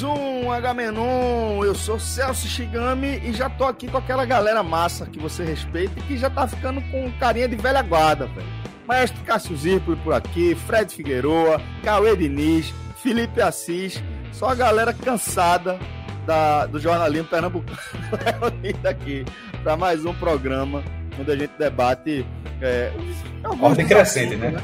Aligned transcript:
Mais 0.00 0.02
um 0.02 0.50
H-Menon, 0.50 1.62
eu 1.62 1.74
sou 1.74 1.98
Celso 1.98 2.46
Shigami 2.46 3.20
e 3.22 3.32
já 3.32 3.50
tô 3.50 3.64
aqui 3.64 3.86
com 3.86 3.98
aquela 3.98 4.24
galera 4.24 4.62
massa 4.62 5.04
que 5.04 5.18
você 5.18 5.44
respeita 5.44 5.98
e 5.98 6.02
que 6.02 6.16
já 6.16 6.30
tá 6.30 6.46
ficando 6.46 6.80
com 6.90 7.10
carinha 7.18 7.46
de 7.46 7.56
velha 7.56 7.82
guarda, 7.82 8.26
velho. 8.26 8.46
Maestro 8.86 9.22
Cássio 9.24 9.56
Zirpoli 9.56 9.96
por 9.98 10.14
aqui, 10.14 10.54
Fred 10.54 10.94
Figueroa, 10.94 11.60
Cauê 11.84 12.16
Diniz, 12.16 12.72
Felipe 12.96 13.42
Assis, 13.42 14.02
só 14.32 14.48
a 14.48 14.54
galera 14.54 14.94
cansada 14.94 15.78
da, 16.26 16.66
do 16.66 16.78
jornalismo 16.78 17.28
pernambucano 17.28 17.78
aqui 18.88 19.24
para 19.62 19.76
mais 19.76 20.04
um 20.04 20.14
programa 20.14 20.82
onde 21.18 21.30
a 21.30 21.36
gente 21.36 21.52
debate. 21.58 22.24
É, 22.62 22.90
Ordem 23.60 23.86
crescente, 23.86 24.36
né? 24.36 24.50
né? 24.50 24.62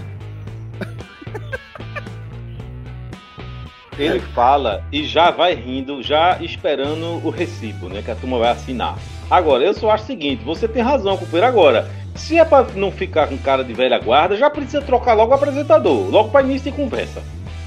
Ele 3.98 4.20
fala 4.20 4.84
e 4.92 5.04
já 5.04 5.30
vai 5.30 5.54
rindo, 5.54 6.02
já 6.02 6.38
esperando 6.40 7.24
o 7.24 7.30
recibo, 7.30 7.88
né? 7.88 8.02
Que 8.02 8.10
a 8.10 8.14
turma 8.14 8.38
vai 8.38 8.50
assinar. 8.50 8.98
Agora, 9.30 9.64
eu 9.64 9.74
só 9.74 9.90
acho 9.90 10.04
o 10.04 10.06
seguinte: 10.06 10.44
você 10.44 10.68
tem 10.68 10.82
razão, 10.82 11.16
companheiro. 11.16 11.46
Agora, 11.46 11.88
se 12.14 12.38
é 12.38 12.44
pra 12.44 12.66
não 12.74 12.90
ficar 12.90 13.26
com 13.28 13.38
cara 13.38 13.64
de 13.64 13.72
velha 13.72 13.98
guarda, 13.98 14.36
já 14.36 14.50
precisa 14.50 14.82
trocar 14.82 15.14
logo 15.14 15.32
o 15.32 15.34
apresentador, 15.34 16.10
logo 16.10 16.30
pra 16.30 16.42
início 16.42 16.70
de 16.70 16.76
conversa. 16.76 17.22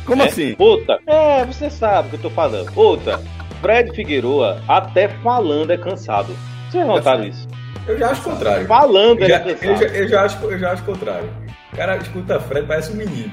Como 0.06 0.22
é? 0.22 0.26
assim? 0.26 0.56
Outra, 0.58 1.00
é, 1.06 1.46
você 1.46 1.70
sabe 1.70 2.08
o 2.08 2.10
que 2.12 2.16
eu 2.18 2.22
tô 2.22 2.30
falando. 2.30 2.72
Outra, 2.76 3.20
Fred 3.62 3.94
Figueroa, 3.96 4.62
até 4.68 5.08
falando 5.08 5.72
é 5.72 5.78
cansado. 5.78 6.36
Vocês 6.70 6.86
notaram 6.86 7.26
isso? 7.26 7.48
Eu 7.88 7.98
já 7.98 8.12
acho 8.12 8.22
o 8.22 8.32
contrário. 8.32 8.68
Falando 8.68 9.22
eu 9.22 9.28
já, 9.28 9.36
é 9.36 9.40
cansado. 9.40 9.66
Eu 9.66 9.78
já, 9.78 9.86
eu 9.86 10.08
já, 10.08 10.22
acho, 10.24 10.46
eu 10.46 10.60
já 10.60 10.72
acho 10.72 10.84
o 10.84 10.86
contrário. 10.86 11.30
O 11.74 11.76
cara 11.76 11.98
escuta 11.98 12.40
Fred, 12.40 12.68
parece 12.68 12.92
um 12.92 12.96
menino. 12.96 13.32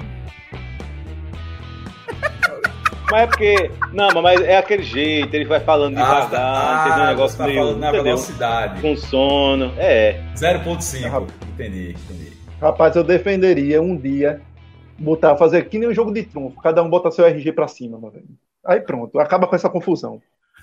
Mas 3.11 3.23
é 3.23 3.27
porque. 3.27 3.71
Não, 3.93 4.23
mas 4.23 4.41
é 4.41 4.57
aquele 4.57 4.83
jeito, 4.83 5.33
ele 5.35 5.45
vai 5.45 5.61
falando 5.61 5.97
ah, 5.99 6.03
devagar, 6.03 6.41
ah, 6.41 6.87
entendeu? 6.87 7.05
Um 7.05 7.09
negócio 7.09 7.39
tá 7.39 7.47
meio. 7.47 7.77
Na 7.77 7.93
velocidade. 7.93 8.81
Com 8.81 8.97
sono. 8.97 9.73
É. 9.79 10.21
0.5. 10.35 11.29
Entendi, 11.55 11.91
entendi. 11.91 12.33
Rapaz, 12.61 12.97
eu 12.97 13.05
defenderia 13.05 13.81
um 13.81 13.97
dia 13.97 14.41
botar, 14.99 15.37
fazer 15.37 15.69
que 15.69 15.79
nem 15.79 15.89
um 15.89 15.95
jogo 15.95 16.13
de 16.13 16.23
trunfo, 16.23 16.61
cada 16.61 16.83
um 16.83 16.89
bota 16.89 17.11
seu 17.11 17.25
RG 17.27 17.53
pra 17.53 17.69
cima, 17.69 17.99
mano. 17.99 18.23
Aí 18.65 18.81
pronto, 18.81 19.19
acaba 19.21 19.47
com 19.47 19.55
essa 19.55 19.69
confusão. 19.69 20.21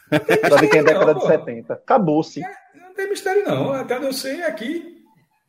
Pra 0.09 0.57
ver 0.57 0.68
quem 0.68 0.79
é 0.81 0.84
década 0.84 1.13
não, 1.13 1.22
de 1.22 1.28
70. 1.28 1.73
Acabou-se. 1.73 2.44
É, 2.44 2.47
não 2.75 2.94
tem 2.94 3.09
mistério, 3.09 3.44
não. 3.45 3.72
Até 3.72 3.97
onde 3.97 4.07
eu 4.07 4.13
sei 4.13 4.44
aqui. 4.44 5.03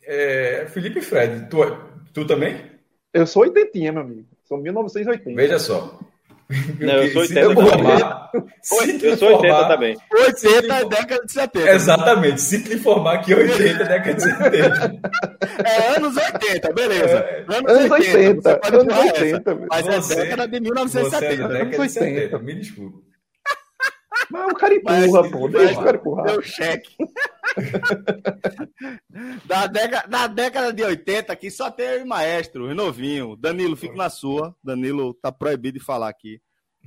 É 0.06 0.66
Felipe 0.68 1.00
Fred. 1.00 1.48
Tu, 1.48 1.56
tu 2.12 2.26
também? 2.26 2.60
Eu 3.12 3.26
sou 3.26 3.42
oitentinha, 3.42 3.90
meu 3.90 4.02
amigo. 4.02 4.26
Sou 4.44 4.58
1980. 4.58 5.34
Veja 5.34 5.58
só. 5.58 5.98
Não, 6.78 6.94
eu 6.94 7.12
sou 7.12 7.22
80 7.22 7.54
também. 7.54 9.00
Eu 9.02 9.16
sou 9.16 9.28
80 9.36 9.68
também. 9.68 9.96
80 10.12 10.74
é 10.74 10.84
década 10.84 11.24
de 11.24 11.32
70. 11.32 11.70
Exatamente. 11.70 12.40
Se 12.42 12.62
te 12.62 12.74
informar 12.74 13.18
que 13.18 13.34
80 13.34 13.62
é 13.62 13.86
década 13.86 14.14
de 14.14 14.22
70. 14.22 15.00
É 15.64 15.96
anos 15.96 16.16
80, 16.16 16.72
beleza. 16.72 17.16
É, 17.18 17.44
anos, 17.48 17.72
anos 17.72 17.90
80. 17.90 18.60
80 18.64 18.76
anos 18.76 18.98
80. 18.98 19.58
Mas 19.70 20.10
é 20.10 20.14
década 20.16 20.48
de 20.48 20.60
1970. 20.60 21.08
Você 21.10 21.24
é 21.24 21.48
década 21.48 21.86
de 21.86 21.92
70. 21.92 22.38
Me 22.40 22.54
desculpe. 22.54 23.13
Mas 24.34 24.50
o 24.50 24.54
cara 24.56 24.74
empurra, 24.74 25.30
pô. 25.30 25.46
Deixa 25.46 25.80
o 25.80 25.84
cara 25.84 25.96
empurrar. 25.96 26.26
Deu 26.26 26.42
cheque. 26.42 26.96
da, 29.46 29.68
década, 29.68 30.08
da 30.08 30.26
década 30.26 30.72
de 30.72 30.82
80 30.82 31.32
aqui 31.32 31.52
só 31.52 31.70
tem 31.70 32.02
o 32.02 32.06
maestro, 32.06 32.68
o 32.68 32.74
novinho. 32.74 33.36
Danilo, 33.36 33.76
fica 33.76 33.94
na 33.94 34.10
sua. 34.10 34.52
Danilo 34.60 35.14
tá 35.14 35.30
proibido 35.30 35.78
de 35.78 35.84
falar 35.84 36.08
aqui 36.08 36.42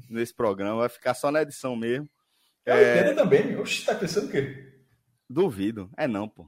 nesse 0.09 0.35
programa. 0.35 0.81
Vai 0.81 0.89
ficar 0.89 1.13
só 1.13 1.31
na 1.31 1.41
edição 1.41 1.73
mesmo. 1.73 2.09
É, 2.65 2.99
80 2.99 3.15
também. 3.15 3.57
Oxe, 3.57 3.85
tá 3.85 3.95
pensando 3.95 4.27
o 4.27 4.29
quê? 4.29 4.73
Duvido. 5.29 5.89
É 5.95 6.05
não, 6.05 6.27
pô. 6.27 6.45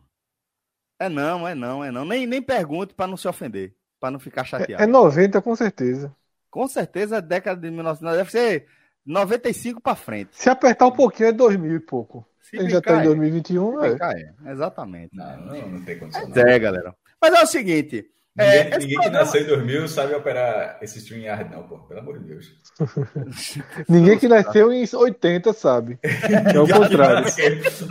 É 0.99 1.07
não, 1.07 1.47
é 1.47 1.55
não, 1.55 1.81
é 1.81 1.93
não. 1.93 2.03
Nem, 2.03 2.27
nem 2.27 2.41
pergunte 2.41 2.93
para 2.93 3.07
não 3.07 3.15
se 3.15 3.25
ofender, 3.25 3.73
para 4.01 4.11
não 4.11 4.19
ficar 4.19 4.43
chateado. 4.43 4.83
É, 4.83 4.85
é 4.85 4.87
90 4.87 5.41
com 5.41 5.55
certeza. 5.55 6.13
Com 6.49 6.67
certeza, 6.67 7.19
a 7.19 7.21
década 7.21 7.61
de 7.61 7.71
1990 7.71 8.17
deve 8.17 8.31
ser 8.31 8.67
95 9.05 9.81
para 9.81 9.95
frente. 9.95 10.29
Se 10.33 10.49
apertar 10.49 10.87
um 10.87 10.91
pouquinho 10.91 11.29
é 11.29 11.31
2000 11.31 11.75
e 11.75 11.79
pouco. 11.79 12.27
Se 12.41 12.57
Ele 12.57 12.69
já 12.69 12.81
tá 12.81 12.99
em 12.99 13.03
2021, 13.03 13.83
é. 13.83 13.89
é. 13.91 14.51
Exatamente. 14.51 15.15
Não, 15.15 15.37
não, 15.37 15.69
não 15.69 15.81
tem 15.81 15.99
condição. 15.99 16.31
É, 16.35 16.55
é, 16.55 16.59
galera. 16.59 16.95
Mas 17.21 17.33
é 17.33 17.43
o 17.43 17.47
seguinte. 17.47 18.09
Ninguém, 18.35 18.57
é, 18.57 18.77
ninguém 18.77 18.95
programa... 18.95 19.03
que 19.03 19.09
nasceu 19.09 19.41
em 19.41 19.45
2000 19.45 19.87
sabe 19.87 20.13
operar 20.15 20.77
esse 20.81 20.99
StreamYard, 20.99 21.51
não, 21.51 21.63
pô. 21.63 21.79
Pelo 21.79 21.99
amor 21.99 22.19
de 22.19 22.25
Deus. 22.25 22.53
ninguém 23.89 24.17
que 24.17 24.27
nasceu 24.27 24.71
em 24.71 24.87
80 24.91 25.53
sabe. 25.53 25.99
É 26.53 26.59
o 26.59 26.67
contrário. 26.67 27.27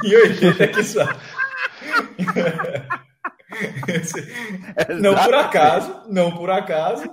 em 0.05 0.15
80 0.15 0.69
que 0.69 0.83
sabe. 0.83 1.19
não 5.01 5.15
por 5.15 5.35
acaso, 5.35 6.03
não 6.09 6.37
por 6.37 6.51
acaso. 6.51 7.11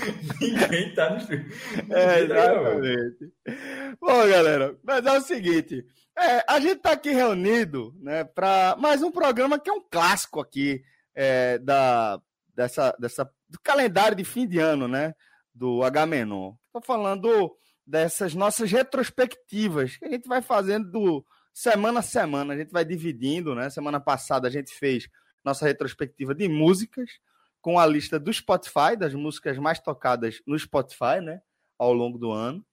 Ninguém 0.40 0.94
tá 0.94 1.10
no 1.10 1.18
stream. 1.18 1.44
É, 1.90 2.20
exatamente. 2.20 3.32
Bom, 4.00 4.28
galera, 4.28 4.76
mas 4.82 5.04
é 5.04 5.18
o 5.18 5.20
seguinte. 5.20 5.84
É, 6.18 6.44
a 6.48 6.58
gente 6.58 6.80
tá 6.80 6.92
aqui 6.92 7.10
reunido, 7.10 7.94
né, 8.00 8.24
para 8.24 8.76
mais 8.78 9.02
um 9.02 9.10
programa 9.10 9.58
que 9.58 9.70
é 9.70 9.72
um 9.72 9.84
clássico 9.88 10.40
aqui 10.40 10.82
é, 11.14 11.58
da, 11.58 12.20
dessa, 12.54 12.94
dessa, 12.98 13.24
do 13.48 13.58
calendário 13.62 14.16
de 14.16 14.24
fim 14.24 14.46
de 14.46 14.58
ano, 14.58 14.88
né, 14.88 15.14
do 15.54 15.82
H-Menon. 15.84 16.54
Tô 16.72 16.80
falando 16.80 17.56
dessas 17.86 18.34
nossas 18.34 18.70
retrospectivas 18.70 19.96
que 19.96 20.04
a 20.04 20.10
gente 20.10 20.28
vai 20.28 20.42
fazendo 20.42 21.24
semana 21.54 22.00
a 22.00 22.02
semana, 22.02 22.54
a 22.54 22.56
gente 22.56 22.70
vai 22.70 22.84
dividindo, 22.84 23.54
né? 23.54 23.70
Semana 23.70 23.98
passada 23.98 24.46
a 24.46 24.50
gente 24.50 24.72
fez 24.72 25.08
nossa 25.44 25.66
retrospectiva 25.66 26.34
de 26.34 26.48
músicas, 26.48 27.10
com 27.60 27.78
a 27.78 27.86
lista 27.86 28.18
do 28.18 28.32
Spotify, 28.32 28.96
das 28.98 29.14
músicas 29.14 29.58
mais 29.58 29.78
tocadas 29.78 30.40
no 30.46 30.58
Spotify, 30.58 31.20
né, 31.22 31.40
ao 31.78 31.92
longo 31.92 32.18
do 32.18 32.30
ano. 32.30 32.64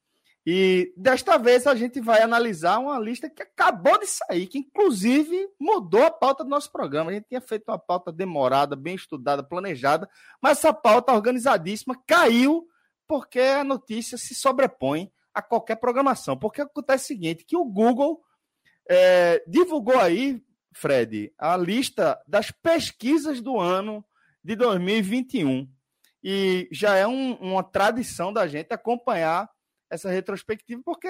E 0.48 0.94
desta 0.96 1.38
vez 1.38 1.66
a 1.66 1.74
gente 1.74 2.00
vai 2.00 2.22
analisar 2.22 2.78
uma 2.78 3.00
lista 3.00 3.28
que 3.28 3.42
acabou 3.42 4.00
de 4.00 4.06
sair, 4.06 4.46
que 4.46 4.60
inclusive 4.60 5.50
mudou 5.60 6.04
a 6.04 6.12
pauta 6.12 6.44
do 6.44 6.50
nosso 6.52 6.72
programa. 6.72 7.10
A 7.10 7.14
gente 7.16 7.28
tinha 7.28 7.42
feito 7.42 7.64
uma 7.68 7.80
pauta 7.80 8.12
demorada, 8.12 8.76
bem 8.76 8.94
estudada, 8.94 9.42
planejada, 9.42 10.08
mas 10.40 10.60
essa 10.60 10.72
pauta 10.72 11.14
organizadíssima 11.14 12.00
caiu 12.06 12.68
porque 13.08 13.40
a 13.40 13.64
notícia 13.64 14.20
se 14.20 14.36
sobrepõe 14.36 15.12
a 15.34 15.42
qualquer 15.42 15.78
programação. 15.78 16.38
Porque 16.38 16.62
acontece 16.62 17.06
o 17.06 17.08
seguinte, 17.08 17.44
que 17.44 17.58
o 17.58 17.66
Google 17.66 18.22
é, 18.88 19.44
divulgou 19.48 20.00
aí, 20.00 20.44
Fred, 20.74 21.34
a 21.40 21.58
lista 21.58 22.22
das 22.28 22.52
pesquisas 22.52 23.42
do 23.42 23.60
ano 23.60 24.06
de 24.46 24.56
2021. 24.56 25.68
E 26.24 26.70
já 26.72 26.96
é 26.96 27.08
um, 27.08 27.34
uma 27.34 27.64
tradição 27.64 28.32
da 28.32 28.48
gente 28.48 28.72
acompanhar 28.72 29.50
essa 29.90 30.10
retrospectiva, 30.10 30.82
porque, 30.86 31.10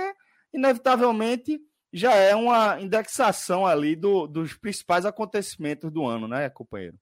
inevitavelmente, 0.53 1.59
já 1.91 2.13
é 2.13 2.33
uma 2.33 2.79
indexação 2.79 3.65
ali 3.65 3.95
do, 3.95 4.25
dos 4.25 4.53
principais 4.53 5.05
acontecimentos 5.05 5.91
do 5.91 6.05
ano, 6.05 6.29
né, 6.29 6.49
companheiro? 6.49 6.97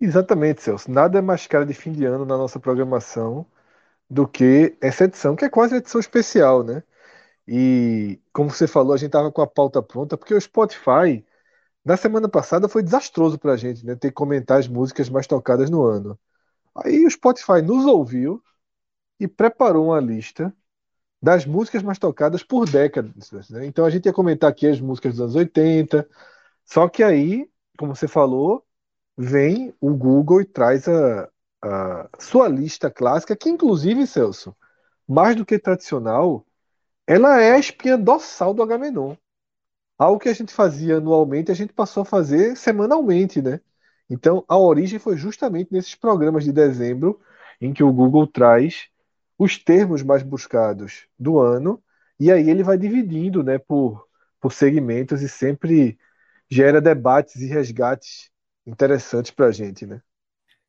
Exatamente, 0.00 0.62
Celso. 0.62 0.90
Nada 0.90 1.18
é 1.18 1.22
mais 1.22 1.46
cara 1.46 1.66
de 1.66 1.74
fim 1.74 1.92
de 1.92 2.04
ano 2.04 2.24
na 2.24 2.36
nossa 2.36 2.60
programação 2.60 3.46
do 4.08 4.28
que 4.28 4.76
essa 4.80 5.04
edição, 5.04 5.34
que 5.34 5.44
é 5.44 5.50
quase 5.50 5.74
uma 5.74 5.78
edição 5.78 6.00
especial, 6.00 6.62
né? 6.62 6.84
E, 7.48 8.20
como 8.32 8.50
você 8.50 8.68
falou, 8.68 8.92
a 8.92 8.96
gente 8.96 9.08
estava 9.08 9.32
com 9.32 9.42
a 9.42 9.46
pauta 9.46 9.82
pronta, 9.82 10.16
porque 10.16 10.34
o 10.34 10.40
Spotify 10.40 11.24
Na 11.86 11.96
semana 11.96 12.28
passada 12.28 12.68
foi 12.68 12.82
desastroso 12.82 13.38
pra 13.38 13.56
gente, 13.56 13.86
né? 13.86 13.94
Ter 13.94 14.08
que 14.08 14.14
comentar 14.14 14.58
as 14.58 14.66
músicas 14.66 15.08
mais 15.08 15.24
tocadas 15.28 15.70
no 15.70 15.84
ano. 15.84 16.18
Aí 16.74 17.06
o 17.06 17.10
Spotify 17.10 17.62
nos 17.62 17.86
ouviu 17.86 18.42
e 19.20 19.28
preparou 19.28 19.86
uma 19.86 20.00
lista 20.00 20.52
das 21.22 21.46
músicas 21.46 21.84
mais 21.84 21.96
tocadas 21.96 22.42
por 22.42 22.68
décadas. 22.68 23.30
Né? 23.50 23.66
Então 23.66 23.84
a 23.84 23.90
gente 23.90 24.06
ia 24.06 24.12
comentar 24.12 24.50
aqui 24.50 24.66
as 24.66 24.80
músicas 24.80 25.12
dos 25.12 25.20
anos 25.20 25.36
80, 25.36 26.08
só 26.64 26.88
que 26.88 27.04
aí, 27.04 27.48
como 27.78 27.94
você 27.94 28.08
falou, 28.08 28.64
vem 29.16 29.72
o 29.80 29.94
Google 29.94 30.40
e 30.42 30.44
traz 30.44 30.88
a, 30.88 31.30
a 31.62 32.08
sua 32.18 32.48
lista 32.48 32.90
clássica, 32.90 33.36
que 33.36 33.48
inclusive, 33.48 34.08
Celso, 34.08 34.56
mais 35.08 35.36
do 35.36 35.46
que 35.46 35.56
tradicional, 35.56 36.44
ela 37.06 37.40
é 37.40 37.52
a 37.52 37.58
espinha 37.60 37.96
dorsal 37.96 38.52
do 38.52 38.62
Agamenon. 38.62 39.16
Algo 39.98 40.18
que 40.20 40.28
a 40.28 40.34
gente 40.34 40.52
fazia 40.52 40.98
anualmente, 40.98 41.50
a 41.50 41.54
gente 41.54 41.72
passou 41.72 42.02
a 42.02 42.06
fazer 42.06 42.56
semanalmente, 42.56 43.40
né? 43.40 43.60
Então, 44.10 44.44
a 44.48 44.56
origem 44.58 44.98
foi 44.98 45.16
justamente 45.16 45.72
nesses 45.72 45.94
programas 45.94 46.44
de 46.44 46.52
dezembro, 46.52 47.20
em 47.60 47.72
que 47.72 47.82
o 47.82 47.92
Google 47.92 48.26
traz 48.26 48.88
os 49.38 49.58
termos 49.58 50.02
mais 50.02 50.22
buscados 50.22 51.08
do 51.18 51.38
ano, 51.38 51.82
e 52.20 52.30
aí 52.30 52.48
ele 52.50 52.62
vai 52.62 52.78
dividindo 52.78 53.42
né, 53.42 53.58
por, 53.58 54.06
por 54.40 54.52
segmentos 54.52 55.22
e 55.22 55.28
sempre 55.28 55.98
gera 56.50 56.80
debates 56.80 57.36
e 57.36 57.46
resgates 57.46 58.30
interessantes 58.66 59.30
para 59.32 59.46
a 59.46 59.52
gente, 59.52 59.86
né? 59.86 60.00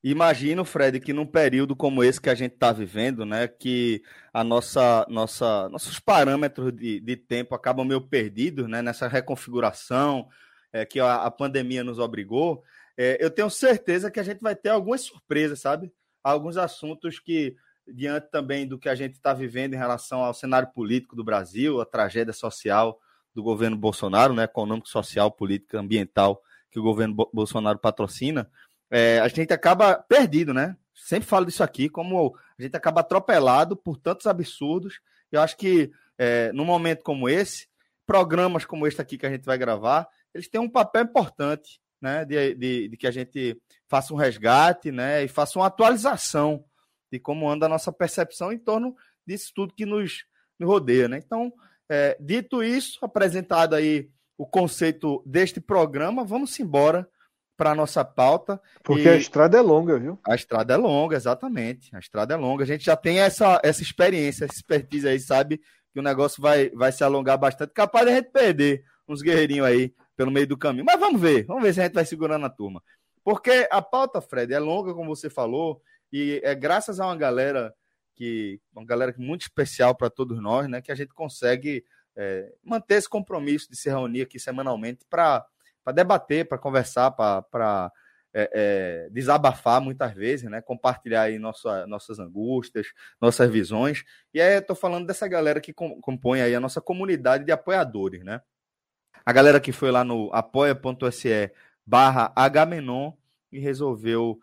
Imagino, 0.09 0.63
Fred, 0.63 1.01
que 1.01 1.11
num 1.11 1.25
período 1.25 1.75
como 1.75 2.01
esse 2.01 2.21
que 2.21 2.29
a 2.29 2.35
gente 2.35 2.53
está 2.53 2.71
vivendo, 2.71 3.25
né, 3.25 3.45
que 3.45 4.01
a 4.31 4.41
nossa, 4.41 5.05
nossa, 5.09 5.67
nossos 5.67 5.99
parâmetros 5.99 6.73
de, 6.73 7.01
de 7.01 7.17
tempo 7.17 7.53
acabam 7.53 7.85
meio 7.85 7.99
perdidos, 7.99 8.69
né, 8.69 8.81
nessa 8.81 9.09
reconfiguração 9.09 10.29
é, 10.71 10.85
que 10.85 11.01
a, 11.01 11.15
a, 11.15 11.29
pandemia 11.31 11.83
nos 11.83 11.99
obrigou, 11.99 12.63
é, 12.95 13.17
eu 13.19 13.29
tenho 13.29 13.49
certeza 13.49 14.09
que 14.09 14.17
a 14.17 14.23
gente 14.23 14.39
vai 14.39 14.55
ter 14.55 14.69
algumas 14.69 15.01
surpresas, 15.01 15.59
sabe? 15.59 15.91
Alguns 16.23 16.55
assuntos 16.55 17.19
que, 17.19 17.57
diante 17.85 18.31
também 18.31 18.65
do 18.65 18.79
que 18.79 18.87
a 18.87 18.95
gente 18.95 19.15
está 19.15 19.33
vivendo 19.33 19.73
em 19.73 19.77
relação 19.77 20.23
ao 20.23 20.33
cenário 20.33 20.69
político 20.69 21.17
do 21.17 21.23
Brasil, 21.23 21.81
a 21.81 21.85
tragédia 21.85 22.31
social 22.31 22.97
do 23.35 23.43
governo 23.43 23.75
Bolsonaro, 23.75 24.33
né, 24.33 24.45
econômico, 24.45 24.87
social, 24.87 25.29
política, 25.29 25.81
ambiental 25.81 26.41
que 26.69 26.79
o 26.79 26.83
governo 26.83 27.29
Bolsonaro 27.33 27.79
patrocina, 27.79 28.49
é, 28.89 29.19
a 29.19 29.27
gente 29.27 29.53
acaba 29.53 29.95
perdido, 29.95 30.53
né? 30.53 30.75
Sempre 30.93 31.27
falo 31.27 31.45
disso 31.45 31.63
aqui, 31.63 31.89
como 31.89 32.35
a 32.57 32.61
gente 32.61 32.75
acaba 32.75 33.01
atropelado 33.01 33.75
por 33.75 33.97
tantos 33.97 34.25
absurdos. 34.25 34.99
Eu 35.31 35.41
acho 35.41 35.57
que 35.57 35.91
é, 36.17 36.51
num 36.53 36.65
momento 36.65 37.03
como 37.03 37.29
esse, 37.29 37.67
programas 38.05 38.65
como 38.65 38.87
este 38.87 39.01
aqui 39.01 39.17
que 39.17 39.25
a 39.25 39.29
gente 39.29 39.45
vai 39.45 39.57
gravar, 39.57 40.07
eles 40.33 40.47
têm 40.47 40.59
um 40.59 40.69
papel 40.69 41.03
importante, 41.03 41.79
né? 42.01 42.25
De, 42.25 42.55
de, 42.55 42.87
de 42.89 42.97
que 42.97 43.07
a 43.07 43.11
gente 43.11 43.59
faça 43.87 44.13
um 44.13 44.17
resgate, 44.17 44.91
né? 44.91 45.23
E 45.23 45.27
faça 45.27 45.59
uma 45.59 45.67
atualização 45.67 46.63
de 47.11 47.19
como 47.19 47.49
anda 47.49 47.65
a 47.65 47.69
nossa 47.69 47.91
percepção 47.91 48.51
em 48.51 48.57
torno 48.57 48.95
disso 49.25 49.51
tudo 49.53 49.73
que 49.73 49.85
nos, 49.85 50.25
nos 50.57 50.69
rodeia, 50.69 51.07
né? 51.07 51.21
Então, 51.23 51.53
é, 51.89 52.17
dito 52.19 52.63
isso, 52.63 52.99
apresentado 53.01 53.75
aí 53.75 54.09
o 54.37 54.45
conceito 54.45 55.23
deste 55.25 55.59
programa, 55.59 56.23
vamos 56.23 56.57
embora 56.59 57.09
para 57.57 57.71
a 57.71 57.75
nossa 57.75 58.05
pauta. 58.05 58.61
Porque 58.83 59.07
e... 59.07 59.09
a 59.09 59.17
estrada 59.17 59.57
é 59.57 59.61
longa, 59.61 59.97
viu? 59.97 60.19
A 60.25 60.35
estrada 60.35 60.75
é 60.75 60.77
longa, 60.77 61.17
exatamente. 61.17 61.93
A 61.95 61.99
estrada 61.99 62.35
é 62.35 62.37
longa. 62.37 62.63
A 62.63 62.67
gente 62.67 62.85
já 62.85 62.95
tem 62.95 63.19
essa, 63.19 63.59
essa 63.63 63.81
experiência, 63.81 64.45
essa 64.45 64.53
expertise 64.53 65.07
aí, 65.07 65.19
sabe? 65.19 65.59
Que 65.91 65.99
o 65.99 66.03
negócio 66.03 66.41
vai, 66.41 66.69
vai 66.69 66.91
se 66.91 67.03
alongar 67.03 67.37
bastante. 67.37 67.73
Capaz 67.73 68.05
de 68.05 68.11
a 68.11 68.15
gente 68.15 68.31
perder 68.31 68.83
uns 69.07 69.21
guerreirinhos 69.21 69.65
aí 69.65 69.93
pelo 70.15 70.31
meio 70.31 70.47
do 70.47 70.57
caminho. 70.57 70.85
Mas 70.85 70.99
vamos 70.99 71.19
ver, 71.19 71.45
vamos 71.45 71.63
ver 71.63 71.73
se 71.73 71.81
a 71.81 71.83
gente 71.83 71.93
vai 71.93 72.05
segurando 72.05 72.45
a 72.45 72.49
turma. 72.49 72.81
Porque 73.23 73.67
a 73.71 73.81
pauta, 73.81 74.21
Fred, 74.21 74.53
é 74.53 74.59
longa, 74.59 74.93
como 74.93 75.13
você 75.13 75.29
falou, 75.29 75.81
e 76.13 76.39
é 76.43 76.55
graças 76.55 76.99
a 76.99 77.05
uma 77.07 77.15
galera 77.17 77.73
que. 78.15 78.61
Uma 78.73 78.85
galera 78.85 79.13
muito 79.17 79.41
especial 79.41 79.95
para 79.95 80.09
todos 80.09 80.41
nós, 80.41 80.69
né? 80.69 80.81
Que 80.81 80.91
a 80.91 80.95
gente 80.95 81.13
consegue 81.13 81.83
é, 82.15 82.53
manter 82.63 82.95
esse 82.95 83.09
compromisso 83.09 83.69
de 83.69 83.75
se 83.75 83.89
reunir 83.89 84.21
aqui 84.21 84.39
semanalmente 84.39 85.05
para 85.09 85.45
para 85.87 85.93
debater, 85.93 86.45
para 86.45 86.57
conversar, 86.57 87.11
para 87.11 87.89
é, 88.33 88.51
é, 88.53 89.09
desabafar 89.09 89.79
muitas 89.79 90.13
vezes, 90.13 90.49
né? 90.51 90.59
Compartilhar 90.59 91.21
aí 91.21 91.39
nossa, 91.39 91.87
nossas 91.87 92.19
angústias, 92.19 92.87
nossas 93.21 93.49
visões. 93.49 94.03
E 94.33 94.41
aí 94.41 94.55
eu 94.55 94.61
tô 94.61 94.75
falando 94.75 95.07
dessa 95.07 95.29
galera 95.29 95.61
que 95.61 95.73
compõe 95.73 96.41
aí 96.41 96.53
a 96.53 96.59
nossa 96.59 96.81
comunidade 96.81 97.45
de 97.45 97.53
apoiadores, 97.53 98.21
né? 98.21 98.41
A 99.25 99.31
galera 99.31 99.61
que 99.61 99.71
foi 99.71 99.89
lá 99.89 100.03
no 100.03 100.29
apoia.se 100.33 101.53
barra 101.85 102.33
Hmenon 102.35 103.13
e 103.49 103.57
resolveu 103.57 104.37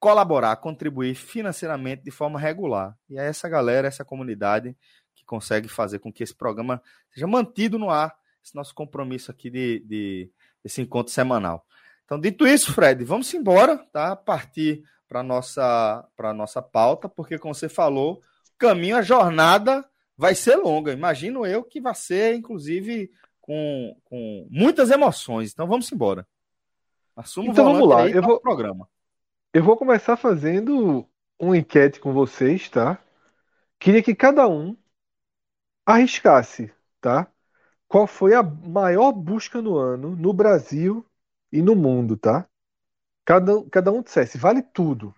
colaborar, 0.00 0.56
contribuir 0.56 1.14
financeiramente 1.14 2.04
de 2.04 2.10
forma 2.10 2.40
regular. 2.40 2.96
E 3.10 3.18
é 3.18 3.26
essa 3.26 3.50
galera, 3.50 3.86
essa 3.86 4.02
comunidade 4.02 4.74
que 5.14 5.26
consegue 5.26 5.68
fazer 5.68 5.98
com 5.98 6.10
que 6.10 6.22
esse 6.22 6.34
programa 6.34 6.82
seja 7.10 7.26
mantido 7.26 7.78
no 7.78 7.90
ar, 7.90 8.16
esse 8.42 8.54
nosso 8.54 8.74
compromisso 8.74 9.30
aqui 9.30 9.50
de, 9.50 9.80
de 9.80 10.30
esse 10.66 10.82
encontro 10.82 11.12
semanal. 11.12 11.64
Então, 12.04 12.20
dito 12.20 12.46
isso, 12.46 12.72
Fred, 12.72 13.04
vamos 13.04 13.32
embora, 13.32 13.78
tá? 13.92 14.14
Partir 14.14 14.82
para 15.08 15.22
nossa 15.22 16.06
para 16.16 16.34
nossa 16.34 16.60
pauta, 16.60 17.08
porque 17.08 17.38
como 17.38 17.54
você 17.54 17.68
falou, 17.68 18.20
o 18.54 18.58
caminho, 18.58 18.96
a 18.96 19.02
jornada 19.02 19.84
vai 20.16 20.34
ser 20.34 20.56
longa. 20.56 20.92
Imagino 20.92 21.46
eu 21.46 21.62
que 21.62 21.80
vai 21.80 21.94
ser, 21.94 22.34
inclusive, 22.34 23.10
com, 23.40 23.96
com 24.04 24.46
muitas 24.50 24.90
emoções. 24.90 25.52
Então, 25.52 25.66
vamos 25.66 25.90
embora. 25.92 26.26
Assumo 27.14 27.50
então, 27.50 27.64
vamos 27.64 27.88
lá. 27.88 28.08
Eu 28.08 28.22
vou 28.22 28.40
programa. 28.40 28.88
Eu 29.52 29.62
vou 29.62 29.76
começar 29.76 30.16
fazendo 30.16 31.08
uma 31.38 31.56
enquete 31.56 32.00
com 32.00 32.12
vocês, 32.12 32.68
tá? 32.68 32.98
Queria 33.78 34.02
que 34.02 34.14
cada 34.14 34.46
um 34.48 34.76
arriscasse, 35.84 36.72
tá? 37.00 37.30
Qual 37.88 38.06
foi 38.06 38.34
a 38.34 38.42
maior 38.42 39.12
busca 39.12 39.62
no 39.62 39.76
ano 39.76 40.16
no 40.16 40.32
Brasil 40.32 41.04
e 41.52 41.62
no 41.62 41.74
mundo, 41.74 42.16
tá? 42.16 42.46
Cada, 43.24 43.62
cada 43.70 43.92
um 43.92 44.02
dissesse, 44.02 44.38
vale 44.38 44.62
tudo. 44.62 45.14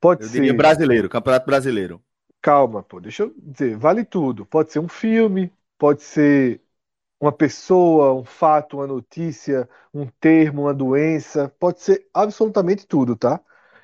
Pode 0.00 0.22
eu 0.22 0.28
ser. 0.28 0.40
Diria 0.40 0.54
brasileiro, 0.54 1.08
Campeonato 1.08 1.46
Brasileiro. 1.46 2.02
Calma, 2.42 2.82
pô, 2.82 3.00
deixa 3.00 3.24
eu 3.24 3.34
dizer, 3.36 3.76
vale 3.76 4.04
tudo. 4.04 4.44
Pode 4.46 4.72
ser 4.72 4.78
um 4.78 4.88
filme, 4.88 5.52
pode 5.78 6.02
ser 6.02 6.60
uma 7.20 7.32
pessoa, 7.32 8.14
um 8.14 8.24
fato, 8.24 8.76
uma 8.76 8.86
notícia, 8.86 9.68
um 9.92 10.06
termo, 10.06 10.62
uma 10.62 10.74
doença, 10.74 11.52
pode 11.58 11.80
ser 11.80 12.06
absolutamente 12.12 12.86
tudo, 12.86 13.16
tá? 13.16 13.40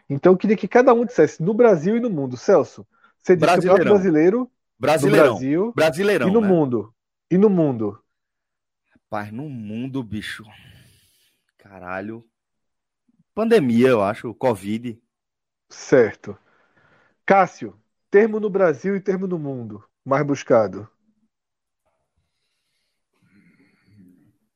Então 0.09 0.33
eu 0.33 0.37
queria 0.37 0.57
que 0.57 0.69
cada 0.69 0.93
um 0.93 1.05
dissesse 1.05 1.43
no 1.43 1.55
Brasil 1.55 1.97
e 1.97 2.01
no 2.01 2.11
mundo. 2.11 2.37
Celso, 2.37 2.87
você 3.23 3.35
disse 3.35 3.49
Campeonato 3.49 3.85
Brasileiro, 3.85 4.51
Brasileirão. 4.79 5.25
no 5.25 5.33
Brasil 5.33 5.73
Brasileirão, 5.75 6.29
e 6.29 6.31
no 6.31 6.41
né? 6.41 6.49
mundo. 6.49 6.95
E 7.31 7.39
no 7.39 7.49
mundo. 7.49 8.02
Rapaz, 9.13 9.31
no 9.31 9.47
mundo, 9.47 10.03
bicho. 10.03 10.43
Caralho. 11.59 12.25
Pandemia, 13.35 13.89
eu 13.89 14.03
acho, 14.03 14.33
Covid. 14.33 14.99
Certo. 15.69 16.39
Cássio, 17.27 17.79
termo 18.11 18.41
no 18.41 18.49
Brasil 18.49 18.97
e 18.97 19.01
termo 19.03 19.27
no 19.27 19.39
mundo. 19.39 19.85
Mais 20.03 20.27
buscado. 20.27 20.89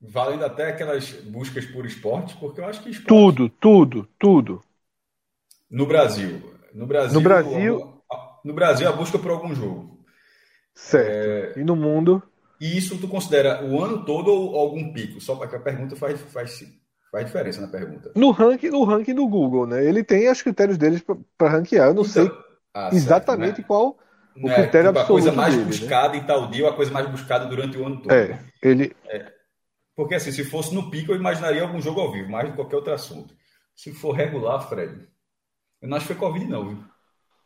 Valendo 0.01 0.47
até 0.47 0.71
aquelas 0.71 1.11
buscas 1.25 1.67
por 1.67 1.85
esporte, 1.85 2.35
porque 2.39 2.63
eu 2.63 2.65
acho 2.65 2.83
que 2.83 2.89
esporte... 2.89 3.09
Tudo, 3.09 3.51
tudo, 3.51 4.09
tudo. 4.19 4.65
No 5.69 5.87
Brasil. 5.87 6.59
No 6.73 6.87
Brasil, 6.87 7.15
no 7.15 7.21
Brasil, 7.21 8.03
no 8.43 8.55
Brasil 8.55 8.89
a 8.89 8.93
busca 8.93 9.19
por 9.19 9.33
algum 9.33 9.55
jogo. 9.55 10.03
Certo. 10.73 11.59
É... 11.59 11.61
E 11.61 11.63
no 11.63 11.77
mundo? 11.77 12.23
E 12.61 12.77
isso 12.77 12.99
tu 12.99 13.09
considera 13.09 13.65
o 13.65 13.83
ano 13.83 14.05
todo 14.05 14.31
ou 14.31 14.59
algum 14.59 14.93
pico? 14.93 15.21
Só 15.21 15.37
para 15.37 15.49
que 15.49 15.57
a 15.57 15.61
pergunta 15.61 15.95
faz, 15.95 16.21
faz, 16.21 16.65
faz 17.11 17.27
diferença 17.27 17.61
na 17.61 17.69
pergunta. 17.69 18.13
No 18.15 18.31
ranking, 18.31 18.71
no 18.71 18.85
ranking 18.85 19.15
do 19.15 19.29
Google, 19.29 19.67
né? 19.67 19.85
Ele 19.85 20.03
tem 20.03 20.31
os 20.31 20.43
critérios 20.43 20.79
deles 20.79 21.03
para 21.37 21.51
ranquear. 21.51 21.89
Eu 21.89 21.95
não 21.95 22.03
então, 22.03 22.25
sei 22.27 22.31
ah, 22.75 22.91
exatamente 22.93 23.57
certo, 23.57 23.59
né? 23.61 23.65
qual 23.67 23.99
o 24.43 24.51
é, 24.51 24.55
critério 24.55 24.89
tipo, 24.89 25.01
absoluto. 25.01 25.03
A 25.03 25.07
coisa 25.07 25.33
mais 25.33 25.55
dele, 25.55 25.65
né? 25.65 25.71
buscada 25.71 26.13
né? 26.13 26.19
em 26.19 26.25
tal 26.25 26.51
dia 26.51 26.65
ou 26.65 26.71
a 26.71 26.77
coisa 26.77 26.93
mais 26.93 27.11
buscada 27.11 27.47
durante 27.47 27.77
o 27.77 27.87
ano 27.87 28.03
todo. 28.03 28.13
É, 28.13 28.39
ele. 28.63 28.95
É. 29.07 29.33
Porque 29.95 30.15
assim, 30.15 30.31
se 30.31 30.45
fosse 30.45 30.75
no 30.75 30.91
pico, 30.91 31.13
eu 31.13 31.17
imaginaria 31.17 31.63
algum 31.63 31.81
jogo 31.81 32.01
ao 32.01 32.13
vivo, 32.13 32.31
mais 32.31 32.45
do 32.45 32.51
que 32.51 32.57
qualquer 32.57 32.77
outro 32.77 32.93
assunto. 32.93 33.35
Se 33.75 33.93
for 33.93 34.13
regular, 34.13 34.69
Fred, 34.69 35.07
eu 35.81 35.89
não 35.89 35.97
acho 35.97 36.07
que 36.07 36.15
foi 36.15 36.21
Covid, 36.21 36.47
não, 36.47 36.69
viu? 36.69 36.85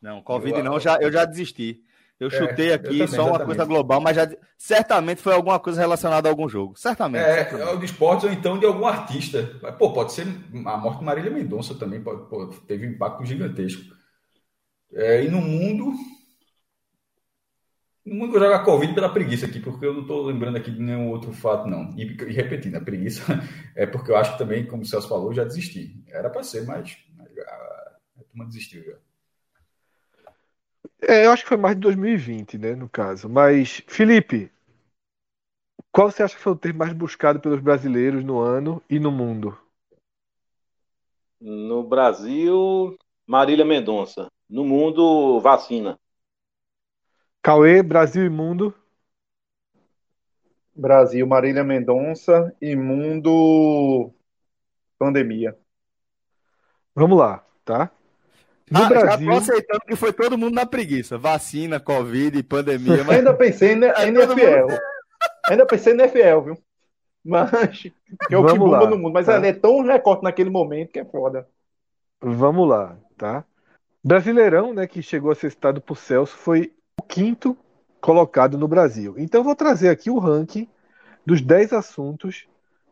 Não, 0.03 0.23
Covid 0.23 0.57
eu, 0.57 0.65
não, 0.65 0.75
eu 0.75 0.81
já, 0.81 0.97
eu 0.97 1.13
já 1.13 1.25
desisti. 1.25 1.81
Eu 2.21 2.29
é, 2.29 2.31
chutei 2.31 2.71
aqui 2.75 3.01
eu 3.01 3.07
também, 3.07 3.09
só 3.09 3.23
uma 3.23 3.31
exatamente. 3.31 3.47
coisa 3.47 3.65
global, 3.65 3.99
mas 3.99 4.15
já 4.15 4.31
certamente 4.59 5.23
foi 5.23 5.33
alguma 5.33 5.59
coisa 5.59 5.81
relacionada 5.81 6.29
a 6.29 6.31
algum 6.31 6.47
jogo. 6.47 6.77
Certamente. 6.77 7.25
É, 7.25 7.35
certamente. 7.37 7.69
é 7.69 7.73
o 7.73 7.79
de 7.79 7.87
esportes 7.87 8.25
ou 8.25 8.31
então 8.31 8.59
de 8.59 8.67
algum 8.67 8.87
artista. 8.87 9.59
Mas, 9.63 9.75
pô, 9.77 9.91
pode 9.95 10.13
ser 10.13 10.27
a 10.67 10.77
morte 10.77 10.99
de 10.99 11.05
Marília 11.05 11.31
Mendonça 11.31 11.75
também, 11.75 12.03
pode, 12.03 12.29
pô, 12.29 12.47
teve 12.69 12.87
um 12.87 12.91
impacto 12.91 13.25
gigantesco. 13.25 13.83
É, 14.93 15.25
e 15.25 15.31
no 15.31 15.41
mundo. 15.41 15.95
O 18.05 18.15
mundo 18.15 18.39
joga 18.39 18.65
Covid 18.65 18.93
pela 18.93 19.09
preguiça 19.09 19.47
aqui, 19.47 19.61
porque 19.61 19.87
eu 19.87 19.95
não 19.95 20.03
estou 20.03 20.25
lembrando 20.25 20.57
aqui 20.57 20.71
de 20.71 20.81
nenhum 20.81 21.09
outro 21.11 21.33
fato, 21.33 21.67
não. 21.67 21.95
E, 21.97 22.03
e, 22.03 22.33
repetindo, 22.33 22.77
a 22.77 22.81
preguiça 22.81 23.23
é 23.75 23.87
porque 23.87 24.11
eu 24.11 24.17
acho 24.17 24.33
que 24.33 24.39
também, 24.39 24.67
como 24.67 24.83
o 24.83 24.87
Celso 24.87 25.09
falou, 25.09 25.33
já 25.33 25.45
desisti. 25.45 26.03
Era 26.09 26.29
para 26.29 26.43
ser, 26.43 26.67
mas 26.67 26.99
a, 27.47 28.21
a 28.21 28.25
turma 28.25 28.45
desistiu 28.47 28.85
já. 28.85 28.97
É, 31.03 31.27
eu 31.27 31.33
acho 31.33 31.43
que 31.43 31.49
foi 31.49 31.57
mais 31.57 31.75
de 31.75 31.81
2020, 31.81 32.59
né, 32.59 32.75
no 32.75 32.89
caso. 32.89 33.29
Mas, 33.29 33.83
Felipe, 33.87 34.51
qual 35.93 36.11
você 36.11 36.23
acha 36.23 36.37
que 36.37 36.43
foi 36.43 36.53
o 36.53 36.57
termo 36.57 36.79
mais 36.79 36.93
buscado 36.93 37.41
pelos 37.41 37.61
brasileiros 37.61 38.23
no 38.23 38.39
ano 38.39 38.83
e 38.89 38.99
no 38.99 39.11
mundo? 39.11 39.57
No 41.41 41.83
Brasil, 41.83 42.97
Marília 43.27 43.65
Mendonça. 43.65 44.29
No 44.49 44.65
mundo, 44.65 45.41
vacina. 45.41 45.99
Cauê, 47.43 47.83
Brasil 47.83 48.27
e 48.27 48.29
mundo. 48.29 48.75
Brasil, 50.75 51.27
Marília 51.27 51.65
Mendonça 51.65 52.55
e 52.61 52.77
mundo 52.77 54.13
pandemia. 54.99 55.57
Vamos 56.95 57.19
lá, 57.19 57.45
tá? 57.65 57.91
No 58.71 58.85
ah, 58.85 58.89
Brasil. 58.89 59.27
Já 59.27 59.33
tô 59.33 59.39
aceitando 59.39 59.81
que 59.81 59.97
foi 59.97 60.13
todo 60.13 60.39
mundo 60.39 60.55
na 60.55 60.65
preguiça. 60.65 61.19
Vacina, 61.19 61.81
Covid, 61.81 62.43
pandemia. 62.45 63.03
Mas... 63.05 63.17
Ainda 63.19 63.35
pensei 63.35 63.75
na 63.75 63.89
NFL. 64.07 64.61
Mundo... 64.61 64.79
Ainda 65.49 65.67
pensei 65.67 65.93
na 65.93 66.05
NFL, 66.05 66.41
viu? 66.45 66.59
Mas 67.25 67.83
que 67.83 68.35
é 68.35 68.39
o 68.39 68.43
Vamos 68.43 68.53
que 68.53 68.59
bomba 68.59 68.85
lá, 68.85 68.91
no 68.91 68.99
mundo. 68.99 69.13
Mas 69.13 69.27
tá? 69.27 69.45
é 69.45 69.53
tão 69.53 69.83
recorte 69.83 70.23
naquele 70.23 70.51
momento 70.51 70.93
que 70.93 71.01
é 71.01 71.05
foda. 71.05 71.47
Vamos 72.21 72.69
lá, 72.69 72.97
tá? 73.17 73.45
Brasileirão, 74.03 74.73
né, 74.73 74.87
que 74.87 75.03
chegou 75.03 75.31
a 75.31 75.35
ser 75.35 75.51
citado 75.51 75.81
por 75.81 75.97
Celso, 75.97 76.37
foi 76.37 76.73
o 76.99 77.03
quinto 77.03 77.57
colocado 78.01 78.57
no 78.57 78.69
Brasil. 78.69 79.15
Então 79.19 79.45
vou 79.45 79.55
trazer 79.55 79.89
aqui 79.89 80.11
o 80.11 80.19
ranking 80.19 80.69
dos 81.25 81.43
10 81.43 81.75
assuntos 81.75 82.47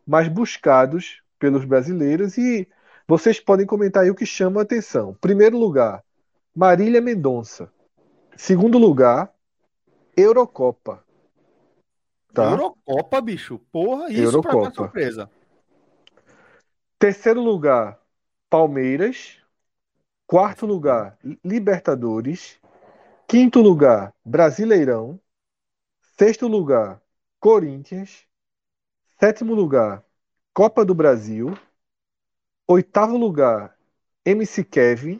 mais 0.05 0.27
buscados 0.27 1.21
pelos 1.39 1.65
brasileiros 1.65 2.37
e 2.37 2.67
vocês 3.09 3.39
podem 3.39 3.65
comentar 3.65 4.03
aí 4.03 4.11
o 4.11 4.15
que 4.15 4.23
chama 4.23 4.61
a 4.61 4.63
atenção. 4.63 5.15
Primeiro 5.19 5.57
lugar, 5.57 6.05
Marília 6.55 7.01
Mendonça. 7.01 7.73
Segundo 8.37 8.77
lugar, 8.77 9.33
Eurocopa. 10.15 11.03
Tá? 12.31 12.51
Eurocopa, 12.51 13.19
bicho. 13.19 13.57
Porra, 13.71 14.11
isso 14.11 14.21
Eurocopa. 14.21 14.61
pra 14.61 14.71
surpresa. 14.71 15.27
Terceiro 16.99 17.41
lugar, 17.41 17.99
Palmeiras. 18.47 19.39
Quarto 20.27 20.67
lugar, 20.67 21.17
Libertadores. 21.43 22.59
Quinto 23.27 23.59
lugar, 23.59 24.13
Brasileirão. 24.23 25.19
Sexto 26.15 26.47
lugar, 26.47 27.01
Corinthians. 27.39 28.27
Sétimo 29.19 29.55
lugar, 29.55 30.03
Copa 30.53 30.85
do 30.85 30.93
Brasil. 30.93 31.57
Oitavo 32.71 33.17
lugar, 33.17 33.75
MC 34.23 34.63
Kevin. 34.63 35.19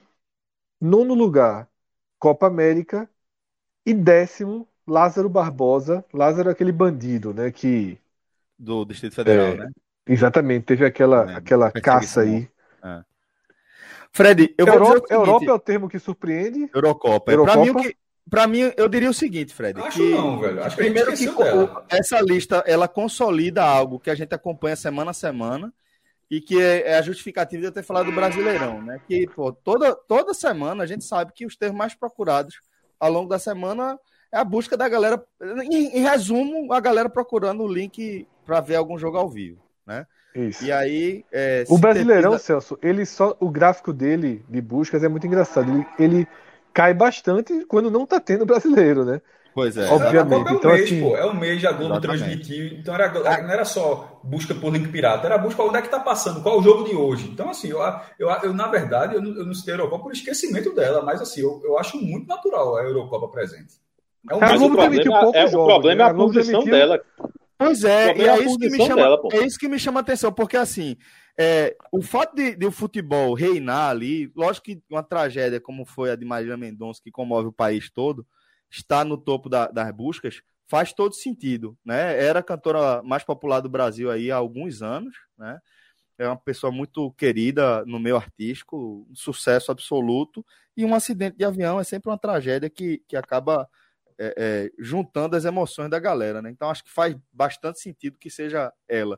Nono 0.79 1.15
lugar, 1.15 1.67
Copa 2.19 2.45
América. 2.45 3.09
E 3.83 3.91
décimo, 3.91 4.67
Lázaro 4.87 5.27
Barbosa. 5.27 6.05
Lázaro 6.13 6.49
é 6.49 6.51
aquele 6.51 6.71
bandido, 6.71 7.33
né? 7.33 7.49
Que. 7.49 7.97
Do 8.57 8.85
Distrito 8.85 9.15
Federal, 9.15 9.47
é, 9.47 9.57
né? 9.57 9.71
Exatamente, 10.05 10.65
teve 10.65 10.85
aquela, 10.85 11.31
é, 11.31 11.35
aquela 11.37 11.71
caça 11.71 12.21
aí. 12.21 12.47
É. 12.83 13.03
Fred, 14.11 14.53
eu 14.55 14.67
Europa, 14.67 14.85
vou 14.85 15.01
dizer 15.01 15.15
o 15.15 15.19
Europa 15.19 15.45
é 15.45 15.53
o 15.53 15.59
termo 15.59 15.89
que 15.89 15.97
surpreende. 15.97 16.69
Eurocopa. 16.71 17.31
Eurocopa. 17.31 17.57
Para 17.57 17.65
mim, 17.65 17.81
que, 17.81 17.97
pra 18.29 18.47
mim, 18.47 18.71
eu 18.77 18.87
diria 18.87 19.09
o 19.09 19.13
seguinte, 19.13 19.55
Fred. 19.55 19.79
Acho 19.81 19.97
que, 19.97 20.11
não, 20.11 20.39
velho. 20.39 20.63
Acho 20.63 20.75
primeiro 20.75 21.11
que, 21.13 21.25
que 21.25 21.33
essa 21.89 22.21
lista 22.21 22.63
ela 22.67 22.87
consolida 22.87 23.63
algo 23.63 23.99
que 23.99 24.11
a 24.11 24.15
gente 24.15 24.35
acompanha 24.35 24.75
semana 24.75 25.09
a 25.09 25.15
semana 25.15 25.73
e 26.29 26.39
que 26.39 26.61
é, 26.61 26.91
é 26.91 26.97
a 26.97 27.01
justificativa 27.01 27.61
de 27.61 27.67
eu 27.67 27.71
ter 27.71 27.83
falado 27.83 28.05
do 28.05 28.11
Brasileirão, 28.11 28.81
né? 28.81 29.01
Que 29.07 29.27
pô, 29.27 29.51
toda, 29.51 29.95
toda 29.95 30.33
semana 30.33 30.83
a 30.83 30.87
gente 30.87 31.03
sabe 31.03 31.33
que 31.33 31.45
os 31.45 31.55
termos 31.55 31.77
mais 31.77 31.95
procurados 31.95 32.59
ao 32.99 33.11
longo 33.11 33.29
da 33.29 33.39
semana 33.39 33.99
é 34.31 34.37
a 34.37 34.43
busca 34.43 34.77
da 34.77 34.87
galera. 34.87 35.23
Em, 35.41 35.97
em 35.97 36.01
resumo, 36.01 36.71
a 36.71 36.79
galera 36.79 37.09
procurando 37.09 37.63
o 37.63 37.71
link 37.71 38.27
para 38.45 38.61
ver 38.61 38.75
algum 38.75 38.97
jogo 38.97 39.17
ao 39.17 39.29
vivo, 39.29 39.61
né? 39.85 40.05
Isso. 40.35 40.63
E 40.63 40.71
aí. 40.71 41.25
É, 41.31 41.65
o 41.67 41.77
Brasileirão, 41.77 42.37
Celso, 42.37 42.77
ele 42.81 43.05
só. 43.05 43.35
O 43.39 43.49
gráfico 43.49 43.91
dele 43.91 44.45
de 44.47 44.61
buscas 44.61 45.03
é 45.03 45.07
muito 45.07 45.25
engraçado. 45.25 45.71
Ele, 45.71 45.87
ele 45.97 46.27
cai 46.73 46.93
bastante 46.93 47.65
quando 47.65 47.89
não 47.89 48.05
tá 48.05 48.19
tendo 48.19 48.45
brasileiro, 48.45 49.03
né? 49.03 49.21
Pois 49.53 49.75
é. 49.77 49.89
Obviamente. 49.89 50.49
É, 50.49 50.53
então, 50.53 50.71
mês, 50.71 50.83
assim... 50.85 51.01
pô, 51.01 51.17
é 51.17 51.25
um 51.25 51.33
mês, 51.33 51.65
a 51.65 51.71
Globo 51.71 51.93
Exatamente. 51.93 52.19
transmitiu. 52.19 52.79
Então 52.79 52.93
era, 52.93 53.41
não 53.41 53.51
era 53.51 53.65
só 53.65 54.19
busca 54.23 54.53
por 54.53 54.73
link 54.73 54.89
pirata, 54.89 55.25
era 55.25 55.37
busca 55.37 55.63
onde 55.63 55.77
é 55.77 55.81
que 55.81 55.89
tá 55.89 55.99
passando, 55.99 56.41
qual 56.41 56.55
é 56.55 56.59
o 56.59 56.63
jogo 56.63 56.83
de 56.83 56.95
hoje. 56.95 57.29
Então, 57.29 57.49
assim, 57.49 57.69
eu, 57.69 57.79
eu, 58.17 58.29
eu 58.43 58.53
na 58.53 58.67
verdade, 58.67 59.15
eu 59.15 59.21
não, 59.21 59.35
eu 59.35 59.45
não 59.45 59.53
citei 59.53 59.73
a 59.73 59.77
Eurocopa 59.77 60.03
por 60.03 60.11
esquecimento 60.11 60.73
dela, 60.73 61.01
mas 61.01 61.21
assim, 61.21 61.41
eu, 61.41 61.61
eu 61.63 61.77
acho 61.77 61.97
muito 61.97 62.27
natural 62.27 62.77
a 62.77 62.83
Eurocopa 62.83 63.27
presente. 63.27 63.73
É 64.29 64.35
um 64.35 64.39
mas 64.39 64.61
o 64.61 64.69
problema, 64.69 65.31
é, 65.33 65.45
o 65.45 65.65
problema 65.65 66.01
é 66.01 66.05
a, 66.05 66.09
a 66.09 66.13
posição 66.13 66.63
dela. 66.63 67.01
Pois 67.57 67.83
é, 67.83 68.17
e 68.17 68.21
é, 68.21 68.27
é, 68.27 68.43
isso 68.45 68.57
que 68.57 68.69
me 68.69 68.77
chama, 68.77 68.95
dela, 68.95 69.19
é 69.33 69.45
isso 69.45 69.59
que 69.59 69.67
me 69.67 69.79
chama 69.79 69.99
atenção, 69.99 70.31
porque 70.31 70.55
assim, 70.55 70.95
é, 71.37 71.75
o 71.91 72.01
fato 72.01 72.33
de, 72.35 72.55
de, 72.55 72.65
o 72.65 72.71
futebol 72.71 73.33
reinar 73.33 73.89
ali, 73.89 74.31
lógico 74.35 74.65
que 74.65 74.81
uma 74.89 75.03
tragédia 75.03 75.59
como 75.59 75.85
foi 75.85 76.11
a 76.11 76.15
de 76.15 76.23
Marília 76.23 76.55
Mendonça, 76.55 77.01
que 77.03 77.11
comove 77.11 77.49
o 77.49 77.53
país 77.53 77.89
todo, 77.89 78.25
está 78.69 79.03
no 79.03 79.17
topo 79.17 79.49
da, 79.49 79.67
das 79.67 79.91
buscas, 79.91 80.41
faz 80.67 80.93
todo 80.93 81.15
sentido, 81.15 81.77
né? 81.83 82.23
Era 82.23 82.39
a 82.39 82.43
cantora 82.43 83.01
mais 83.01 83.23
popular 83.23 83.59
do 83.59 83.69
Brasil 83.69 84.11
aí 84.11 84.31
há 84.31 84.35
alguns 84.35 84.81
anos, 84.81 85.15
né? 85.37 85.59
É 86.17 86.27
uma 86.27 86.37
pessoa 86.37 86.71
muito 86.71 87.11
querida 87.13 87.83
no 87.85 87.97
meio 87.97 88.17
artístico, 88.17 89.07
um 89.09 89.15
sucesso 89.15 89.71
absoluto, 89.71 90.45
e 90.75 90.85
um 90.85 90.93
acidente 90.93 91.37
de 91.37 91.45
avião 91.45 91.79
é 91.79 91.83
sempre 91.83 92.09
uma 92.09 92.17
tragédia 92.17 92.69
que, 92.69 93.01
que 93.07 93.15
acaba 93.15 93.67
é, 94.19 94.33
é, 94.37 94.71
juntando 94.77 95.35
as 95.37 95.45
emoções 95.45 95.89
da 95.89 95.97
galera, 95.97 96.41
né? 96.41 96.51
Então 96.51 96.69
acho 96.69 96.83
que 96.83 96.91
faz 96.91 97.15
bastante 97.31 97.79
sentido 97.79 98.17
que 98.19 98.29
seja 98.29 98.71
ela. 98.87 99.17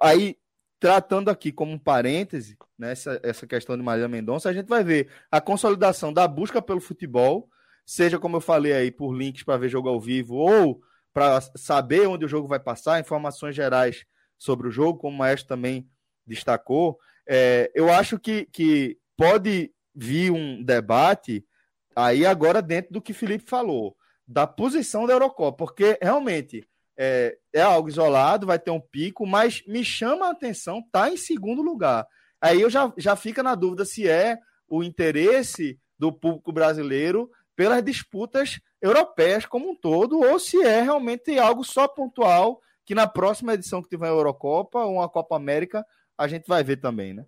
Aí, 0.00 0.38
tratando 0.78 1.30
aqui 1.30 1.50
como 1.50 1.72
um 1.72 1.78
parêntese, 1.78 2.56
né, 2.78 2.92
essa, 2.92 3.20
essa 3.22 3.46
questão 3.46 3.76
de 3.76 3.82
Maria 3.82 4.08
Mendonça, 4.08 4.48
a 4.48 4.52
gente 4.52 4.68
vai 4.68 4.84
ver 4.84 5.08
a 5.30 5.40
consolidação 5.40 6.12
da 6.12 6.28
busca 6.28 6.62
pelo 6.62 6.80
futebol, 6.80 7.50
seja 7.86 8.18
como 8.18 8.36
eu 8.36 8.40
falei 8.40 8.72
aí, 8.72 8.90
por 8.90 9.14
links 9.14 9.44
para 9.44 9.56
ver 9.56 9.68
jogo 9.68 9.88
ao 9.88 10.00
vivo 10.00 10.34
ou 10.34 10.80
para 11.14 11.40
saber 11.56 12.06
onde 12.08 12.24
o 12.24 12.28
jogo 12.28 12.48
vai 12.48 12.60
passar, 12.60 13.00
informações 13.00 13.54
gerais 13.54 14.04
sobre 14.36 14.68
o 14.68 14.70
jogo, 14.70 14.98
como 14.98 15.14
o 15.14 15.18
Maestro 15.18 15.48
também 15.48 15.88
destacou. 16.26 16.98
É, 17.26 17.70
eu 17.74 17.90
acho 17.90 18.18
que, 18.18 18.46
que 18.52 18.98
pode 19.16 19.72
vir 19.94 20.30
um 20.30 20.62
debate 20.62 21.46
aí 21.94 22.26
agora 22.26 22.60
dentro 22.60 22.92
do 22.92 23.00
que 23.00 23.14
Felipe 23.14 23.48
falou 23.48 23.96
da 24.28 24.46
posição 24.46 25.06
da 25.06 25.12
Eurocopa, 25.12 25.56
porque 25.56 25.98
realmente 26.02 26.66
é, 26.98 27.38
é, 27.52 27.62
algo 27.62 27.88
isolado, 27.88 28.46
vai 28.46 28.58
ter 28.58 28.70
um 28.70 28.80
pico, 28.80 29.26
mas 29.26 29.62
me 29.66 29.84
chama 29.84 30.26
a 30.26 30.32
atenção, 30.32 30.82
tá 30.90 31.10
em 31.10 31.16
segundo 31.16 31.62
lugar. 31.62 32.06
Aí 32.40 32.60
eu 32.60 32.68
já, 32.68 32.92
já 32.96 33.14
fica 33.14 33.42
na 33.42 33.54
dúvida 33.54 33.84
se 33.84 34.08
é 34.08 34.38
o 34.68 34.82
interesse 34.82 35.78
do 35.98 36.12
público 36.12 36.52
brasileiro 36.52 37.30
pelas 37.56 37.82
disputas 37.82 38.60
europeias 38.80 39.46
como 39.46 39.70
um 39.70 39.74
todo, 39.74 40.20
ou 40.20 40.38
se 40.38 40.62
é 40.62 40.82
realmente 40.82 41.38
algo 41.38 41.64
só 41.64 41.88
pontual, 41.88 42.60
que 42.84 42.94
na 42.94 43.06
próxima 43.08 43.54
edição 43.54 43.82
que 43.82 43.88
tiver 43.88 44.06
a 44.06 44.10
Eurocopa 44.10 44.84
ou 44.84 45.02
a 45.02 45.08
Copa 45.08 45.34
América, 45.34 45.84
a 46.16 46.28
gente 46.28 46.46
vai 46.46 46.62
ver 46.62 46.76
também, 46.76 47.14
né? 47.14 47.26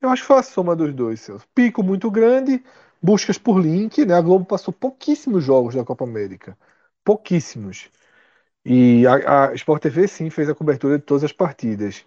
Eu 0.00 0.08
acho 0.10 0.22
que 0.22 0.28
foi 0.28 0.38
a 0.38 0.42
soma 0.42 0.76
dos 0.76 0.94
dois, 0.94 1.20
Celso. 1.20 1.46
Pico 1.54 1.82
muito 1.82 2.10
grande, 2.10 2.62
buscas 3.02 3.36
por 3.36 3.58
link, 3.60 4.04
né? 4.04 4.14
A 4.14 4.20
Globo 4.20 4.44
passou 4.44 4.72
pouquíssimos 4.72 5.44
jogos 5.44 5.74
da 5.74 5.84
Copa 5.84 6.04
América. 6.04 6.56
Pouquíssimos. 7.04 7.90
E 8.64 9.06
a, 9.06 9.50
a 9.50 9.54
Sport 9.54 9.82
TV 9.82 10.08
sim 10.08 10.30
fez 10.30 10.48
a 10.48 10.54
cobertura 10.54 10.98
de 10.98 11.04
todas 11.04 11.24
as 11.24 11.32
partidas. 11.32 12.04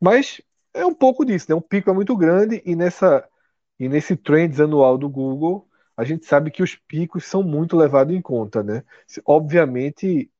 Mas 0.00 0.40
é 0.74 0.84
um 0.84 0.94
pouco 0.94 1.24
disso, 1.24 1.46
né? 1.48 1.54
O 1.54 1.60
pico 1.60 1.90
é 1.90 1.92
muito 1.94 2.16
grande 2.16 2.62
e 2.64 2.76
nessa 2.76 3.26
e 3.78 3.88
nesse 3.88 4.16
trends 4.16 4.60
anual 4.60 4.96
do 4.98 5.08
Google, 5.08 5.68
a 5.96 6.04
gente 6.04 6.26
sabe 6.26 6.50
que 6.50 6.62
os 6.62 6.74
picos 6.74 7.24
são 7.24 7.42
muito 7.42 7.76
levados 7.76 8.14
em 8.14 8.20
conta, 8.20 8.62
né? 8.62 8.82
Obviamente, 9.24 10.30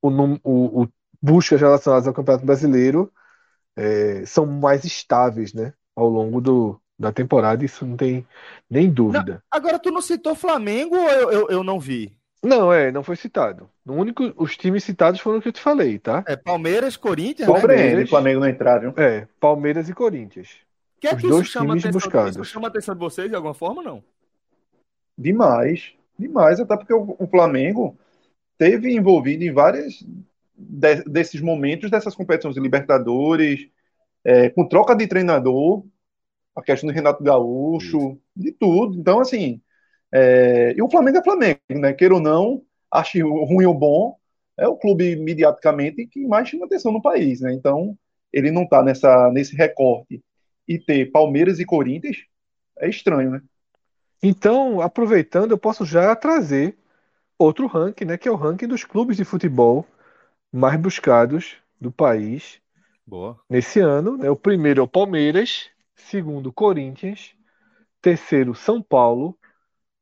o, 0.00 0.08
o, 0.42 0.82
o 0.82 0.88
buscas 1.20 1.60
relacionadas 1.60 2.06
ao 2.06 2.14
Campeonato 2.14 2.44
Brasileiro 2.44 3.12
é, 3.76 4.24
são 4.26 4.46
mais 4.46 4.84
estáveis, 4.84 5.52
né? 5.52 5.72
Ao 5.94 6.08
longo 6.08 6.40
do, 6.40 6.80
da 6.98 7.12
temporada, 7.12 7.64
isso 7.64 7.86
não 7.86 7.96
tem 7.96 8.26
nem 8.68 8.90
dúvida. 8.90 9.34
Não, 9.34 9.40
agora, 9.50 9.78
tu 9.78 9.90
não 9.90 10.00
citou 10.00 10.34
Flamengo 10.34 10.96
ou 10.96 11.08
eu, 11.08 11.30
eu, 11.30 11.50
eu, 11.50 11.64
não 11.64 11.78
vi? 11.78 12.16
Não, 12.42 12.72
é, 12.72 12.90
não 12.90 13.02
foi 13.02 13.14
citado. 13.16 13.68
O 13.86 13.92
único, 13.92 14.32
os 14.36 14.56
times 14.56 14.82
citados 14.82 15.20
foram 15.20 15.38
os 15.38 15.42
que 15.42 15.48
eu 15.48 15.52
te 15.52 15.60
falei, 15.60 15.98
tá? 15.98 16.24
É 16.26 16.36
Palmeiras, 16.36 16.96
Corinthians, 16.96 17.48
Palmeiras, 17.48 18.00
né? 18.00 18.06
Flamengo 18.06 18.40
não 18.40 18.48
entraram. 18.48 18.94
É, 18.96 19.28
Palmeiras 19.38 19.88
e 19.88 19.94
Corinthians. 19.94 20.48
Que 21.00 21.08
é 21.08 21.14
os 21.14 21.20
que 21.20 21.28
dois 21.28 21.50
times 21.50 21.84
atenção, 21.84 21.92
buscados. 21.92 22.36
Isso 22.36 22.44
chama 22.44 22.68
a 22.68 22.70
atenção 22.70 22.94
de 22.94 23.00
vocês 23.00 23.28
de 23.28 23.34
alguma 23.34 23.54
forma, 23.54 23.82
não? 23.82 24.02
Demais, 25.22 25.94
demais, 26.18 26.58
até 26.58 26.76
porque 26.76 26.92
o, 26.92 27.16
o 27.18 27.26
Flamengo 27.26 27.96
teve 28.58 28.92
envolvido 28.92 29.44
em 29.44 29.52
vários 29.52 30.04
de, 30.56 31.04
desses 31.04 31.40
momentos 31.40 31.90
dessas 31.90 32.14
competições 32.14 32.54
de 32.54 32.60
Libertadores, 32.60 33.68
é, 34.24 34.50
com 34.50 34.66
troca 34.66 34.94
de 34.94 35.06
treinador, 35.06 35.84
a 36.54 36.62
questão 36.62 36.88
do 36.88 36.94
Renato 36.94 37.22
Gaúcho, 37.22 37.98
Isso. 37.98 38.20
de 38.36 38.52
tudo. 38.52 38.98
Então, 38.98 39.20
assim, 39.20 39.60
é, 40.12 40.74
e 40.76 40.82
o 40.82 40.90
Flamengo 40.90 41.18
é 41.18 41.24
Flamengo, 41.24 41.60
né? 41.70 41.92
Queira 41.92 42.14
ou 42.14 42.20
não, 42.20 42.62
ache 42.90 43.20
ruim 43.22 43.64
ou 43.64 43.74
bom, 43.74 44.16
é 44.58 44.68
o 44.68 44.76
clube 44.76 45.16
mediaticamente 45.16 46.06
que 46.06 46.26
mais 46.26 46.48
chama 46.48 46.66
atenção 46.66 46.92
no 46.92 47.00
país, 47.02 47.40
né? 47.40 47.52
Então, 47.52 47.96
ele 48.32 48.50
não 48.50 48.68
tá 48.68 48.82
nessa, 48.82 49.30
nesse 49.30 49.56
recorte 49.56 50.22
e 50.68 50.78
ter 50.78 51.10
Palmeiras 51.10 51.58
e 51.58 51.64
Corinthians 51.64 52.18
é 52.78 52.88
estranho, 52.88 53.30
né? 53.30 53.42
Então, 54.22 54.80
aproveitando, 54.80 55.50
eu 55.50 55.58
posso 55.58 55.84
já 55.84 56.14
trazer 56.14 56.78
outro 57.38 57.66
ranking, 57.66 58.04
né? 58.04 58.16
Que 58.16 58.28
é 58.28 58.30
o 58.30 58.36
ranking 58.36 58.68
dos 58.68 58.84
clubes 58.84 59.16
de 59.16 59.24
futebol 59.24 59.86
mais 60.52 60.78
buscados 60.80 61.56
do 61.80 61.90
país 61.90 62.60
Boa. 63.06 63.40
nesse 63.50 63.80
ano. 63.80 64.16
Né? 64.16 64.30
O 64.30 64.36
primeiro 64.36 64.80
é 64.80 64.84
o 64.84 64.88
Palmeiras, 64.88 65.70
segundo, 65.96 66.52
Corinthians, 66.52 67.34
terceiro, 68.00 68.54
São 68.54 68.80
Paulo, 68.80 69.36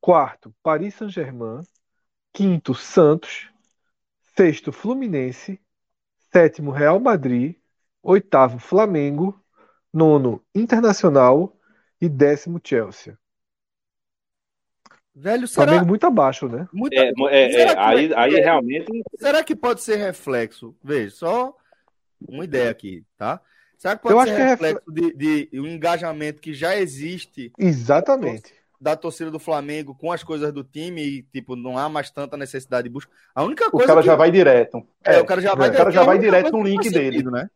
quarto, 0.01 0.55
Paris 0.63 0.95
Saint-Germain, 0.95 1.63
quinto, 2.33 2.75
Santos, 2.75 3.49
sexto, 4.37 4.73
Fluminense, 4.73 5.59
sétimo, 6.33 6.71
Real 6.71 7.01
Madrid, 7.01 7.57
oitavo, 8.03 8.59
Flamengo, 8.59 9.41
nono, 9.93 10.43
Internacional 10.55 11.57
e 12.01 12.09
décimo, 12.09 12.61
Chelsea. 12.63 13.19
Velho, 15.21 15.47
será... 15.47 15.67
Flamengo 15.67 15.87
muito 15.87 16.07
abaixo, 16.07 16.49
né? 16.49 16.67
Muito... 16.73 16.95
É, 16.95 17.13
é, 17.31 17.63
é, 17.63 17.79
aí, 17.79 18.11
aí 18.15 18.35
realmente. 18.37 18.87
Será 19.19 19.45
que 19.45 19.55
pode 19.55 19.83
ser 19.83 19.97
reflexo? 19.97 20.75
Veja, 20.83 21.15
só 21.15 21.55
uma 22.27 22.45
ideia 22.45 22.71
aqui, 22.71 23.05
tá? 23.19 23.39
Será 23.77 23.97
que 23.97 24.03
pode 24.03 24.15
Eu 24.15 24.25
ser 24.25 24.31
acho 24.31 24.43
reflexo 24.43 24.83
que 24.83 24.91
é 24.91 25.05
refle... 25.05 25.17
de, 25.19 25.51
de 25.53 25.61
um 25.61 25.67
engajamento 25.67 26.41
que 26.41 26.55
já 26.55 26.75
existe? 26.75 27.53
Exatamente. 27.59 28.55
Da 28.81 28.97
torcida 28.97 29.31
do 29.31 29.39
Flamengo 29.39 29.95
com 29.95 30.11
as 30.11 30.23
coisas 30.23 30.51
do 30.55 30.65
time 30.65 31.03
e, 31.03 31.23
tipo, 31.23 31.55
não 31.55 31.77
há 31.77 31.87
mais 31.87 32.11
tanta 32.11 32.39
necessidade 32.39 32.85
de 32.85 32.91
busca. 32.93 33.13
A 33.35 33.45
única 33.45 33.71
coisa. 33.71 33.85
O 33.85 33.89
cara 33.89 34.01
que... 34.01 34.07
já 34.07 34.17
vai 34.17 34.31
direto. 34.31 34.83
É, 35.05 35.17
é, 35.17 35.21
o 35.21 35.27
cara 35.27 35.43
já 35.43 35.55
vai, 35.55 35.69
o 35.69 35.73
cara 35.75 35.91
já 35.91 36.03
vai 36.03 36.19
direto 36.19 36.51
no 36.51 36.63
link 36.63 36.89
dele. 36.89 37.19
Sentido, 37.19 37.31
né? 37.31 37.51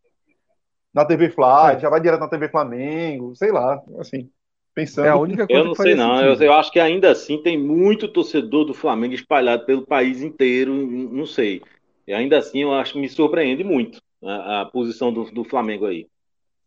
Na 0.93 1.07
TV 1.07 1.31
Fly, 1.31 1.81
já 1.81 1.89
vai 1.89 2.01
direto 2.01 2.21
na 2.21 2.29
TV 2.29 2.47
Flamengo, 2.51 3.35
sei 3.35 3.51
lá, 3.51 3.83
assim. 3.99 4.31
Pensando. 4.75 5.07
É 5.07 5.09
a 5.11 5.17
única 5.17 5.47
coisa 5.47 5.63
eu 5.63 5.65
não 5.65 5.75
sei, 5.75 5.95
não. 5.95 6.21
Eu, 6.21 6.35
eu, 6.35 6.53
acho 6.53 6.73
que 6.73 6.81
ainda 6.81 7.13
assim 7.13 7.41
tem 7.41 7.57
muito 7.57 8.09
torcedor 8.09 8.65
do 8.65 8.75
Flamengo 8.75 9.15
espalhado 9.15 9.65
pelo 9.65 9.87
país 9.87 10.21
inteiro. 10.21 10.75
Não 10.75 11.27
sei. 11.27 11.63
E 12.07 12.13
ainda 12.13 12.39
assim, 12.39 12.63
eu 12.63 12.75
acho 12.75 12.95
que 12.95 12.99
me 13.01 13.09
surpreende 13.09 13.63
muito 13.63 14.03
a, 14.23 14.63
a 14.63 14.65
posição 14.67 15.13
do, 15.13 15.31
do, 15.31 15.45
Flamengo 15.45 15.87
aí. 15.87 16.09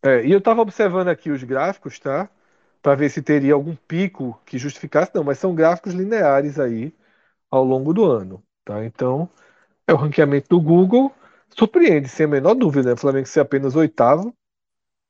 É, 0.02 0.24
e 0.24 0.32
eu 0.32 0.38
estava 0.38 0.62
observando 0.62 1.08
aqui 1.08 1.30
os 1.30 1.44
gráficos, 1.44 1.98
tá? 1.98 2.30
Para 2.80 2.94
ver 2.94 3.10
se 3.10 3.20
teria 3.20 3.52
algum 3.52 3.76
pico 3.76 4.40
que 4.46 4.56
justificasse. 4.56 5.12
Não, 5.14 5.22
mas 5.22 5.38
são 5.38 5.54
gráficos 5.54 5.92
lineares 5.92 6.58
aí 6.58 6.94
ao 7.50 7.62
longo 7.62 7.92
do 7.92 8.04
ano, 8.04 8.42
tá? 8.64 8.84
Então, 8.86 9.28
é 9.86 9.92
o 9.92 9.96
ranqueamento 9.96 10.48
do 10.48 10.60
Google. 10.60 11.12
Surpreende, 11.50 12.08
sem 12.08 12.24
a 12.24 12.28
menor 12.28 12.54
dúvida, 12.54 12.88
né? 12.88 12.94
O 12.94 12.98
Flamengo 12.98 13.26
ser 13.26 13.40
apenas 13.40 13.76
oitavo. 13.76 14.34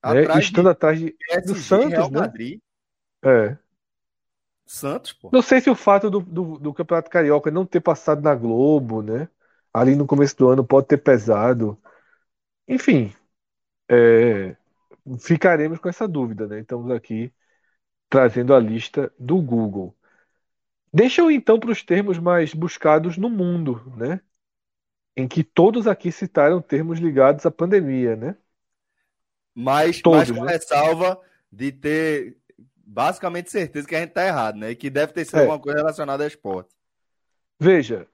Né? 0.05 0.39
Estando 0.39 0.67
de 0.67 0.71
atrás 0.71 0.99
de, 0.99 1.17
do 1.45 1.55
Santos, 1.55 1.91
Real 1.91 2.11
né? 2.11 2.33
É. 3.23 3.57
Santos, 4.67 5.13
pô. 5.13 5.31
Não 5.33 5.41
sei 5.41 5.61
se 5.61 5.71
o 5.71 5.75
fato 5.75 6.11
do, 6.11 6.21
do, 6.21 6.59
do, 6.59 6.75
Campeonato 6.75 7.11
Carioca 7.11 7.51
não 7.51 7.65
ter 7.65 7.81
passado 7.81 8.21
na 8.21 8.35
Globo, 8.35 9.03
né? 9.03 9.29
Ali 9.73 9.97
no 9.97 10.07
começo 10.07 10.37
do 10.37 10.49
ano 10.49 10.65
pode 10.65 10.87
ter 10.87 10.99
pesado. 10.99 11.81
Enfim, 12.67 13.13
é, 13.89 14.55
ficaremos 15.19 15.79
com 15.79 15.89
essa 15.89 16.07
dúvida, 16.07 16.47
né? 16.47 16.61
Estamos 16.61 16.91
aqui 16.91 17.33
trazendo 18.09 18.55
a 18.55 18.61
lista 18.61 19.13
do 19.19 19.41
Google. 19.41 19.97
Deixa 20.93 21.21
eu 21.21 21.31
então 21.31 21.59
para 21.59 21.71
os 21.71 21.83
termos 21.83 22.19
mais 22.19 22.55
buscados 22.55 23.17
no 23.17 23.29
mundo, 23.29 23.93
né? 23.97 24.21
Em 25.17 25.27
que 25.27 25.43
todos 25.43 25.87
aqui 25.87 26.13
citaram 26.13 26.63
termos 26.63 26.99
ligados 26.99 27.45
à 27.45 27.51
pandemia, 27.51 28.17
né? 28.17 28.37
Mas, 29.55 30.01
todos, 30.01 30.31
mas 30.31 30.39
com 30.39 30.45
né? 30.45 30.53
ressalva 30.53 31.21
de 31.51 31.73
ter 31.73 32.38
basicamente 32.89 33.51
certeza 33.51 33.87
que 33.87 33.95
a 33.95 34.01
gente 34.01 34.13
tá 34.13 34.27
errado, 34.27 34.57
né? 34.57 34.71
E 34.71 34.77
que 34.77 34.89
deve 34.89 35.13
ter 35.13 35.27
sido 35.27 35.37
é. 35.37 35.41
alguma 35.43 35.59
coisa 35.59 35.79
relacionada 35.79 36.25
ao 36.25 36.29
esporte. 36.29 36.71
Veja, 37.61 38.07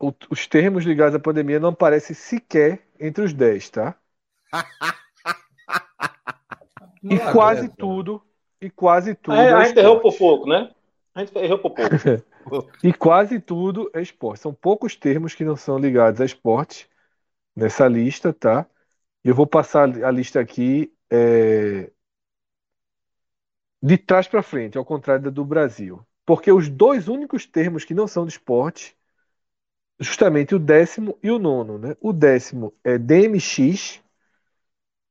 o, 0.00 0.12
os 0.30 0.46
termos 0.46 0.84
ligados 0.84 1.14
à 1.14 1.18
pandemia 1.18 1.60
não 1.60 1.68
aparecem 1.68 2.16
sequer 2.16 2.88
entre 2.98 3.22
os 3.22 3.34
10, 3.34 3.70
tá? 3.70 3.94
e 7.04 7.18
quase 7.32 7.68
tudo, 7.68 8.22
e 8.60 8.70
quase 8.70 9.14
tudo. 9.14 9.36
É, 9.36 9.52
a 9.52 9.64
gente 9.64 9.78
errou 9.78 10.00
por 10.00 10.16
pouco, 10.16 10.48
né? 10.48 10.72
A 11.14 11.20
gente 11.20 11.38
errou 11.38 11.58
por 11.58 11.72
pouco. 11.72 11.92
e 12.82 12.92
quase 12.94 13.38
tudo 13.38 13.90
é 13.92 14.00
esporte. 14.00 14.40
São 14.40 14.54
poucos 14.54 14.96
termos 14.96 15.34
que 15.34 15.44
não 15.44 15.56
são 15.56 15.78
ligados 15.78 16.20
a 16.20 16.24
esporte 16.24 16.88
nessa 17.54 17.86
lista, 17.86 18.32
tá? 18.32 18.66
Eu 19.22 19.34
vou 19.34 19.46
passar 19.46 19.88
a 20.04 20.10
lista 20.10 20.40
aqui 20.40 20.92
é, 21.10 21.90
de 23.84 23.98
trás 23.98 24.26
para 24.26 24.42
frente, 24.42 24.78
ao 24.78 24.84
contrário 24.84 25.30
do 25.30 25.44
Brasil. 25.44 26.00
Porque 26.24 26.50
os 26.50 26.70
dois 26.70 27.06
únicos 27.06 27.44
termos 27.44 27.84
que 27.84 27.92
não 27.92 28.06
são 28.06 28.24
de 28.24 28.32
esporte, 28.32 28.96
justamente 30.00 30.54
o 30.54 30.58
décimo 30.58 31.18
e 31.22 31.30
o 31.30 31.38
nono, 31.38 31.76
né? 31.76 31.94
O 32.00 32.10
décimo 32.10 32.72
é 32.82 32.96
DMX, 32.96 34.00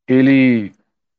ele 0.07 0.73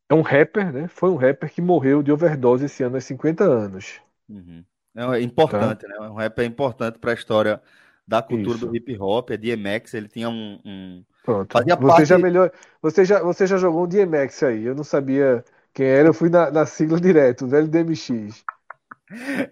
é 0.09 0.15
um 0.15 0.21
rapper, 0.21 0.73
né? 0.73 0.89
Foi 0.89 1.11
um 1.11 1.15
rapper 1.15 1.49
que 1.49 1.63
morreu 1.63 2.03
de 2.03 2.11
overdose 2.11 2.65
esse 2.65 2.83
ano 2.83 2.97
aos 2.97 3.05
50 3.05 3.45
anos. 3.45 4.01
Uhum. 4.29 4.65
É 4.97 5.21
importante, 5.21 5.87
tá? 5.87 5.89
né? 5.89 6.09
Um 6.09 6.15
rapper 6.15 6.45
importante 6.45 6.99
para 6.99 7.13
a 7.13 7.15
história 7.15 7.63
da 8.07 8.21
cultura 8.21 8.57
Isso. 8.57 8.67
do 8.67 8.77
hip 8.77 8.99
hop, 8.99 9.31
é 9.31 9.37
DMX, 9.37 9.95
ele 9.95 10.09
tinha 10.09 10.29
um, 10.29 10.59
um... 10.65 11.05
Pronto. 11.23 11.53
Fazia 11.53 11.77
você 11.77 11.87
parte... 11.87 12.05
já 12.05 12.19
melhor, 12.19 12.51
você 12.83 13.05
já 13.05 13.23
você 13.23 13.47
já 13.47 13.57
jogou 13.57 13.85
um 13.85 13.89
DMX 13.89 14.43
aí, 14.43 14.65
eu 14.65 14.75
não 14.75 14.85
sabia 14.85 15.45
quem 15.75 15.87
era, 15.87 16.09
eu 16.09 16.15
fui 16.15 16.31
na, 16.31 16.51
na 16.51 16.65
sigla 16.65 17.01
direto, 17.01 17.47
velho 17.49 17.69
DMX. 17.69 18.45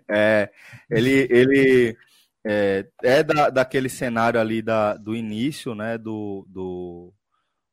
É, 0.09 0.51
ele, 0.89 1.27
ele 1.31 1.97
é, 2.45 2.89
é 3.03 3.23
da, 3.23 3.51
daquele 3.51 3.89
cenário 3.89 4.41
ali 4.41 4.63
da, 4.63 4.97
do 4.97 5.15
início, 5.15 5.75
né, 5.75 5.99
do, 5.99 6.47
do, 6.49 7.13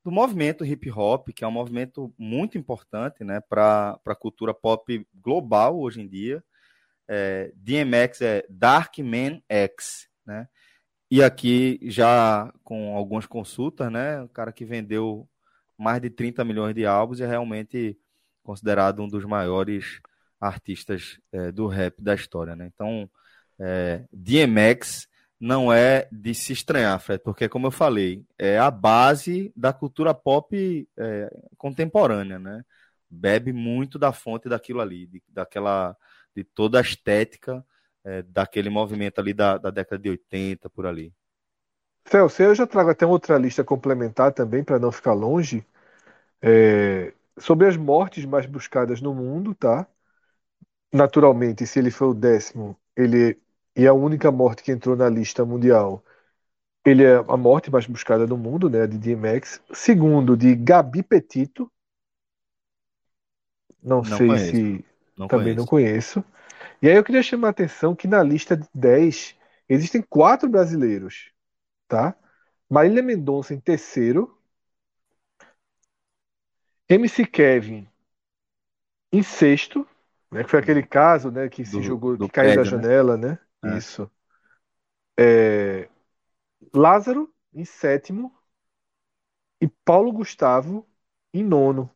do 0.04 0.12
movimento 0.12 0.66
hip 0.66 0.92
hop, 0.92 1.30
que 1.30 1.44
é 1.44 1.48
um 1.48 1.52
movimento 1.52 2.14
muito 2.18 2.58
importante, 2.58 3.24
né, 3.24 3.40
para 3.40 4.00
a 4.06 4.16
cultura 4.16 4.54
pop 4.54 5.08
global 5.14 5.80
hoje 5.80 6.02
em 6.02 6.08
dia. 6.08 6.44
É, 7.08 7.52
DMX 7.56 8.22
é 8.22 8.46
Dark 8.50 8.98
Man 9.00 9.42
X, 9.50 10.08
né? 10.26 10.48
E 11.12 11.24
aqui 11.24 11.80
já 11.84 12.54
com 12.64 12.96
algumas 12.96 13.26
consultas, 13.26 13.92
né? 13.92 14.22
O 14.22 14.30
cara 14.30 14.52
que 14.52 14.64
vendeu 14.64 15.28
mais 15.76 16.00
de 16.00 16.12
30 16.12 16.46
milhões 16.46 16.76
de 16.76 16.86
álbuns 16.86 17.20
é 17.20 17.26
realmente 17.26 17.98
considerado 18.50 19.04
um 19.04 19.08
dos 19.08 19.26
maiores 19.26 20.02
artistas 20.42 21.20
é, 21.32 21.52
do 21.52 21.68
rap 21.68 22.02
da 22.02 22.16
história, 22.16 22.56
né? 22.56 22.72
Então, 22.74 23.08
é, 23.60 24.04
DMX 24.12 25.08
não 25.40 25.72
é 25.72 26.08
de 26.12 26.34
se 26.34 26.52
estranhar, 26.52 27.00
Fred, 27.00 27.22
porque, 27.24 27.48
como 27.48 27.68
eu 27.68 27.72
falei, 27.72 28.26
é 28.40 28.58
a 28.58 28.72
base 28.72 29.54
da 29.56 29.72
cultura 29.72 30.16
pop 30.16 30.90
é, 30.98 31.32
contemporânea, 31.60 32.40
né? 32.40 32.66
Bebe 33.08 33.54
muito 33.54 34.00
da 34.00 34.12
fonte 34.12 34.50
daquilo 34.50 34.82
ali, 34.82 35.06
de, 35.06 35.22
daquela, 35.30 35.96
de 36.36 36.44
toda 36.44 36.80
a 36.80 36.82
estética 36.82 37.64
é, 38.04 38.24
daquele 38.24 38.72
movimento 38.72 39.22
ali 39.22 39.32
da, 39.32 39.60
da 39.60 39.70
década 39.70 40.02
de 40.02 40.10
80, 40.10 40.68
por 40.72 40.88
ali. 40.88 41.14
Celso, 42.04 42.42
eu 42.42 42.56
já 42.56 42.66
trago 42.66 42.90
até 42.90 43.06
outra 43.06 43.38
lista 43.38 43.64
complementar 43.64 44.34
também, 44.34 44.64
para 44.64 44.80
não 44.80 44.92
ficar 44.92 45.14
longe. 45.14 45.64
É, 46.42 47.14
sobre 47.40 47.68
as 47.68 47.78
mortes 47.78 48.26
mais 48.26 48.46
buscadas 48.46 49.02
no 49.02 49.14
mundo, 49.14 49.56
tá? 49.56 49.88
Naturalmente, 50.94 51.66
se 51.68 51.80
ele 51.80 51.92
foi 51.92 52.08
o 52.10 52.14
décimo, 52.14 52.78
ele 52.96 53.40
e 53.76 53.88
a 53.88 53.94
única 53.94 54.32
morte 54.32 54.64
que 54.64 54.72
entrou 54.72 54.96
na 54.96 55.08
lista 55.08 55.46
mundial, 55.46 56.04
ele 56.86 57.04
é 57.04 57.16
a 57.16 57.38
morte 57.38 57.72
mais 57.72 57.86
buscada 57.86 58.26
do 58.26 58.38
mundo, 58.38 58.70
né? 58.70 58.88
De 58.88 58.98
DMX. 58.98 59.62
Segundo, 59.74 60.36
de 60.36 60.56
Gabi 60.56 61.04
Petito. 61.04 61.72
Não, 63.82 64.02
não 64.02 64.18
sei 64.18 64.28
conheço. 64.28 64.52
se 64.52 64.86
não 65.18 65.28
também 65.28 65.56
conheço. 65.56 65.58
não 65.58 65.66
conheço. 65.66 66.24
E 66.82 66.90
aí 66.90 66.96
eu 66.96 67.04
queria 67.04 67.24
chamar 67.24 67.50
a 67.50 67.52
atenção 67.52 67.96
que 67.96 68.08
na 68.08 68.24
lista 68.24 68.58
de 68.58 68.68
10 68.74 69.36
existem 69.68 70.02
quatro 70.02 70.50
brasileiros, 70.50 71.32
tá? 71.88 72.16
Marília 72.70 73.04
Mendonça 73.04 73.54
em 73.54 73.60
terceiro, 73.60 74.39
MC 76.90 77.26
Kevin 77.26 77.88
em 79.12 79.22
sexto, 79.22 79.88
né, 80.32 80.44
que 80.44 80.50
foi 80.50 80.60
aquele 80.60 80.84
caso 80.84 81.30
né, 81.30 81.48
que 81.48 81.64
se 81.64 81.78
do, 81.78 81.84
jogou, 81.84 82.18
que 82.18 82.30
caiu 82.30 82.56
da 82.56 82.64
né? 82.64 82.66
janela, 82.66 83.18
né? 83.18 83.40
né? 83.64 83.76
É. 83.76 83.78
Isso. 83.78 84.12
É... 85.20 85.90
Lázaro 86.74 87.32
em 87.54 87.64
sétimo 87.64 88.34
e 89.62 89.68
Paulo 89.86 90.12
Gustavo 90.12 90.88
em 91.34 91.44
nono. 91.44 91.90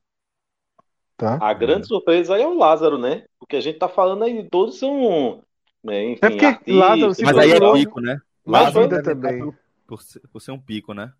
Tá? 1.18 1.38
A 1.42 1.54
grande 1.54 1.88
surpresa 1.88 2.36
aí 2.36 2.42
é 2.42 2.48
o 2.48 2.58
Lázaro, 2.58 2.98
né? 2.98 3.26
Porque 3.40 3.56
a 3.56 3.62
gente 3.62 3.80
tá 3.80 3.88
falando 3.88 4.24
aí, 4.24 4.48
todos 4.50 4.78
são. 4.78 5.44
Né, 5.84 6.12
enfim, 6.12 6.20
é 6.22 6.30
porque 6.30 6.46
artistas, 6.46 6.76
Lázaro 6.76 7.14
se 7.14 7.24
Mas 7.24 7.38
aí 7.38 7.52
é 7.52 7.74
pico, 7.74 8.02
né? 8.02 8.20
Lázaro 8.46 9.04
também. 9.04 9.40
Por, 9.40 9.56
por, 9.86 10.00
por 10.32 10.42
ser 10.42 10.52
um 10.52 10.60
pico, 10.60 10.94
né? 10.94 11.14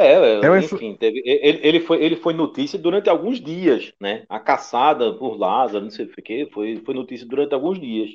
É, 0.00 0.40
é 0.40 0.58
enfim, 0.58 0.96
teve, 0.96 1.22
ele, 1.24 1.60
ele, 1.62 1.80
foi, 1.80 2.02
ele 2.02 2.16
foi 2.16 2.32
notícia 2.32 2.78
durante 2.78 3.10
alguns 3.10 3.40
dias, 3.40 3.92
né? 4.00 4.24
A 4.28 4.40
caçada 4.40 5.12
por 5.14 5.36
Lázaro, 5.38 5.84
não 5.84 5.90
sei 5.90 6.06
o 6.06 6.08
que, 6.22 6.46
foi, 6.46 6.82
foi 6.84 6.94
notícia 6.94 7.26
durante 7.26 7.54
alguns 7.54 7.78
dias. 7.80 8.14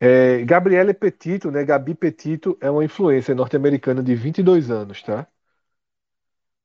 É, 0.00 0.42
Gabriele 0.44 0.94
Petito, 0.94 1.50
né? 1.50 1.62
Gabi 1.64 1.94
Petito 1.94 2.56
é 2.60 2.70
uma 2.70 2.84
influência 2.84 3.34
norte-americana 3.34 4.02
de 4.02 4.14
22 4.14 4.70
anos, 4.70 5.02
tá? 5.02 5.26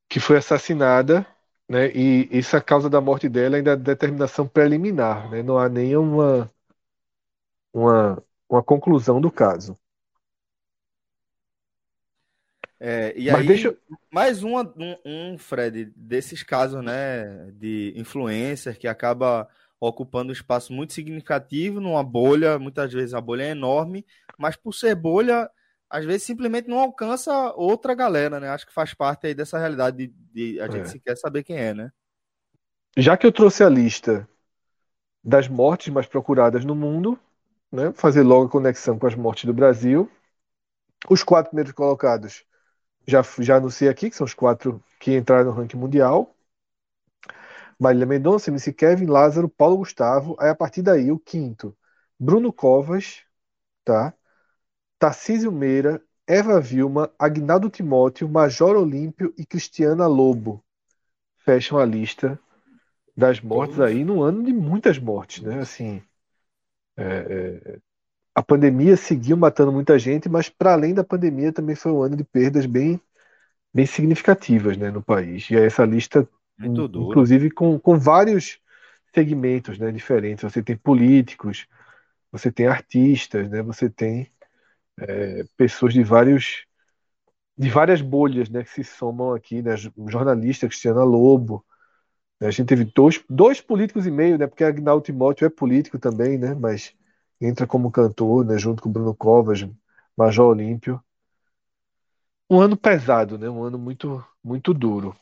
Que 0.10 0.20
foi 0.20 0.38
assassinada, 0.38 1.26
né? 1.70 1.92
E 1.94 2.30
essa 2.32 2.62
causa 2.62 2.90
da 2.90 3.02
morte 3.02 3.28
dela 3.30 3.58
ainda 3.58 3.72
é 3.74 3.76
determinação 3.76 4.48
preliminar, 4.48 5.30
né? 5.30 5.44
Não 5.44 5.58
há 5.58 5.68
nenhuma 5.70 6.50
uma, 7.74 8.24
uma 8.50 8.64
conclusão 8.64 9.20
do 9.20 9.30
caso. 9.30 9.78
É, 12.88 13.16
e 13.18 13.32
Mas 13.32 13.42
aí, 13.42 13.48
deixa... 13.48 13.76
mais 14.12 14.44
uma, 14.44 14.62
um, 14.78 14.96
um, 15.04 15.38
Fred, 15.40 15.86
desses 15.96 16.44
casos, 16.44 16.84
né, 16.84 17.50
de 17.54 17.92
influencer 17.96 18.78
que 18.78 18.88
acaba 18.88 19.50
ocupando 19.80 20.30
um 20.30 20.32
espaço 20.32 20.72
muito 20.72 20.94
significativo 20.94 21.82
numa 21.82 22.04
bolha, 22.04 22.60
muitas 22.60 22.94
vezes 22.94 23.16
a 23.16 23.20
bolha 23.20 23.42
é 23.42 23.50
enorme, 23.50 24.06
mas 24.38 24.56
por 24.56 24.72
ser 24.72 24.94
bolha, 24.94 25.50
às 25.90 26.06
vezes 26.06 26.22
simplesmente 26.22 26.68
não 26.68 26.78
alcança 26.78 27.34
outra 27.56 27.96
galera, 27.96 28.40
né? 28.40 28.50
Acho 28.50 28.68
que 28.68 28.74
faz 28.74 28.94
parte 28.94 29.26
aí 29.26 29.34
dessa 29.34 29.58
realidade 29.58 29.98
de, 29.98 30.14
de 30.32 30.62
a 30.62 30.68
gente 30.68 30.82
é. 30.84 30.86
se 30.86 31.00
quer 31.00 31.18
saber 31.18 31.42
quem 31.42 31.58
é, 31.58 31.74
né? 31.74 31.92
Já 32.96 33.18
que 33.18 33.26
eu 33.26 33.32
trouxe 33.32 33.64
a 33.64 33.70
lista 33.70 34.30
das 35.24 35.48
mortes 35.48 35.92
mais 35.92 36.06
procuradas 36.06 36.64
no 36.64 36.76
mundo, 36.76 37.18
né, 37.72 37.92
fazer 37.94 38.22
logo 38.22 38.46
a 38.46 38.50
conexão 38.50 39.00
com 39.00 39.08
as 39.08 39.16
mortes 39.16 39.46
do 39.46 39.54
Brasil. 39.56 40.08
Os 41.10 41.24
quatro 41.24 41.50
primeiros 41.50 41.74
colocados 41.74 42.46
já, 43.08 43.22
já 43.40 43.58
anunciei 43.58 43.90
aqui, 43.90 44.10
que 44.10 44.16
são 44.16 44.26
os 44.26 44.34
quatro 44.34 44.84
que 45.00 45.16
entraram 45.16 45.46
no 45.46 45.52
ranking 45.52 45.78
mundial. 45.78 46.36
Marília 47.80 48.06
Mendonça, 48.06 48.50
MC 48.50 48.74
Kevin, 48.74 49.08
Lázaro, 49.08 49.50
Paulo 49.50 49.78
Gustavo. 49.78 50.36
Aí 50.40 50.50
a 50.50 50.56
partir 50.56 50.82
daí, 50.82 51.12
o 51.12 51.20
quinto, 51.20 51.76
Bruno 52.20 52.52
Covas, 52.54 53.24
tá? 53.84 54.14
Tarcísio 55.00 55.52
Meira, 55.52 56.02
Eva 56.28 56.60
Vilma, 56.60 57.12
Agnaldo 57.20 57.70
Timóteo, 57.70 58.30
Major 58.30 58.76
Olímpio 58.76 59.34
e 59.38 59.46
Cristiana 59.46 60.08
Lobo. 60.08 60.64
Fecham 61.38 61.78
a 61.78 61.86
lista 61.86 62.40
das 63.16 63.40
mortes 63.40 63.80
aí 63.80 64.04
no 64.04 64.24
ano 64.24 64.44
de 64.44 64.54
muitas 64.54 64.98
mortes, 64.98 65.44
né? 65.44 65.60
Assim, 65.60 66.02
é, 66.98 67.04
é, 67.04 67.80
a 68.36 68.44
pandemia 68.44 68.98
seguiu 68.98 69.38
matando 69.38 69.72
muita 69.72 69.98
gente, 69.98 70.28
mas 70.28 70.50
para 70.50 70.74
além 70.74 70.94
da 70.94 71.06
pandemia 71.06 71.54
também 71.54 71.76
foi 71.76 71.92
um 71.94 72.02
ano 72.04 72.18
de 72.18 72.24
perdas 72.26 72.66
bem, 72.66 73.00
bem 73.74 73.86
significativas 73.86 74.76
né, 74.76 74.92
no 74.92 75.02
país. 75.02 75.50
E 75.50 75.56
essa 75.56 75.86
lista, 75.86 76.28
inclusive 76.60 77.50
com, 77.50 77.80
com 77.80 77.98
vários 77.98 78.60
segmentos 79.14 79.80
né, 79.80 79.90
diferentes. 79.90 80.44
Você 80.44 80.62
tem 80.62 80.76
políticos, 80.76 81.66
você 82.30 82.52
tem 82.52 82.68
artistas, 82.68 83.50
né, 83.50 83.62
você 83.64 83.90
tem 83.90 84.30
é, 85.00 85.46
pessoas 85.56 85.94
de 85.94 86.04
vários 86.04 86.66
de 87.58 87.70
várias 87.70 88.02
bolhas 88.02 88.50
né, 88.50 88.66
que 88.66 88.70
se 88.70 88.84
somam 88.84 89.34
aqui, 89.34 89.62
né, 89.62 89.78
jornalista 90.10 90.68
Cristiana 90.68 91.06
Lobo. 91.06 91.66
Né, 92.38 92.50
a 92.50 92.52
gente 92.52 92.68
teve 92.68 92.84
dois, 92.84 93.24
dois 93.30 93.62
políticos 93.62 94.06
e 94.06 94.12
meio, 94.12 94.38
né, 94.38 94.46
porque 94.46 94.66
Agnaldo 94.66 95.06
Timóteo 95.06 95.46
é 95.46 95.50
político 95.50 95.98
também, 95.98 96.38
né, 96.38 96.54
mas 96.54 96.94
entra 97.42 97.68
como 97.68 97.92
cantor, 97.92 98.46
né, 98.46 98.58
junto 98.58 98.82
com 98.84 98.92
Bruno 98.92 99.16
Covas, 99.16 99.68
Major 100.18 100.48
Olímpio. 100.50 101.02
Um 102.50 102.60
ano 102.62 102.78
pesado, 102.78 103.38
né? 103.38 103.50
Um 103.50 103.64
ano 103.64 103.78
muito, 103.78 104.24
muito 104.44 104.74
duro. 104.74 105.16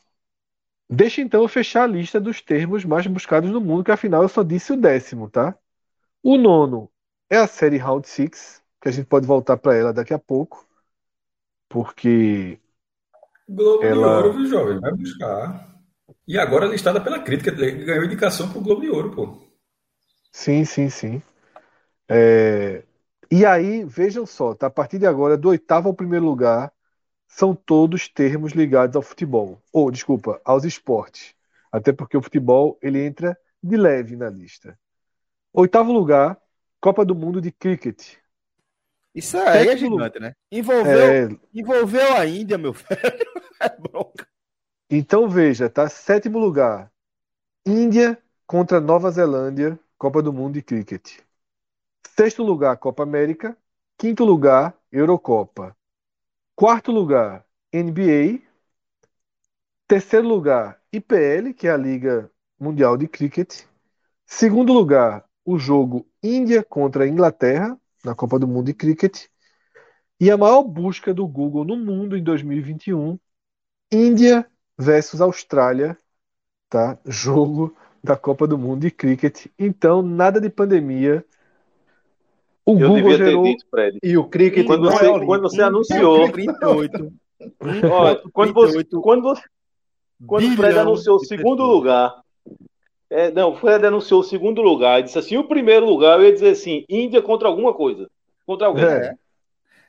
Deixa 0.88 1.20
então 1.22 1.42
eu 1.42 1.48
fechar 1.48 1.84
a 1.84 1.86
lista 1.86 2.20
dos 2.20 2.40
termos 2.42 2.84
mais 2.84 3.06
buscados 3.06 3.50
no 3.50 3.60
mundo, 3.60 3.84
que 3.84 3.92
afinal 3.92 4.22
eu 4.22 4.28
só 4.28 4.42
disse 4.42 4.72
o 4.72 4.76
décimo, 4.80 5.30
tá? 5.30 5.56
O 6.22 6.36
nono 6.38 6.90
é 7.30 7.38
a 7.38 7.46
série 7.48 7.78
Round 7.78 8.08
Six, 8.08 8.62
que 8.82 8.88
a 8.88 8.92
gente 8.92 9.06
pode 9.06 9.26
voltar 9.26 9.56
para 9.58 9.76
ela 9.76 9.92
daqui 9.94 10.14
a 10.14 10.18
pouco, 10.20 10.66
porque 11.68 12.58
Globo 13.48 13.86
ela... 13.86 13.92
de 13.92 14.04
Ouro, 14.04 14.32
viu, 14.34 14.46
jovem? 14.46 14.80
Vai 14.80 14.92
buscar. 14.92 15.74
E 16.28 16.38
agora 16.38 16.66
listada 16.66 17.00
pela 17.00 17.20
crítica, 17.20 17.50
ganhou 17.52 18.04
indicação 18.04 18.50
pro 18.50 18.60
Globo 18.60 18.82
de 18.82 18.90
Ouro, 18.90 19.10
pô. 19.14 19.38
Sim, 20.32 20.66
sim, 20.66 20.90
sim. 20.90 21.22
É... 22.08 22.84
E 23.30 23.44
aí, 23.44 23.84
vejam 23.84 24.26
só, 24.26 24.54
tá? 24.54 24.66
a 24.68 24.70
partir 24.70 24.98
de 24.98 25.06
agora, 25.06 25.36
do 25.36 25.48
oitavo 25.48 25.88
ao 25.88 25.94
primeiro 25.94 26.24
lugar, 26.24 26.72
são 27.26 27.54
todos 27.54 28.08
termos 28.08 28.52
ligados 28.52 28.94
ao 28.96 29.02
futebol. 29.02 29.60
Ou, 29.72 29.90
desculpa, 29.90 30.40
aos 30.44 30.64
esportes. 30.64 31.34
Até 31.72 31.92
porque 31.92 32.16
o 32.16 32.22
futebol 32.22 32.78
ele 32.80 33.04
entra 33.04 33.36
de 33.62 33.76
leve 33.76 34.14
na 34.14 34.30
lista. 34.30 34.78
Oitavo 35.52 35.92
lugar, 35.92 36.38
Copa 36.80 37.04
do 37.04 37.14
Mundo 37.14 37.40
de 37.40 37.50
Cricket. 37.50 38.16
Isso 39.14 39.38
aí 39.38 39.68
é 39.68 39.76
gigante, 39.76 40.18
né? 40.20 40.34
Envolveu, 40.50 41.10
é... 41.10 41.28
envolveu 41.52 42.16
a 42.16 42.26
Índia, 42.26 42.58
meu 42.58 42.72
velho. 42.72 43.34
É 43.60 43.68
bronca. 43.68 44.26
Então 44.90 45.28
veja, 45.28 45.70
tá? 45.70 45.88
Sétimo 45.88 46.38
lugar, 46.38 46.92
Índia 47.64 48.18
contra 48.46 48.80
Nova 48.80 49.10
Zelândia, 49.10 49.78
Copa 49.96 50.20
do 50.20 50.32
Mundo 50.32 50.54
de 50.54 50.62
Cricket. 50.62 51.20
Sexto 52.16 52.44
lugar, 52.44 52.76
Copa 52.76 53.02
América. 53.02 53.58
Quinto 53.98 54.24
lugar, 54.24 54.78
Eurocopa. 54.92 55.76
Quarto 56.54 56.92
lugar, 56.92 57.44
NBA. 57.72 58.40
Terceiro 59.88 60.28
lugar, 60.28 60.80
IPL, 60.92 61.52
que 61.52 61.66
é 61.66 61.72
a 61.72 61.76
Liga 61.76 62.30
Mundial 62.56 62.96
de 62.96 63.08
Cricket. 63.08 63.64
Segundo 64.24 64.72
lugar, 64.72 65.24
o 65.44 65.58
jogo 65.58 66.06
Índia 66.22 66.62
contra 66.62 67.08
Inglaterra, 67.08 67.76
na 68.04 68.14
Copa 68.14 68.38
do 68.38 68.46
Mundo 68.46 68.66
de 68.66 68.74
Cricket. 68.74 69.26
E 70.20 70.30
a 70.30 70.36
maior 70.36 70.62
busca 70.62 71.12
do 71.12 71.26
Google 71.26 71.64
no 71.64 71.76
mundo 71.76 72.16
em 72.16 72.22
2021, 72.22 73.18
Índia 73.90 74.48
versus 74.78 75.20
Austrália, 75.20 75.98
tá? 76.68 76.96
Jogo 77.06 77.76
da 78.04 78.16
Copa 78.16 78.46
do 78.46 78.56
Mundo 78.56 78.82
de 78.82 78.90
Cricket. 78.92 79.46
Então, 79.58 80.02
nada 80.02 80.40
de 80.40 80.48
pandemia, 80.48 81.24
o 82.66 82.78
eu 82.78 82.88
Google 82.88 83.16
gerou 83.16 83.44
dito, 83.44 83.66
e 84.02 84.16
o 84.16 84.24
cricket 84.24 84.66
quando 84.66 84.90
você, 84.90 85.06
é 85.06 85.24
quando 85.24 85.42
você 85.42 85.62
anunciou. 85.62 86.30
38. 86.32 87.12
Olha, 87.90 88.22
quando 88.32 88.54
você 88.54 88.84
quando 88.84 89.22
você, 89.22 89.42
quando 90.26 90.52
o 90.52 90.56
Fred 90.56 90.78
anunciou 90.78 91.16
o 91.16 91.24
segundo 91.24 91.62
lugar, 91.64 92.22
é, 93.10 93.30
não, 93.30 93.52
o 93.52 93.56
Fred 93.56 93.84
anunciou 93.86 94.20
o 94.20 94.24
segundo 94.24 94.62
lugar, 94.62 95.00
e 95.00 95.02
disse 95.04 95.18
assim, 95.18 95.36
o 95.36 95.46
primeiro 95.46 95.84
lugar, 95.84 96.18
eu 96.18 96.26
ia 96.26 96.32
dizer 96.32 96.50
assim, 96.50 96.84
Índia 96.88 97.20
contra 97.20 97.48
alguma 97.48 97.74
coisa, 97.74 98.08
contra 98.46 98.66
alguém. 98.66 98.84
É, 98.84 99.14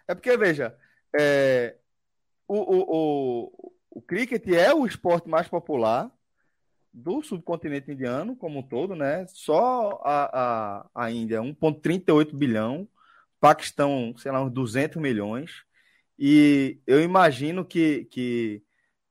é 0.09 0.15
porque 0.15 0.35
veja, 0.35 0.75
é, 1.17 1.75
o, 2.47 2.55
o, 2.55 2.85
o, 2.87 3.71
o 3.91 4.01
cricket 4.01 4.45
é 4.49 4.73
o 4.73 4.85
esporte 4.85 5.29
mais 5.29 5.47
popular 5.47 6.11
do 6.95 7.21
subcontinente 7.21 7.91
indiano 7.91 8.37
como 8.37 8.59
um 8.59 8.63
todo, 8.63 8.95
né? 8.95 9.25
Só 9.27 9.99
a, 10.01 10.85
a, 10.85 10.89
a 10.95 11.11
Índia, 11.11 11.41
1,38 11.41 12.33
bilhão, 12.33 12.87
Paquistão, 13.37 14.15
sei 14.17 14.31
lá, 14.31 14.41
uns 14.41 14.51
200 14.51 15.01
milhões. 15.01 15.65
E 16.17 16.79
eu 16.87 17.03
imagino 17.03 17.65
que, 17.65 18.05
que 18.05 18.63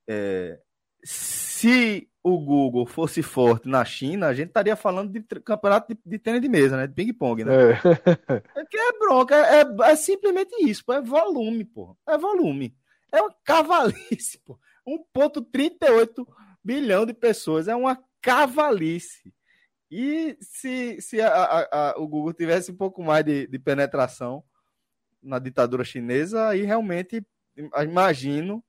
é, 0.09 0.59
se 1.05 2.09
o 2.23 2.38
Google 2.38 2.87
fosse 2.87 3.23
forte 3.23 3.68
na 3.68 3.85
China, 3.85 4.29
a 4.29 4.35
gente 4.35 4.49
estaria 4.49 4.75
falando 4.75 5.12
de 5.12 5.20
campeonato 5.40 5.94
de, 5.94 6.01
de 6.07 6.18
tênis 6.18 6.40
de 6.40 6.49
mesa, 6.49 6.79
né? 6.79 6.87
De 6.87 6.94
ping-pong, 6.94 7.44
né? 7.44 7.53
É. 7.55 8.61
é 8.61 8.64
que 8.64 8.79
é 8.79 8.99
bronca, 8.99 9.37
é, 9.37 9.61
é, 9.61 9.92
é 9.92 9.97
simplesmente 9.97 10.57
isso, 10.64 10.83
pô, 10.87 10.94
é 10.94 11.03
volume, 11.03 11.66
pô. 11.66 11.94
É 12.09 12.16
volume. 12.16 12.75
É 13.12 13.20
uma 13.20 13.35
cavalice, 13.44 14.38
pô. 14.42 14.59
1,38 14.88 16.14
bilhão 16.14 16.27
de 16.64 17.14
pessoas. 17.14 17.68
É 17.68 17.74
uma 17.74 18.03
cavalice. 18.20 19.33
E 19.90 20.37
se, 20.40 21.00
se 21.00 21.20
a, 21.20 21.29
a, 21.29 21.90
a, 21.90 21.98
o 21.98 22.09
Google 22.09 22.33
tivesse 22.33 22.72
um 22.72 22.77
pouco 22.77 23.03
mais 23.03 23.24
de, 23.24 23.46
de 23.46 23.59
penetração 23.59 24.42
na 25.22 25.38
ditadura 25.38 25.85
chinesa, 25.85 26.48
aí 26.48 26.62
realmente 26.62 27.24
imagino 27.83 28.62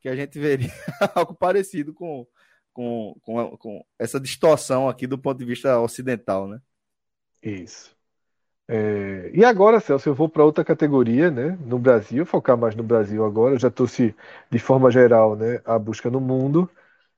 que 0.00 0.08
a 0.08 0.16
gente 0.16 0.38
veria 0.38 0.70
algo 1.14 1.34
parecido 1.34 1.94
com, 1.94 2.26
com, 2.72 3.16
com, 3.22 3.56
com, 3.56 3.86
essa 3.98 4.18
distorção 4.18 4.88
aqui 4.88 5.06
do 5.06 5.16
ponto 5.16 5.38
de 5.38 5.44
vista 5.44 5.78
ocidental, 5.80 6.48
né? 6.48 6.60
Isso. 7.42 7.94
É, 8.66 9.30
e 9.34 9.44
agora, 9.44 9.78
Celso, 9.78 10.08
eu 10.08 10.14
vou 10.14 10.28
para 10.28 10.44
outra 10.44 10.64
categoria, 10.64 11.30
né? 11.30 11.58
No 11.64 11.78
Brasil, 11.78 12.24
focar 12.24 12.56
mais 12.56 12.74
no 12.74 12.82
Brasil 12.82 13.24
agora. 13.24 13.54
Eu 13.54 13.58
já 13.58 13.70
trouxe 13.70 14.14
de 14.50 14.58
forma 14.58 14.90
geral, 14.90 15.36
né, 15.36 15.60
a 15.64 15.78
busca 15.78 16.10
no 16.10 16.20
mundo, 16.20 16.68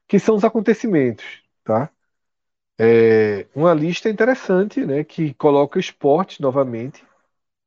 que 0.09 0.19
são 0.19 0.37
os 0.37 0.45
acontecimentos, 0.45 1.43
tá? 1.65 1.91
É 2.79 3.47
uma 3.55 3.73
lista 3.75 4.09
interessante, 4.11 4.85
né, 4.85 5.03
que 5.05 5.35
coloca 5.35 5.79
esporte 5.81 6.43
novamente 6.43 7.05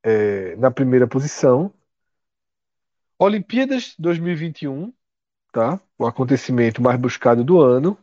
é, 0.04 0.56
na 0.58 0.72
primeira 0.72 1.08
posição. 1.08 1.74
Olimpíadas 3.18 3.96
2021, 4.00 4.94
tá? 5.52 5.80
O 5.98 6.06
acontecimento 6.06 6.82
mais 6.82 7.00
buscado 7.00 7.44
do 7.44 7.60
ano. 7.62 7.98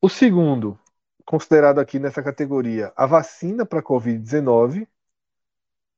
O 0.00 0.08
segundo, 0.08 0.78
considerado 1.24 1.78
aqui 1.78 1.98
nessa 1.98 2.22
categoria, 2.22 2.92
a 2.96 3.06
vacina 3.06 3.66
para 3.66 3.82
Covid-19. 3.82 4.88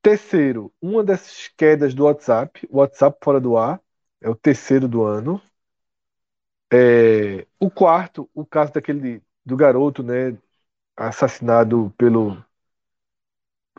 Terceiro, 0.03 0.73
uma 0.81 1.05
dessas 1.05 1.49
quedas 1.57 1.95
do 1.95 2.05
WhatsApp, 2.05 2.67
o 2.71 2.79
WhatsApp 2.79 3.19
fora 3.23 3.41
do 3.41 3.57
ar, 3.57 3.81
é 4.21 4.29
o 4.29 4.35
terceiro 4.35 4.89
do 4.89 5.03
ano. 5.05 5.41
É, 6.73 7.47
o 7.59 7.71
quarto, 7.71 8.29
o 8.35 8.45
caso 8.45 8.73
daquele 8.73 9.23
do 9.45 9.57
garoto, 9.57 10.03
né, 10.03 10.37
assassinado 10.97 11.95
pelo 11.99 12.37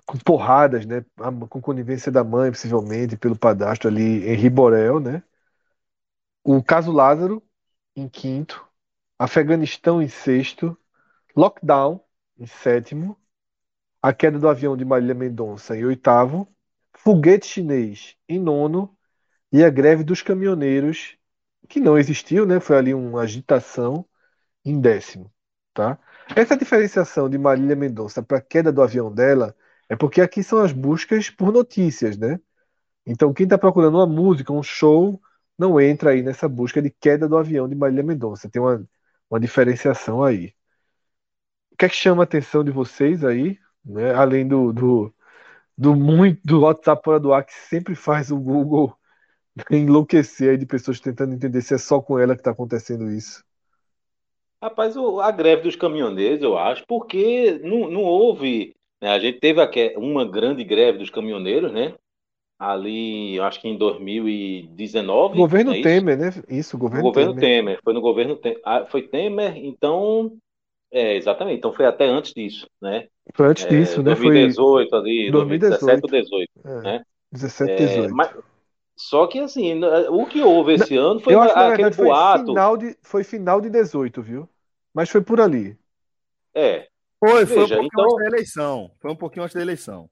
com 0.06 0.17
porradas, 0.17 0.86
né, 0.86 1.06
com 1.49 1.62
conivência 1.62 2.12
da 2.12 2.23
mãe, 2.23 2.52
possivelmente, 2.52 3.15
pelo 3.17 3.38
padastro 3.38 3.88
ali 3.89 4.28
em 4.28 4.36
Riborel, 4.36 4.99
né? 4.99 5.23
O 6.43 6.62
caso 6.63 6.91
Lázaro 6.91 7.41
em 7.95 8.08
quinto, 8.10 8.65
Afeganistão 9.19 10.02
em 10.02 10.08
sexto, 10.10 10.78
Lockdown 11.36 12.02
em 12.38 12.45
sétimo, 12.47 13.17
a 14.02 14.13
queda 14.13 14.39
do 14.39 14.49
avião 14.49 14.78
de 14.78 14.86
Marília 14.86 15.15
Mendonça 15.15 15.78
em 15.78 15.86
oitavo, 15.86 16.47
foguete 16.97 17.47
chinês 17.47 18.17
em 18.30 18.39
nono. 18.39 18.97
E 19.54 19.63
a 19.63 19.69
greve 19.71 20.04
dos 20.04 20.21
caminhoneiros, 20.23 21.17
que 21.70 21.80
não 21.80 21.98
existiu, 21.98 22.46
né? 22.46 22.60
Foi 22.60 22.78
ali 22.78 22.94
uma 22.94 23.22
agitação 23.24 24.06
em 24.66 24.80
décimo, 24.82 25.34
tá? 25.74 26.00
Essa 26.36 26.58
diferenciação 26.58 27.30
de 27.30 27.38
Marília 27.38 27.76
Mendonça 27.76 28.24
para 28.24 28.40
a 28.40 28.42
queda 28.42 28.72
do 28.72 28.82
avião 28.84 29.14
dela 29.14 29.56
é 29.90 29.96
porque 29.96 30.22
aqui 30.22 30.44
são 30.44 30.60
as 30.60 30.72
buscas 30.74 31.30
por 31.30 31.52
notícias, 31.54 32.18
né? 32.18 32.40
Então 33.06 33.34
quem 33.34 33.46
está 33.46 33.58
procurando 33.58 33.98
uma 33.98 34.08
música, 34.08 34.54
um 34.54 34.64
show, 34.64 35.22
não 35.58 35.80
entra 35.82 36.12
aí 36.12 36.24
nessa 36.24 36.50
busca 36.50 36.82
de 36.82 36.90
queda 36.92 37.28
do 37.30 37.38
avião 37.38 37.68
de 37.70 37.76
Marília 37.76 38.04
Mendonça. 38.04 38.50
Tem 38.50 38.62
uma, 38.62 38.86
uma 39.30 39.40
diferenciação 39.40 40.24
aí. 40.24 40.54
O 41.72 41.78
que 41.78 41.86
é 41.86 41.90
que 41.90 41.96
chama 41.96 42.24
a 42.24 42.26
atenção 42.26 42.64
de 42.64 42.72
vocês 42.72 43.24
aí? 43.24 43.58
né? 43.84 44.14
Além 44.14 44.48
do, 44.48 44.72
do, 44.74 45.14
do 45.78 45.96
muito 45.96 46.42
do 46.46 46.62
WhatsApp 46.62 47.04
fora 47.04 47.20
do 47.20 47.34
ar, 47.34 47.46
que 47.46 47.54
sempre 47.54 47.96
faz 47.96 48.32
o 48.32 48.40
Google 48.40 48.98
enlouquecer 49.72 50.52
aí 50.52 50.58
de 50.58 50.66
pessoas 50.66 51.00
tentando 51.00 51.34
entender 51.34 51.62
se 51.62 51.74
é 51.74 51.78
só 51.78 52.02
com 52.02 52.18
ela 52.18 52.36
que 52.36 52.42
está 52.42 52.52
acontecendo 52.52 53.12
isso. 53.12 53.44
Rapaz, 54.62 54.96
a 54.98 55.32
greve 55.32 55.64
dos 55.64 55.76
caminhoneiros, 55.76 56.42
eu 56.42 56.58
acho, 56.58 56.84
porque 56.86 57.60
não, 57.64 57.90
não 57.90 58.04
houve. 58.04 58.76
Né? 59.02 59.10
A 59.10 59.20
gente 59.20 59.40
teve 59.40 59.62
uma 59.96 60.26
grande 60.26 60.64
greve 60.66 60.98
dos 60.98 61.10
caminhoneiros, 61.10 61.72
né? 61.72 61.94
Ali, 62.60 63.40
acho 63.40 63.62
que 63.62 63.70
em 63.70 63.78
2019. 63.78 65.38
Governo 65.38 65.74
é 65.74 65.82
Temer, 65.82 66.18
né? 66.18 66.34
Isso, 66.50 66.78
governo, 66.78 67.06
governo 67.06 67.34
Temer. 67.36 67.50
Temer. 67.50 67.80
Foi 67.82 67.94
no 67.94 68.02
governo 68.02 68.36
Temer. 68.36 68.60
Ah, 68.66 68.86
foi 68.86 69.04
Temer, 69.04 69.56
então. 69.56 70.34
É, 70.92 71.16
exatamente. 71.16 71.60
Então 71.60 71.72
foi 71.72 71.86
até 71.86 72.06
antes 72.06 72.34
disso, 72.34 72.68
né? 72.82 73.08
Foi 73.34 73.48
antes 73.48 73.64
é, 73.64 73.70
disso, 73.70 74.00
né? 74.00 74.14
2018 74.14 74.90
foi... 74.90 75.00
ali, 75.00 75.32
2017 75.32 76.02
ou 76.04 76.10
18, 76.10 76.50
é, 76.66 76.82
né? 76.82 77.04
17, 77.32 77.76
18. 77.78 78.06
É, 78.06 78.08
mas, 78.10 78.36
só 79.00 79.28
que 79.28 79.40
assim, 79.40 79.82
o 80.10 80.26
que 80.26 80.42
houve 80.42 80.74
esse 80.74 80.94
não, 80.94 81.12
ano 81.12 81.20
foi 81.22 81.34
eu 81.34 81.40
acho, 81.40 81.58
aquele 81.58 81.84
verdade, 81.84 82.04
boato. 82.04 82.38
Foi 82.40 82.48
final, 82.48 82.78
de, 82.78 82.98
foi 83.02 83.24
final 83.24 83.62
de 83.62 83.70
18, 83.70 84.22
viu? 84.22 84.50
Mas 84.94 85.10
foi 85.10 85.22
por 85.22 85.40
ali. 85.40 85.80
É. 86.54 86.90
Foi, 87.18 87.46
foi 87.46 87.62
Veja, 87.62 87.80
um 87.80 87.88
pouquinho 87.88 87.88
então... 87.88 88.04
antes 88.04 88.18
da 88.18 88.26
eleição. 88.28 88.92
Foi 89.00 89.12
um 89.12 89.16
pouquinho 89.16 89.44
antes 89.46 89.56
da 89.56 89.62
eleição. 89.62 90.10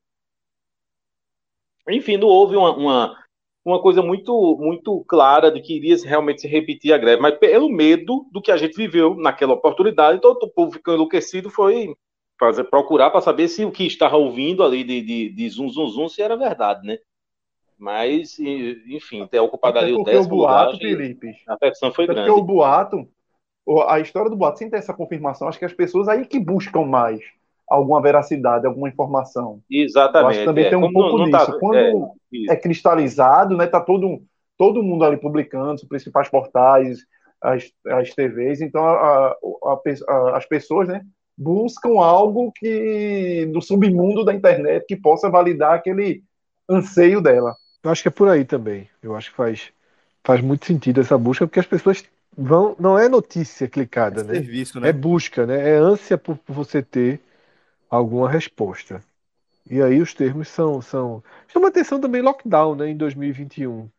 Enfim, 1.89 2.15
não 2.15 2.29
houve 2.29 2.55
uma, 2.55 2.77
uma, 2.77 3.17
uma 3.65 3.81
coisa 3.81 4.01
muito, 4.01 4.57
muito 4.57 5.03
clara 5.03 5.51
de 5.51 5.59
que 5.59 5.75
iria 5.75 5.97
realmente 6.05 6.39
se 6.39 6.47
repetir 6.47 6.93
a 6.93 6.97
greve, 6.97 7.21
mas 7.21 7.37
pelo 7.37 7.67
medo 7.67 8.25
do 8.31 8.41
que 8.41 8.51
a 8.51 8.57
gente 8.57 8.77
viveu 8.77 9.15
naquela 9.15 9.53
oportunidade, 9.53 10.21
todo 10.21 10.41
o 10.43 10.49
povo 10.49 10.71
ficou 10.71 10.93
enlouquecido, 10.93 11.49
foi 11.49 11.93
fazer, 12.39 12.63
procurar 12.65 13.09
para 13.09 13.19
saber 13.19 13.49
se 13.49 13.65
o 13.65 13.71
que 13.71 13.85
estava 13.85 14.15
ouvindo 14.15 14.63
ali 14.63 14.81
de, 14.85 15.01
de, 15.01 15.29
de 15.29 15.49
zum, 15.49 15.67
zum, 15.67 15.87
zum, 15.87 16.07
se 16.07 16.21
era 16.21 16.37
verdade, 16.37 16.87
né? 16.87 16.97
Mas, 17.77 18.39
enfim, 18.39 19.25
ter 19.27 19.39
ocupado 19.39 19.77
ali 19.77 19.93
o 19.93 20.03
décimo 20.03 20.35
o 20.35 20.37
boato, 20.37 20.73
lugar, 20.73 20.79
Felipe, 20.79 21.31
a 21.47 21.57
pressão 21.57 21.91
foi 21.91 22.07
grande. 22.07 22.27
Porque 22.27 22.41
o 22.41 22.43
boato, 22.43 23.07
a 23.87 23.99
história 23.99 24.29
do 24.29 24.35
boato, 24.35 24.57
sem 24.57 24.69
ter 24.69 24.77
essa 24.77 24.93
confirmação, 24.93 25.47
acho 25.47 25.59
que 25.59 25.65
as 25.65 25.73
pessoas 25.73 26.07
aí 26.07 26.25
que 26.25 26.39
buscam 26.39 26.85
mais 26.85 27.19
alguma 27.69 28.01
veracidade, 28.01 28.65
alguma 28.65 28.87
informação. 28.87 29.61
Exatamente. 29.69 30.29
acho 30.29 30.39
que 30.39 30.45
também 30.45 30.65
é, 30.65 30.69
tem 30.69 30.77
um 30.77 30.91
pouco 30.91 31.17
não, 31.17 31.25
não 31.25 31.25
disso. 31.25 31.51
Tá, 31.51 31.59
Quando 31.59 32.11
é, 32.33 32.53
é, 32.53 32.55
cristalizado, 32.55 33.57
né, 33.57 33.67
tá 33.67 33.81
todo, 33.81 34.21
todo 34.57 34.81
mundo 34.81 35.03
ali 35.03 35.17
publicando, 35.17 35.75
os 35.75 35.83
principais 35.83 36.29
portais, 36.29 36.99
as, 37.41 37.69
as 37.87 38.09
TVs, 38.15 38.61
então 38.61 38.83
a, 38.83 39.27
a, 39.27 39.79
a, 40.07 40.37
as 40.37 40.45
pessoas, 40.45 40.87
né, 40.87 41.01
buscam 41.37 41.99
algo 41.99 42.51
que 42.53 43.47
do 43.53 43.61
submundo 43.61 44.25
da 44.25 44.33
internet 44.33 44.85
que 44.87 44.95
possa 44.95 45.29
validar 45.29 45.73
aquele 45.73 46.23
anseio 46.69 47.21
dela. 47.21 47.55
Eu 47.87 47.91
acho 47.91 48.01
que 48.01 48.09
é 48.09 48.11
por 48.11 48.27
aí 48.27 48.43
também. 48.43 48.89
Eu 49.01 49.15
acho 49.15 49.29
que 49.29 49.37
faz, 49.37 49.71
faz 50.21 50.41
muito 50.41 50.65
sentido 50.65 50.99
essa 50.99 51.17
busca, 51.17 51.47
porque 51.47 51.61
as 51.61 51.65
pessoas 51.65 52.03
vão. 52.37 52.75
Não 52.77 52.99
é 52.99 53.07
notícia 53.07 53.65
clicada, 53.69 54.21
é 54.21 54.23
né? 54.25 54.33
Serviço, 54.33 54.79
né? 54.81 54.89
É 54.89 54.93
busca, 54.93 55.45
né? 55.45 55.69
É 55.69 55.77
ânsia 55.77 56.17
por, 56.17 56.37
por 56.37 56.53
você 56.53 56.81
ter 56.83 57.21
alguma 57.89 58.29
resposta. 58.29 59.01
E 59.69 59.81
aí 59.81 60.01
os 60.01 60.13
termos 60.13 60.49
são. 60.49 60.81
são... 60.81 61.23
Chama 61.47 61.69
atenção 61.69 62.01
também 62.01 62.21
lockdown, 62.21 62.75
né? 62.75 62.89
Em 62.89 62.97
2021. 62.97 63.89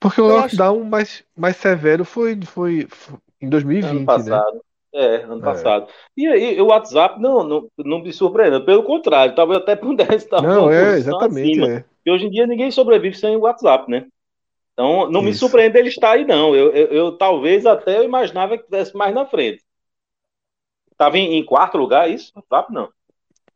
Porque 0.00 0.20
o 0.22 0.28
lockdown 0.28 0.80
acho... 0.80 0.90
mais, 0.90 1.24
mais 1.36 1.56
severo 1.56 2.06
foi, 2.06 2.40
foi, 2.42 2.86
foi 2.88 3.18
em 3.38 3.50
2020, 3.50 3.90
ano 3.90 4.00
né? 4.00 4.06
passado. 4.06 4.54
né? 4.54 4.60
É, 4.96 5.24
ano 5.24 5.42
é. 5.42 5.44
passado. 5.44 5.88
E 6.16 6.26
aí, 6.26 6.58
o 6.58 6.68
WhatsApp 6.68 7.20
não, 7.20 7.44
não, 7.44 7.70
não 7.76 7.98
me 7.98 8.10
surpreende, 8.14 8.64
pelo 8.64 8.82
contrário, 8.82 9.34
talvez 9.34 9.60
até 9.60 9.76
pudesse 9.76 10.24
estar 10.24 10.40
Não, 10.40 10.72
é, 10.72 10.96
exatamente. 10.96 11.62
É. 11.62 11.84
E 12.04 12.10
hoje 12.10 12.26
em 12.26 12.30
dia 12.30 12.46
ninguém 12.46 12.70
sobrevive 12.70 13.14
sem 13.14 13.36
o 13.36 13.40
WhatsApp, 13.40 13.90
né? 13.90 14.06
Então, 14.72 15.10
não 15.10 15.20
Isso. 15.20 15.28
me 15.28 15.34
surpreende 15.34 15.78
ele 15.78 15.88
estar 15.88 16.12
aí, 16.12 16.24
não. 16.24 16.54
Eu, 16.54 16.70
eu, 16.72 16.86
eu, 16.88 17.12
talvez 17.16 17.66
até 17.66 17.98
eu 17.98 18.04
imaginava 18.04 18.56
que 18.56 18.64
tivesse 18.64 18.96
mais 18.96 19.14
na 19.14 19.26
frente. 19.26 19.62
Estava 20.92 21.18
em, 21.18 21.34
em, 21.34 21.44
quarto 21.44 21.76
lugar, 21.76 22.08
é 22.08 22.12
isso? 22.12 22.32
WhatsApp, 22.34 22.72
não. 22.72 22.90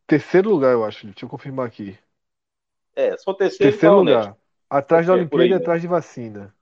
Terceiro 0.07 0.51
lugar, 0.51 0.73
eu 0.73 0.85
acho. 0.85 1.07
Deixa 1.07 1.25
eu 1.25 1.29
confirmar 1.29 1.67
aqui. 1.67 1.97
É, 2.95 3.17
só 3.17 3.33
terceiro, 3.33 3.73
terceiro 3.73 3.95
tá 3.95 4.01
lugar. 4.01 4.37
Atrás 4.69 5.07
da 5.07 5.15
Olimpíada 5.15 5.47
e 5.47 5.55
atrás 5.55 5.81
de 5.81 5.89
vacina. 5.89 6.55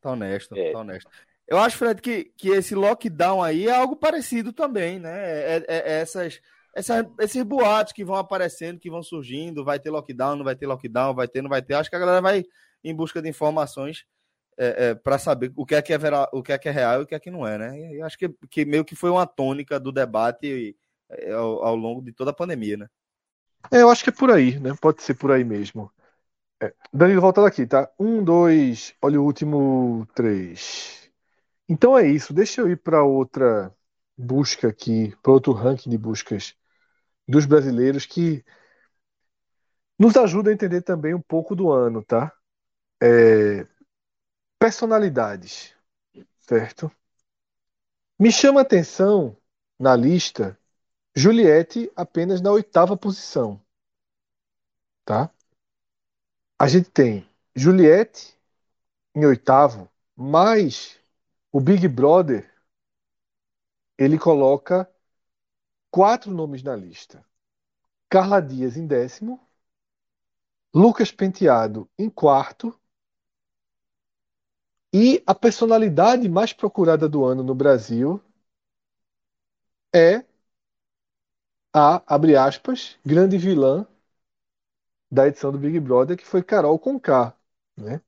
Tá 0.00 0.12
honesto, 0.12 0.56
é. 0.56 0.72
tá 0.72 0.78
honesto. 0.78 1.10
Eu 1.50 1.58
acho, 1.58 1.76
Fred, 1.76 2.00
que, 2.00 2.26
que 2.36 2.50
esse 2.50 2.76
lockdown 2.76 3.42
aí 3.42 3.66
é 3.66 3.74
algo 3.74 3.96
parecido 3.96 4.52
também, 4.52 5.00
né? 5.00 5.10
É, 5.10 5.56
é, 5.56 5.64
é 5.68 6.00
essas, 6.00 6.40
esses 7.18 7.42
boatos 7.42 7.92
que 7.92 8.04
vão 8.04 8.14
aparecendo, 8.14 8.78
que 8.78 8.88
vão 8.88 9.02
surgindo, 9.02 9.64
vai 9.64 9.80
ter 9.80 9.90
lockdown, 9.90 10.36
não 10.36 10.44
vai 10.44 10.54
ter 10.54 10.68
lockdown, 10.68 11.12
vai 11.12 11.26
ter, 11.26 11.42
não 11.42 11.50
vai 11.50 11.60
ter. 11.60 11.74
Acho 11.74 11.90
que 11.90 11.96
a 11.96 11.98
galera 11.98 12.20
vai 12.20 12.44
em 12.84 12.94
busca 12.94 13.20
de 13.20 13.28
informações 13.28 14.04
é, 14.56 14.90
é, 14.90 14.94
para 14.94 15.18
saber 15.18 15.52
o 15.56 15.66
que 15.66 15.74
é 15.74 15.82
que 15.82 15.92
é, 15.92 15.98
vera, 15.98 16.28
o 16.32 16.40
que 16.40 16.52
é 16.52 16.58
que 16.58 16.68
é 16.68 16.72
real 16.72 17.00
e 17.00 17.02
o 17.02 17.06
que 17.06 17.16
é 17.16 17.18
que 17.18 17.32
não 17.32 17.44
é, 17.44 17.58
né? 17.58 17.96
E 17.96 18.00
acho 18.00 18.16
que, 18.16 18.28
que 18.48 18.64
meio 18.64 18.84
que 18.84 18.94
foi 18.94 19.10
uma 19.10 19.26
tônica 19.26 19.80
do 19.80 19.90
debate 19.90 20.76
é, 21.10 21.32
ao, 21.32 21.64
ao 21.64 21.74
longo 21.74 22.00
de 22.00 22.12
toda 22.12 22.30
a 22.30 22.34
pandemia, 22.34 22.76
né? 22.76 22.86
Eu 23.72 23.90
acho 23.90 24.04
que 24.04 24.10
é 24.10 24.12
por 24.12 24.30
aí, 24.30 24.60
né? 24.60 24.72
Pode 24.80 25.02
ser 25.02 25.14
por 25.14 25.32
aí 25.32 25.42
mesmo. 25.42 25.90
É, 26.62 26.72
Danilo, 26.92 27.20
voltando 27.20 27.48
aqui, 27.48 27.66
tá? 27.66 27.90
Um, 27.98 28.22
dois, 28.22 28.94
olha 29.02 29.20
o 29.20 29.24
último 29.24 30.06
três. 30.14 30.99
Então 31.70 31.96
é 31.96 32.04
isso. 32.04 32.34
Deixa 32.34 32.60
eu 32.60 32.68
ir 32.68 32.76
para 32.76 33.04
outra 33.04 33.72
busca 34.18 34.66
aqui, 34.66 35.16
para 35.22 35.30
outro 35.30 35.52
ranking 35.52 35.88
de 35.88 35.96
buscas 35.96 36.56
dos 37.28 37.46
brasileiros 37.46 38.04
que 38.04 38.44
nos 39.96 40.16
ajuda 40.16 40.50
a 40.50 40.52
entender 40.52 40.82
também 40.82 41.14
um 41.14 41.20
pouco 41.20 41.54
do 41.54 41.70
ano, 41.70 42.02
tá? 42.02 42.36
É... 43.00 43.64
Personalidades, 44.58 45.72
certo? 46.40 46.90
Me 48.18 48.32
chama 48.32 48.60
a 48.60 48.62
atenção 48.62 49.36
na 49.78 49.94
lista 49.94 50.58
Juliette 51.14 51.90
apenas 51.94 52.40
na 52.40 52.50
oitava 52.50 52.96
posição, 52.96 53.64
tá? 55.04 55.30
A 56.58 56.66
gente 56.66 56.90
tem 56.90 57.30
Juliette 57.54 58.36
em 59.14 59.24
oitavo, 59.24 59.88
mais 60.16 60.99
o 61.52 61.60
Big 61.60 61.86
Brother 61.86 62.50
ele 63.96 64.18
coloca 64.18 64.88
quatro 65.90 66.32
nomes 66.32 66.62
na 66.64 66.74
lista. 66.74 67.24
Carla 68.10 68.40
Dias 68.42 68.76
em 68.76 68.86
décimo, 68.86 69.40
Lucas 70.74 71.12
Penteado 71.12 71.88
em 71.96 72.10
quarto, 72.10 72.76
e 74.94 75.20
a 75.26 75.34
personalidade 75.34 76.28
mais 76.28 76.52
procurada 76.52 77.08
do 77.08 77.24
ano 77.24 77.42
no 77.42 77.56
Brasil 77.56 78.22
é 79.94 80.24
a, 81.74 82.00
abre 82.06 82.36
aspas, 82.36 82.96
grande 83.04 83.36
vilã 83.36 83.84
da 85.10 85.26
edição 85.28 85.52
do 85.52 85.58
Big 85.58 85.78
Brother, 85.80 86.16
que 86.16 86.26
foi 86.26 86.42
Carol 86.42 86.76
Conká, 86.78 87.34
né? 87.76 88.00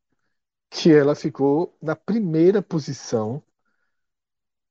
Que 0.73 0.93
ela 0.93 1.15
ficou 1.15 1.73
na 1.81 1.95
primeira 1.95 2.61
posição 2.61 3.41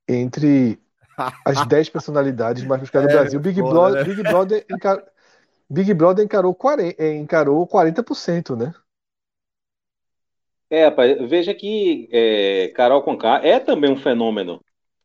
entre 0.07 0.79
as 1.45 1.61
10 1.63 1.89
personalidades 1.89 2.63
mais 2.65 2.81
buscadas 2.81 3.07
do 3.09 3.09
É, 3.09 3.11
Brasil. 3.11 3.39
Big 3.39 3.61
Brother, 3.63 3.97
né? 3.97 4.03
Big 4.03 4.23
Brother, 4.23 4.65
encar- 4.69 5.03
Big 5.69 5.93
Brother 5.93 6.25
encarou, 6.25 6.55
40, 6.55 7.03
eh, 7.03 7.15
encarou 7.17 7.67
40%, 7.67 8.55
né? 8.55 8.73
É, 10.69 10.85
rapaz, 10.85 11.17
veja 11.29 11.53
que 11.53 12.07
é, 12.11 12.69
Carol 12.69 13.03
Conká 13.03 13.41
é 13.43 13.59
também 13.59 13.91
um 13.91 13.97
fenômeno. 13.97 14.63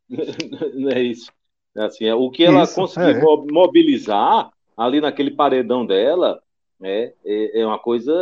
Não 0.74 0.90
é 0.90 1.02
isso. 1.02 1.32
Assim, 1.76 2.06
é, 2.06 2.14
o 2.14 2.30
que 2.30 2.44
ela 2.44 2.66
Isso, 2.66 2.68
conseguiu 2.68 3.14
é. 3.14 3.20
mo- 3.20 3.46
mobilizar 3.50 4.50
ali 4.76 5.00
naquele 5.00 5.30
paredão 5.32 5.86
dela 5.86 6.42
é, 6.82 7.14
é, 7.24 7.60
é 7.62 7.66
uma 7.66 7.78
coisa 7.78 8.12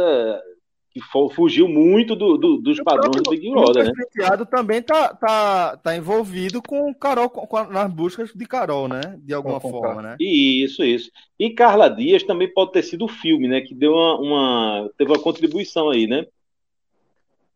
que 0.95 1.01
fugiu 1.35 1.69
muito 1.69 2.15
do- 2.15 2.39
do- 2.39 2.59
dos 2.59 2.81
padrões 2.81 3.21
do 3.21 3.31
Big 3.31 3.51
Brother, 3.51 3.83
né? 3.83 3.91
Lucas 3.91 4.07
Penteado 4.07 4.47
também 4.47 4.81
tá, 4.81 5.13
tá, 5.13 5.77
tá 5.77 5.97
envolvido 5.97 6.63
com 6.63 6.95
Carol, 6.95 7.29
com, 7.29 7.45
com- 7.49 7.65
nas 7.65 7.93
buscas 7.93 8.31
de 8.33 8.47
Carol, 8.47 8.87
né? 8.87 9.01
De 9.19 9.35
alguma 9.35 9.61
Com- 9.61 9.73
com 9.73 9.81
forma, 9.81 10.01
né? 10.01 10.17
Isso, 10.21 10.85
isso. 10.85 11.11
E 11.37 11.51
Carla 11.51 11.91
Dias 11.91 12.23
também 12.23 12.47
pode 12.49 12.71
ter 12.71 12.85
sido 12.85 13.07
o 13.07 13.09
filme, 13.09 13.49
né? 13.49 13.61
Que 13.61 13.75
deu 13.75 13.93
uma, 13.93 14.21
uma- 14.21 14.91
teve 14.97 15.11
uma 15.11 15.19
contribuição 15.19 15.91
aí, 15.91 16.07
né? 16.07 16.25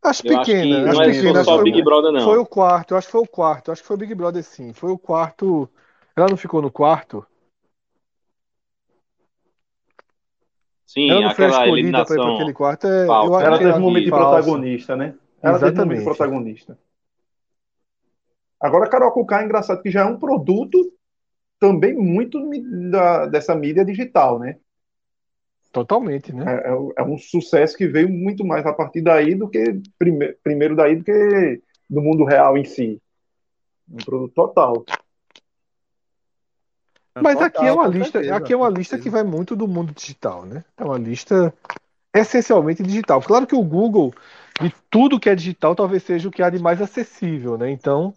Acho 0.03 0.27
Eu 0.27 0.37
acho 0.39 0.45
que 0.45 0.57
pequena, 0.57 0.81
não 0.81 0.91
acho 0.91 1.03
é 1.03 1.11
pequena. 1.13 1.45
só 1.45 1.55
acho 1.55 1.65
que 1.65 1.71
Big 1.71 1.83
Brother, 1.85 2.13
não. 2.13 2.21
Foi 2.25 2.39
o 2.39 2.47
quarto, 2.47 2.95
acho 2.97 3.07
que 3.07 3.13
foi 3.13 3.23
o 3.23 3.27
quarto, 3.29 3.71
acho 3.71 3.83
que 3.83 3.87
foi 3.89 3.97
o 3.97 3.99
Big 4.01 4.15
Brother 4.17 4.43
sim. 4.43 4.73
Foi 4.73 4.91
o 4.91 4.99
quarto. 4.99 5.69
Ela 6.17 6.29
não 6.29 6.37
ficou 6.37 6.61
no 6.61 6.71
quarto? 6.73 7.25
Sim, 10.89 11.11
Ela 11.11 11.21
não 11.21 11.35
foi 11.35 11.45
a 11.45 11.49
aquela 11.49 11.65
escolhida 11.65 12.05
para 12.05 12.17
ir 12.17 12.17
para 12.17 12.17
eliminação. 12.17 12.35
aquele 12.35 12.55
quarto. 12.55 12.87
É, 12.87 13.07
eu 13.07 13.35
acho? 13.35 13.47
Ela 13.47 13.59
teve 13.59 13.71
ela 13.71 13.79
um 13.79 13.83
momento 13.83 14.05
de 14.05 14.11
protagonista, 14.11 14.97
né? 14.97 15.15
Ela 15.43 15.59
teve 15.59 15.71
um 15.71 15.75
momento 15.75 15.99
de 15.99 16.05
Exatamente. 16.05 16.05
protagonista. 16.05 16.79
Agora, 18.61 18.89
Carol 18.89 19.13
Conká 19.13 19.43
é 19.43 19.45
engraçado 19.45 19.83
que 19.83 19.91
já 19.91 20.01
é 20.01 20.05
um 20.05 20.19
produto 20.19 20.93
também 21.61 21.95
muito 21.95 22.41
da- 22.91 23.27
dessa 23.27 23.55
mídia 23.55 23.85
digital, 23.85 24.39
né? 24.39 24.57
Totalmente, 25.71 26.35
né? 26.35 26.45
É, 26.65 26.71
é- 26.71 26.93
é 26.97 27.03
um 27.05 27.19
sucesso 27.19 27.77
que 27.77 27.87
veio 27.87 28.09
muito 28.09 28.45
mais 28.47 28.65
a 28.65 28.73
partir 28.73 29.03
daí 29.03 29.35
do 29.35 29.47
que 29.49 29.81
prime- 29.99 30.33
primeiro 30.43 30.75
daí 30.75 30.97
do 30.97 31.05
que 31.05 31.61
do 31.89 32.01
mundo 32.01 32.25
real 32.25 32.57
em 32.57 32.65
si. 32.65 33.01
Um 33.91 33.97
produto 33.99 34.33
total. 34.33 34.85
Mas 37.23 37.35
Total, 37.35 37.47
aqui 37.47 37.67
é 37.67 37.73
uma 37.73 37.87
lista, 37.87 38.13
certeza, 38.13 38.37
aqui 38.37 38.53
é 38.53 38.57
uma 38.57 38.69
lista 38.69 38.99
que 38.99 39.11
vai 39.11 39.23
muito 39.23 39.57
do 39.57 39.69
mundo 39.69 39.93
digital, 39.95 40.45
né? 40.45 40.65
É 40.77 40.85
uma 40.85 40.99
lista 40.99 41.53
essencialmente 42.15 42.83
digital. 42.83 43.21
Claro 43.23 43.47
que 43.47 43.55
o 43.55 43.63
Google, 43.63 44.13
de 44.61 44.73
tudo 44.91 45.21
que 45.21 45.29
é 45.29 45.35
digital, 45.35 45.75
talvez 45.75 46.03
seja 46.03 46.29
o 46.29 46.33
que 46.33 46.43
há 46.43 46.51
de 46.51 46.59
mais 46.59 46.81
acessível, 46.81 47.57
né? 47.57 47.71
Então, 47.71 48.15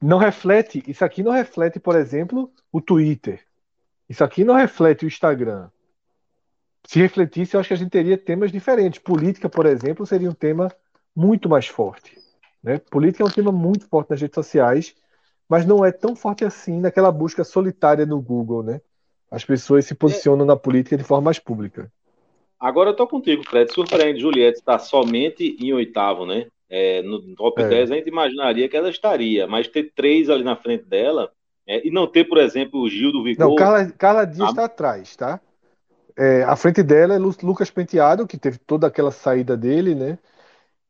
não 0.00 0.18
reflete, 0.18 0.82
isso 0.86 1.04
aqui 1.04 1.22
não 1.22 1.32
reflete, 1.32 1.78
por 1.78 1.96
exemplo, 1.96 2.50
o 2.72 2.80
Twitter. 2.80 3.40
Isso 4.08 4.22
aqui 4.22 4.44
não 4.44 4.54
reflete 4.54 5.04
o 5.04 5.08
Instagram. 5.08 5.68
Se 6.86 7.00
refletisse, 7.00 7.54
eu 7.54 7.60
acho 7.60 7.68
que 7.68 7.74
a 7.74 7.78
gente 7.78 7.90
teria 7.90 8.18
temas 8.18 8.52
diferentes. 8.52 9.00
Política, 9.00 9.48
por 9.48 9.64
exemplo, 9.64 10.04
seria 10.06 10.28
um 10.28 10.34
tema 10.34 10.70
muito 11.16 11.48
mais 11.48 11.66
forte. 11.66 12.18
Né? 12.62 12.78
Política 12.78 13.24
é 13.24 13.26
um 13.26 13.30
tema 13.30 13.50
muito 13.50 13.86
forte 13.88 14.10
nas 14.10 14.20
redes 14.20 14.34
sociais, 14.34 14.94
mas 15.48 15.66
não 15.66 15.84
é 15.84 15.92
tão 15.92 16.14
forte 16.16 16.44
assim 16.44 16.80
naquela 16.80 17.10
busca 17.12 17.44
solitária 17.44 18.06
no 18.06 18.20
Google. 18.20 18.62
Né? 18.62 18.80
As 19.30 19.44
pessoas 19.44 19.84
se 19.84 19.94
posicionam 19.94 20.44
na 20.46 20.56
política 20.56 20.96
de 20.96 21.04
forma 21.04 21.24
mais 21.26 21.38
pública. 21.38 21.90
Agora 22.58 22.90
eu 22.90 22.96
tô 22.96 23.06
contigo, 23.06 23.42
Fred. 23.48 23.72
Surpreende 23.72 24.20
Juliette 24.20 24.58
estar 24.58 24.78
somente 24.78 25.56
em 25.60 25.72
oitavo, 25.72 26.24
né? 26.24 26.46
É, 26.70 27.02
no 27.02 27.34
top 27.36 27.60
É. 27.62 27.68
10 27.68 27.90
a 27.90 27.94
gente 27.96 28.08
imaginaria 28.08 28.68
que 28.68 28.76
ela 28.76 28.88
estaria, 28.88 29.46
mas 29.46 29.68
ter 29.68 29.92
três 29.94 30.30
ali 30.30 30.42
na 30.42 30.56
frente 30.56 30.84
dela 30.84 31.30
é, 31.66 31.86
e 31.86 31.90
não 31.90 32.06
ter, 32.06 32.24
por 32.24 32.38
exemplo, 32.38 32.80
o 32.80 32.88
Gil 32.88 33.12
do 33.12 33.22
Vigor. 33.22 33.48
Não, 33.48 33.54
Carla, 33.54 33.90
Carla 33.92 34.24
Dias 34.24 34.48
Ah. 34.48 34.50
está 34.50 34.64
atrás, 34.64 35.14
tá? 35.14 35.40
É, 36.16 36.42
à 36.44 36.56
frente 36.56 36.82
dela 36.82 37.14
é 37.14 37.18
Lu- 37.18 37.34
Lucas 37.42 37.70
Penteado, 37.70 38.26
que 38.26 38.38
teve 38.38 38.56
toda 38.58 38.86
aquela 38.86 39.10
saída 39.10 39.56
dele, 39.56 39.94
né? 39.94 40.18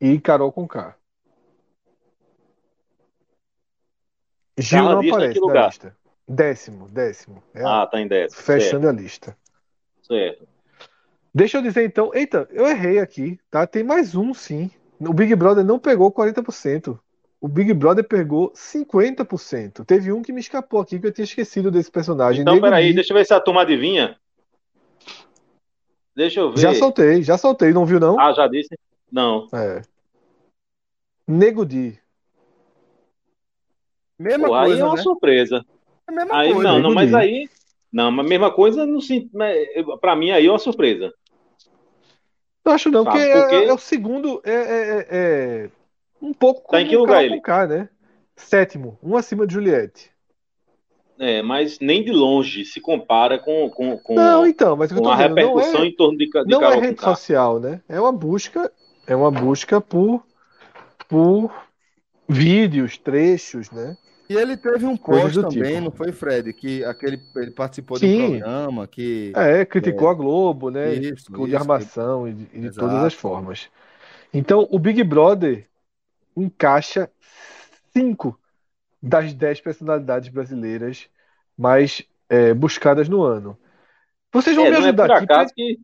E 0.01 0.19
Carol 0.21 0.53
Conká. 0.53 0.97
Gil 4.59 4.79
Carla 4.79 4.95
não 4.95 5.01
tá 5.01 5.07
em 5.07 5.11
aparece 5.11 5.40
na 5.40 5.67
lista. 5.67 5.97
Décimo, 6.27 6.88
décimo. 6.88 7.43
É 7.55 7.62
a- 7.64 7.83
Ah, 7.83 7.87
tá 7.87 8.01
em 8.01 8.09
décimo. 8.09 8.43
fechando 8.43 8.88
a 8.88 8.93
lista. 8.93 9.37
Certo, 10.03 10.38
certo. 10.38 10.49
Deixa 11.35 11.59
eu 11.59 11.62
dizer 11.62 11.85
então. 11.85 12.11
Eita, 12.14 12.49
eu 12.53 12.67
errei 12.67 12.99
aqui, 12.99 13.38
tá? 13.51 13.67
Tem 13.67 13.83
mais 13.83 14.14
um, 14.14 14.33
sim. 14.33 14.71
O 15.01 15.12
Big 15.12 15.35
Brother 15.35 15.64
não 15.64 15.79
pegou 15.79 16.11
40%. 16.12 16.99
O 17.40 17.49
Big 17.49 17.75
Brother 17.75 18.05
pegou 18.07 18.53
50%. 18.55 19.85
Teve 19.85 20.12
um 20.12 20.23
que 20.23 20.33
me 20.33 20.40
escapou 20.40 20.81
aqui 20.81 20.99
que 20.99 21.07
eu 21.07 21.12
tinha 21.12 21.25
esquecido 21.25 21.71
desse 21.71 21.90
personagem. 21.90 22.43
Então, 22.43 22.55
Nego 22.55 22.64
peraí, 22.64 22.95
deixa 22.95 23.12
eu 23.12 23.17
ver 23.19 23.27
se 23.27 23.35
a 23.35 23.40
turma 23.40 23.62
adivinha. 23.62 24.17
Deixa 26.17 26.40
eu 26.40 26.53
ver. 26.53 26.59
Já 26.61 26.75
soltei, 26.75 27.23
já 27.23 27.37
soltei, 27.37 27.73
não 27.73 27.85
viu 27.85 27.99
não? 27.99 28.19
Ah, 28.19 28.33
já 28.33 28.47
disse? 28.47 28.79
Não. 29.11 29.49
É. 29.53 29.83
Nego 31.27 31.67
Di. 31.67 31.99
Mesma 34.25 34.47
Pô, 34.47 34.55
aí 34.55 34.71
coisa, 34.71 34.81
é 34.81 34.85
uma 34.85 34.97
né? 34.97 35.03
surpresa. 35.03 35.65
É 36.09 36.13
a 36.13 36.15
mesma 36.15 36.37
Aí 36.37 36.53
coisa. 36.53 36.73
não, 36.73 36.81
não, 36.81 36.93
mas 36.93 37.13
aí. 37.15 37.49
Não, 37.93 38.11
mas 38.11 38.27
a 38.27 38.29
mesma 38.29 38.53
coisa, 38.53 38.87
não 38.87 39.01
sinto. 39.01 39.31
Pra 40.01 40.17
mim 40.17 40.31
aí 40.31 40.47
é 40.47 40.51
uma 40.51 40.59
surpresa. 40.59 41.13
Não 42.65 42.73
acho 42.73 42.91
não, 42.91 43.05
Sabe 43.05 43.07
porque 43.07 43.19
por 43.31 43.47
quê? 43.47 43.65
é, 43.65 43.69
é 43.69 43.73
o 43.73 43.79
segundo. 43.79 44.41
É, 44.45 44.51
é- 44.53 44.99
é- 45.11 45.65
é 45.67 45.71
um 46.21 46.33
pouco 46.33 46.71
Tá 46.71 46.81
em 46.81 46.87
que 46.87 46.97
lugar 46.97 47.23
ele? 47.25 47.41
Conká, 47.41 47.67
né? 47.67 47.89
Sétimo, 48.37 48.99
um 49.03 49.17
acima 49.17 49.47
de 49.47 49.55
Juliette. 49.55 50.13
É, 51.19 51.43
mas 51.43 51.79
nem 51.79 52.03
de 52.05 52.11
longe 52.11 52.65
se 52.65 52.81
compara 52.81 53.39
com, 53.39 53.71
com, 53.71 53.97
com, 53.99 54.17
Não, 54.17 54.47
então, 54.47 54.77
mas 54.77 54.91
eu 54.91 55.01
com 55.01 55.09
a 55.09 55.17
dizendo, 55.17 55.17
repercussão 55.17 55.85
é, 55.85 55.85
em 55.85 55.95
torno 55.95 56.19
de, 56.19 56.27
de 56.27 56.57
não 56.57 56.71
é 56.71 56.77
rede 56.77 57.01
Conká. 57.01 57.03
social, 57.03 57.61
né? 57.61 57.83
É 57.89 58.01
uma 58.01 58.13
busca, 58.13 58.73
é 59.07 59.15
uma 59.15 59.31
busca 59.31 59.81
por, 59.81 60.25
por 61.09 61.53
vídeos, 62.29 62.99
trechos, 62.99 63.71
né? 63.71 63.97
E 64.29 64.35
ele 64.35 64.57
teve 64.57 64.87
um 64.87 64.97
post 64.97 65.39
também, 65.39 65.75
tipo. 65.75 65.81
não 65.83 65.91
foi, 65.91 66.13
Fred? 66.13 66.53
Que 66.53 66.83
aquele, 66.85 67.21
ele 67.37 67.51
participou 67.51 67.99
de 67.99 68.07
um 68.07 68.09
Sim. 68.09 68.39
programa 68.39 68.87
que. 68.87 69.33
É, 69.37 69.65
criticou 69.67 70.09
a 70.09 70.15
Globo, 70.15 70.71
né? 70.71 70.95
Isso, 70.95 71.15
Criticou 71.15 71.47
de 71.47 71.55
isso, 71.55 71.63
armação 71.63 72.27
e 72.29 72.33
de, 72.35 72.49
e 72.53 72.61
de 72.61 72.71
todas 72.71 73.03
as 73.03 73.15
formas. 73.15 73.69
Então, 74.33 74.69
o 74.71 74.79
Big 74.79 75.03
Brother 75.05 75.69
encaixa 76.37 77.11
cinco 77.97 78.39
das 79.03 79.35
dez 79.35 79.61
personalidades 79.61 80.29
brasileiras 80.31 81.09
mais 81.57 82.03
é, 82.29 82.55
buscadas 82.55 83.09
no 83.09 83.23
ano. 83.23 83.59
Vocês 84.33 84.57
vão 84.57 84.67
É, 84.67 84.71
me 84.71 84.77
não 84.79 84.87
é 84.87 84.89
ajudar 84.89 85.07
por 85.11 85.11
aqui. 85.11 85.25
acaso 85.25 85.53
que. 85.55 85.79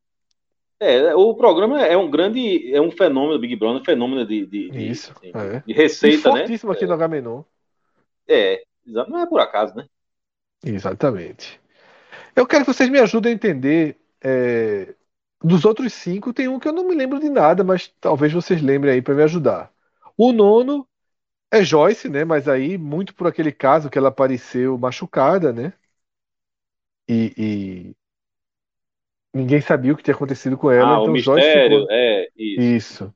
É, 0.81 1.15
o 1.15 1.35
programa 1.35 1.83
é 1.85 1.97
um 1.97 2.11
grande. 2.11 2.73
É 2.75 2.81
um 2.81 2.91
fenômeno, 2.91 3.39
Big 3.39 3.57
Brother, 3.57 3.83
um 3.83 3.85
fenômeno 3.85 4.27
de, 4.27 4.47
de, 4.47 4.71
de, 4.71 4.89
Isso, 4.91 5.13
assim, 5.13 5.31
é. 5.35 5.63
de 5.67 5.73
E 5.73 5.75
receita, 5.75 6.31
né? 6.33 6.41
fortíssimo 6.43 6.73
aqui 6.73 6.87
no 6.87 6.95
Agamenon. 6.95 7.43
É. 8.31 8.63
Não 8.87 9.19
é 9.21 9.27
por 9.27 9.41
acaso, 9.41 9.75
né? 9.75 9.87
Exatamente. 10.65 11.61
Eu 12.37 12.47
quero 12.47 12.65
que 12.65 12.73
vocês 12.75 12.91
me 12.91 12.99
ajudem 13.01 13.33
a 13.33 13.35
entender. 13.35 13.99
é, 14.23 14.95
dos 15.43 15.65
outros 15.65 15.93
cinco, 15.95 16.33
tem 16.35 16.49
um 16.49 16.59
que 16.61 16.69
eu 16.69 16.73
não 16.73 16.89
me 16.89 16.95
lembro 16.97 17.21
de 17.21 17.31
nada, 17.31 17.65
mas 17.65 17.89
talvez 18.01 18.33
vocês 18.33 18.63
lembrem 18.63 18.95
aí 18.95 19.03
para 19.03 19.15
me 19.15 19.23
ajudar. 19.25 19.73
O 20.17 20.33
nono 20.33 20.89
é 21.51 21.65
Joyce, 21.65 22.09
né? 22.09 22.25
Mas 22.25 22.49
aí, 22.49 22.79
muito 22.79 23.15
por 23.15 23.27
aquele 23.29 23.53
caso 23.53 23.91
que 23.91 23.99
ela 23.99 24.09
apareceu 24.11 24.79
machucada, 24.79 25.53
né? 25.53 25.73
E, 27.09 27.35
e 27.37 27.97
ninguém 29.35 29.61
sabia 29.61 29.93
o 29.93 29.97
que 29.97 30.03
tinha 30.03 30.15
acontecido 30.15 30.57
com 30.57 30.71
ela, 30.71 30.95
ah, 30.95 31.01
o 31.01 31.03
então 31.03 31.19
Joyce 31.19 31.49
mistério, 31.49 31.87
ficou. 31.87 31.89
é, 31.91 32.29
isso. 32.37 32.77
Isso. 32.77 33.15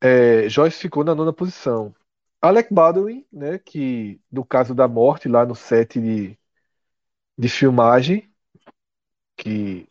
É, 0.00 0.48
Joyce 0.48 0.78
ficou 0.78 1.04
na 1.04 1.14
nona 1.14 1.32
posição. 1.32 1.94
Alec 2.40 2.72
Baldwin, 2.72 3.26
né? 3.32 3.58
Que 3.58 4.20
do 4.30 4.44
caso 4.44 4.74
da 4.74 4.88
morte 4.88 5.28
lá 5.28 5.44
no 5.46 5.54
set 5.54 6.00
de, 6.00 6.38
de 7.38 7.48
filmagem, 7.48 8.30
que 9.36 9.88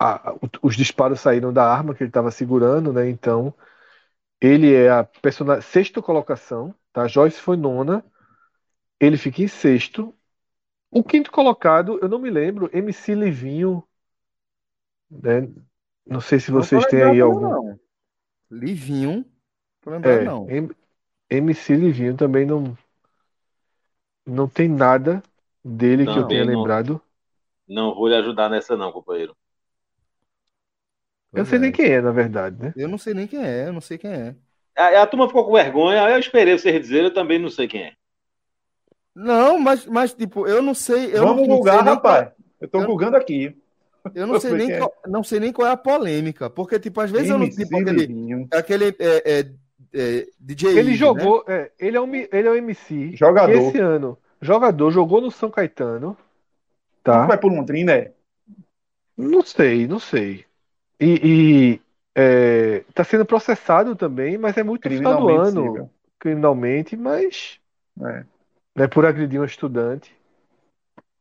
a- 0.00 0.34
os 0.62 0.76
disparos 0.76 1.20
saíram 1.20 1.52
da 1.52 1.64
arma 1.66 1.94
que 1.94 2.02
ele 2.04 2.10
estava 2.10 2.30
segurando, 2.30 2.92
né? 2.92 3.08
Então, 3.10 3.54
ele 4.40 4.74
é 4.74 4.90
a 4.90 5.04
persona... 5.04 5.62
sexta 5.62 6.02
colocação, 6.02 6.74
tá? 6.92 7.08
Joyce 7.08 7.40
foi 7.40 7.56
nona, 7.56 8.04
ele 9.00 9.16
fica 9.18 9.42
em 9.42 9.48
sexto. 9.48 10.14
O 10.90 11.04
quinto 11.04 11.32
colocado, 11.32 11.98
eu 12.02 12.08
não 12.08 12.18
me 12.20 12.30
lembro, 12.30 12.70
MC 12.74 13.14
Livinho, 13.14 13.84
né? 15.10 15.48
Não 16.06 16.20
sei 16.20 16.40
se 16.40 16.50
vocês 16.50 16.86
têm 16.86 17.02
aí 17.02 17.20
algum. 17.20 17.48
Não. 17.48 17.80
Livinho, 18.50 19.24
tô 19.82 19.90
lembrando 19.90 20.22
é, 20.22 20.24
não. 20.24 20.54
MC 21.30 21.76
Livinho 21.76 22.16
também 22.16 22.44
não 22.44 22.76
não 24.26 24.48
tem 24.48 24.68
nada 24.68 25.22
dele 25.64 26.04
que 26.04 26.18
eu 26.18 26.26
tenha 26.26 26.44
não, 26.44 26.54
lembrado. 26.54 27.00
Não 27.68 27.94
vou 27.94 28.08
lhe 28.08 28.16
ajudar 28.16 28.48
nessa 28.48 28.76
não, 28.76 28.92
companheiro. 28.92 29.36
Eu 31.32 31.38
não 31.38 31.44
sei 31.44 31.58
é. 31.58 31.60
nem 31.60 31.72
quem 31.72 31.86
é, 31.86 32.00
na 32.00 32.10
verdade, 32.10 32.60
né? 32.60 32.72
Eu 32.76 32.88
não 32.88 32.98
sei 32.98 33.14
nem 33.14 33.26
quem 33.26 33.42
é, 33.42 33.68
eu 33.68 33.72
não 33.72 33.80
sei 33.80 33.96
quem 33.96 34.10
é. 34.10 34.34
A, 34.76 35.02
a 35.02 35.06
turma 35.06 35.28
ficou 35.28 35.44
com 35.44 35.52
vergonha, 35.52 36.04
aí 36.04 36.12
eu 36.12 36.18
esperei 36.18 36.58
vocês 36.58 36.80
dizer, 36.80 37.04
eu 37.04 37.14
também 37.14 37.38
não 37.38 37.48
sei 37.48 37.68
quem 37.68 37.84
é. 37.84 37.92
Não, 39.14 39.58
mas, 39.58 39.86
mas 39.86 40.14
tipo, 40.14 40.46
eu 40.46 40.62
não 40.62 40.74
sei. 40.74 41.14
Eu 41.14 41.26
Vamos 41.26 41.46
não, 41.46 41.56
bugar, 41.56 41.84
rapaz. 41.84 42.28
Qual... 42.28 42.36
Eu 42.60 42.68
tô 42.68 42.84
bugando 42.86 43.16
aqui. 43.16 43.56
Eu 44.14 44.26
não 44.26 44.40
sei, 44.40 44.52
nem 44.52 44.78
qual, 44.78 44.94
não 45.06 45.24
sei 45.24 45.40
nem 45.40 45.52
qual 45.52 45.68
é 45.68 45.72
a 45.72 45.76
polêmica, 45.76 46.48
porque, 46.48 46.78
tipo, 46.78 47.00
às 47.00 47.10
vezes 47.10 47.30
eu 47.30 47.38
não 47.38 47.48
tipo 47.48 47.76
aquele, 47.76 48.48
aquele 48.52 48.96
é, 48.98 49.40
é, 49.40 49.52
é, 49.92 50.26
DJ. 50.38 50.78
Ele 50.78 50.94
jogou, 50.94 51.44
né? 51.46 51.54
é, 51.54 51.72
ele, 51.78 51.96
é 51.96 52.00
um, 52.00 52.14
ele 52.14 52.48
é 52.48 52.50
um 52.50 52.54
MC. 52.56 53.16
Jogador. 53.16 53.52
Esse 53.52 53.78
ano, 53.78 54.16
jogador, 54.40 54.90
jogou 54.90 55.20
no 55.20 55.30
São 55.30 55.50
Caetano. 55.50 56.16
Tá? 57.02 57.20
Não 57.20 57.28
vai 57.28 57.38
por 57.38 57.52
Londrina, 57.52 57.92
é? 57.92 58.12
Não 59.16 59.42
sei, 59.42 59.86
não 59.86 59.98
sei. 59.98 60.44
E, 60.98 61.20
e 61.24 61.80
é, 62.14 62.84
tá 62.94 63.04
sendo 63.04 63.24
processado 63.24 63.96
também, 63.96 64.36
mas 64.36 64.56
é 64.56 64.62
muito 64.62 64.88
final 64.88 65.20
do 65.20 65.28
ano, 65.28 65.90
criminalmente, 66.18 66.96
mas 66.96 67.58
é. 68.02 68.24
Né, 68.76 68.86
por 68.86 69.04
agredir 69.04 69.40
um 69.40 69.44
estudante. 69.44 70.14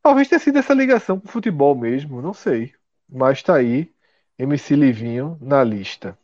Talvez 0.02 0.28
tenha 0.28 0.40
sido 0.40 0.60
essa 0.60 0.74
ligação 0.74 1.20
com 1.20 1.28
o 1.28 1.32
futebol 1.32 1.76
mesmo, 1.76 2.22
não 2.22 2.34
sei. 2.34 2.74
Mas 3.08 3.42
tá 3.44 3.56
aí, 3.56 3.92
MC 4.38 4.76
Livinho 4.76 5.38
na 5.42 5.64
lista. 5.64 6.18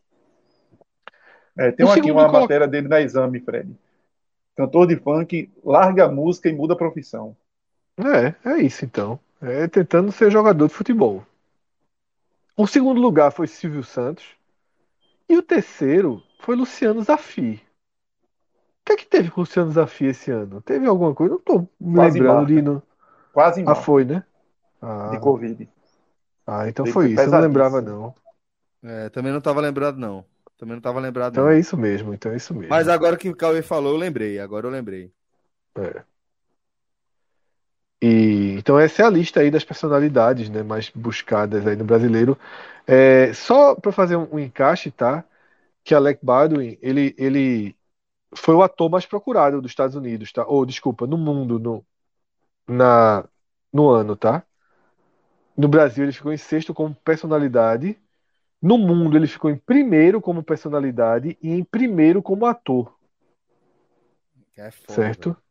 É, 1.58 1.72
tem 1.72 1.89
aqui 1.89 2.12
uma 2.12 2.26
coloca... 2.26 2.41
matéria 2.41 2.68
dele 2.68 2.88
na 2.88 3.01
exame, 3.01 3.39
Fred. 3.39 3.74
Cantor 4.56 4.88
de 4.88 4.95
funk, 4.97 5.51
larga 5.64 6.06
a 6.06 6.12
música 6.12 6.49
e 6.49 6.53
muda 6.53 6.74
a 6.74 6.78
profissão. 6.78 7.36
É, 7.97 8.49
é 8.49 8.62
isso 8.62 8.84
então. 8.86 9.20
É 9.41 9.68
tentando 9.68 10.12
ser 10.12 10.32
jogador 10.32 10.68
de 10.68 10.74
futebol. 10.74 11.24
O 12.58 12.66
segundo 12.68 12.99
lugar 13.01 13.32
foi 13.32 13.47
Silvio 13.47 13.84
Santos. 13.84 14.26
E 15.28 15.38
o 15.38 15.41
terceiro 15.41 16.22
foi 16.39 16.56
Luciano 16.56 17.01
Zafi. 17.03 17.62
O 18.82 18.86
que 18.86 18.93
é 18.93 18.95
que 18.97 19.06
teve 19.06 19.32
com 19.32 19.41
o 19.41 19.43
Luciano 19.43 19.72
Zafi 19.72 20.06
esse 20.06 20.32
ano? 20.32 20.62
Teve 20.62 20.86
alguma 20.86 21.14
coisa? 21.14 21.34
Não 21.34 21.41
tô 21.41 21.68
me 21.80 21.95
Quase 21.95 22.20
lembrando 22.20 22.47
de. 22.47 22.62
No... 22.62 22.84
Quase 23.34 23.64
Ah, 23.66 23.76
foi, 23.76 24.06
né? 24.06 24.24
Ah. 24.82 25.10
De 25.10 25.20
Covid. 25.20 25.68
Ah, 26.45 26.70
então 26.70 26.86
foi 26.86 27.12
isso. 27.12 27.22
Eu 27.22 27.32
não 27.32 27.39
lembrava, 27.39 27.82
não. 27.82 28.14
É, 28.84 29.10
também 29.10 29.34
não 29.34 29.41
tava 29.41 29.60
lembrado, 29.60 29.97
não. 29.97 30.24
Também 30.58 30.76
não 30.76 30.82
tava 30.82 30.99
lembrado. 30.99 31.34
Então 31.34 31.45
não. 31.45 31.51
é 31.51 31.60
isso 31.60 31.76
mesmo, 31.76 32.14
então 32.14 32.32
é 32.32 32.38
isso 32.38 32.53
mesmo. 32.53 32.70
Mas 32.70 32.88
agora 32.88 33.18
que 33.18 33.30
o 33.30 33.36
Cauê 33.36 33.62
falou, 33.62 33.93
eu 33.93 33.97
lembrei. 33.97 34.39
Agora 34.39 34.68
eu 34.68 34.72
lembrei. 34.72 35.12
É. 35.76 36.03
E, 38.01 38.56
então 38.58 38.80
essa 38.80 39.01
é 39.01 39.06
a 39.06 39.10
lista 39.10 39.39
aí 39.39 39.49
das 39.49 39.64
personalidades 39.64 40.49
né, 40.49 40.64
mais 40.64 40.89
buscadas 40.89 41.66
aí 41.66 41.76
no 41.76 41.84
brasileiro. 41.84 42.38
É, 42.88 43.34
só 43.34 43.76
para 43.76 43.91
fazer 43.91 44.16
um, 44.16 44.28
um, 44.36 44.39
encaixe, 44.39 44.91
tá? 44.91 45.24
Que 45.84 45.95
Alec 45.95 46.24
Baldwin, 46.24 46.78
ele, 46.82 47.16
ele 47.18 47.76
foi 48.36 48.56
o 48.56 48.64
ator 48.64 48.89
mais 48.89 49.06
procurado 49.06 49.62
dos 49.62 49.72
Estados 49.72 49.95
Unidos, 49.95 50.32
tá? 50.32 50.45
Ou, 50.45 50.66
desculpa, 50.66 51.08
no 51.08 51.18
mundo, 51.18 51.60
no, 51.60 51.86
na, 52.68 53.28
no 53.74 53.89
ano, 53.89 54.16
tá? 54.16 54.43
No 55.58 55.68
Brasil 55.68 56.03
ele 56.03 56.12
ficou 56.12 56.34
em 56.34 56.38
sexto 56.38 56.74
como 56.74 56.95
personalidade. 56.95 57.99
No 58.66 58.80
mundo 58.80 59.16
ele 59.16 59.28
ficou 59.28 59.51
em 59.51 59.55
primeiro 59.55 60.20
como 60.20 60.41
personalidade 60.41 61.38
e 61.39 61.51
em 61.51 61.63
primeiro 61.63 62.20
como 62.20 62.47
ator. 62.47 62.97
É 64.57 64.72
foda, 64.72 64.93
certo? 64.93 65.30
Véio. 65.30 65.43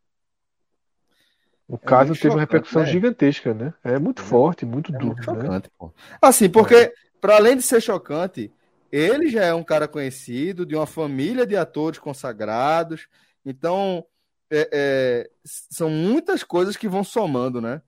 O 1.69 1.75
é 1.77 1.79
caso 1.79 2.09
teve 2.09 2.17
chocante, 2.17 2.35
uma 2.35 2.41
repercussão 2.41 2.83
né? 2.83 2.89
gigantesca, 2.89 3.55
né? 3.55 3.73
É 3.85 4.01
muito 4.01 4.21
é, 4.21 4.25
forte, 4.25 4.67
muito 4.67 4.91
duro. 4.91 5.15
Muito 5.15 5.33
né? 5.33 5.43
chocante, 5.43 5.71
né? 5.81 5.91
Assim, 6.21 6.51
porque, 6.51 6.75
é. 6.75 6.93
para 7.21 7.37
além 7.37 7.57
de 7.57 7.63
ser 7.63 7.81
chocante, 7.81 8.53
ele 8.91 9.29
já 9.29 9.45
é 9.45 9.55
um 9.55 9.63
cara 9.63 9.87
conhecido, 9.87 10.67
de 10.67 10.75
uma 10.75 10.87
família 10.87 11.47
de 11.47 11.57
atores 11.57 12.01
consagrados. 12.01 13.07
Então, 13.47 14.05
é, 14.51 14.69
é, 14.73 15.31
são 15.45 15.89
muitas 15.89 16.43
coisas 16.43 16.77
que 16.77 16.89
vão 16.89 17.05
somando, 17.05 17.61
né? 17.61 17.81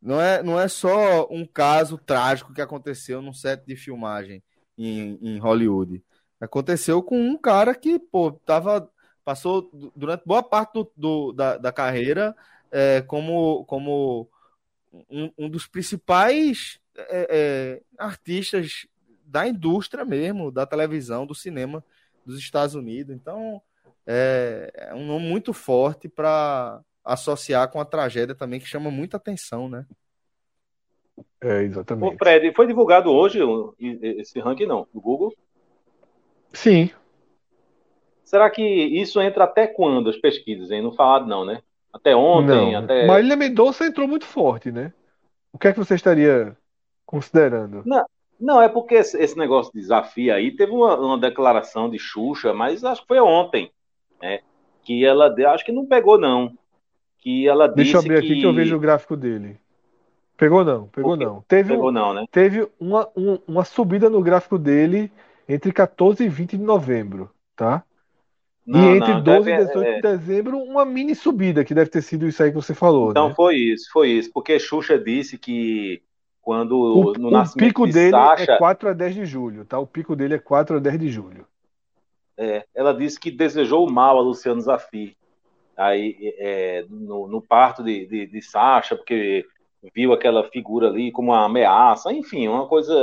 Não 0.00 0.20
é, 0.20 0.42
não 0.42 0.58
é 0.58 0.66
só 0.66 1.28
um 1.30 1.46
caso 1.46 1.98
trágico 1.98 2.54
que 2.54 2.62
aconteceu 2.62 3.20
num 3.20 3.34
set 3.34 3.64
de 3.66 3.76
filmagem 3.76 4.42
em, 4.76 5.18
em 5.20 5.38
Hollywood. 5.38 6.02
Aconteceu 6.40 7.02
com 7.02 7.20
um 7.20 7.36
cara 7.36 7.74
que, 7.74 7.98
pô, 7.98 8.32
tava, 8.32 8.90
passou 9.24 9.70
durante 9.94 10.24
boa 10.24 10.42
parte 10.42 10.72
do, 10.72 10.92
do 10.96 11.32
da, 11.32 11.58
da 11.58 11.70
carreira 11.70 12.34
é, 12.70 13.02
como, 13.02 13.64
como 13.66 14.28
um, 15.10 15.30
um 15.36 15.50
dos 15.50 15.66
principais 15.66 16.80
é, 16.96 17.26
é, 17.30 17.82
artistas 17.98 18.86
da 19.24 19.46
indústria 19.46 20.04
mesmo, 20.04 20.50
da 20.50 20.64
televisão, 20.64 21.26
do 21.26 21.34
cinema 21.34 21.84
dos 22.24 22.38
Estados 22.38 22.74
Unidos. 22.74 23.14
Então, 23.14 23.60
é, 24.06 24.72
é 24.74 24.94
um 24.94 25.06
nome 25.06 25.28
muito 25.28 25.52
forte 25.52 26.08
para 26.08 26.80
associar 27.04 27.70
com 27.70 27.80
a 27.80 27.84
tragédia 27.84 28.34
também, 28.34 28.60
que 28.60 28.66
chama 28.66 28.90
muita 28.90 29.16
atenção, 29.16 29.68
né? 29.68 29.86
É, 31.40 31.62
exatamente. 31.62 32.14
O 32.14 32.18
Fred, 32.18 32.52
foi 32.54 32.66
divulgado 32.66 33.10
hoje 33.10 33.40
esse 33.78 34.38
ranking, 34.40 34.66
não? 34.66 34.86
No 34.92 35.00
Google? 35.00 35.34
Sim. 36.52 36.90
Será 38.24 38.48
que 38.50 38.62
isso 38.62 39.20
entra 39.20 39.44
até 39.44 39.66
quando, 39.66 40.10
as 40.10 40.16
pesquisas, 40.16 40.70
hein? 40.70 40.82
Não 40.82 40.92
falado, 40.92 41.26
não, 41.26 41.44
né? 41.44 41.62
Até 41.92 42.14
ontem, 42.14 42.72
não. 42.72 42.84
até. 42.84 43.06
Marília 43.06 43.36
Mendonça 43.36 43.86
entrou 43.86 44.06
muito 44.06 44.24
forte, 44.24 44.70
né? 44.70 44.92
O 45.52 45.58
que 45.58 45.68
é 45.68 45.72
que 45.72 45.78
você 45.78 45.94
estaria 45.94 46.56
considerando? 47.04 47.82
Não, 47.84 48.04
não 48.38 48.62
é 48.62 48.68
porque 48.68 48.94
esse, 48.94 49.36
negócio 49.36 49.72
de 49.72 49.80
desafio 49.80 50.32
aí 50.32 50.54
teve 50.54 50.72
uma, 50.72 50.96
uma, 50.96 51.18
declaração 51.18 51.90
de 51.90 51.98
Xuxa, 51.98 52.54
mas 52.54 52.84
acho 52.84 53.02
que 53.02 53.08
foi 53.08 53.20
ontem, 53.20 53.72
né? 54.22 54.40
Que 54.82 55.04
ela 55.04 55.28
deu, 55.28 55.50
acho 55.50 55.64
que 55.64 55.72
não 55.72 55.86
pegou, 55.86 56.18
não. 56.18 56.56
Que 57.20 57.46
ela 57.46 57.68
Deixa 57.68 57.96
eu 57.96 58.00
abrir 58.00 58.20
que... 58.20 58.26
aqui 58.26 58.40
que 58.40 58.46
eu 58.46 58.54
vejo 58.54 58.76
o 58.76 58.80
gráfico 58.80 59.16
dele. 59.16 59.58
Pegou 60.36 60.64
não, 60.64 60.88
pegou 60.88 61.16
não. 61.16 61.44
Teve, 61.46 61.74
pegou 61.74 61.92
não, 61.92 62.14
né? 62.14 62.24
teve 62.30 62.66
uma, 62.80 63.06
um, 63.14 63.38
uma 63.46 63.62
subida 63.62 64.08
no 64.08 64.22
gráfico 64.22 64.58
dele 64.58 65.12
entre 65.46 65.70
14 65.70 66.24
e 66.24 66.28
20 66.28 66.56
de 66.56 66.62
novembro, 66.62 67.30
tá? 67.54 67.84
Não, 68.66 68.80
e 68.80 68.96
entre 68.96 69.12
não, 69.12 69.22
12 69.22 69.44
deve, 69.44 69.62
e 69.62 69.66
18 69.66 69.86
é... 69.86 69.94
de 69.96 70.02
dezembro, 70.02 70.58
uma 70.58 70.84
mini 70.86 71.14
subida, 71.14 71.64
que 71.64 71.74
deve 71.74 71.90
ter 71.90 72.00
sido 72.00 72.26
isso 72.26 72.42
aí 72.42 72.50
que 72.50 72.56
você 72.56 72.72
falou. 72.72 73.10
Então 73.10 73.28
né? 73.28 73.34
foi 73.34 73.56
isso, 73.56 73.90
foi 73.92 74.08
isso. 74.10 74.30
Porque 74.32 74.58
Xuxa 74.58 74.98
disse 74.98 75.36
que 75.36 76.00
quando 76.40 76.78
o, 76.78 77.12
no 77.12 77.36
o 77.36 77.52
pico 77.54 77.86
de 77.86 77.92
dele 77.92 78.10
Sasha, 78.12 78.52
é 78.52 78.58
4 78.58 78.88
a 78.88 78.92
10 78.92 79.14
de 79.14 79.26
julho, 79.26 79.64
tá? 79.64 79.78
O 79.78 79.86
pico 79.86 80.16
dele 80.16 80.34
é 80.34 80.38
4 80.38 80.76
a 80.76 80.80
10 80.80 80.98
de 80.98 81.08
julho. 81.10 81.46
É, 82.36 82.64
ela 82.74 82.94
disse 82.94 83.20
que 83.20 83.30
desejou 83.30 83.90
mal 83.90 84.16
a 84.16 84.22
Luciano 84.22 84.60
Zafi 84.60 85.16
aí 85.80 86.34
é, 86.38 86.84
no, 86.90 87.26
no, 87.26 87.40
parto 87.40 87.82
de, 87.82 88.06
de, 88.06 88.26
de 88.26 88.42
Sasha, 88.42 88.94
porque 88.94 89.46
viu 89.94 90.12
aquela 90.12 90.44
figura 90.50 90.88
ali 90.88 91.10
como 91.10 91.32
uma 91.32 91.46
ameaça, 91.46 92.12
enfim, 92.12 92.46
uma 92.48 92.68
coisa, 92.68 92.94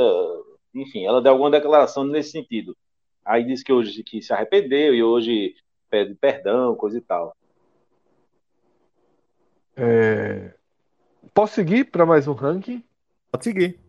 enfim, 0.76 1.04
ela 1.04 1.20
deu 1.20 1.32
alguma 1.32 1.50
declaração 1.50 2.04
nesse 2.04 2.32
sentido. 2.32 2.78
Aí 3.26 3.44
disse 3.44 3.64
que 3.64 3.74
hoje 3.74 4.04
que 4.04 4.22
se 4.22 4.32
arrependeu 4.32 4.94
e 4.94 5.02
hoje 5.02 5.56
pede 5.90 6.14
perdão, 6.14 6.76
coisa 6.76 7.00
e 7.00 7.02
tal. 7.02 7.36
É... 9.76 10.54
Posso 11.34 11.56
seguir 11.56 11.86
para 11.86 12.06
mais 12.06 12.28
um 12.28 12.34
ranking? 12.34 12.84
Pode 13.32 13.44
seguir. 13.44 13.80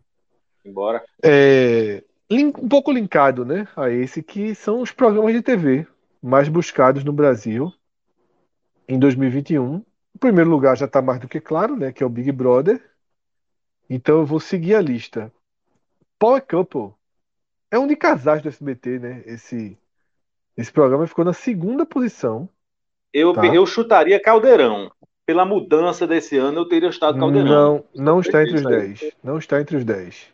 Embora. 0.65 1.03
É... 1.23 2.03
Um 2.31 2.67
pouco 2.67 2.91
linkado 2.91 3.45
né, 3.45 3.67
a 3.75 3.89
esse, 3.89 4.21
que 4.23 4.53
são 4.55 4.81
os 4.81 4.91
programas 4.91 5.33
de 5.33 5.41
TV 5.41 5.87
mais 6.21 6.49
buscados 6.49 7.03
no 7.03 7.13
Brasil 7.13 7.73
em 8.89 8.97
2021. 8.97 9.75
O 9.75 10.19
primeiro 10.19 10.49
lugar 10.49 10.75
já 10.75 10.85
está 10.85 11.01
mais 11.01 11.19
do 11.19 11.27
que 11.27 11.39
claro, 11.39 11.77
né, 11.77 11.93
que 11.93 12.03
é 12.03 12.05
o 12.05 12.09
Big 12.09 12.31
Brother. 12.31 12.83
Então 13.87 14.19
eu 14.19 14.25
vou 14.25 14.39
seguir 14.39 14.75
a 14.75 14.81
lista. 14.81 15.31
Power 16.17 16.45
Couple 16.45 16.93
é 17.71 17.77
um 17.77 17.87
de 17.87 17.95
casais 17.95 18.41
do 18.41 18.49
SBT, 18.49 18.99
né? 18.99 19.23
Esse, 19.25 19.77
esse 20.57 20.71
programa 20.71 21.07
ficou 21.07 21.23
na 21.23 21.33
segunda 21.33 21.85
posição. 21.85 22.49
Eu, 23.13 23.31
tá? 23.33 23.45
eu 23.45 23.65
chutaria 23.65 24.21
Caldeirão. 24.21 24.91
Pela 25.25 25.45
mudança 25.45 26.07
desse 26.07 26.37
ano, 26.37 26.61
eu 26.61 26.67
teria 26.67 26.89
estado 26.89 27.19
Caldeirão. 27.19 27.85
Não, 27.95 28.03
não 28.03 28.19
está 28.19 28.41
entre 28.41 28.55
os 28.55 28.63
10. 28.63 29.11
Não 29.23 29.37
está 29.37 29.61
entre 29.61 29.77
os 29.77 29.85
10. 29.85 30.33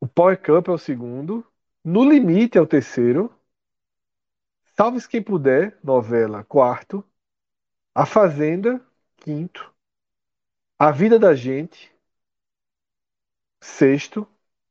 O 0.00 0.06
Power 0.06 0.38
Cup 0.38 0.68
é 0.68 0.72
o 0.72 0.78
segundo. 0.78 1.44
No 1.84 2.02
Limite 2.02 2.56
é 2.56 2.60
o 2.60 2.66
terceiro. 2.66 3.30
Salve-se 4.76 5.08
quem 5.08 5.22
puder, 5.22 5.78
novela, 5.82 6.44
quarto. 6.44 7.04
A 7.94 8.06
Fazenda, 8.06 8.80
quinto. 9.16 9.72
A 10.78 10.92
Vida 10.92 11.18
da 11.18 11.34
Gente, 11.34 11.92
sexto, 13.60 14.26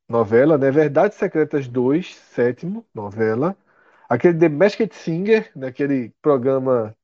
novela, 0.07 0.57
né? 0.57 0.71
Verdades 0.71 1.17
Secretas 1.17 1.67
2, 1.67 2.15
sétimo, 2.15 2.85
novela. 2.93 3.57
Aquele 4.09 4.37
The 4.37 4.49
Masked 4.49 4.95
Singer, 4.95 5.51
naquele 5.55 6.07
né? 6.09 6.13
programa 6.21 6.95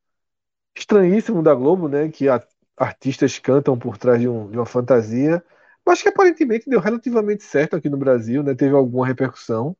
estranhíssimo 0.77 1.43
da 1.43 1.55
Globo, 1.55 1.87
né? 1.89 2.09
Que 2.09 2.29
a, 2.29 2.43
artistas 2.77 3.39
cantam 3.39 3.77
por 3.79 3.97
trás 3.97 4.19
de, 4.21 4.27
um, 4.29 4.49
de 4.51 4.57
uma 4.57 4.65
fantasia. 4.65 5.43
Mas 5.85 6.01
que 6.01 6.09
aparentemente 6.09 6.69
deu 6.69 6.79
relativamente 6.79 7.43
certo 7.43 7.75
aqui 7.75 7.89
no 7.89 7.97
Brasil, 7.97 8.43
né? 8.43 8.55
Teve 8.55 8.75
alguma 8.75 9.07
repercussão. 9.07 9.75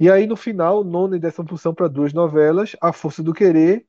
E 0.00 0.10
aí, 0.10 0.26
no 0.26 0.36
final, 0.36 0.82
nona 0.84 1.16
e 1.16 1.20
décima 1.20 1.44
posição 1.46 1.74
para 1.74 1.88
duas 1.88 2.12
novelas, 2.14 2.74
A 2.80 2.92
Força 2.92 3.22
do 3.22 3.34
Querer 3.34 3.86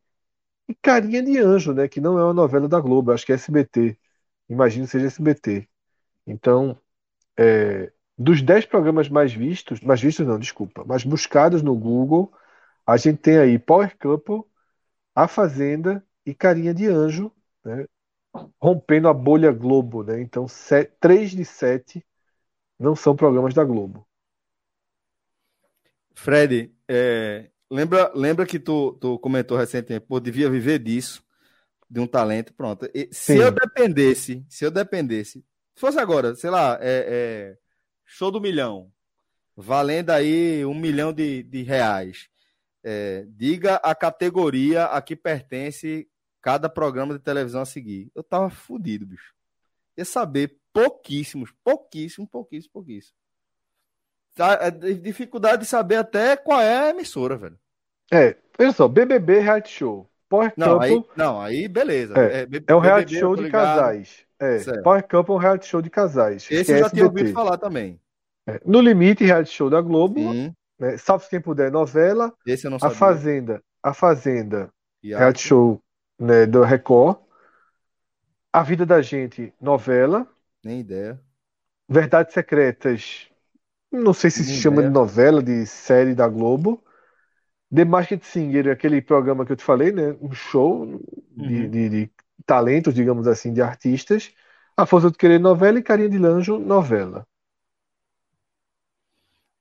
e 0.70 0.76
Carinha 0.76 1.24
de 1.24 1.38
Anjo, 1.40 1.74
né? 1.74 1.88
Que 1.88 2.02
não 2.02 2.20
é 2.20 2.24
uma 2.26 2.34
novela 2.34 2.68
da 2.70 2.80
Globo, 2.82 3.12
acho 3.12 3.26
que 3.26 3.34
é 3.34 3.36
SBT. 3.36 3.98
Imagino 4.50 4.86
que 4.86 4.92
seja 4.92 5.08
SBT. 5.08 5.70
Então, 6.28 6.80
é, 7.40 7.92
dos 8.18 8.42
dez 8.42 8.66
programas 8.66 9.10
mais 9.10 9.34
vistos, 9.34 9.82
mais 9.82 10.02
vistos 10.02 10.28
não, 10.28 10.40
desculpa, 10.40 10.86
mais 10.86 11.04
buscados 11.04 11.62
no 11.64 11.76
Google, 11.78 12.34
a 12.88 12.98
gente 12.98 13.20
tem 13.20 13.38
aí 13.40 13.60
Power 13.60 13.98
Couple, 14.00 14.44
A 15.16 15.28
Fazenda 15.28 16.06
e 16.26 16.34
Carinha 16.36 16.74
de 16.74 16.88
Anjo, 16.88 17.32
né? 17.66 17.86
rompendo 18.62 19.08
a 19.10 19.14
bolha 19.14 19.52
Globo, 19.52 20.04
né? 20.04 20.22
Então, 20.22 20.46
três 21.00 21.32
de 21.32 21.46
sete 21.46 22.06
não 22.80 22.96
são 22.96 23.16
programas 23.16 23.54
da 23.54 23.64
Globo. 23.66 24.08
Fred, 26.14 26.74
é, 26.88 27.50
lembra, 27.70 28.12
lembra 28.14 28.46
que 28.46 28.60
tu, 28.60 28.94
tu 29.00 29.18
comentou 29.20 29.58
recentemente, 29.58 30.06
pô, 30.06 30.20
devia 30.20 30.50
viver 30.50 30.80
disso, 30.80 31.24
de 31.90 32.00
um 32.00 32.08
talento, 32.08 32.54
pronto. 32.54 32.90
E, 32.94 33.10
se 33.12 33.38
eu 33.38 33.52
dependesse, 33.52 34.46
se 34.50 34.66
eu 34.66 34.72
dependesse, 34.72 35.44
se 35.74 35.80
fosse 35.80 36.00
agora, 36.00 36.36
sei 36.36 36.50
lá, 36.50 36.78
é, 36.82 37.06
é, 37.08 37.58
show 38.06 38.32
do 38.32 38.42
milhão, 38.42 38.92
valendo 39.56 40.10
aí 40.12 40.66
um 40.66 40.74
milhão 40.74 41.14
de, 41.14 41.44
de 41.44 41.64
reais, 41.64 42.30
é, 42.84 43.26
diga 43.30 43.76
a 43.76 43.94
categoria 43.94 44.86
a 44.86 45.02
que 45.02 45.16
pertence 45.16 46.08
cada 46.42 46.68
programa 46.68 47.14
de 47.14 47.20
televisão 47.20 47.62
a 47.62 47.66
seguir. 47.66 48.12
Eu 48.16 48.24
tava 48.24 48.50
fudido, 48.50 49.06
bicho. 49.06 49.34
Ia 49.98 50.06
saber 50.06 50.60
pouquíssimos, 50.74 51.54
pouquíssimos, 51.64 52.30
pouquíssimos, 52.30 52.72
pouquíssimos. 52.72 53.21
Tá, 54.36 54.58
é 54.62 54.72
dificuldade 54.72 55.64
de 55.64 55.68
saber 55.68 55.96
até 55.96 56.38
qual 56.38 56.62
é 56.62 56.88
a 56.88 56.90
emissora, 56.90 57.36
velho. 57.36 57.58
É, 58.12 58.36
olha 58.60 58.72
só, 58.72 58.88
BBB 58.88 59.40
Reality 59.40 59.70
Show. 59.70 60.10
Power 60.32 60.54
não, 60.56 60.80
Couple... 60.80 60.90
aí, 60.90 61.04
não, 61.18 61.42
aí 61.42 61.68
beleza. 61.68 62.14
É, 62.18 62.44
é, 62.44 62.48
é 62.66 62.76
um 62.76 62.80
reality 62.80 63.20
show 63.20 63.36
de 63.36 63.50
casais. 63.50 64.26
É, 64.40 64.60
certo. 64.60 64.82
Power 64.82 65.04
Couple 65.06 65.34
é 65.34 65.38
um 65.38 65.40
reality 65.40 65.68
show 65.68 65.82
de 65.82 65.90
casais. 65.90 66.48
Esse 66.50 66.72
eu 66.72 66.78
já 66.80 66.90
tinha 66.90 67.06
ouvido 67.06 67.34
falar 67.34 67.58
também. 67.58 68.00
É, 68.48 68.62
no 68.66 68.80
Limite, 68.80 69.26
reality 69.26 69.52
show 69.52 69.70
da 69.70 69.82
Globo. 69.82 70.20
Sim. 70.20 70.56
Né, 70.80 70.98
Salve 70.98 71.28
Quem 71.30 71.42
Puder, 71.42 71.70
novela. 71.70 72.34
Esse 72.46 72.66
eu 72.66 72.72
não 72.72 72.80
sabia. 72.80 72.96
A 72.96 72.98
Fazenda, 72.98 73.62
A 73.84 73.94
Fazenda, 73.94 74.70
e 75.04 75.10
reality 75.10 75.42
show 75.42 75.84
né, 76.18 76.46
do 76.46 76.64
Record. 76.64 77.18
A 78.54 78.64
Vida 78.64 78.86
da 78.86 79.02
Gente, 79.02 79.54
novela. 79.60 80.26
Nem 80.64 80.80
ideia. 80.80 81.20
Verdades 81.90 82.34
Secretas, 82.34 83.28
não 83.92 84.14
sei 84.14 84.30
se 84.30 84.44
se 84.44 84.54
chama 84.54 84.78
ideia. 84.78 84.90
de 84.90 84.94
novela, 84.94 85.44
de 85.44 85.66
série 85.66 86.16
da 86.16 86.28
Globo. 86.28 86.82
The 87.74 87.86
Masked 87.86 88.26
Singer, 88.26 88.70
aquele 88.70 89.02
programa 89.02 89.46
que 89.46 89.52
eu 89.52 89.56
te 89.56 89.64
falei, 89.64 89.92
né? 89.92 90.16
Um 90.22 90.32
show 90.32 90.84
uhum. 90.84 91.02
de, 91.36 91.68
de, 91.68 91.90
de, 91.90 92.12
talentos, 92.46 92.94
digamos 92.94 93.28
assim, 93.28 93.54
de 93.54 93.62
artistas. 93.62 94.34
A 94.76 94.86
Força 94.86 95.10
do 95.10 95.18
Querer 95.18 95.40
novela 95.40 95.80
e 95.80 95.84
Carinha 95.84 96.10
de 96.10 96.18
Lanjo 96.18 96.58
novela. 96.58 97.26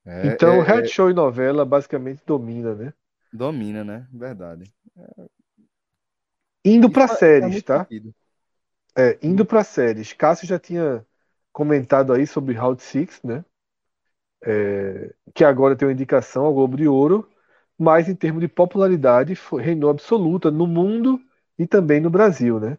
É, 0.05 0.29
então, 0.29 0.55
é, 0.55 0.63
head 0.63 0.83
é... 0.85 0.87
show 0.89 1.11
e 1.11 1.15
novela 1.15 1.65
basicamente 1.65 2.23
domina, 2.27 2.75
né? 2.75 2.93
Domina, 3.33 3.85
né? 3.85 4.09
Verdade. 4.13 4.73
Indo 6.65 6.91
para 6.91 7.05
é 7.05 7.09
séries, 7.09 7.63
tá? 7.63 7.87
É, 8.97 9.19
indo 9.23 9.45
para 9.45 9.63
séries. 9.63 10.13
Cássio 10.13 10.49
já 10.49 10.59
tinha 10.59 11.07
comentado 11.53 12.13
aí 12.13 12.27
sobre 12.27 12.55
Round 12.55 12.83
Six, 12.83 13.23
né? 13.23 13.45
É, 14.43 15.15
que 15.35 15.45
agora 15.45 15.77
tem 15.77 15.87
uma 15.87 15.93
indicação 15.93 16.45
ao 16.45 16.55
Globo 16.55 16.77
de 16.77 16.89
Ouro, 16.89 17.29
mas 17.79 18.09
em 18.09 18.15
termos 18.15 18.41
de 18.41 18.49
popularidade 18.49 19.35
foi, 19.35 19.63
reinou 19.63 19.91
absoluta 19.91 20.51
no 20.51 20.67
mundo 20.67 21.21
e 21.59 21.67
também 21.67 22.01
no 22.01 22.11
Brasil, 22.11 22.59
né? 22.59 22.79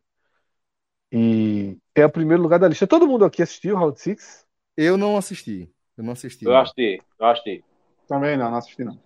E 1.12 1.78
é 1.93 2.05
o 2.05 2.12
primeiro 2.12 2.41
lugar 2.41 2.59
da 2.59 2.68
lista. 2.68 2.88
Todo 2.88 3.07
mundo 3.07 3.26
aqui 3.26 3.41
assistiu 3.41 3.76
Round 3.76 3.99
Six? 3.99 4.45
Eu 4.78 4.97
não 4.97 5.18
assisti. 5.18 5.70
Eu 5.97 6.03
não 6.03 6.14
assisti. 6.14 6.45
Eu 6.45 6.57
assisti, 6.57 7.01
eu 7.20 7.26
assisti. 7.28 7.64
Também 8.07 8.38
não, 8.38 8.49
não 8.49 8.57
assisti 8.57 8.84
não. 8.84 8.97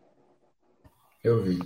Eu 1.24 1.44
vi. 1.44 1.60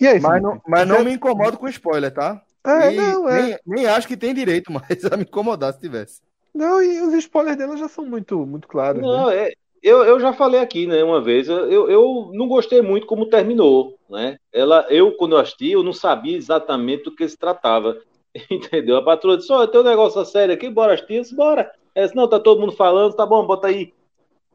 E 0.00 0.06
aí, 0.06 0.20
mas 0.20 0.40
não, 0.40 0.60
mas 0.66 0.86
não 0.86 1.04
me 1.04 1.12
incomodo 1.12 1.58
com 1.58 1.68
spoiler, 1.68 2.12
tá? 2.12 2.42
É, 2.64 2.92
e 2.92 2.96
não, 2.96 3.28
é. 3.28 3.42
Nem, 3.42 3.58
nem, 3.66 3.86
acho 3.86 4.06
que 4.06 4.16
tem 4.16 4.32
direito 4.32 4.70
mais 4.72 5.04
a 5.04 5.16
me 5.16 5.24
incomodar 5.24 5.72
se 5.72 5.80
tivesse. 5.80 6.20
Não, 6.54 6.82
e 6.82 7.00
os 7.00 7.14
spoilers 7.14 7.56
dela 7.56 7.76
já 7.76 7.88
são 7.88 8.06
muito, 8.06 8.46
muito 8.46 8.68
claros. 8.68 9.02
Não, 9.02 9.28
né? 9.28 9.48
é, 9.48 9.52
eu, 9.82 10.04
eu 10.04 10.20
já 10.20 10.32
falei 10.32 10.60
aqui, 10.60 10.86
né, 10.86 11.02
uma 11.02 11.20
vez, 11.20 11.48
eu, 11.48 11.90
eu 11.90 12.30
não 12.32 12.46
gostei 12.46 12.80
muito 12.80 13.06
como 13.06 13.26
terminou, 13.26 13.98
né? 14.08 14.38
Ela, 14.52 14.86
eu, 14.88 15.12
quando 15.16 15.32
eu 15.32 15.38
assisti, 15.38 15.72
eu 15.72 15.82
não 15.82 15.92
sabia 15.92 16.36
exatamente 16.36 17.04
do 17.04 17.14
que 17.14 17.28
se 17.28 17.36
tratava. 17.36 17.98
Entendeu? 18.50 18.96
A 18.96 19.02
patroa 19.02 19.36
disse, 19.36 19.52
olha, 19.52 19.68
tem 19.68 19.80
um 19.80 19.84
negócio 19.84 20.24
sério 20.24 20.54
aqui, 20.54 20.70
bora 20.70 20.94
assistir, 20.94 21.20
disse, 21.20 21.34
bora. 21.34 21.70
Ela 21.94 22.06
disse, 22.06 22.16
não, 22.16 22.28
tá 22.28 22.38
todo 22.38 22.60
mundo 22.60 22.72
falando, 22.72 23.14
tá 23.14 23.26
bom, 23.26 23.46
bota 23.46 23.66
aí. 23.66 23.92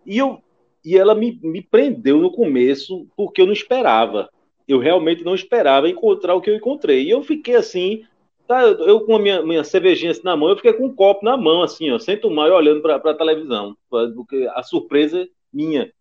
E, 0.06 0.18
eu, 0.18 0.42
e 0.84 0.98
ela 0.98 1.14
me, 1.14 1.40
me 1.44 1.62
prendeu 1.62 2.18
no 2.18 2.32
começo 2.32 3.06
porque 3.16 3.42
eu 3.42 3.46
não 3.46 3.54
esperava. 3.54 4.30
Eu 4.68 4.80
realmente 4.80 5.24
não 5.24 5.36
esperava 5.36 5.90
encontrar 5.90 6.36
o 6.36 6.42
que 6.42 6.50
eu 6.50 6.56
encontrei. 6.56 7.04
E 7.04 7.10
eu 7.10 7.22
fiquei 7.22 7.56
assim, 7.56 8.04
tá, 8.48 8.62
eu 8.62 9.02
com 9.02 9.16
a 9.16 9.20
minha, 9.20 9.42
minha 9.44 9.64
cervejinha 9.64 10.12
assim 10.12 10.24
na 10.24 10.36
mão, 10.36 10.50
eu 10.50 10.56
fiquei 10.56 10.74
com 10.74 10.86
um 10.86 10.96
copo 10.96 11.24
na 11.24 11.36
mão, 11.36 11.62
assim, 11.62 11.92
ó, 11.92 12.00
sem 12.00 12.20
tomar 12.20 12.48
e 12.48 12.52
olhando 12.52 12.82
para 12.82 12.96
a 12.96 13.14
televisão. 13.14 13.76
Porque 13.90 14.48
a 14.54 14.64
surpresa 14.64 15.22
é 15.22 15.28
minha. 15.52 15.92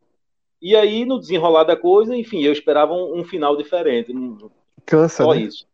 E 0.61 0.75
aí, 0.75 1.05
no 1.05 1.21
desenrolar 1.21 1.65
da 1.65 1.77
coisa, 1.77 2.17
enfim, 2.17 2.43
eu 2.43 2.53
esperava 2.53 2.93
um, 2.93 3.21
um 3.21 3.25
final 3.25 3.57
diferente. 3.57 4.13
Cansa, 4.87 5.25
Só 5.25 5.35
né? 5.35 5.43
isso. 5.43 5.67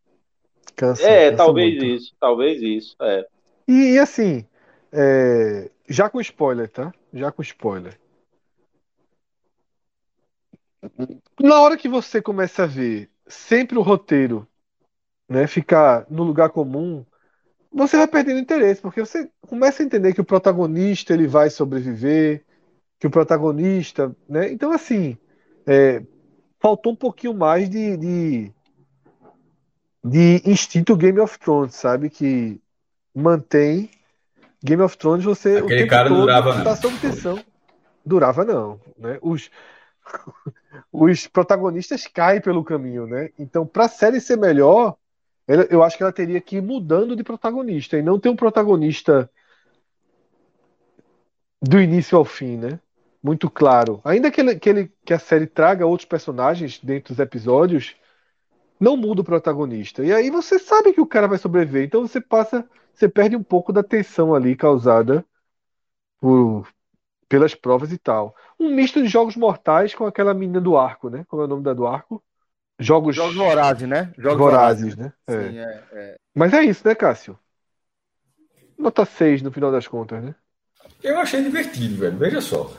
Cansa, 0.75 1.07
é, 1.07 1.31
cansa 1.31 1.37
talvez 1.37 1.77
muito. 1.77 1.87
isso, 1.87 2.15
talvez 2.19 2.63
isso, 2.63 2.97
é. 3.01 3.27
E, 3.69 3.95
e 3.95 3.99
assim, 3.99 4.45
é, 4.91 5.71
já 5.89 6.09
com 6.09 6.21
spoiler, 6.21 6.69
tá? 6.69 6.93
Já 7.13 7.31
com 7.31 7.43
spoiler. 7.43 7.99
Na 11.41 11.61
hora 11.61 11.77
que 11.77 11.89
você 11.89 12.21
começa 12.21 12.65
a 12.65 12.67
ver 12.67 13.09
sempre 13.27 13.79
o 13.79 13.83
roteiro, 13.83 14.47
né, 15.33 15.47
ficar 15.47 16.07
no 16.11 16.23
lugar 16.23 16.51
comum, 16.51 17.05
você 17.73 17.97
vai 17.97 18.07
perdendo 18.07 18.39
interesse, 18.39 18.83
porque 18.83 19.01
você 19.01 19.31
começa 19.49 19.83
a 19.83 19.87
entender 19.87 20.13
que 20.13 20.21
o 20.21 20.25
protagonista 20.25 21.15
ele 21.15 21.27
vai 21.27 21.49
sobreviver, 21.49 22.45
que 23.01 23.07
o 23.07 23.11
protagonista, 23.11 24.15
né? 24.29 24.53
Então 24.53 24.71
assim, 24.73 25.17
é, 25.67 26.03
faltou 26.61 26.93
um 26.93 26.97
pouquinho 26.97 27.33
mais 27.33 27.71
de, 27.71 27.97
de, 27.97 28.53
de 30.05 30.43
instinto 30.45 30.95
Game 30.95 31.19
of 31.19 31.39
Thrones, 31.39 31.75
sabe? 31.75 32.11
Que 32.11 32.61
mantém 33.15 33.91
Game 34.63 34.83
of 34.83 34.99
Thrones 34.99 35.25
você 35.25 35.57
Aquele 35.57 35.65
o 35.65 35.69
tempo 35.69 35.91
cara 35.91 36.09
todo 36.11 36.21
durava, 36.21 36.63
tá 36.63 36.77
sob 36.77 36.97
tensão. 36.99 37.43
Durava 38.05 38.45
não, 38.45 38.79
né? 38.99 39.19
Os 39.23 39.51
os 40.93 41.27
protagonistas 41.27 42.07
caem 42.07 42.41
pelo 42.41 42.63
caminho, 42.63 43.07
né? 43.07 43.31
Então, 43.39 43.67
para 43.67 43.87
a 43.87 43.89
série 43.89 44.21
ser 44.21 44.37
melhor, 44.37 44.97
eu 45.47 45.83
acho 45.83 45.97
que 45.97 46.03
ela 46.03 46.13
teria 46.13 46.41
que 46.41 46.57
ir 46.57 46.63
mudando 46.63 47.17
de 47.17 47.25
protagonista 47.25 47.99
e 47.99 48.03
não 48.03 48.19
ter 48.19 48.29
um 48.29 48.37
protagonista 48.37 49.31
do 51.61 51.81
início 51.81 52.19
ao 52.19 52.25
fim, 52.25 52.57
né? 52.57 52.81
Muito 53.23 53.49
claro. 53.49 54.01
Ainda 54.05 54.31
que, 54.31 54.41
ele, 54.41 54.57
que, 54.59 54.69
ele, 54.69 54.93
que 55.05 55.15
a 55.15 55.19
série 55.19 55.47
traga 55.47 55.87
outros 55.87 56.09
personagens 56.09 56.81
dentro 56.81 57.15
dos 57.15 57.21
episódios, 57.21 57.95
não 58.81 58.97
muda 58.97 59.21
o 59.21 59.25
protagonista. 59.25 60.05
E 60.05 60.13
aí 60.13 60.29
você 60.29 60.59
sabe 60.59 60.93
que 60.93 61.01
o 61.01 61.07
cara 61.07 61.29
vai 61.29 61.39
sobreviver. 61.39 61.85
Então 61.85 62.03
você 62.03 62.21
passa, 62.21 62.69
você 62.93 63.09
perde 63.09 63.37
um 63.37 63.43
pouco 63.43 63.73
da 63.73 63.83
tensão 63.83 64.35
ali 64.35 64.57
causada 64.57 65.25
por, 66.21 66.69
pelas 67.29 67.55
provas 67.55 67.93
e 67.93 67.99
tal. 67.99 68.35
Um 68.59 68.75
misto 68.75 69.01
de 69.01 69.09
jogos 69.09 69.37
mortais 69.37 69.95
com 69.95 70.05
aquela 70.05 70.35
menina 70.35 70.61
do 70.61 70.77
arco, 70.77 71.09
né? 71.09 71.25
Como 71.29 71.43
é 71.43 71.45
o 71.45 71.49
nome 71.49 71.63
da 71.63 71.73
do 71.73 71.87
arco? 71.87 72.23
Jogos, 72.83 73.17
jogos 73.17 73.35
vorazes, 73.35 73.89
né? 73.89 74.13
Jogos 74.19 74.39
vorazes, 74.39 74.97
né? 74.97 75.13
É. 75.27 75.33
Sim, 75.33 75.59
é, 75.59 75.83
é. 75.93 76.17
Mas 76.35 76.53
é 76.53 76.63
isso, 76.65 76.87
né, 76.87 76.95
Cássio? 76.95 77.39
Nota 78.79 79.05
6 79.05 79.43
no 79.43 79.53
final 79.53 79.71
das 79.71 79.87
contas, 79.87 80.23
né? 80.23 80.35
Eu 81.03 81.19
achei 81.19 81.43
divertido, 81.43 81.97
velho. 81.97 82.19
Veja 82.19 82.41
só. 82.41 82.75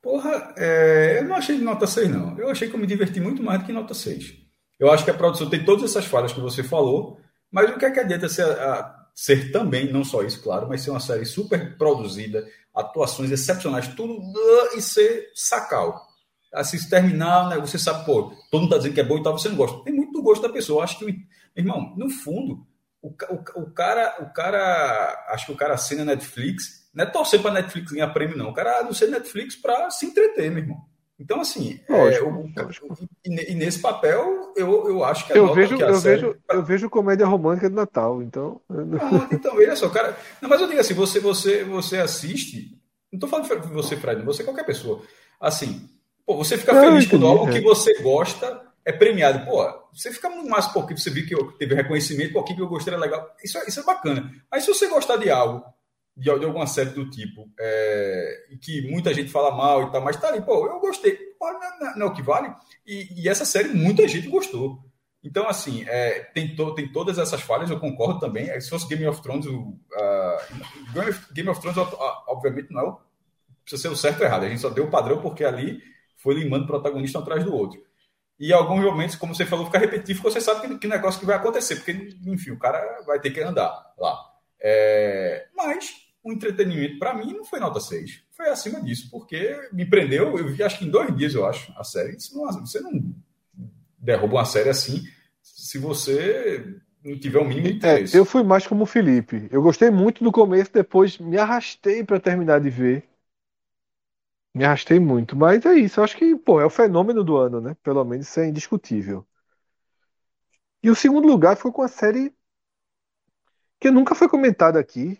Porra, 0.00 0.54
é... 0.56 1.18
eu 1.18 1.24
não 1.24 1.36
achei 1.36 1.56
de 1.56 1.64
nota 1.64 1.86
6, 1.86 2.08
não. 2.08 2.38
Eu 2.38 2.50
achei 2.50 2.68
que 2.68 2.74
eu 2.74 2.80
me 2.80 2.86
diverti 2.86 3.20
muito 3.20 3.42
mais 3.42 3.60
do 3.60 3.66
que 3.66 3.72
nota 3.72 3.94
6. 3.94 4.34
Eu 4.78 4.90
acho 4.90 5.04
que 5.04 5.10
a 5.10 5.14
produção 5.14 5.50
tem 5.50 5.64
todas 5.64 5.84
essas 5.84 6.06
falhas 6.06 6.32
que 6.32 6.40
você 6.40 6.62
falou, 6.62 7.20
mas 7.50 7.70
o 7.70 7.78
que 7.78 7.84
é 7.84 7.90
que 7.90 8.00
adianta 8.00 8.28
se 8.28 8.40
a, 8.40 9.00
ser 9.14 9.52
também, 9.52 9.92
não 9.92 10.02
só 10.02 10.22
isso, 10.22 10.42
claro, 10.42 10.66
mas 10.68 10.82
ser 10.82 10.90
uma 10.90 11.00
série 11.00 11.26
super 11.26 11.76
produzida, 11.76 12.46
atuações 12.74 13.30
excepcionais, 13.30 13.88
tudo 13.88 14.32
e 14.74 14.80
ser 14.80 15.30
sacal. 15.34 16.08
Assim, 16.52 16.78
se 16.78 16.90
terminar, 16.90 17.48
né, 17.48 17.58
você 17.58 17.78
sabe, 17.78 18.04
pô, 18.04 18.32
todo 18.50 18.62
mundo 18.62 18.70
tá 18.70 18.78
dizendo 18.78 18.94
que 18.94 19.00
é 19.00 19.04
bom 19.04 19.18
e 19.18 19.22
tal, 19.22 19.38
você 19.38 19.48
não 19.48 19.56
gosta. 19.56 19.82
Tem 19.84 19.94
muito 19.94 20.12
do 20.12 20.22
gosto 20.22 20.42
da 20.42 20.48
pessoa. 20.48 20.82
Acho 20.82 20.98
que, 20.98 21.26
irmão, 21.56 21.94
no 21.96 22.10
fundo, 22.10 22.66
o, 23.00 23.08
o, 23.08 23.62
o 23.62 23.70
cara, 23.70 24.16
o 24.20 24.32
cara, 24.32 25.26
acho 25.28 25.46
que 25.46 25.52
o 25.52 25.56
cara 25.56 25.74
assina 25.74 26.04
Netflix, 26.04 26.88
não 26.92 27.04
é 27.04 27.06
torcer 27.06 27.40
para 27.40 27.52
Netflix 27.52 27.92
ganhar 27.92 28.08
prêmio, 28.08 28.36
não. 28.36 28.50
O 28.50 28.54
cara 28.54 28.82
não 28.82 28.92
ser 28.92 29.08
Netflix 29.08 29.54
para 29.54 29.90
se 29.90 30.06
entreter, 30.06 30.50
meu 30.50 30.62
irmão. 30.62 30.78
Então, 31.20 31.38
assim, 31.38 31.78
lógico, 31.86 32.24
é, 32.24 32.28
o, 32.28 32.64
lógico. 32.64 33.08
E, 33.24 33.52
e, 33.52 33.54
nesse 33.54 33.78
papel, 33.78 34.54
eu, 34.56 34.88
eu 34.88 35.04
acho 35.04 35.26
que 35.26 35.34
a 35.34 35.36
eu 35.36 35.52
vejo, 35.52 35.76
que 35.76 35.84
a 35.84 35.88
eu 35.88 35.94
série... 35.96 36.22
vejo 36.22 36.38
Eu 36.50 36.62
vejo 36.64 36.88
comédia 36.88 37.26
romântica 37.26 37.68
de 37.68 37.76
Natal, 37.76 38.22
então... 38.22 38.60
Ah, 38.70 39.28
então, 39.30 39.54
veja 39.54 39.76
só, 39.76 39.90
cara... 39.90 40.16
Não, 40.40 40.48
mas 40.48 40.62
eu 40.62 40.66
digo 40.66 40.80
assim, 40.80 40.94
você, 40.94 41.20
você, 41.20 41.62
você 41.62 41.98
assiste... 41.98 42.80
Não 43.12 43.18
estou 43.18 43.28
falando 43.28 43.66
de 43.66 43.74
você, 43.74 43.96
Fred, 43.96 44.22
você 44.22 44.42
qualquer 44.42 44.64
pessoa. 44.64 45.02
Assim, 45.38 45.89
pô, 46.30 46.36
você 46.36 46.56
fica 46.56 46.72
não, 46.72 46.80
feliz 46.80 47.06
quando 47.06 47.26
algo 47.26 47.48
é. 47.48 47.52
que 47.52 47.60
você 47.60 48.00
gosta 48.00 48.62
é 48.84 48.92
premiado. 48.92 49.44
Pô, 49.44 49.66
você 49.92 50.12
fica 50.12 50.30
muito 50.30 50.48
mais 50.48 50.68
porque 50.68 50.96
você 50.96 51.10
viu 51.10 51.26
que 51.26 51.34
eu 51.34 51.50
teve 51.52 51.74
reconhecimento, 51.74 52.32
porque 52.32 52.54
que 52.54 52.62
eu 52.62 52.68
gostei 52.68 52.94
era 52.94 53.02
legal. 53.02 53.34
Isso, 53.42 53.58
é, 53.58 53.66
isso 53.66 53.80
é 53.80 53.82
bacana. 53.82 54.30
Mas 54.48 54.64
se 54.64 54.72
você 54.72 54.86
gostar 54.86 55.16
de 55.16 55.28
algo 55.28 55.64
de, 56.16 56.24
de 56.38 56.44
alguma 56.44 56.68
série 56.68 56.90
do 56.90 57.10
tipo, 57.10 57.50
é, 57.58 58.44
que 58.62 58.88
muita 58.88 59.12
gente 59.12 59.30
fala 59.30 59.56
mal 59.56 59.88
e 59.88 59.90
tal, 59.90 60.00
mas 60.02 60.16
tá 60.18 60.28
ali, 60.28 60.40
pô, 60.40 60.66
eu 60.68 60.78
gostei, 60.78 61.16
pô, 61.36 61.50
não, 61.50 61.96
não, 61.96 62.06
é 62.06 62.10
o 62.10 62.12
que 62.12 62.22
vale. 62.22 62.54
E, 62.86 63.22
e, 63.22 63.28
essa 63.28 63.44
série 63.44 63.70
muita 63.70 64.06
gente 64.06 64.28
gostou. 64.28 64.78
Então, 65.24 65.48
assim, 65.48 65.84
é, 65.88 66.20
tem, 66.32 66.54
to, 66.54 66.74
tem 66.76 66.92
todas 66.92 67.18
essas 67.18 67.40
falhas, 67.40 67.70
eu 67.70 67.80
concordo 67.80 68.20
também. 68.20 68.48
É, 68.48 68.60
se 68.60 68.70
fosse 68.70 68.88
Game 68.88 69.06
of 69.06 69.20
Thrones, 69.20 69.46
uh, 69.46 69.72
Game 71.32 71.48
of 71.48 71.60
Thrones, 71.60 71.78
obviamente, 72.28 72.72
não 72.72 72.80
é 72.80 72.84
o, 72.84 73.00
precisa 73.64 73.82
ser 73.82 73.88
o 73.88 73.96
certo 73.96 74.20
ou 74.20 74.26
errado. 74.26 74.44
A 74.44 74.48
gente 74.48 74.60
só 74.60 74.70
deu 74.70 74.84
o 74.84 74.90
padrão 74.90 75.20
porque 75.20 75.44
ali 75.44 75.82
foi 76.22 76.34
limando 76.34 76.64
o 76.64 76.66
protagonista 76.66 77.18
um 77.18 77.22
atrás 77.22 77.44
do 77.44 77.54
outro. 77.54 77.80
E 78.38 78.52
alguns 78.52 78.82
momentos, 78.82 79.16
como 79.16 79.34
você 79.34 79.44
falou, 79.44 79.66
fica 79.66 79.78
repetitivo, 79.78 80.22
você 80.22 80.40
sabe 80.40 80.66
que, 80.66 80.78
que 80.78 80.88
negócio 80.88 81.20
que 81.20 81.26
vai 81.26 81.36
acontecer, 81.36 81.76
porque, 81.76 82.16
enfim, 82.26 82.52
o 82.52 82.58
cara 82.58 83.02
vai 83.06 83.20
ter 83.20 83.30
que 83.30 83.40
andar 83.40 83.70
lá. 83.98 84.18
É, 84.58 85.46
mas 85.54 85.92
o 86.22 86.32
entretenimento, 86.32 86.98
para 86.98 87.14
mim, 87.14 87.34
não 87.34 87.44
foi 87.44 87.60
nota 87.60 87.80
6. 87.80 88.22
Foi 88.30 88.48
acima 88.48 88.80
disso, 88.82 89.08
porque 89.10 89.68
me 89.72 89.84
prendeu, 89.84 90.38
eu 90.38 90.48
vi 90.48 90.62
acho 90.62 90.78
que 90.78 90.86
em 90.86 90.90
dois 90.90 91.14
dias, 91.14 91.34
eu 91.34 91.46
acho, 91.46 91.72
a 91.76 91.84
série. 91.84 92.16
Não, 92.32 92.46
você 92.60 92.80
não 92.80 93.14
derruba 93.98 94.36
uma 94.36 94.44
série 94.44 94.70
assim 94.70 95.02
se 95.42 95.78
você 95.78 96.64
não 97.04 97.18
tiver 97.18 97.38
o 97.38 97.42
um 97.42 97.48
mínimo 97.48 97.68
é, 97.68 97.70
interesse. 97.70 98.16
É, 98.16 98.18
eu 98.18 98.24
fui 98.24 98.42
mais 98.42 98.66
como 98.66 98.84
o 98.84 98.86
Felipe. 98.86 99.48
Eu 99.50 99.62
gostei 99.62 99.90
muito 99.90 100.24
do 100.24 100.32
começo, 100.32 100.72
depois 100.72 101.18
me 101.18 101.36
arrastei 101.36 102.04
para 102.04 102.20
terminar 102.20 102.60
de 102.60 102.70
ver. 102.70 103.04
Me 104.54 104.64
arrastei 104.64 105.00
muito, 105.00 105.34
mas 105.36 105.64
é 105.66 105.74
isso. 105.74 105.98
Eu 106.00 106.04
acho 106.04 106.16
que, 106.16 106.36
pô, 106.36 106.60
é 106.60 106.64
o 106.66 106.70
fenômeno 106.70 107.22
do 107.24 107.36
ano, 107.36 107.60
né? 107.60 107.76
Pelo 107.82 108.04
menos 108.04 108.28
isso 108.28 108.38
é 108.40 108.46
indiscutível. 108.48 109.26
E 110.82 110.90
o 110.90 110.94
segundo 110.94 111.26
lugar 111.26 111.56
foi 111.56 111.72
com 111.72 111.80
a 111.80 111.88
série 111.88 112.34
que 113.78 113.90
nunca 113.90 114.14
foi 114.14 114.28
comentada 114.28 114.78
aqui, 114.78 115.18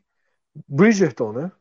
Bridgerton, 0.68 1.32
né? 1.32 1.52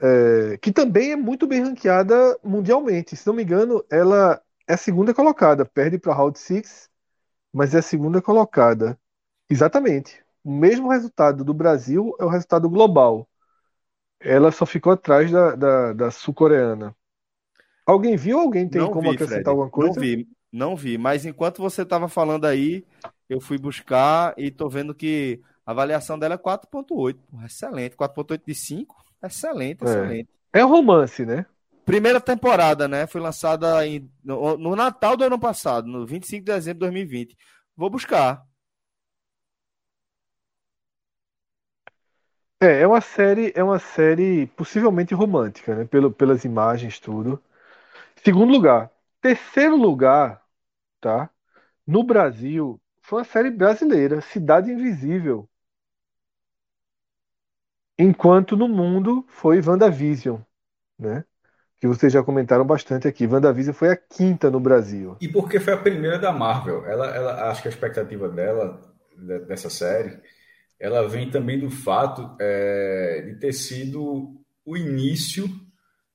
É, 0.00 0.56
que 0.58 0.72
também 0.72 1.12
é 1.12 1.16
muito 1.16 1.46
bem 1.46 1.62
ranqueada 1.62 2.38
mundialmente. 2.42 3.16
Se 3.16 3.26
não 3.26 3.34
me 3.34 3.42
engano, 3.42 3.84
ela 3.90 4.40
é 4.66 4.74
a 4.74 4.76
segunda 4.76 5.14
colocada, 5.14 5.64
perde 5.66 5.98
para 5.98 6.14
Round 6.14 6.38
Six, 6.38 6.90
mas 7.52 7.74
é 7.74 7.78
a 7.80 7.82
segunda 7.82 8.22
colocada. 8.22 8.98
Exatamente. 9.50 10.24
O 10.44 10.52
mesmo 10.52 10.90
resultado 10.90 11.44
do 11.44 11.54
Brasil 11.54 12.14
é 12.20 12.24
o 12.24 12.30
resultado 12.30 12.70
global. 12.70 13.27
Ela 14.20 14.50
só 14.50 14.66
ficou 14.66 14.92
atrás 14.92 15.30
da, 15.30 15.54
da, 15.54 15.92
da 15.92 16.10
sul-coreana. 16.10 16.94
Alguém 17.86 18.16
viu? 18.16 18.38
Alguém 18.38 18.68
tem 18.68 18.80
não 18.80 18.90
como 18.90 19.08
vi, 19.08 19.14
acrescentar 19.14 19.44
Fred. 19.44 19.48
alguma 19.48 19.70
coisa? 19.70 19.94
Não 19.94 20.00
vi, 20.00 20.28
não 20.52 20.76
vi. 20.76 20.98
Mas 20.98 21.24
enquanto 21.24 21.62
você 21.62 21.82
estava 21.82 22.08
falando 22.08 22.44
aí, 22.44 22.84
eu 23.28 23.40
fui 23.40 23.58
buscar 23.58 24.34
e 24.36 24.50
tô 24.50 24.68
vendo 24.68 24.94
que 24.94 25.40
a 25.64 25.70
avaliação 25.70 26.18
dela 26.18 26.34
é 26.34 26.38
4.8. 26.38 27.16
Excelente. 27.44 27.96
4.8 27.96 28.42
de 28.46 28.54
5. 28.54 28.96
Excelente, 29.22 29.84
excelente. 29.84 30.28
É. 30.52 30.60
é 30.60 30.64
um 30.64 30.68
romance, 30.68 31.24
né? 31.24 31.46
Primeira 31.84 32.20
temporada, 32.20 32.86
né? 32.86 33.06
Foi 33.06 33.20
lançada 33.20 33.86
em, 33.86 34.10
no, 34.22 34.58
no, 34.58 34.76
Natal 34.76 35.16
do 35.16 35.24
ano 35.24 35.38
passado, 35.38 35.88
no 35.88 36.06
25 36.06 36.44
de 36.44 36.52
dezembro 36.52 36.80
de 36.80 36.80
2020. 36.80 37.36
Vou 37.74 37.88
buscar. 37.88 38.42
É, 42.60 42.80
é 42.80 42.86
uma 42.86 43.00
série, 43.00 43.52
é 43.54 43.62
uma 43.62 43.78
série 43.78 44.46
possivelmente 44.48 45.14
romântica, 45.14 45.74
né? 45.74 45.84
Pelo, 45.84 46.10
pelas 46.12 46.44
imagens, 46.44 46.98
tudo. 46.98 47.42
Segundo 48.24 48.52
lugar. 48.52 48.90
Terceiro 49.20 49.76
lugar, 49.76 50.42
tá? 51.00 51.30
No 51.86 52.04
Brasil, 52.04 52.80
foi 53.02 53.20
uma 53.20 53.24
série 53.24 53.50
brasileira, 53.50 54.20
Cidade 54.20 54.70
Invisível. 54.72 55.48
Enquanto 57.98 58.56
no 58.56 58.68
mundo 58.68 59.24
foi 59.28 59.60
WandaVision, 59.60 60.38
né? 60.98 61.24
Que 61.80 61.86
vocês 61.86 62.12
já 62.12 62.22
comentaram 62.22 62.64
bastante 62.64 63.08
aqui. 63.08 63.26
WandaVision 63.26 63.74
foi 63.74 63.90
a 63.90 63.96
quinta 63.96 64.50
no 64.50 64.60
Brasil. 64.60 65.16
E 65.20 65.28
porque 65.28 65.60
foi 65.60 65.74
a 65.74 65.78
primeira 65.78 66.18
da 66.18 66.32
Marvel. 66.32 66.84
Ela, 66.86 67.14
ela 67.14 67.50
acho 67.50 67.62
que 67.62 67.68
a 67.68 67.70
expectativa 67.70 68.28
dela, 68.28 68.80
dessa 69.46 69.70
série, 69.70 70.20
ela 70.80 71.06
vem 71.08 71.30
também 71.30 71.58
do 71.58 71.70
fato 71.70 72.36
é, 72.40 73.22
de 73.26 73.40
ter 73.40 73.52
sido 73.52 74.40
o 74.64 74.76
início 74.76 75.48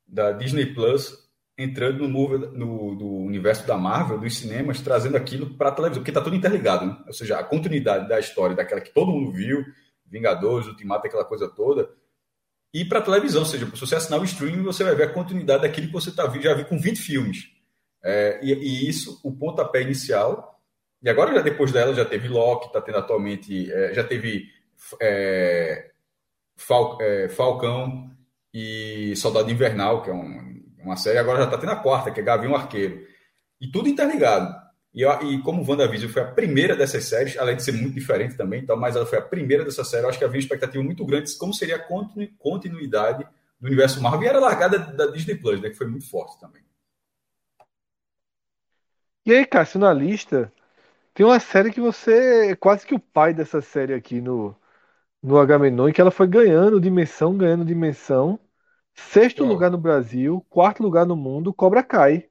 da 0.07 0.32
Disney 0.32 0.74
Plus 0.74 1.24
entrando 1.57 2.07
no, 2.07 2.38
no, 2.38 2.95
no, 2.95 3.18
universo 3.26 3.68
da 3.68 3.78
Marvel, 3.78 4.20
dos 4.20 4.38
cinemas, 4.38 4.82
trazendo 4.82 5.18
aquilo 5.18 5.55
para 5.55 5.70
a 5.70 5.72
televisão, 5.72 6.01
porque 6.01 6.11
está 6.11 6.22
tudo 6.22 6.36
interligado, 6.36 6.86
né? 6.86 6.97
Ou 7.05 7.14
seja, 7.14 7.38
a 7.38 7.43
continuidade 7.43 8.07
da 8.07 8.20
história, 8.20 8.55
daquela 8.55 8.82
que 8.82 8.93
todo 8.93 9.11
mundo 9.11 9.32
viu, 9.32 9.64
Vingadores, 10.05 10.68
Ultimato, 10.68 11.05
aquela 11.05 11.26
coisa 11.26 11.47
toda, 11.47 11.89
e 12.74 12.84
para 12.84 13.01
televisão, 13.01 13.41
ou 13.41 13.45
seja, 13.45 13.68
se 13.68 13.80
você 13.80 13.95
assinar 13.95 14.20
o 14.20 14.24
streaming, 14.24 14.64
você 14.64 14.84
vai 14.84 14.95
ver 14.95 15.03
a 15.03 15.14
continuidade 15.14 15.61
daquilo 15.61 15.88
que 15.88 15.93
você 15.93 16.11
tá, 16.11 16.28
já 16.39 16.55
viu 16.55 16.66
com 16.66 16.80
20 16.80 16.97
filmes. 16.97 17.49
É, 18.03 18.39
e, 18.41 18.51
e, 18.51 18.89
isso, 18.89 19.20
o 19.24 19.32
pontapé 19.32 19.84
inicial, 19.84 20.53
e 21.04 21.10
agora 21.10 21.36
já 21.36 21.41
depois 21.41 21.72
dela 21.72 21.93
já 21.93 22.06
teve 22.06 22.30
Loki, 22.30 22.68
está 22.68 22.80
tendo 22.80 22.97
atualmente, 22.97 23.70
é, 23.72 23.93
já 23.93 24.04
teve 24.04 24.47
é, 25.01 25.91
Fal, 26.56 26.97
é, 27.01 27.28
Falcão 27.28 28.10
e 28.54 29.14
Soldado 29.18 29.51
Invernal, 29.51 30.01
que 30.01 30.10
é 30.10 30.14
um, 30.14 30.64
uma 30.80 30.95
série, 30.95 31.18
agora 31.18 31.39
já 31.39 31.45
está 31.45 31.58
tendo 31.58 31.74
a 31.74 31.76
quarta, 31.76 32.10
que 32.10 32.22
é 32.22 32.24
Gavião 32.24 32.56
Arqueiro. 32.56 33.06
E 33.60 33.68
tudo 33.68 33.89
interligado. 33.89 34.56
E, 34.93 35.04
e 35.04 35.41
como 35.41 35.68
WandaVision 35.68 36.12
foi 36.12 36.22
a 36.22 36.32
primeira 36.32 36.76
dessas 36.76 37.04
séries, 37.04 37.38
além 37.38 37.58
de 37.58 37.64
ser 37.64 37.74
muito 37.74 37.95
diferente 37.95 38.38
também, 38.38 38.62
então, 38.62 38.78
mas 38.78 38.95
ela 38.95 39.06
foi 39.06 39.18
a 39.18 39.24
primeira 39.24 39.66
dessa 39.66 39.84
série, 39.84 40.06
eu 40.06 40.10
acho 40.10 40.20
que 40.20 40.24
havia 40.24 40.38
uma 40.38 40.43
expectativa 40.43 40.84
muito 40.84 41.06
grande 41.06 41.32
de 41.32 41.38
como 41.38 41.54
seria 41.54 41.76
a 41.78 42.28
continuidade 42.39 43.28
do 43.60 43.68
universo 43.68 44.01
Marvel. 44.01 44.24
E 44.24 44.28
era 44.28 44.39
largada 44.39 44.80
da 44.80 45.08
Disney 45.08 45.36
Plus, 45.36 45.60
né, 45.60 45.70
que 45.70 45.76
foi 45.76 45.88
muito 45.88 46.10
forte 46.10 46.39
também. 46.39 46.62
E 49.26 49.34
aí, 49.34 49.45
Cássio, 49.45 49.80
na 49.80 49.93
lista, 49.93 50.51
tem 51.14 51.26
uma 51.26 51.39
série 51.39 51.72
que 51.72 51.80
você 51.80 52.51
é 52.51 52.55
quase 52.55 52.86
que 52.86 52.95
o 52.95 52.99
pai 52.99 53.34
dessa 53.34 53.61
série 53.61 53.93
aqui 53.93 54.20
no, 54.20 54.55
no 55.22 55.38
Agamenon, 55.38 55.91
que 55.91 56.01
ela 56.01 56.11
foi 56.11 56.28
ganhando 56.28 56.82
dimensão, 56.82 57.38
ganhando 57.38 57.64
dimensão. 57.64 58.39
Sexto 58.95 59.43
lugar 59.43 59.72
no 59.72 59.78
Brasil, 59.78 60.45
quarto 60.49 60.84
lugar 60.84 61.05
no 61.05 61.16
mundo, 61.16 61.53
Cobra 61.53 61.82
Kai. 61.82 62.28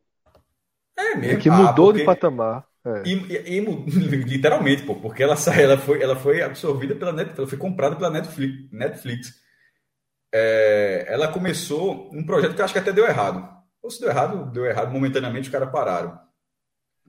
É 0.96 1.16
mesmo. 1.16 1.40
Que 1.40 1.50
mudou 1.50 1.66
ah, 1.66 1.74
porque... 1.74 1.98
de 2.00 2.04
patamar. 2.04 2.64
É. 2.84 3.02
E, 3.06 3.12
e, 3.12 3.58
e, 3.58 3.60
literalmente, 4.24 4.82
pô, 4.82 4.96
porque 4.96 5.22
ela, 5.22 5.36
ela, 5.56 5.78
foi, 5.78 6.02
ela 6.02 6.16
foi 6.16 6.42
absorvida 6.42 6.94
pela 6.94 7.12
Netflix, 7.12 7.38
ela 7.38 7.48
foi 7.48 7.58
comprada 7.58 7.96
pela 7.96 8.10
Netflix. 8.10 8.72
Netflix. 8.72 9.42
É, 10.34 11.04
ela 11.08 11.28
começou 11.28 12.10
um 12.12 12.24
projeto 12.24 12.54
que 12.54 12.60
eu 12.60 12.64
acho 12.64 12.74
que 12.74 12.80
até 12.80 12.92
deu 12.92 13.06
errado. 13.06 13.48
Ou 13.82 13.90
se 13.90 14.00
deu 14.00 14.08
errado, 14.08 14.50
deu 14.50 14.64
errado 14.64 14.92
momentaneamente, 14.92 15.48
os 15.48 15.52
caras 15.52 15.70
pararam. 15.70 16.18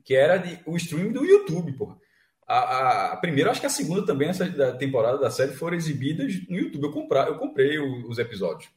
Que 0.04 0.16
era 0.16 0.38
de, 0.38 0.60
o 0.66 0.76
streaming 0.76 1.12
do 1.12 1.26
YouTube, 1.26 1.74
pô. 1.74 1.98
A, 2.46 2.58
a, 2.58 3.14
a, 3.14 3.18
primeira, 3.18 3.52
acho 3.52 3.62
que 3.62 3.66
a 3.66 3.70
segunda 3.70 4.06
também, 4.06 4.30
essa 4.30 4.50
da 4.50 4.76
temporada 4.76 5.18
da 5.18 5.32
série, 5.32 5.54
foram 5.54 5.78
exibidas 5.78 6.46
no 6.50 6.58
YouTube. 6.58 6.84
Eu, 6.84 6.92
comprar, 6.92 7.28
eu 7.28 7.38
comprei 7.38 7.80
o, 7.80 8.10
os 8.10 8.20
episódios. 8.20 8.70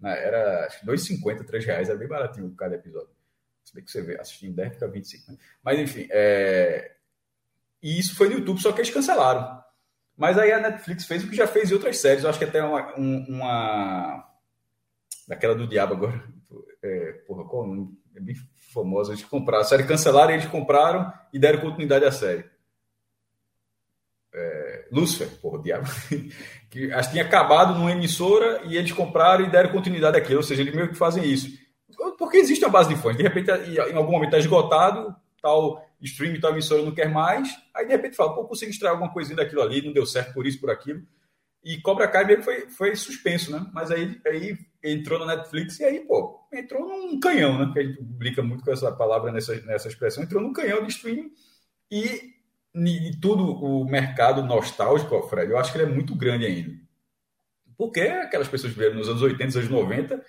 Né? 0.00 0.12
Era 0.24 0.66
acho 0.66 0.80
que 0.80 0.86
2,50, 0.86 1.46
3 1.46 1.64
reais, 1.64 1.88
era 1.88 1.98
bem 1.98 2.08
baratinho 2.08 2.52
cada 2.56 2.74
episódio. 2.74 3.10
Se 3.64 3.74
bem 3.74 3.84
que 3.84 3.90
você 3.90 4.02
vê, 4.02 4.20
assistindo 4.20 4.56
10 4.56 4.74
fica 4.74 4.88
25. 4.88 5.32
Né? 5.32 5.38
Mas 5.62 5.78
enfim, 5.78 6.08
é... 6.10 6.96
e 7.80 7.98
isso 7.98 8.16
foi 8.16 8.28
no 8.28 8.34
YouTube, 8.34 8.60
só 8.60 8.72
que 8.72 8.80
eles 8.80 8.92
cancelaram. 8.92 9.62
Mas 10.16 10.36
aí 10.38 10.52
a 10.52 10.60
Netflix 10.60 11.06
fez 11.06 11.24
o 11.24 11.28
que 11.28 11.36
já 11.36 11.46
fez 11.46 11.70
em 11.70 11.74
outras 11.74 11.98
séries. 11.98 12.24
Eu 12.24 12.30
acho 12.30 12.38
que 12.38 12.44
até 12.44 12.62
uma. 12.62 12.94
uma... 12.96 14.28
Daquela 15.26 15.54
do 15.54 15.66
Diabo 15.66 15.94
agora. 15.94 16.22
É, 16.84 17.12
porra, 17.28 17.48
qual 17.48 17.64
nome? 17.64 17.96
É 18.16 18.18
bem 18.18 18.34
famosa. 18.72 19.12
Eles 19.12 19.24
compraram. 19.24 19.62
A 19.62 19.66
série 19.66 19.84
cancelaram 19.84 20.32
eles 20.32 20.46
compraram 20.46 21.12
e 21.32 21.38
deram 21.38 21.60
continuidade 21.60 22.04
à 22.04 22.12
série. 22.12 22.44
É, 24.34 24.88
Lucifer, 24.90 25.28
porra, 25.40 25.62
diabo. 25.62 25.86
que 26.70 26.90
acho 26.92 27.08
que 27.08 27.14
tinha 27.14 27.24
acabado 27.24 27.74
numa 27.74 27.92
emissora 27.92 28.62
e 28.64 28.76
eles 28.76 28.92
compraram 28.92 29.44
e 29.44 29.50
deram 29.50 29.70
continuidade 29.70 30.16
àquilo. 30.16 30.38
Ou 30.38 30.42
seja, 30.42 30.62
eles 30.62 30.74
meio 30.74 30.88
que 30.88 30.94
fazem 30.94 31.24
isso. 31.24 31.48
Porque 32.18 32.38
existe 32.38 32.64
a 32.64 32.68
base 32.68 32.88
de 32.88 33.00
fãs. 33.00 33.16
De 33.16 33.22
repente, 33.22 33.50
em 33.50 33.96
algum 33.96 34.12
momento 34.12 34.30
está 34.30 34.38
esgotado, 34.38 35.14
tal 35.40 35.86
stream, 36.00 36.40
tal 36.40 36.52
emissora 36.52 36.82
não 36.82 36.92
quer 36.92 37.08
mais. 37.08 37.48
Aí, 37.74 37.86
de 37.86 37.92
repente, 37.92 38.16
fala, 38.16 38.34
pô, 38.34 38.44
consigo 38.44 38.70
extrair 38.70 38.92
alguma 38.92 39.12
coisinha 39.12 39.36
daquilo 39.36 39.62
ali, 39.62 39.82
não 39.84 39.92
deu 39.92 40.06
certo 40.06 40.32
por 40.32 40.46
isso, 40.46 40.60
por 40.60 40.70
aquilo. 40.70 41.02
E 41.64 41.80
Cobra 41.80 42.08
Kai 42.08 42.24
meio 42.24 42.38
que 42.38 42.44
foi, 42.44 42.70
foi 42.70 42.96
suspenso, 42.96 43.52
né? 43.52 43.64
Mas 43.72 43.90
aí, 43.90 44.20
aí 44.26 44.58
entrou 44.82 45.18
na 45.18 45.36
Netflix 45.36 45.78
e 45.78 45.84
aí, 45.84 46.00
pô, 46.00 46.41
entrou 46.52 46.86
num 46.86 47.18
canhão, 47.18 47.58
né? 47.58 47.72
Que 47.72 47.78
a 47.80 47.82
gente 47.82 48.02
brinca 48.02 48.42
muito 48.42 48.64
com 48.64 48.72
essa 48.72 48.92
palavra 48.92 49.32
nessa, 49.32 49.54
nessa 49.62 49.88
expressão. 49.88 50.22
Entrou 50.22 50.42
num 50.42 50.52
canhão 50.52 50.82
de 50.82 50.90
streaming 50.90 51.30
e, 51.90 52.34
e 52.74 53.16
tudo 53.20 53.44
o 53.44 53.84
mercado 53.84 54.42
nostálgico, 54.42 55.22
Fred, 55.28 55.50
eu 55.50 55.58
acho 55.58 55.72
que 55.72 55.78
ele 55.78 55.90
é 55.90 55.94
muito 55.94 56.14
grande 56.14 56.46
ainda. 56.46 56.72
Porque 57.76 58.00
aquelas 58.00 58.48
pessoas 58.48 58.72
que 58.74 58.90
nos 58.90 59.08
anos 59.08 59.22
80, 59.22 59.58
anos 59.58 59.70
90, 59.70 60.24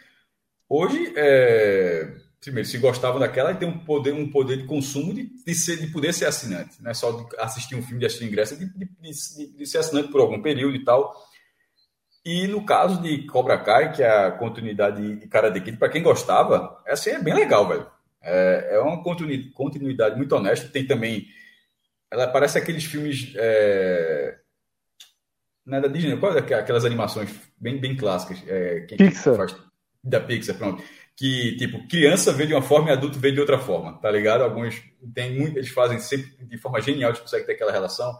hoje, 0.68 1.14
é, 1.16 2.14
primeiro, 2.40 2.68
se 2.68 2.78
gostavam 2.78 3.20
daquela, 3.20 3.52
e 3.52 3.56
tem 3.56 3.68
um 3.68 3.80
poder, 3.80 4.14
um 4.14 4.30
poder 4.32 4.58
de 4.58 4.66
consumo 4.66 5.14
de, 5.14 5.30
de, 5.46 5.56
ser, 5.56 5.78
de 5.78 5.88
poder 5.88 6.14
ser 6.14 6.26
assinante. 6.26 6.82
Não 6.82 6.92
é 6.92 6.94
só 6.94 7.12
de 7.12 7.26
assistir 7.38 7.76
um 7.76 7.84
filme 7.84 8.00
de 8.00 8.06
assistir 8.06 8.26
ingresso, 8.26 8.58
de, 8.58 8.66
de, 8.66 8.86
de, 8.86 9.58
de 9.58 9.66
ser 9.66 9.78
assinante 9.78 10.10
por 10.10 10.22
algum 10.22 10.42
período 10.42 10.76
e 10.76 10.84
tal. 10.84 11.14
E 12.26 12.48
no 12.48 12.66
caso 12.66 13.02
de 13.02 13.26
Cobra 13.26 13.58
Kai, 13.58 13.92
que 13.92 14.02
é 14.02 14.10
a 14.10 14.32
continuidade 14.32 15.18
de 15.18 15.28
Karate 15.28 15.60
Kid, 15.60 15.78
para 15.78 15.90
quem 15.90 16.02
gostava, 16.02 16.82
essa 16.86 17.10
é 17.10 17.20
bem 17.22 17.34
legal, 17.34 17.68
velho. 17.68 17.86
É, 18.22 18.76
é 18.76 18.80
uma 18.80 19.04
continuidade 19.04 20.16
muito 20.16 20.34
honesta. 20.34 20.70
Tem 20.70 20.88
também. 20.88 21.28
Ela 22.10 22.28
parece 22.28 22.58
aqueles 22.58 22.86
filmes. 22.86 23.34
É, 23.36 24.38
não 25.66 25.78
é 25.78 25.82
da 25.82 25.88
Disney, 25.88 26.18
qual 26.18 26.36
é 26.36 26.40
aquelas 26.40 26.86
animações 26.86 27.30
bem, 27.60 27.80
bem 27.80 27.96
clássicas? 27.96 28.42
É, 28.48 28.82
Pixar. 28.98 29.36
Faz, 29.36 29.56
da 30.02 30.20
Pixar, 30.22 30.58
pronto. 30.58 30.82
Que, 31.16 31.58
tipo, 31.58 31.88
criança 31.88 32.32
vê 32.32 32.48
de 32.48 32.54
uma 32.54 32.62
forma 32.62 32.90
e 32.90 32.94
adulto 32.94 33.20
vê 33.20 33.32
de 33.32 33.40
outra 33.40 33.60
forma, 33.60 34.00
tá 34.00 34.10
ligado? 34.10 34.44
Alguns. 34.44 34.82
Tem 35.14 35.38
muito, 35.38 35.58
eles 35.58 35.70
fazem 35.70 36.00
sempre 36.00 36.32
de 36.46 36.58
forma 36.58 36.82
genial, 36.82 37.12
eles 37.12 37.22
conseguem 37.22 37.46
ter 37.46 37.54
aquela 37.54 37.72
relação. 37.72 38.18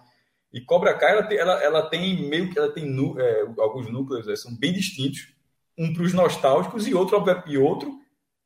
E 0.54 0.62
Cobra 0.62 0.94
Kai, 0.94 1.14
ela 1.14 1.24
tem, 1.24 1.38
ela, 1.38 1.64
ela 1.64 1.82
tem 1.90 2.30
meio 2.30 2.50
que 2.52 2.60
ela 2.60 2.72
tem 2.72 2.86
é, 3.18 3.46
alguns 3.58 3.92
núcleos 3.92 4.28
é, 4.28 4.36
são 4.36 4.56
bem 4.56 4.72
distintos, 4.72 5.34
um 5.78 5.92
para 5.92 6.04
os 6.04 6.14
nostálgicos 6.14 6.88
e 6.88 6.94
outro 6.94 7.24
e 7.48 7.58
outro 7.58 8.04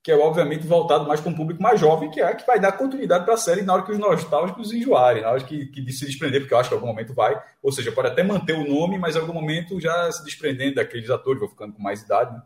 que 0.07 0.11
é 0.11 0.15
obviamente 0.17 0.65
voltado 0.65 1.05
mais 1.05 1.19
para 1.19 1.29
um 1.29 1.35
público 1.35 1.61
mais 1.61 1.77
jovem, 1.81 2.09
que 2.09 2.21
é 2.21 2.33
que 2.33 2.47
vai 2.47 2.57
dar 2.57 2.71
continuidade 2.71 3.25
para 3.25 3.33
a 3.33 3.37
série 3.37 3.61
na 3.61 3.73
hora 3.73 3.83
que 3.83 3.91
os 3.91 3.99
nostálgicos 3.99 4.71
enjoarem, 4.71 5.21
na 5.23 5.31
hora 5.31 5.43
que, 5.43 5.65
que 5.65 5.91
se 5.91 6.05
desprender, 6.05 6.39
porque 6.39 6.53
eu 6.53 6.57
acho 6.57 6.69
que 6.69 6.75
em 6.75 6.77
algum 6.77 6.87
momento 6.87 7.13
vai, 7.13 7.37
ou 7.61 7.73
seja, 7.73 7.91
pode 7.91 8.07
até 8.07 8.23
manter 8.23 8.53
o 8.53 8.65
nome, 8.65 8.97
mas 8.97 9.17
em 9.17 9.19
algum 9.19 9.33
momento 9.33 9.81
já 9.81 10.09
se 10.09 10.23
desprendendo 10.23 10.75
daqueles 10.75 11.09
atores, 11.09 11.41
vou 11.41 11.49
ficando 11.49 11.73
com 11.73 11.81
mais 11.81 12.03
idade, 12.03 12.33
né? 12.33 12.41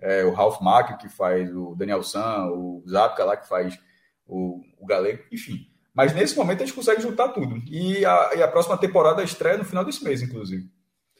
é, 0.00 0.24
o 0.24 0.32
Ralph 0.32 0.60
Macchio, 0.60 0.98
que 0.98 1.08
faz 1.08 1.50
o 1.54 1.74
Daniel 1.74 2.02
San, 2.02 2.46
o 2.50 2.82
Zapka 2.86 3.24
lá, 3.24 3.38
que 3.38 3.48
faz 3.48 3.78
o, 4.26 4.60
o 4.78 4.86
Galego, 4.86 5.22
enfim. 5.32 5.66
Mas 5.98 6.14
nesse 6.14 6.36
momento 6.36 6.62
a 6.62 6.64
gente 6.64 6.76
consegue 6.76 7.02
juntar 7.02 7.30
tudo. 7.30 7.60
E 7.66 8.06
a, 8.06 8.30
e 8.36 8.40
a 8.40 8.46
próxima 8.46 8.78
temporada 8.78 9.20
estreia 9.20 9.58
no 9.58 9.64
final 9.64 9.84
desse 9.84 10.04
mês, 10.04 10.22
inclusive. 10.22 10.70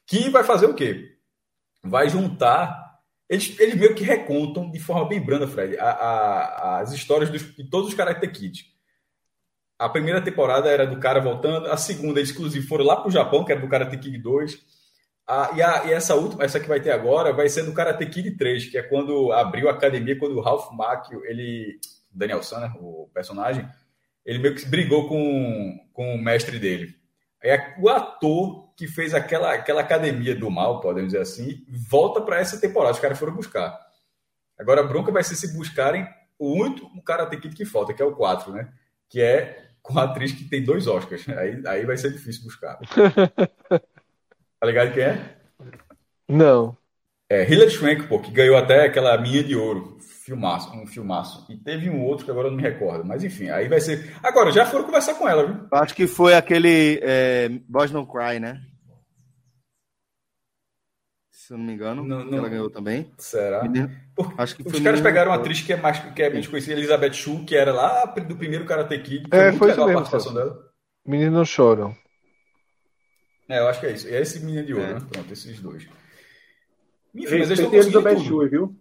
Que 0.07 0.31
vai 0.31 0.45
fazer 0.45 0.67
o 0.67 0.75
quê? 0.75 1.17
Vai 1.83 2.09
juntar. 2.09 3.01
Eles, 3.29 3.59
eles 3.59 3.75
meio 3.75 3.93
que 3.97 4.05
recontam 4.05 4.71
de 4.71 4.79
forma 4.79 5.09
bem 5.09 5.21
branda, 5.21 5.49
Fred, 5.49 5.77
a, 5.81 5.91
a, 5.91 6.79
as 6.79 6.93
histórias 6.93 7.29
dos, 7.29 7.57
de 7.57 7.69
todos 7.69 7.89
os 7.89 7.95
Karate 7.95 8.29
Kids. 8.29 8.67
A 9.77 9.89
primeira 9.89 10.23
temporada 10.23 10.69
era 10.69 10.87
do 10.87 11.01
cara 11.01 11.21
voltando, 11.21 11.67
a 11.67 11.77
segunda, 11.77 12.21
eles 12.21 12.31
inclusive 12.31 12.65
foram 12.65 12.85
lá 12.85 12.95
para 12.95 13.09
o 13.09 13.13
Japão, 13.13 13.45
que 13.45 13.51
era 13.51 13.61
do 13.61 13.69
Karate 13.69 13.99
Kid 13.99 14.17
2. 14.17 14.59
A, 15.27 15.51
e, 15.57 15.61
a, 15.61 15.87
e, 15.87 15.93
essa 15.93 16.15
última, 16.15 16.45
essa 16.45 16.61
que 16.61 16.69
vai 16.69 16.81
ter 16.81 16.93
agora, 16.93 17.33
vai 17.33 17.49
ser 17.49 17.65
do 17.65 17.73
Karate 17.73 18.07
Kid 18.07 18.37
3, 18.37 18.67
que 18.67 18.79
é 18.79 18.83
quando 18.83 19.33
abriu 19.33 19.69
a 19.69 19.73
academia, 19.73 20.17
quando 20.17 20.37
o 20.37 20.41
Ralph 20.41 20.71
Macchio, 20.71 21.25
ele. 21.25 21.81
Daniel 22.11 22.43
San, 22.45 22.61
né, 22.61 22.73
o 22.81 23.09
personagem, 23.13 23.69
ele 24.29 24.41
meio 24.41 24.55
que 24.55 24.67
brigou 24.67 25.09
com, 25.09 25.81
com 25.95 26.15
o 26.15 26.23
mestre 26.23 26.59
dele. 26.59 26.95
Aí 27.43 27.59
o 27.81 27.89
ator 27.89 28.75
que 28.77 28.87
fez 28.87 29.15
aquela, 29.15 29.55
aquela 29.55 29.81
academia 29.81 30.35
do 30.37 30.51
mal, 30.51 30.83
podemos 30.83 31.13
dizer 31.13 31.23
assim, 31.23 31.65
volta 31.89 32.21
para 32.21 32.39
essa 32.39 32.61
temporada. 32.61 32.93
Os 32.93 33.01
caras 33.01 33.19
foram 33.19 33.35
buscar. 33.35 33.75
Agora 34.59 34.83
a 34.83 34.87
bronca 34.87 35.11
vai 35.11 35.25
ser 35.25 35.35
se 35.35 35.57
buscarem 35.57 36.07
o 36.39 36.53
único 36.53 37.03
Karate 37.03 37.39
Kid 37.39 37.57
que 37.57 37.65
falta, 37.65 37.95
que 37.95 38.03
é 38.03 38.05
o 38.05 38.15
4, 38.15 38.53
né? 38.53 38.71
Que 39.09 39.23
é 39.23 39.71
com 39.81 39.99
a 39.99 40.05
atriz 40.05 40.31
que 40.31 40.45
tem 40.45 40.63
dois 40.63 40.87
Oscars. 40.87 41.27
Aí, 41.31 41.63
aí 41.67 41.87
vai 41.87 41.97
ser 41.97 42.13
difícil 42.13 42.45
buscar. 42.45 42.79
tá 43.67 44.67
ligado 44.67 44.93
quem 44.93 45.05
é? 45.05 45.37
Não. 46.29 46.77
É 47.31 47.51
Hilary 47.51 47.71
Swank, 47.71 48.07
pô, 48.07 48.19
que 48.19 48.31
ganhou 48.31 48.57
até 48.57 48.87
aquela 48.87 49.19
minha 49.19 49.45
de 49.45 49.55
ouro 49.55 49.99
filmaço, 50.01 50.71
um 50.75 50.87
filmaço. 50.87 51.47
E 51.51 51.57
teve 51.57 51.91
um 51.91 52.03
outro 52.03 52.25
que 52.25 52.31
agora 52.31 52.49
eu 52.49 52.51
não 52.51 52.57
me 52.57 52.63
recordo. 52.63 53.05
Mas 53.05 53.23
enfim, 53.25 53.51
aí 53.51 53.69
vai 53.69 53.81
ser. 53.81 54.15
Agora, 54.23 54.51
já 54.51 54.65
foram 54.65 54.85
conversar 54.85 55.15
com 55.15 55.29
ela, 55.29 55.47
viu? 55.47 55.67
Acho 55.73 55.95
que 55.95 56.07
foi 56.07 56.35
aquele 56.35 57.01
é, 57.03 57.49
Boys 57.69 57.91
Don't 57.91 58.11
Cry, 58.11 58.39
né? 58.39 58.63
Se 61.31 61.55
eu 61.55 61.59
não 61.59 61.65
me 61.65 61.73
engano, 61.73 62.05
não, 62.05 62.25
não... 62.25 62.39
ela 62.39 62.49
ganhou 62.49 62.71
também. 62.71 63.11
Será? 63.17 63.63
Acho 64.37 64.57
que 64.57 64.69
Os 64.69 64.81
caras 64.81 65.01
pegaram 65.01 65.31
uma 65.31 65.39
atriz 65.39 65.63
que 65.63 65.73
é 65.73 65.77
mais 65.77 65.99
que 65.99 66.23
é 66.23 66.29
bem 66.29 66.41
desconhecida, 66.41 66.75
Elizabeth 66.75 67.15
Shue, 67.15 67.45
que 67.45 67.57
era 67.57 67.73
lá 67.73 68.05
do 68.05 68.37
primeiro 68.37 68.67
Karate 68.67 68.99
Kid. 68.99 69.29
Foi 69.31 69.39
é, 69.39 69.53
foi 69.53 69.71
isso 69.71 69.79
mesmo, 69.79 69.91
a 69.91 69.95
participação 69.95 70.35
dela. 70.35 70.59
Meninos 71.07 71.35
não 71.35 71.45
choram. 71.47 71.97
É, 73.49 73.61
eu 73.61 73.69
acho 73.69 73.81
que 73.81 73.87
é 73.87 73.93
isso. 73.93 74.09
É 74.09 74.21
esse 74.21 74.41
menino 74.41 74.67
de 74.67 74.75
ouro, 74.75 74.85
é. 74.85 74.95
né? 74.95 75.01
Pronto, 75.11 75.33
esses 75.33 75.59
dois. 75.59 75.89
Enfim, 77.19 77.39
mas 77.39 77.51
eles 77.51 77.87
estão 77.87 78.49
viu? 78.49 78.77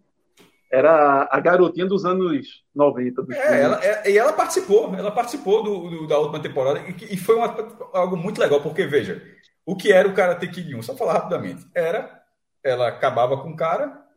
Era 0.72 1.28
a 1.32 1.40
garotinha 1.40 1.86
dos 1.86 2.06
anos 2.06 2.64
90. 2.76 3.24
Do 3.24 3.34
é, 3.34 3.62
ela, 3.62 3.86
é, 3.86 4.12
e 4.12 4.18
ela 4.18 4.34
participou, 4.34 4.94
ela 4.96 5.12
participou 5.12 5.64
do, 5.64 5.90
do 5.90 6.08
da 6.08 6.18
última 6.18 6.42
temporada 6.42 6.80
e, 6.80 7.14
e 7.14 7.18
foi 7.18 7.36
uma, 7.36 7.56
algo 7.94 8.18
muito 8.18 8.40
legal, 8.40 8.62
porque, 8.62 8.86
veja, 8.86 9.22
o 9.66 9.76
que 9.76 9.92
era 9.92 10.08
o 10.08 10.14
Karate 10.14 10.48
Kid 10.48 10.76
1, 10.76 10.82
só 10.82 10.96
falar 10.96 11.14
rapidamente, 11.14 11.66
era, 11.74 12.22
ela 12.64 12.88
acabava 12.90 13.38
com 13.42 13.52
o 13.52 13.56
cara 13.56 14.08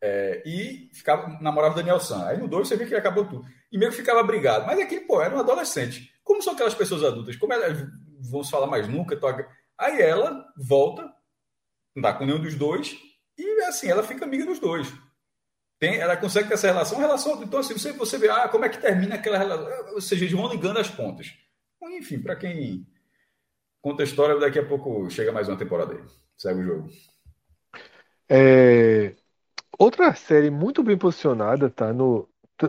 é, 0.00 0.42
e 0.44 0.90
ficava, 0.92 1.38
namorava 1.40 1.76
Daniel 1.76 1.98
San. 1.98 2.26
Aí 2.26 2.36
no 2.36 2.46
2 2.46 2.68
você 2.68 2.76
vê 2.76 2.84
que 2.84 2.94
acabou 2.94 3.24
tudo. 3.24 3.46
E 3.72 3.78
meio 3.78 3.90
que 3.90 3.96
ficava 3.96 4.22
brigado. 4.22 4.66
Mas 4.66 4.78
aqui, 4.78 5.00
pô, 5.00 5.22
era 5.22 5.34
um 5.34 5.38
adolescente. 5.38 6.12
Como 6.22 6.42
são 6.42 6.52
aquelas 6.52 6.74
pessoas 6.74 7.02
adultas? 7.02 7.36
Como 7.36 7.54
elas 7.54 7.88
vão 8.30 8.44
se 8.44 8.50
falar 8.50 8.66
mais 8.66 8.86
nunca? 8.86 9.18
Aí 9.78 10.02
ela 10.02 10.44
volta, 10.56 11.10
não 11.94 12.02
dá 12.02 12.12
com 12.12 12.24
nenhum 12.24 12.40
dos 12.40 12.54
dois, 12.54 12.96
e 13.38 13.62
assim, 13.64 13.88
ela 13.88 14.02
fica 14.02 14.24
amiga 14.24 14.46
dos 14.46 14.58
dois. 14.58 14.92
Tem, 15.78 15.96
ela 15.96 16.16
consegue 16.16 16.48
ter 16.48 16.54
essa 16.54 16.68
relação, 16.68 16.98
relação. 16.98 17.42
Então, 17.42 17.60
assim, 17.60 17.74
você, 17.74 17.92
você 17.92 18.16
vê, 18.16 18.28
ah, 18.30 18.48
como 18.48 18.64
é 18.64 18.68
que 18.68 18.80
termina 18.80 19.16
aquela 19.16 19.38
relação. 19.38 19.94
Ou 19.94 20.00
seja, 20.00 20.24
eles 20.24 20.34
vão 20.34 20.50
ligando 20.50 20.78
as 20.78 20.88
pontas. 20.88 21.34
Enfim, 21.82 22.20
para 22.20 22.36
quem 22.36 22.86
conta 23.82 24.02
a 24.02 24.04
história, 24.04 24.38
daqui 24.38 24.58
a 24.58 24.66
pouco 24.66 25.10
chega 25.10 25.32
mais 25.32 25.48
uma 25.48 25.58
temporada 25.58 25.94
aí. 25.94 26.02
Segue 26.36 26.60
o 26.60 26.64
jogo. 26.64 26.90
É... 28.28 29.14
Outra 29.78 30.14
série 30.14 30.50
muito 30.50 30.82
bem 30.82 30.96
posicionada, 30.96 31.68
tá? 31.68 31.92
No, 31.92 32.28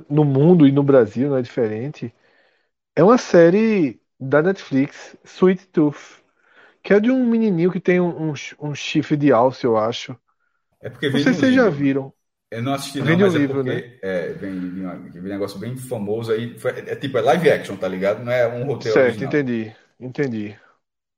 no 0.10 0.26
mundo 0.26 0.68
e 0.68 0.72
no 0.72 0.84
Brasil, 0.84 1.30
não 1.30 1.38
é 1.38 1.42
diferente. 1.42 2.14
É 2.96 3.04
uma 3.04 3.18
série 3.18 4.02
da 4.20 4.42
Netflix, 4.42 5.16
Sweet 5.24 5.68
Tooth, 5.68 6.24
que 6.86 6.94
é 6.94 7.00
de 7.00 7.10
um 7.10 7.26
menininho 7.26 7.72
que 7.72 7.80
tem 7.80 8.00
um, 8.00 8.30
um, 8.30 8.34
um 8.60 8.76
chifre 8.76 9.18
de 9.18 9.32
alce, 9.32 9.66
eu 9.66 9.76
acho. 9.76 10.16
É 10.80 10.88
porque 10.88 11.10
não 11.10 11.18
sei 11.18 11.34
se 11.34 11.40
vocês 11.40 11.56
já 11.56 11.68
viram. 11.68 12.14
Eu 12.52 12.62
não 12.62 12.76
assisti, 12.76 13.00
não, 13.00 13.08
vem 13.08 13.18
mas 13.18 13.34
um 13.34 13.38
é 13.38 13.40
livro, 13.40 13.64
porque 13.64 13.72
né? 13.72 14.00
é, 14.04 14.34
vem, 14.34 14.60
vem, 14.70 14.86
um 14.86 15.24
negócio 15.24 15.58
bem 15.58 15.76
famoso 15.76 16.32
aí. 16.32 16.60
Foi, 16.60 16.70
é 16.72 16.96
tipo, 16.96 17.18
é 17.18 17.22
live 17.22 17.50
action, 17.50 17.76
tá 17.76 17.88
ligado? 17.88 18.24
Não 18.24 18.32
é 18.32 18.48
um 18.48 18.68
roteiro. 18.68 18.94
Certo, 18.94 19.08
original. 19.08 19.34
entendi. 19.34 19.76
Entendi. 20.00 20.60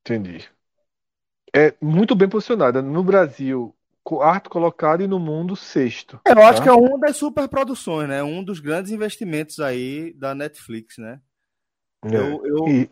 Entendi. 0.05 0.49
É 1.53 1.73
muito 1.81 2.15
bem 2.15 2.29
posicionada. 2.29 2.81
No 2.81 3.03
Brasil, 3.03 3.75
quarto 4.05 4.49
colocado 4.49 5.03
e 5.03 5.07
no 5.07 5.19
mundo, 5.19 5.53
sexto. 5.57 6.17
É, 6.25 6.31
eu 6.31 6.35
tá? 6.35 6.47
acho 6.47 6.63
que 6.63 6.69
é 6.69 6.73
uma 6.73 6.97
das 6.97 7.17
superproduções, 7.17 8.07
né? 8.07 8.23
Um 8.23 8.41
dos 8.41 8.61
grandes 8.61 8.93
investimentos 8.93 9.59
aí 9.59 10.13
da 10.13 10.33
Netflix, 10.33 10.97
né? 10.97 11.19
É. 12.05 12.15
Eu, 12.15 12.45
eu, 12.45 12.67
e... 12.69 12.89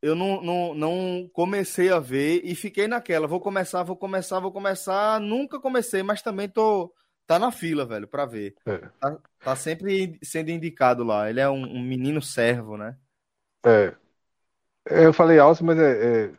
eu, 0.00 0.14
não, 0.14 0.42
não, 0.42 0.74
não 0.74 1.30
comecei 1.32 1.90
a 1.90 1.98
ver 1.98 2.40
e 2.44 2.54
fiquei 2.54 2.86
naquela. 2.86 3.26
Vou 3.26 3.40
começar, 3.40 3.82
vou 3.82 3.96
começar, 3.96 4.40
vou 4.40 4.52
começar. 4.52 5.20
Nunca 5.20 5.60
comecei, 5.60 6.02
mas 6.02 6.22
também 6.22 6.48
tô 6.48 6.92
tá 7.26 7.38
na 7.38 7.52
fila, 7.52 7.84
velho, 7.84 8.08
para 8.08 8.24
ver. 8.24 8.54
É. 8.64 8.78
Tá, 9.00 9.18
tá, 9.40 9.56
sempre 9.56 10.18
sendo 10.22 10.50
indicado 10.50 11.04
lá. 11.04 11.28
Ele 11.28 11.40
é 11.40 11.48
um, 11.48 11.62
um 11.62 11.82
menino 11.82 12.22
servo, 12.22 12.76
né? 12.76 12.96
É. 13.64 13.94
é 14.88 15.04
eu 15.04 15.12
falei 15.12 15.38
alto, 15.38 15.64
mas 15.64 15.78
é, 15.78 16.26
é 16.26 16.32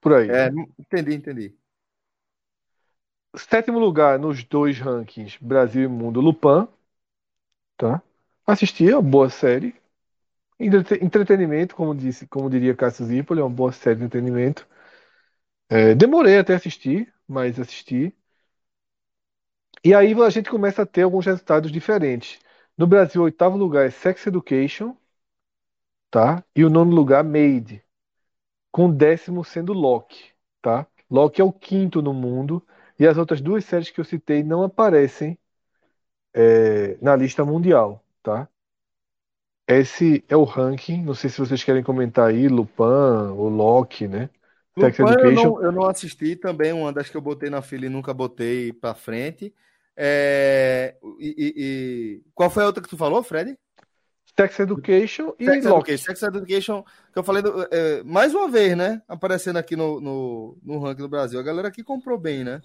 por 0.00 0.14
aí. 0.14 0.28
É, 0.28 0.50
entendi, 0.78 1.14
entendi. 1.14 1.56
Sétimo 3.36 3.78
lugar 3.78 4.18
nos 4.18 4.42
dois 4.42 4.78
rankings, 4.78 5.38
Brasil 5.40 5.84
e 5.84 5.88
Mundo, 5.88 6.20
Lupin. 6.20 6.66
Tá? 7.76 8.02
Assisti, 8.46 8.90
é 8.90 8.96
uma 8.96 9.02
boa 9.02 9.30
série. 9.30 9.74
Entretenimento, 10.60 11.74
como 11.74 11.94
disse, 11.94 12.26
como 12.26 12.48
diria 12.50 12.76
Cássio 12.76 13.04
Zipoli, 13.06 13.40
é 13.40 13.42
uma 13.44 13.50
boa 13.50 13.72
série 13.72 13.96
de 13.98 14.04
entretenimento. 14.04 14.66
É, 15.68 15.94
demorei 15.94 16.38
até 16.38 16.54
assistir, 16.54 17.12
mas 17.28 17.58
assisti. 17.58 18.14
E 19.84 19.92
aí 19.94 20.14
a 20.14 20.30
gente 20.30 20.48
começa 20.50 20.82
a 20.82 20.86
ter 20.86 21.02
alguns 21.02 21.26
resultados 21.26 21.70
diferentes. 21.70 22.38
No 22.78 22.86
Brasil, 22.86 23.20
o 23.20 23.24
oitavo 23.24 23.56
lugar 23.58 23.86
é 23.86 23.90
Sex 23.90 24.26
Education, 24.26 24.96
tá? 26.10 26.44
E 26.54 26.64
o 26.64 26.70
nono 26.70 26.94
lugar, 26.94 27.24
Made, 27.24 27.82
com 28.72 28.86
o 28.88 28.92
décimo 28.94 29.44
sendo 29.44 29.72
Loki, 29.72 30.32
tá? 30.62 30.86
Loki 31.10 31.40
é 31.40 31.44
o 31.44 31.52
quinto 31.52 32.02
no 32.02 32.14
mundo 32.14 32.66
e 32.98 33.06
as 33.06 33.18
outras 33.18 33.40
duas 33.40 33.64
séries 33.66 33.90
que 33.90 34.00
eu 34.00 34.06
citei 34.06 34.42
não 34.44 34.62
aparecem 34.64 35.38
é, 36.34 36.96
na 37.02 37.16
lista 37.16 37.44
mundial, 37.44 38.04
tá? 38.22 38.48
Esse 39.66 40.24
é 40.28 40.36
o 40.36 40.44
ranking. 40.44 41.02
Não 41.02 41.14
sei 41.14 41.30
se 41.30 41.38
vocês 41.38 41.62
querem 41.62 41.82
comentar 41.82 42.28
aí, 42.28 42.48
Lupin 42.48 42.82
ou 43.36 43.48
Loki, 43.48 44.08
né? 44.08 44.28
Lupin. 44.76 45.02
Eu 45.02 45.32
não, 45.32 45.62
eu 45.62 45.72
não 45.72 45.88
assisti 45.88 46.36
também, 46.36 46.72
uma 46.72 46.92
das 46.92 47.08
que 47.08 47.16
eu 47.16 47.20
botei 47.20 47.50
na 47.50 47.62
fila 47.62 47.86
e 47.86 47.90
nunca 47.90 48.14
botei 48.14 48.72
pra 48.72 48.94
frente. 48.94 49.54
É... 49.96 50.96
E, 51.18 51.28
e, 51.28 51.54
e, 51.56 52.22
Qual 52.34 52.48
foi 52.48 52.62
a 52.62 52.66
outra 52.66 52.82
que 52.82 52.88
tu 52.88 52.96
falou, 52.96 53.22
Fred? 53.22 53.56
Sex 54.38 54.60
Education 54.60 55.34
e 55.38 55.44
Sex 55.44 55.64
Loki. 55.66 55.92
Education. 55.92 56.04
Sex 56.04 56.22
Education, 56.22 56.84
que 57.12 57.18
eu 57.18 57.22
falei 57.22 57.42
do, 57.42 57.66
é, 57.70 58.02
mais 58.04 58.34
uma 58.34 58.48
vez, 58.48 58.76
né? 58.76 59.02
Aparecendo 59.08 59.58
aqui 59.58 59.76
no, 59.76 60.00
no, 60.00 60.58
no 60.62 60.78
ranking 60.78 61.02
do 61.02 61.08
Brasil. 61.08 61.38
A 61.38 61.42
galera 61.42 61.68
aqui 61.68 61.82
comprou 61.82 62.16
bem, 62.16 62.44
né? 62.44 62.62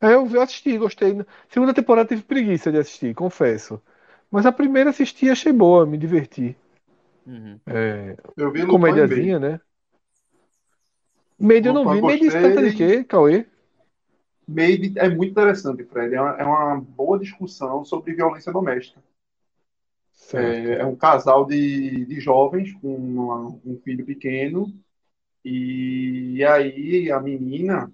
É, 0.00 0.14
eu 0.14 0.40
assisti, 0.40 0.78
gostei. 0.78 1.14
Segunda 1.48 1.74
temporada 1.74 2.08
tive 2.08 2.22
preguiça 2.22 2.70
de 2.70 2.78
assistir, 2.78 3.14
confesso. 3.14 3.82
Mas 4.32 4.46
a 4.46 4.50
primeira 4.50 4.88
assisti 4.88 5.28
achei 5.28 5.52
boa, 5.52 5.84
me 5.84 5.98
diverti. 5.98 6.56
Uhum. 7.26 7.60
É, 7.66 8.16
eu 8.34 8.50
vi 8.50 8.66
comédiazinha, 8.66 9.38
né? 9.38 9.60
Made 11.38 11.68
eu 11.68 11.74
não 11.74 11.86
vi. 11.92 12.00
Made 12.00 12.30
trata 12.30 12.62
de 12.62 12.74
quê, 12.74 13.04
Cauê? 13.04 13.44
Made 14.48 14.94
é 14.96 15.10
muito 15.10 15.32
interessante, 15.32 15.84
Fred. 15.84 16.14
É 16.14 16.20
uma, 16.20 16.30
é 16.38 16.44
uma 16.44 16.80
boa 16.80 17.18
discussão 17.18 17.84
sobre 17.84 18.14
violência 18.14 18.50
doméstica. 18.50 19.02
É, 20.32 20.80
é, 20.80 20.86
um 20.86 20.96
casal 20.96 21.44
de, 21.44 22.06
de 22.06 22.18
jovens 22.18 22.72
com 22.80 22.94
uma, 22.94 23.48
um 23.66 23.78
filho 23.84 24.06
pequeno. 24.06 24.72
E, 25.44 26.36
e 26.36 26.44
aí 26.44 27.10
a 27.10 27.20
menina 27.20 27.92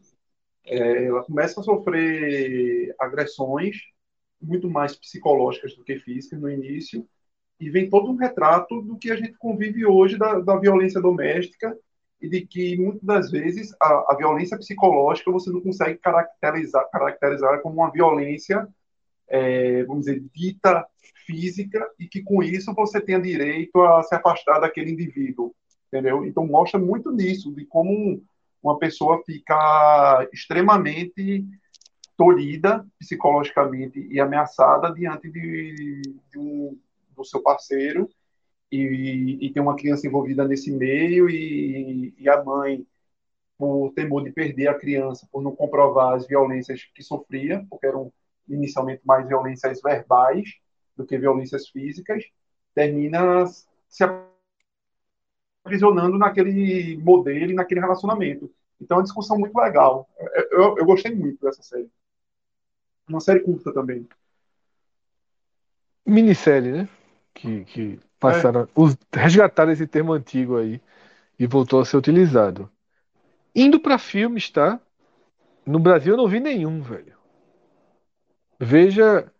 é, 0.64 1.06
ela 1.06 1.24
começa 1.24 1.60
a 1.60 1.64
sofrer 1.64 2.94
agressões 2.96 3.76
muito 4.40 4.70
mais 4.70 4.96
psicológicas 4.96 5.74
do 5.74 5.84
que 5.84 5.98
físicas 5.98 6.40
no 6.40 6.50
início, 6.50 7.06
e 7.60 7.70
vem 7.70 7.90
todo 7.90 8.10
um 8.10 8.16
retrato 8.16 8.80
do 8.82 8.96
que 8.96 9.10
a 9.10 9.16
gente 9.16 9.34
convive 9.34 9.84
hoje 9.84 10.16
da, 10.16 10.38
da 10.38 10.56
violência 10.56 11.00
doméstica 11.00 11.76
e 12.20 12.28
de 12.28 12.46
que 12.46 12.76
muitas 12.76 13.02
das 13.02 13.30
vezes 13.30 13.74
a, 13.80 14.12
a, 14.12 14.16
violência 14.16 14.56
psicológica 14.56 15.30
você 15.30 15.50
não 15.50 15.60
consegue 15.60 15.98
caracterizar, 15.98 16.88
caracterizar 16.90 17.60
como 17.60 17.76
uma 17.76 17.90
violência, 17.90 18.68
é, 19.28 19.84
vamos 19.84 20.06
dizer, 20.06 20.24
dita 20.32 20.86
física 21.26 21.88
e 21.98 22.06
que 22.06 22.22
com 22.22 22.42
isso 22.42 22.72
você 22.74 23.00
tenha 23.00 23.20
direito 23.20 23.80
a 23.82 24.02
se 24.02 24.14
afastar 24.14 24.60
daquele 24.60 24.92
indivíduo, 24.92 25.54
entendeu? 25.88 26.24
Então 26.24 26.46
mostra 26.46 26.78
muito 26.78 27.14
disso, 27.14 27.54
de 27.54 27.64
como 27.66 28.22
uma 28.62 28.78
pessoa 28.78 29.22
fica 29.24 30.28
extremamente 30.32 31.44
tolhida 32.18 32.84
psicologicamente 32.98 34.00
e 34.10 34.18
ameaçada 34.18 34.92
diante 34.92 35.30
de, 35.30 36.02
de 36.28 36.36
um, 36.36 36.76
do 37.16 37.24
seu 37.24 37.40
parceiro 37.40 38.10
e, 38.72 39.38
e, 39.40 39.52
tem 39.52 39.62
uma 39.62 39.76
criança 39.76 40.06
envolvida 40.06 40.46
nesse 40.46 40.72
meio 40.72 41.30
e, 41.30 42.12
e, 42.18 42.28
a 42.28 42.42
mãe 42.42 42.84
por 43.56 43.92
temor 43.94 44.24
de 44.24 44.32
perder 44.32 44.66
a 44.66 44.78
criança 44.78 45.28
por 45.30 45.42
não 45.42 45.54
comprovar 45.54 46.16
as 46.16 46.26
violências 46.26 46.82
que 46.92 47.04
sofria 47.04 47.64
porque 47.70 47.86
eram 47.86 48.12
inicialmente 48.48 49.00
mais 49.04 49.26
violências 49.26 49.80
verbais 49.80 50.56
do 50.96 51.06
que 51.06 51.16
violências 51.16 51.68
físicas 51.68 52.24
termina 52.74 53.46
se 53.88 54.04
aprisionando 55.64 56.18
naquele 56.18 56.96
modelo 56.96 57.52
e 57.52 57.54
naquele 57.54 57.80
relacionamento. 57.80 58.50
Então 58.80 58.96
é 58.96 58.98
uma 58.98 59.04
discussão 59.04 59.38
muito 59.38 59.56
legal. 59.56 60.08
Eu, 60.50 60.76
eu 60.78 60.84
gostei 60.84 61.14
muito 61.14 61.44
dessa 61.44 61.62
série 61.62 61.88
uma 63.08 63.20
série 63.20 63.40
curta 63.40 63.72
também. 63.72 64.06
Minissérie, 66.06 66.72
né? 66.72 66.88
Que, 67.34 67.64
que 67.64 68.00
passaram. 68.18 68.62
É. 68.62 68.68
Os, 68.74 68.96
resgataram 69.12 69.72
esse 69.72 69.86
termo 69.86 70.12
antigo 70.12 70.56
aí 70.56 70.80
e 71.38 71.46
voltou 71.46 71.80
a 71.80 71.84
ser 71.84 71.96
utilizado. 71.96 72.70
Indo 73.54 73.80
para 73.80 73.98
filmes, 73.98 74.50
tá? 74.50 74.80
No 75.64 75.78
Brasil 75.78 76.14
eu 76.14 76.16
não 76.16 76.28
vi 76.28 76.40
nenhum, 76.40 76.80
velho. 76.80 77.16
Veja 78.58 79.30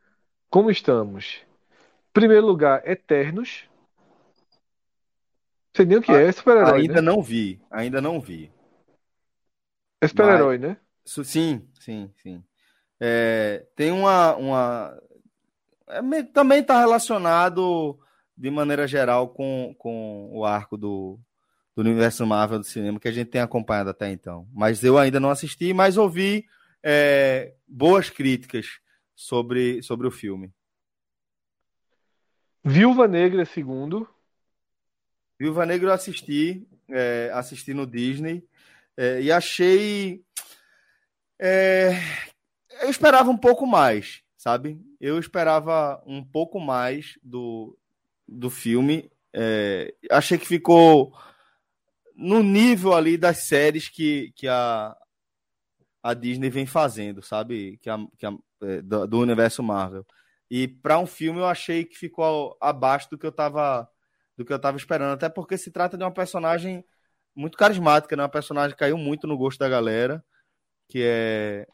como 0.50 0.70
estamos. 0.70 1.40
Primeiro 2.12 2.46
lugar, 2.46 2.86
Eternos. 2.88 3.64
Não 5.68 5.84
sei 5.84 5.86
nem 5.86 5.98
o 5.98 6.02
que 6.02 6.12
ah, 6.12 6.20
é, 6.20 6.32
super-herói. 6.32 6.80
Ainda 6.80 6.94
né? 6.94 7.00
não 7.00 7.22
vi, 7.22 7.60
ainda 7.70 8.00
não 8.00 8.20
vi. 8.20 8.50
É 10.00 10.08
super-herói, 10.08 10.58
Mas... 10.58 10.70
né? 10.70 10.76
Sim, 11.04 11.66
sim, 11.74 12.10
sim. 12.22 12.44
É, 13.00 13.66
tem 13.76 13.92
uma. 13.92 14.36
uma 14.36 15.02
é, 15.88 16.22
também 16.24 16.60
está 16.60 16.78
relacionado 16.80 17.98
de 18.36 18.50
maneira 18.50 18.86
geral 18.86 19.28
com, 19.28 19.74
com 19.78 20.30
o 20.32 20.44
arco 20.44 20.76
do, 20.76 21.18
do 21.74 21.82
universo 21.82 22.26
Marvel 22.26 22.58
do 22.58 22.64
cinema 22.64 23.00
que 23.00 23.08
a 23.08 23.12
gente 23.12 23.30
tem 23.30 23.40
acompanhado 23.40 23.90
até 23.90 24.10
então. 24.10 24.48
Mas 24.52 24.82
eu 24.84 24.98
ainda 24.98 25.18
não 25.18 25.30
assisti, 25.30 25.72
mas 25.72 25.96
ouvi 25.96 26.46
é, 26.82 27.54
boas 27.66 28.10
críticas 28.10 28.80
sobre, 29.14 29.82
sobre 29.82 30.06
o 30.06 30.10
filme. 30.10 30.52
Viúva 32.64 33.08
Negra 33.08 33.44
segundo. 33.44 34.08
Viúva 35.38 35.64
Negra 35.64 35.90
eu 35.90 35.94
assisti, 35.94 36.66
é, 36.88 37.30
assisti 37.32 37.72
no 37.72 37.86
Disney 37.86 38.44
é, 38.96 39.20
e 39.20 39.32
achei 39.32 40.22
é, 41.38 41.92
eu 42.80 42.90
esperava 42.90 43.30
um 43.30 43.36
pouco 43.36 43.66
mais, 43.66 44.22
sabe? 44.36 44.80
Eu 45.00 45.18
esperava 45.18 46.02
um 46.06 46.24
pouco 46.24 46.60
mais 46.60 47.18
do, 47.22 47.76
do 48.26 48.50
filme. 48.50 49.10
É, 49.32 49.94
achei 50.10 50.38
que 50.38 50.46
ficou 50.46 51.12
no 52.14 52.42
nível 52.42 52.94
ali 52.94 53.16
das 53.16 53.46
séries 53.46 53.88
que, 53.88 54.32
que 54.34 54.48
a, 54.48 54.96
a 56.02 56.14
Disney 56.14 56.50
vem 56.50 56.66
fazendo, 56.66 57.22
sabe? 57.22 57.78
Que 57.78 57.88
a, 57.88 57.98
que 58.18 58.26
a, 58.26 58.32
é, 58.62 58.82
do, 58.82 59.06
do, 59.06 59.18
universo 59.20 59.62
Marvel. 59.62 60.04
E 60.50 60.66
para 60.66 60.98
um 60.98 61.06
filme 61.06 61.40
eu 61.40 61.46
achei 61.46 61.84
que 61.84 61.96
ficou 61.96 62.56
abaixo 62.60 63.08
do 63.10 63.18
que 63.18 63.26
eu 63.26 63.30
estava 63.30 63.88
do 64.36 64.44
que 64.44 64.52
eu 64.52 64.58
tava 64.58 64.76
esperando, 64.76 65.14
até 65.14 65.28
porque 65.28 65.58
se 65.58 65.70
trata 65.70 65.96
de 65.98 66.04
uma 66.04 66.12
personagem 66.12 66.84
muito 67.34 67.58
carismática, 67.58 68.16
né? 68.16 68.22
Uma 68.22 68.28
personagem 68.28 68.70
que 68.70 68.78
caiu 68.78 68.96
muito 68.96 69.26
no 69.26 69.36
gosto 69.36 69.58
da 69.58 69.68
galera, 69.68 70.24
que 70.88 71.02
é 71.02 71.66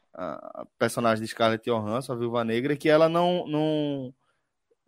personagem 0.78 1.22
de 1.22 1.30
Scarlett 1.30 1.68
Johansson, 1.68 2.12
a 2.12 2.16
Viúva 2.16 2.44
Negra, 2.44 2.76
que 2.76 2.88
ela 2.88 3.08
não, 3.08 3.46
não, 3.46 4.14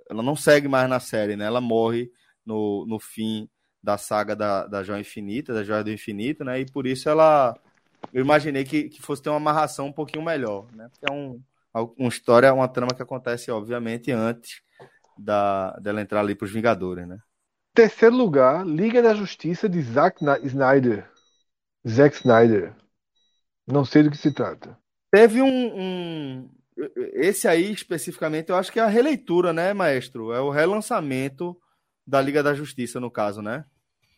ela 0.08 0.22
não 0.22 0.36
segue 0.36 0.68
mais 0.68 0.88
na 0.88 1.00
série, 1.00 1.36
né? 1.36 1.44
Ela 1.44 1.60
morre 1.60 2.10
no, 2.44 2.86
no 2.86 2.98
fim 2.98 3.48
da 3.82 3.98
saga 3.98 4.34
da, 4.34 4.66
da 4.66 4.82
Joia 4.82 5.00
Infinita, 5.00 5.52
da 5.52 5.62
Joia 5.62 5.84
do 5.84 5.90
Infinito, 5.90 6.44
né? 6.44 6.60
E 6.60 6.66
por 6.66 6.86
isso 6.86 7.08
ela. 7.08 7.56
Eu 8.12 8.22
imaginei 8.22 8.64
que, 8.64 8.88
que 8.88 9.02
fosse 9.02 9.22
ter 9.22 9.30
uma 9.30 9.36
amarração 9.36 9.86
um 9.86 9.92
pouquinho 9.92 10.24
melhor, 10.24 10.70
né? 10.72 10.88
Porque 10.88 11.06
é 11.10 11.12
um, 11.12 11.42
uma 11.98 12.08
história, 12.08 12.52
uma 12.52 12.68
trama 12.68 12.94
que 12.94 13.02
acontece, 13.02 13.50
obviamente, 13.50 14.12
antes 14.12 14.62
da, 15.18 15.72
dela 15.78 16.00
entrar 16.00 16.20
ali 16.20 16.34
para 16.34 16.44
os 16.44 16.52
Vingadores, 16.52 17.06
né? 17.06 17.18
Terceiro 17.74 18.16
lugar, 18.16 18.66
Liga 18.66 19.02
da 19.02 19.14
Justiça 19.14 19.68
de 19.68 19.82
Zack 19.82 20.22
Snyder. 20.44 21.10
Zack 21.86 22.16
Snyder. 22.16 22.74
Não 23.66 23.84
sei 23.84 24.02
do 24.02 24.10
que 24.10 24.16
se 24.16 24.32
trata. 24.32 24.78
Teve 25.16 25.40
um, 25.40 25.48
um, 25.48 26.50
Esse 27.14 27.48
aí, 27.48 27.72
especificamente, 27.72 28.50
eu 28.50 28.56
acho 28.56 28.70
que 28.70 28.78
é 28.78 28.82
a 28.82 28.86
releitura, 28.86 29.50
né, 29.50 29.72
maestro? 29.72 30.30
É 30.30 30.40
o 30.40 30.50
relançamento 30.50 31.56
da 32.06 32.20
Liga 32.20 32.42
da 32.42 32.52
Justiça, 32.52 33.00
no 33.00 33.10
caso, 33.10 33.40
né? 33.40 33.64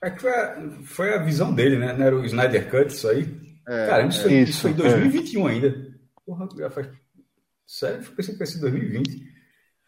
É 0.03 0.11
que 0.11 0.20
foi 0.20 0.32
a, 0.32 0.70
foi 0.82 1.14
a 1.14 1.22
visão 1.22 1.55
dele, 1.55 1.78
né? 1.78 1.92
Não 1.92 2.05
era 2.05 2.16
o 2.16 2.24
Snyder 2.24 2.68
Cut, 2.68 2.92
isso 2.92 3.09
aí? 3.09 3.28
É, 3.68 3.86
Cara, 3.86 4.07
isso, 4.09 4.22
foi, 4.22 4.32
isso, 4.32 4.51
isso 4.51 4.61
foi 4.62 4.70
em 4.72 4.74
2021 4.74 5.49
é. 5.49 5.53
ainda. 5.53 5.88
Porra, 6.26 6.49
já 6.59 6.68
faz. 6.68 6.88
Sério, 7.64 8.05
eu 8.05 8.16
pensei 8.16 8.34
que 8.34 8.38
fosse 8.38 8.61
2020. 8.61 9.22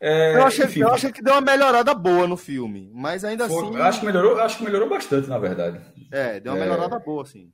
É, 0.01 0.37
eu, 0.37 0.47
achei, 0.47 0.65
enfim, 0.65 0.81
eu 0.81 0.93
achei 0.93 1.11
que 1.11 1.23
deu 1.23 1.35
uma 1.35 1.41
melhorada 1.41 1.93
boa 1.93 2.29
no 2.29 2.37
filme, 2.37 2.89
mas 2.95 3.25
ainda 3.25 3.49
foi, 3.49 3.65
assim. 3.65 3.77
Eu 3.77 3.83
acho 3.83 3.99
que 3.99 4.07
melhorou, 4.07 4.41
acho 4.41 4.59
que 4.59 4.65
melhorou 4.65 4.89
bastante, 4.89 5.29
na 5.29 5.39
verdade. 5.39 5.81
É, 6.13 6.39
deu 6.39 6.53
uma 6.53 6.59
é, 6.59 6.63
melhorada 6.63 7.01
boa, 7.01 7.27
sim. 7.27 7.53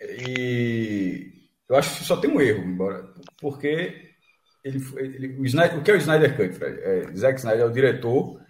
E 0.00 1.43
eu 1.68 1.76
acho 1.76 1.98
que 1.98 2.04
só 2.04 2.16
tem 2.16 2.30
um 2.30 2.40
erro, 2.40 2.64
embora, 2.64 3.08
porque 3.40 4.14
ele, 4.64 4.82
ele, 4.96 5.40
o, 5.40 5.44
Snyder, 5.44 5.78
o 5.78 5.82
que 5.82 5.90
é 5.90 5.94
o 5.94 5.98
Snyder 5.98 6.36
Cut, 6.36 6.54
Fred? 6.54 6.80
É, 6.80 7.16
Zack 7.16 7.38
Snyder 7.38 7.62
é 7.62 7.66
o 7.66 7.72
diretor. 7.72 8.40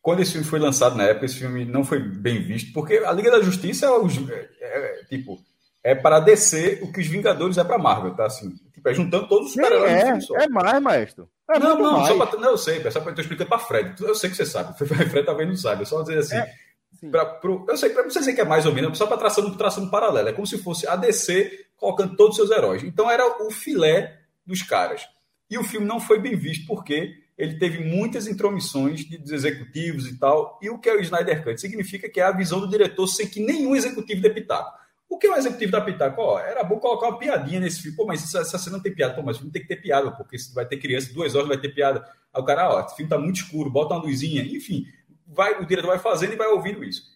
Quando 0.00 0.20
esse 0.20 0.32
filme 0.32 0.46
foi 0.46 0.58
lançado 0.58 0.96
na 0.96 1.04
época, 1.04 1.26
esse 1.26 1.36
filme 1.36 1.64
não 1.64 1.82
foi 1.82 1.98
bem 1.98 2.42
visto, 2.42 2.72
porque 2.72 2.98
a 2.98 3.12
Liga 3.12 3.30
da 3.30 3.40
Justiça 3.40 3.86
é, 3.86 4.48
é, 4.60 5.00
é 5.00 5.04
tipo 5.04 5.42
é 5.84 5.94
para 5.94 6.18
descer 6.18 6.82
o 6.82 6.90
que 6.90 7.00
os 7.00 7.06
Vingadores 7.06 7.58
é 7.58 7.62
para 7.62 7.76
Marvel, 7.76 8.14
tá? 8.14 8.24
Assim, 8.24 8.50
tipo, 8.72 8.88
é 8.88 8.94
juntando 8.94 9.28
todos 9.28 9.48
os 9.48 9.52
super-heróis. 9.52 10.30
É, 10.30 10.44
é 10.44 10.48
mais, 10.48 10.80
maestro. 10.80 11.28
É 11.50 11.58
não, 11.58 11.78
não, 11.78 11.98
mais. 11.98 12.08
só 12.08 12.26
pra, 12.26 12.40
não, 12.40 12.50
eu 12.52 12.56
sei, 12.56 12.80
é 12.80 12.90
só 12.90 13.00
para 13.02 13.12
eu 13.12 13.20
explicando 13.20 13.50
para 13.50 13.58
Fred. 13.58 14.02
Eu 14.02 14.14
sei 14.14 14.30
que 14.30 14.36
você 14.36 14.46
sabe. 14.46 14.74
Fred 14.78 15.26
talvez 15.26 15.46
não 15.46 15.56
saiba. 15.56 15.84
Só 15.84 16.00
dizer 16.00 16.18
assim. 16.18 16.36
É, 16.36 17.10
pra, 17.10 17.26
pro, 17.26 17.66
eu 17.68 17.76
sei, 17.76 17.90
para 17.90 18.02
você 18.04 18.18
dizer 18.18 18.32
que 18.32 18.40
é 18.40 18.46
mais 18.46 18.64
ou 18.64 18.72
menos, 18.72 18.96
só 18.96 19.06
para 19.06 19.18
traçar 19.18 19.44
um, 19.44 19.54
traçar 19.54 19.84
um 19.84 19.90
paralelo. 19.90 20.26
É 20.26 20.32
como 20.32 20.46
se 20.46 20.56
fosse 20.56 20.88
a 20.88 20.96
DC 20.96 21.63
colocando 21.76 22.16
todos 22.16 22.38
os 22.38 22.46
seus 22.46 22.56
heróis. 22.56 22.82
Então 22.82 23.10
era 23.10 23.44
o 23.44 23.50
filé 23.50 24.20
dos 24.46 24.62
caras. 24.62 25.06
E 25.50 25.58
o 25.58 25.64
filme 25.64 25.86
não 25.86 26.00
foi 26.00 26.18
bem 26.20 26.36
visto 26.36 26.66
porque 26.66 27.14
ele 27.36 27.58
teve 27.58 27.84
muitas 27.84 28.26
intromissões 28.26 29.00
de, 29.00 29.18
dos 29.18 29.32
executivos 29.32 30.06
e 30.06 30.18
tal. 30.18 30.58
E 30.62 30.70
o 30.70 30.78
que 30.78 30.88
é 30.88 30.94
o 30.94 31.00
Snyder 31.00 31.42
Cut? 31.42 31.60
Significa 31.60 32.08
que 32.08 32.20
é 32.20 32.24
a 32.24 32.32
visão 32.32 32.60
do 32.60 32.68
diretor 32.68 33.06
sem 33.06 33.28
que 33.28 33.40
nenhum 33.40 33.74
executivo 33.74 34.22
dê 34.22 34.30
pitaco. 34.30 34.84
O 35.14 35.18
que 35.18 35.28
é 35.28 35.30
o 35.30 35.36
executivo 35.36 35.70
da 35.70 35.80
Pitaco? 35.80 36.20
Ó, 36.20 36.40
era 36.40 36.64
bom 36.64 36.80
colocar 36.80 37.06
uma 37.06 37.18
piadinha 37.18 37.60
nesse 37.60 37.82
filme. 37.82 37.96
Pô, 37.96 38.04
mas 38.04 38.34
essa 38.34 38.58
cena 38.58 38.78
não 38.78 38.82
tem 38.82 38.92
piada. 38.92 39.14
Pô, 39.14 39.22
mas 39.22 39.36
o 39.36 39.38
filme 39.40 39.52
tem 39.52 39.62
que 39.62 39.68
ter 39.68 39.76
piada, 39.76 40.10
porque 40.10 40.36
vai 40.52 40.66
ter 40.66 40.76
criança, 40.76 41.14
duas 41.14 41.36
horas 41.36 41.46
vai 41.46 41.56
ter 41.56 41.68
piada. 41.68 42.04
Aí 42.32 42.42
o 42.42 42.44
cara, 42.44 42.68
ó, 42.68 42.80
esse 42.80 42.96
filme 42.96 43.08
tá 43.08 43.16
muito 43.16 43.36
escuro, 43.36 43.70
bota 43.70 43.94
uma 43.94 44.02
luzinha. 44.02 44.42
Enfim, 44.42 44.84
vai, 45.24 45.62
o 45.62 45.66
diretor 45.66 45.86
vai 45.86 46.00
fazendo 46.00 46.32
e 46.32 46.36
vai 46.36 46.48
ouvindo 46.48 46.82
isso. 46.82 47.13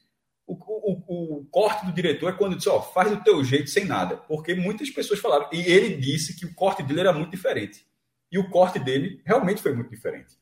O, 0.48 0.54
o, 0.54 1.40
o, 1.40 1.44
corte 1.50 1.84
do 1.84 1.92
diretor 1.92 2.30
é 2.30 2.32
quando 2.32 2.56
diz, 2.56 2.66
ó, 2.66 2.80
faz 2.80 3.10
do 3.10 3.22
teu 3.22 3.44
jeito 3.44 3.68
sem 3.68 3.84
nada. 3.84 4.16
Porque 4.16 4.54
muitas 4.54 4.88
pessoas 4.88 5.20
falaram. 5.20 5.46
E 5.52 5.60
ele 5.60 5.94
disse 5.96 6.34
que 6.34 6.46
o 6.46 6.54
corte 6.54 6.82
dele 6.82 7.00
era 7.00 7.12
muito 7.12 7.30
diferente. 7.30 7.86
E 8.32 8.38
o 8.38 8.48
corte 8.48 8.78
dele 8.78 9.20
realmente 9.26 9.60
foi 9.60 9.74
muito 9.74 9.90
diferente. 9.90 10.38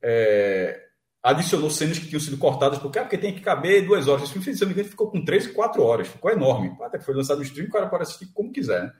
É, 0.00 0.86
adicionou 1.20 1.68
cenas 1.68 1.98
que 1.98 2.06
tinham 2.06 2.20
sido 2.20 2.38
cortadas, 2.38 2.78
porque, 2.78 3.00
ah, 3.00 3.02
porque 3.02 3.18
tem 3.18 3.34
que 3.34 3.40
caber 3.40 3.84
duas 3.84 4.06
horas. 4.06 4.22
Esse 4.22 4.32
filme, 4.34 4.54
se 4.54 4.60
não 4.60 4.68
me 4.68 4.74
engano, 4.74 4.88
ficou 4.88 5.10
com 5.10 5.24
três 5.24 5.48
quatro 5.48 5.82
horas. 5.82 6.06
Ficou 6.06 6.30
enorme. 6.30 6.76
Até 6.82 6.98
que 6.98 7.04
foi 7.04 7.14
lançado 7.14 7.38
no 7.38 7.42
stream, 7.42 7.66
o 7.66 7.72
cara 7.72 7.88
pode 7.88 8.04
assistir 8.04 8.26
como 8.32 8.52
quiser. 8.52 8.84
Né? 8.84 8.92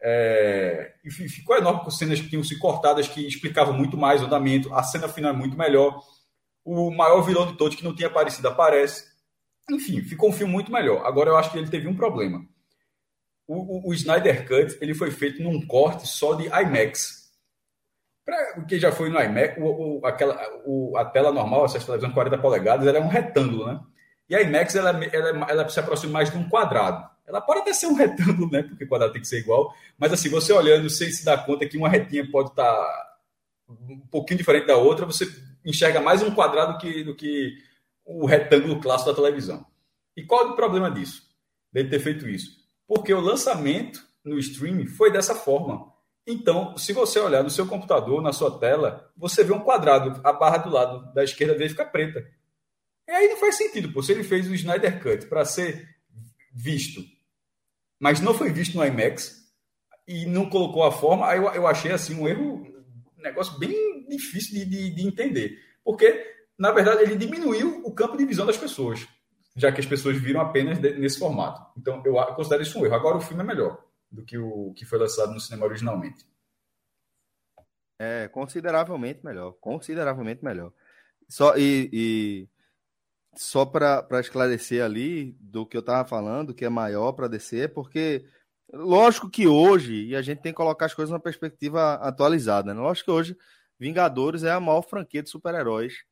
É, 0.00 0.94
e 1.04 1.10
ficou 1.10 1.56
enorme 1.56 1.80
com 1.80 1.90
cenas 1.90 2.20
que 2.20 2.28
tinham 2.28 2.44
sido 2.44 2.60
cortadas, 2.60 3.08
que 3.08 3.26
explicavam 3.26 3.74
muito 3.74 3.96
mais 3.96 4.22
o 4.22 4.26
andamento. 4.26 4.72
A 4.72 4.84
cena 4.84 5.08
final 5.08 5.32
é 5.32 5.36
muito 5.36 5.58
melhor. 5.58 6.00
O 6.64 6.88
maior 6.92 7.22
vilão 7.22 7.46
de 7.46 7.56
todos, 7.56 7.76
que 7.76 7.82
não 7.82 7.94
tinha 7.94 8.08
aparecido, 8.08 8.46
aparece. 8.46 9.07
Enfim, 9.70 10.02
ficou 10.02 10.30
um 10.30 10.32
filme 10.32 10.52
muito 10.52 10.72
melhor. 10.72 11.04
Agora, 11.06 11.30
eu 11.30 11.36
acho 11.36 11.50
que 11.50 11.58
ele 11.58 11.70
teve 11.70 11.86
um 11.88 11.96
problema. 11.96 12.44
O, 13.46 13.88
o, 13.88 13.90
o 13.90 13.94
Snyder 13.94 14.46
Cut 14.46 14.76
ele 14.80 14.94
foi 14.94 15.10
feito 15.10 15.42
num 15.42 15.66
corte 15.66 16.06
só 16.06 16.34
de 16.34 16.46
IMAX 16.46 17.18
o 18.56 18.66
que 18.66 18.78
já 18.78 18.92
foi 18.92 19.08
no 19.08 19.20
iMac, 19.20 19.60
o, 19.60 20.00
o, 20.00 20.06
aquela, 20.06 20.38
o, 20.64 20.96
a 20.96 21.04
tela 21.04 21.32
normal, 21.32 21.64
essa 21.64 21.80
televisão 21.80 22.12
40 22.12 22.38
polegadas, 22.38 22.86
é 22.94 23.00
um 23.00 23.08
retângulo, 23.08 23.66
né? 23.66 23.80
E 24.28 24.36
a 24.36 24.42
IMAX, 24.42 24.74
ela, 24.74 24.90
ela, 24.90 25.46
ela 25.48 25.68
se 25.68 25.80
aproxima 25.80 26.12
mais 26.12 26.30
de 26.30 26.36
um 26.36 26.48
quadrado. 26.48 27.08
Ela 27.26 27.40
pode 27.40 27.60
até 27.60 27.72
ser 27.72 27.86
um 27.86 27.94
retângulo, 27.96 28.50
né? 28.50 28.62
Porque 28.62 28.86
quadrado 28.86 29.12
tem 29.12 29.22
que 29.22 29.28
ser 29.28 29.38
igual. 29.38 29.74
Mas 29.96 30.12
assim, 30.12 30.28
você 30.28 30.52
olhando, 30.52 30.88
você 30.88 31.10
se 31.10 31.24
dá 31.24 31.38
conta 31.38 31.66
que 31.66 31.78
uma 31.78 31.88
retinha 31.88 32.30
pode 32.30 32.50
estar 32.50 32.74
tá 32.74 33.16
um 33.68 34.00
pouquinho 34.10 34.38
diferente 34.38 34.66
da 34.66 34.76
outra, 34.76 35.06
você 35.06 35.26
enxerga 35.64 36.00
mais 36.00 36.22
um 36.22 36.34
quadrado 36.34 36.74
do 36.74 36.78
que, 36.78 37.04
do 37.04 37.14
que 37.14 37.56
o 38.08 38.24
retângulo 38.24 38.80
clássico 38.80 39.10
da 39.10 39.16
televisão. 39.16 39.66
E 40.16 40.24
qual 40.24 40.48
é 40.48 40.50
o 40.50 40.56
problema 40.56 40.90
disso? 40.90 41.22
Dele 41.70 41.90
ter 41.90 42.00
feito 42.00 42.26
isso? 42.26 42.50
Porque 42.86 43.12
o 43.12 43.20
lançamento 43.20 44.02
no 44.24 44.38
streaming 44.38 44.86
foi 44.86 45.12
dessa 45.12 45.34
forma. 45.34 45.92
Então, 46.26 46.76
se 46.76 46.92
você 46.92 47.20
olhar 47.20 47.42
no 47.42 47.50
seu 47.50 47.66
computador, 47.66 48.22
na 48.22 48.32
sua 48.32 48.58
tela, 48.58 49.12
você 49.16 49.44
vê 49.44 49.52
um 49.52 49.60
quadrado, 49.60 50.20
a 50.24 50.32
barra 50.32 50.58
do 50.58 50.70
lado 50.70 51.12
da 51.12 51.22
esquerda 51.22 51.54
dele 51.54 51.70
fica 51.70 51.84
preta. 51.84 52.26
E 53.06 53.10
aí 53.10 53.28
não 53.28 53.36
faz 53.36 53.56
sentido, 53.56 53.92
pô. 53.92 54.02
Se 54.02 54.12
ele 54.12 54.24
fez 54.24 54.48
o 54.48 54.54
Snyder 54.54 55.02
Cut 55.02 55.26
para 55.26 55.44
ser 55.44 55.88
visto, 56.52 57.02
mas 57.98 58.20
não 58.20 58.34
foi 58.34 58.50
visto 58.50 58.76
no 58.76 58.84
IMAX 58.84 59.36
e 60.06 60.24
não 60.26 60.48
colocou 60.48 60.82
a 60.82 60.92
forma, 60.92 61.28
aí 61.28 61.38
eu, 61.38 61.44
eu 61.54 61.66
achei 61.66 61.92
assim 61.92 62.14
um 62.14 62.26
erro, 62.26 62.66
um 63.18 63.22
negócio 63.22 63.58
bem 63.58 64.06
difícil 64.08 64.54
de, 64.54 64.64
de, 64.64 64.90
de 64.90 65.06
entender. 65.06 65.58
Porque, 65.84 66.37
na 66.58 66.72
verdade, 66.72 67.02
ele 67.02 67.16
diminuiu 67.16 67.82
o 67.84 67.94
campo 67.94 68.16
de 68.16 68.26
visão 68.26 68.44
das 68.44 68.56
pessoas, 68.56 69.06
já 69.54 69.70
que 69.70 69.80
as 69.80 69.86
pessoas 69.86 70.16
viram 70.16 70.40
apenas 70.40 70.78
nesse 70.80 71.18
formato. 71.18 71.64
Então, 71.78 72.02
eu 72.04 72.14
considero 72.34 72.62
isso 72.62 72.78
um 72.78 72.84
erro. 72.84 72.96
Agora 72.96 73.16
o 73.16 73.20
filme 73.20 73.42
é 73.42 73.46
melhor 73.46 73.84
do 74.10 74.24
que 74.24 74.36
o 74.36 74.72
que 74.74 74.84
foi 74.84 74.98
lançado 74.98 75.32
no 75.32 75.40
cinema 75.40 75.66
originalmente. 75.66 76.26
É, 78.00 78.26
consideravelmente 78.28 79.24
melhor. 79.24 79.52
Consideravelmente 79.60 80.44
melhor. 80.44 80.72
Só, 81.28 81.56
e, 81.56 81.90
e 81.92 82.48
só 83.36 83.64
para 83.64 84.20
esclarecer 84.20 84.82
ali 84.82 85.36
do 85.40 85.64
que 85.64 85.76
eu 85.76 85.80
estava 85.80 86.08
falando, 86.08 86.54
que 86.54 86.64
é 86.64 86.68
maior 86.68 87.12
para 87.12 87.28
descer, 87.28 87.72
porque 87.72 88.24
lógico 88.72 89.30
que 89.30 89.46
hoje, 89.46 90.06
e 90.06 90.16
a 90.16 90.22
gente 90.22 90.40
tem 90.40 90.52
que 90.52 90.56
colocar 90.56 90.86
as 90.86 90.94
coisas 90.94 91.10
numa 91.10 91.20
perspectiva 91.20 91.94
atualizada, 91.94 92.74
né? 92.74 92.80
lógico 92.80 93.06
que 93.06 93.16
hoje 93.16 93.36
Vingadores 93.78 94.42
é 94.42 94.50
a 94.50 94.58
maior 94.58 94.82
franquia 94.82 95.22
de 95.22 95.30
super-heróis 95.30 96.04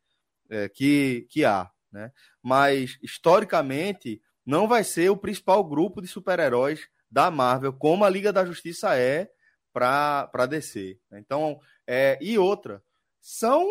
é, 0.51 0.69
que, 0.69 1.27
que 1.31 1.45
há, 1.45 1.71
né? 1.91 2.13
Mas 2.43 2.99
historicamente 3.03 4.21
não 4.45 4.69
vai 4.69 4.85
ser 4.85 5.11
o 5.11 5.17
principal 5.17 5.65
grupo 5.65 6.01
de 6.01 6.07
super-heróis 6.07 6.89
da 7.11 7.31
Marvel, 7.31 7.73
como 7.73 8.05
a 8.05 8.11
Liga 8.11 8.33
da 8.33 8.45
Justiça 8.45 8.97
é 8.97 9.31
para 9.73 10.47
DC. 10.49 10.99
Então, 11.13 11.61
é, 11.87 12.19
e 12.21 12.39
outra, 12.39 12.83
são 13.21 13.67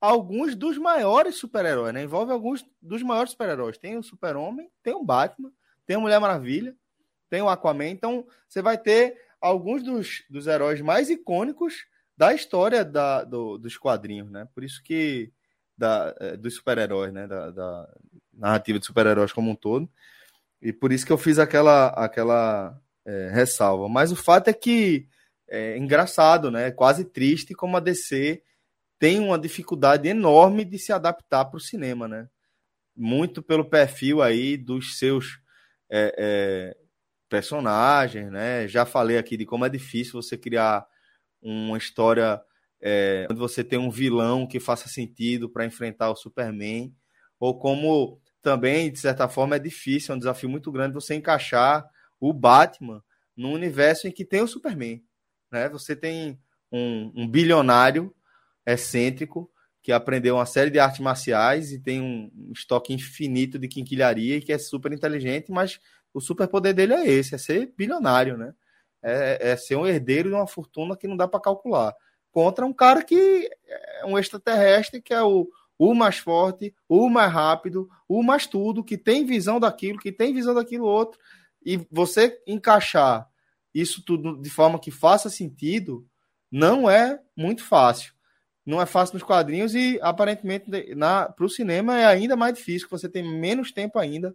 alguns 0.00 0.56
dos 0.56 0.78
maiores 0.78 1.36
super-heróis, 1.36 1.92
né? 1.92 2.02
Envolve 2.02 2.32
alguns 2.32 2.64
dos 2.80 3.02
maiores 3.02 3.32
super-heróis. 3.32 3.76
Tem 3.76 3.98
o 3.98 4.02
Super-Homem, 4.02 4.70
tem 4.82 4.94
o 4.94 5.04
Batman, 5.04 5.52
tem 5.84 5.96
a 5.96 6.00
Mulher 6.00 6.18
Maravilha, 6.18 6.74
tem 7.28 7.42
o 7.42 7.48
Aquaman. 7.48 7.88
Então, 7.88 8.26
você 8.48 8.62
vai 8.62 8.78
ter 8.78 9.20
alguns 9.40 9.82
dos, 9.82 10.24
dos 10.30 10.46
heróis 10.46 10.80
mais 10.80 11.10
icônicos 11.10 11.86
da 12.16 12.34
história 12.34 12.84
da, 12.84 13.24
do, 13.24 13.58
dos 13.58 13.76
quadrinhos, 13.76 14.30
né? 14.30 14.48
Por 14.54 14.64
isso 14.64 14.82
que 14.82 15.32
da, 15.80 16.14
é, 16.20 16.36
dos 16.36 16.56
super-heróis, 16.56 17.12
né? 17.12 17.26
Da, 17.26 17.50
da 17.50 17.88
narrativa 18.34 18.78
de 18.78 18.84
super-heróis 18.84 19.32
como 19.32 19.50
um 19.50 19.54
todo. 19.54 19.90
E 20.60 20.72
por 20.72 20.92
isso 20.92 21.06
que 21.06 21.12
eu 21.12 21.16
fiz 21.16 21.38
aquela, 21.38 21.88
aquela 21.88 22.78
é, 23.06 23.30
ressalva. 23.32 23.88
Mas 23.88 24.12
o 24.12 24.16
fato 24.16 24.48
é 24.48 24.52
que 24.52 25.08
é 25.48 25.78
engraçado, 25.78 26.50
né? 26.50 26.68
É 26.68 26.70
quase 26.70 27.04
triste 27.04 27.54
como 27.54 27.76
a 27.76 27.80
DC 27.80 28.42
tem 28.98 29.18
uma 29.18 29.38
dificuldade 29.38 30.06
enorme 30.06 30.64
de 30.64 30.78
se 30.78 30.92
adaptar 30.92 31.46
para 31.46 31.56
o 31.56 31.60
cinema, 31.60 32.06
né? 32.06 32.28
Muito 32.94 33.42
pelo 33.42 33.64
perfil 33.64 34.20
aí 34.20 34.58
dos 34.58 34.98
seus 34.98 35.40
é, 35.90 36.14
é, 36.18 36.76
personagens, 37.26 38.30
né? 38.30 38.68
Já 38.68 38.84
falei 38.84 39.16
aqui 39.16 39.38
de 39.38 39.46
como 39.46 39.64
é 39.64 39.70
difícil 39.70 40.20
você 40.20 40.36
criar 40.36 40.86
uma 41.40 41.78
história 41.78 42.42
é, 42.80 43.26
onde 43.30 43.38
você 43.38 43.62
tem 43.62 43.78
um 43.78 43.90
vilão 43.90 44.46
que 44.46 44.58
faça 44.58 44.88
sentido 44.88 45.48
para 45.48 45.66
enfrentar 45.66 46.10
o 46.10 46.16
Superman, 46.16 46.94
ou 47.38 47.58
como 47.58 48.20
também, 48.42 48.90
de 48.90 48.98
certa 48.98 49.28
forma, 49.28 49.56
é 49.56 49.58
difícil, 49.58 50.12
é 50.12 50.16
um 50.16 50.18
desafio 50.18 50.48
muito 50.48 50.72
grande 50.72 50.94
você 50.94 51.14
encaixar 51.14 51.86
o 52.18 52.32
Batman 52.32 53.02
num 53.36 53.52
universo 53.52 54.06
em 54.06 54.12
que 54.12 54.24
tem 54.24 54.42
o 54.42 54.48
Superman. 54.48 55.02
Né? 55.50 55.68
Você 55.70 55.94
tem 55.94 56.38
um, 56.70 57.12
um 57.14 57.28
bilionário 57.28 58.14
excêntrico 58.66 59.50
que 59.82 59.92
aprendeu 59.92 60.36
uma 60.36 60.46
série 60.46 60.70
de 60.70 60.78
artes 60.78 61.00
marciais 61.00 61.72
e 61.72 61.78
tem 61.78 62.00
um 62.00 62.52
estoque 62.52 62.92
infinito 62.92 63.58
de 63.58 63.66
quinquilharia 63.66 64.36
e 64.36 64.40
que 64.40 64.52
é 64.52 64.58
super 64.58 64.92
inteligente, 64.92 65.50
mas 65.50 65.80
o 66.12 66.20
superpoder 66.20 66.74
dele 66.74 66.94
é 66.94 67.08
esse, 67.08 67.34
é 67.34 67.38
ser 67.38 67.72
bilionário, 67.76 68.36
né? 68.36 68.52
É, 69.02 69.52
é 69.52 69.56
ser 69.56 69.76
um 69.76 69.86
herdeiro 69.86 70.28
de 70.28 70.34
uma 70.34 70.46
fortuna 70.46 70.96
que 70.96 71.08
não 71.08 71.16
dá 71.16 71.26
para 71.26 71.40
calcular. 71.40 71.94
Contra 72.30 72.64
um 72.64 72.72
cara 72.72 73.02
que 73.02 73.50
é 73.66 74.04
um 74.06 74.18
extraterrestre, 74.18 75.02
que 75.02 75.12
é 75.12 75.22
o, 75.22 75.48
o 75.78 75.94
mais 75.94 76.18
forte, 76.18 76.74
o 76.88 77.08
mais 77.08 77.32
rápido, 77.32 77.88
o 78.08 78.22
mais 78.22 78.46
tudo, 78.46 78.84
que 78.84 78.96
tem 78.96 79.24
visão 79.24 79.58
daquilo, 79.58 79.98
que 79.98 80.12
tem 80.12 80.32
visão 80.32 80.54
daquilo 80.54 80.84
outro. 80.84 81.18
E 81.64 81.76
você 81.90 82.40
encaixar 82.46 83.28
isso 83.74 84.02
tudo 84.04 84.36
de 84.40 84.50
forma 84.50 84.78
que 84.78 84.90
faça 84.90 85.30
sentido 85.30 86.06
não 86.50 86.90
é 86.90 87.20
muito 87.36 87.64
fácil. 87.64 88.12
Não 88.66 88.80
é 88.80 88.86
fácil 88.86 89.14
nos 89.14 89.22
quadrinhos 89.22 89.74
e 89.74 89.98
aparentemente 90.02 90.66
para 90.96 91.44
o 91.44 91.48
cinema 91.48 91.98
é 91.98 92.04
ainda 92.04 92.36
mais 92.36 92.54
difícil, 92.54 92.88
você 92.90 93.08
tem 93.08 93.22
menos 93.22 93.72
tempo 93.72 93.98
ainda 93.98 94.34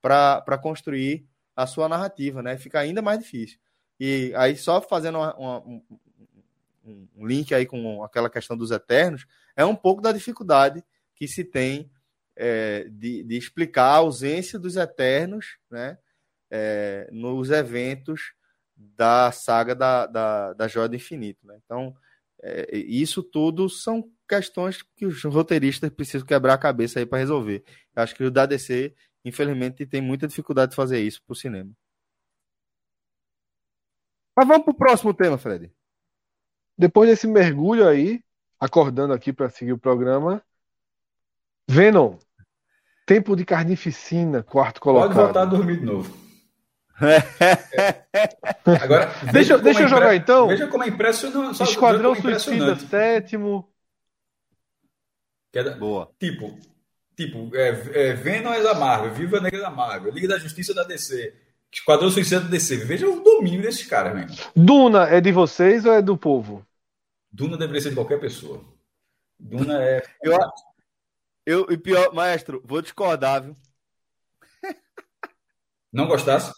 para 0.00 0.58
construir 0.58 1.26
a 1.54 1.66
sua 1.66 1.88
narrativa, 1.88 2.42
né? 2.42 2.56
Fica 2.56 2.78
ainda 2.78 3.02
mais 3.02 3.18
difícil. 3.18 3.58
E 3.98 4.32
aí, 4.36 4.56
só 4.56 4.80
fazendo 4.80 5.18
uma, 5.18 5.34
uma, 5.36 5.82
um, 6.86 7.08
um 7.16 7.26
link 7.26 7.54
aí 7.54 7.66
com 7.66 8.02
aquela 8.02 8.30
questão 8.30 8.56
dos 8.56 8.70
eternos, 8.70 9.26
é 9.56 9.64
um 9.64 9.74
pouco 9.74 10.00
da 10.00 10.12
dificuldade 10.12 10.84
que 11.14 11.26
se 11.26 11.44
tem 11.44 11.90
é, 12.36 12.88
de, 12.90 13.22
de, 13.22 13.36
explicar 13.36 13.86
a 13.86 13.96
ausência 13.96 14.58
dos 14.58 14.76
eternos 14.76 15.58
né, 15.70 15.98
é, 16.50 17.08
nos 17.10 17.50
eventos 17.50 18.34
da 18.76 19.32
saga 19.32 19.74
da, 19.74 20.06
da, 20.06 20.52
da 20.52 20.68
Joia 20.68 20.88
do 20.88 20.96
Infinito. 20.96 21.46
Né? 21.46 21.58
Então, 21.64 21.96
é, 22.42 22.76
isso 22.76 23.22
tudo 23.22 23.68
são 23.68 24.10
questões 24.28 24.82
que 24.82 25.06
os 25.06 25.24
roteiristas 25.24 25.88
precisam 25.90 26.26
quebrar 26.26 26.54
a 26.54 26.58
cabeça 26.58 26.98
aí 26.98 27.06
para 27.06 27.18
resolver. 27.18 27.64
Eu 27.94 28.02
acho 28.02 28.14
que 28.14 28.24
o 28.24 28.30
da 28.30 28.44
DC, 28.44 28.94
infelizmente, 29.24 29.86
tem 29.86 30.02
muita 30.02 30.28
dificuldade 30.28 30.70
de 30.70 30.76
fazer 30.76 31.00
isso 31.00 31.22
para 31.24 31.32
o 31.32 31.36
cinema. 31.36 31.72
Mas 34.36 34.46
vamos 34.46 34.64
pro 34.64 34.74
próximo 34.74 35.14
tema, 35.14 35.38
Fred. 35.38 35.72
Depois 36.76 37.08
desse 37.08 37.26
mergulho 37.26 37.88
aí, 37.88 38.20
acordando 38.60 39.12
aqui 39.12 39.32
para 39.32 39.48
seguir 39.48 39.72
o 39.72 39.78
programa, 39.78 40.42
Venom, 41.68 42.18
tempo 43.06 43.34
de 43.34 43.44
carnificina, 43.44 44.42
quarto 44.42 44.80
colocado. 44.80 45.08
Pode 45.08 45.24
voltar 45.24 45.42
a 45.42 45.46
dormir 45.46 45.80
de 45.80 45.86
novo. 45.86 46.26
É. 47.00 47.16
Agora, 48.82 49.12
deixa, 49.32 49.58
deixa 49.58 49.82
eu 49.82 49.88
jogar 49.88 50.14
então. 50.14 50.48
Veja 50.48 50.66
como 50.66 50.84
é 50.84 50.88
impressionante. 50.88 51.62
Esquadrão 51.62 52.14
Suicida, 52.14 52.76
sétimo. 52.76 53.70
É 55.54 55.70
Boa. 55.74 56.10
Tipo, 56.20 56.58
tipo 57.16 57.54
é, 57.54 57.68
é, 57.68 58.12
Venom 58.12 58.52
é 58.52 58.62
da 58.62 58.74
Marvel, 58.74 59.14
Viva 59.14 59.40
Negra 59.40 59.60
da 59.60 59.70
Marvel, 59.70 60.12
Liga 60.12 60.28
da 60.28 60.38
Justiça 60.38 60.74
da 60.74 60.84
DC, 60.84 61.34
Esquadrão 61.72 62.10
Suicida 62.10 62.40
da 62.40 62.48
DC. 62.48 62.76
Veja 62.78 63.08
o 63.08 63.22
domínio 63.22 63.62
desses 63.62 63.86
caras, 63.86 64.14
mesmo. 64.14 64.36
Duna 64.54 65.08
é 65.08 65.20
de 65.20 65.32
vocês 65.32 65.84
ou 65.84 65.92
é 65.92 66.00
do 66.00 66.16
povo? 66.16 66.66
Duna 67.30 67.56
deveria 67.56 67.80
ser 67.80 67.90
de 67.90 67.96
qualquer 67.96 68.18
pessoa. 68.18 68.64
Duna 69.38 69.82
é. 69.82 70.02
eu, 70.22 70.38
eu, 71.44 71.66
e 71.70 71.76
pior, 71.76 72.12
maestro, 72.14 72.62
vou 72.64 72.80
discordar, 72.80 73.42
viu? 73.42 73.54
Não 75.92 76.06
gostasse? 76.06 76.52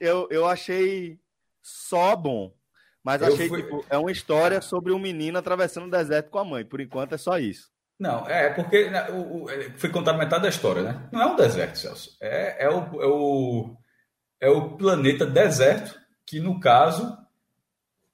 Eu, 0.00 0.28
eu 0.30 0.46
achei 0.46 1.18
só 1.62 2.14
bom. 2.14 2.54
Mas 3.02 3.22
eu 3.22 3.28
achei, 3.28 3.48
fui... 3.48 3.62
tipo, 3.62 3.84
é 3.88 3.96
uma 3.96 4.10
história 4.10 4.60
sobre 4.60 4.92
um 4.92 4.98
menino 4.98 5.38
atravessando 5.38 5.86
o 5.86 5.90
deserto 5.90 6.30
com 6.30 6.38
a 6.38 6.44
mãe. 6.44 6.64
Por 6.64 6.80
enquanto 6.80 7.14
é 7.14 7.18
só 7.18 7.38
isso. 7.38 7.70
Não, 7.98 8.28
é 8.28 8.50
porque 8.50 8.90
né, 8.90 9.08
o, 9.10 9.44
o, 9.44 9.50
é, 9.50 9.70
foi 9.78 9.90
contado 9.90 10.18
metade 10.18 10.42
da 10.42 10.48
história, 10.48 10.82
né? 10.82 11.08
Não 11.12 11.22
é 11.22 11.26
um 11.26 11.36
deserto, 11.36 11.78
Celso. 11.78 12.16
É, 12.20 12.64
é, 12.64 12.68
o, 12.68 13.02
é, 13.02 13.06
o, 13.06 13.76
é 14.40 14.48
o 14.48 14.76
planeta 14.76 15.24
deserto, 15.24 15.98
que 16.24 16.40
no 16.40 16.60
caso, 16.60 17.16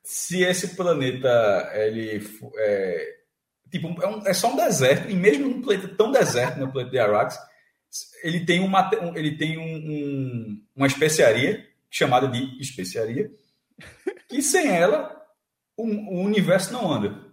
se 0.02 0.42
esse 0.42 0.76
planeta 0.76 1.70
ele 1.74 2.22
é, 2.56 3.16
tipo, 3.70 4.02
é, 4.02 4.06
um, 4.06 4.26
é 4.26 4.34
só 4.34 4.52
um 4.52 4.56
deserto, 4.56 5.10
e 5.10 5.14
mesmo 5.14 5.48
um 5.48 5.62
planeta 5.62 5.88
tão 5.96 6.12
deserto, 6.12 6.58
no 6.58 6.66
né, 6.66 6.72
planeta 6.72 6.90
de 6.90 6.98
Arax, 6.98 7.38
ele 8.22 8.44
tem, 8.44 8.60
uma, 8.60 8.90
ele 9.14 9.36
tem 9.36 9.58
um, 9.58 9.62
um, 9.62 10.62
uma 10.74 10.86
especiaria 10.86 11.66
chamada 11.90 12.26
de 12.28 12.60
especiaria, 12.60 13.30
que 14.28 14.40
sem 14.40 14.68
ela 14.68 15.22
o, 15.76 15.84
o, 15.86 16.22
universo 16.22 16.72
não 16.72 16.90
anda. 16.90 17.31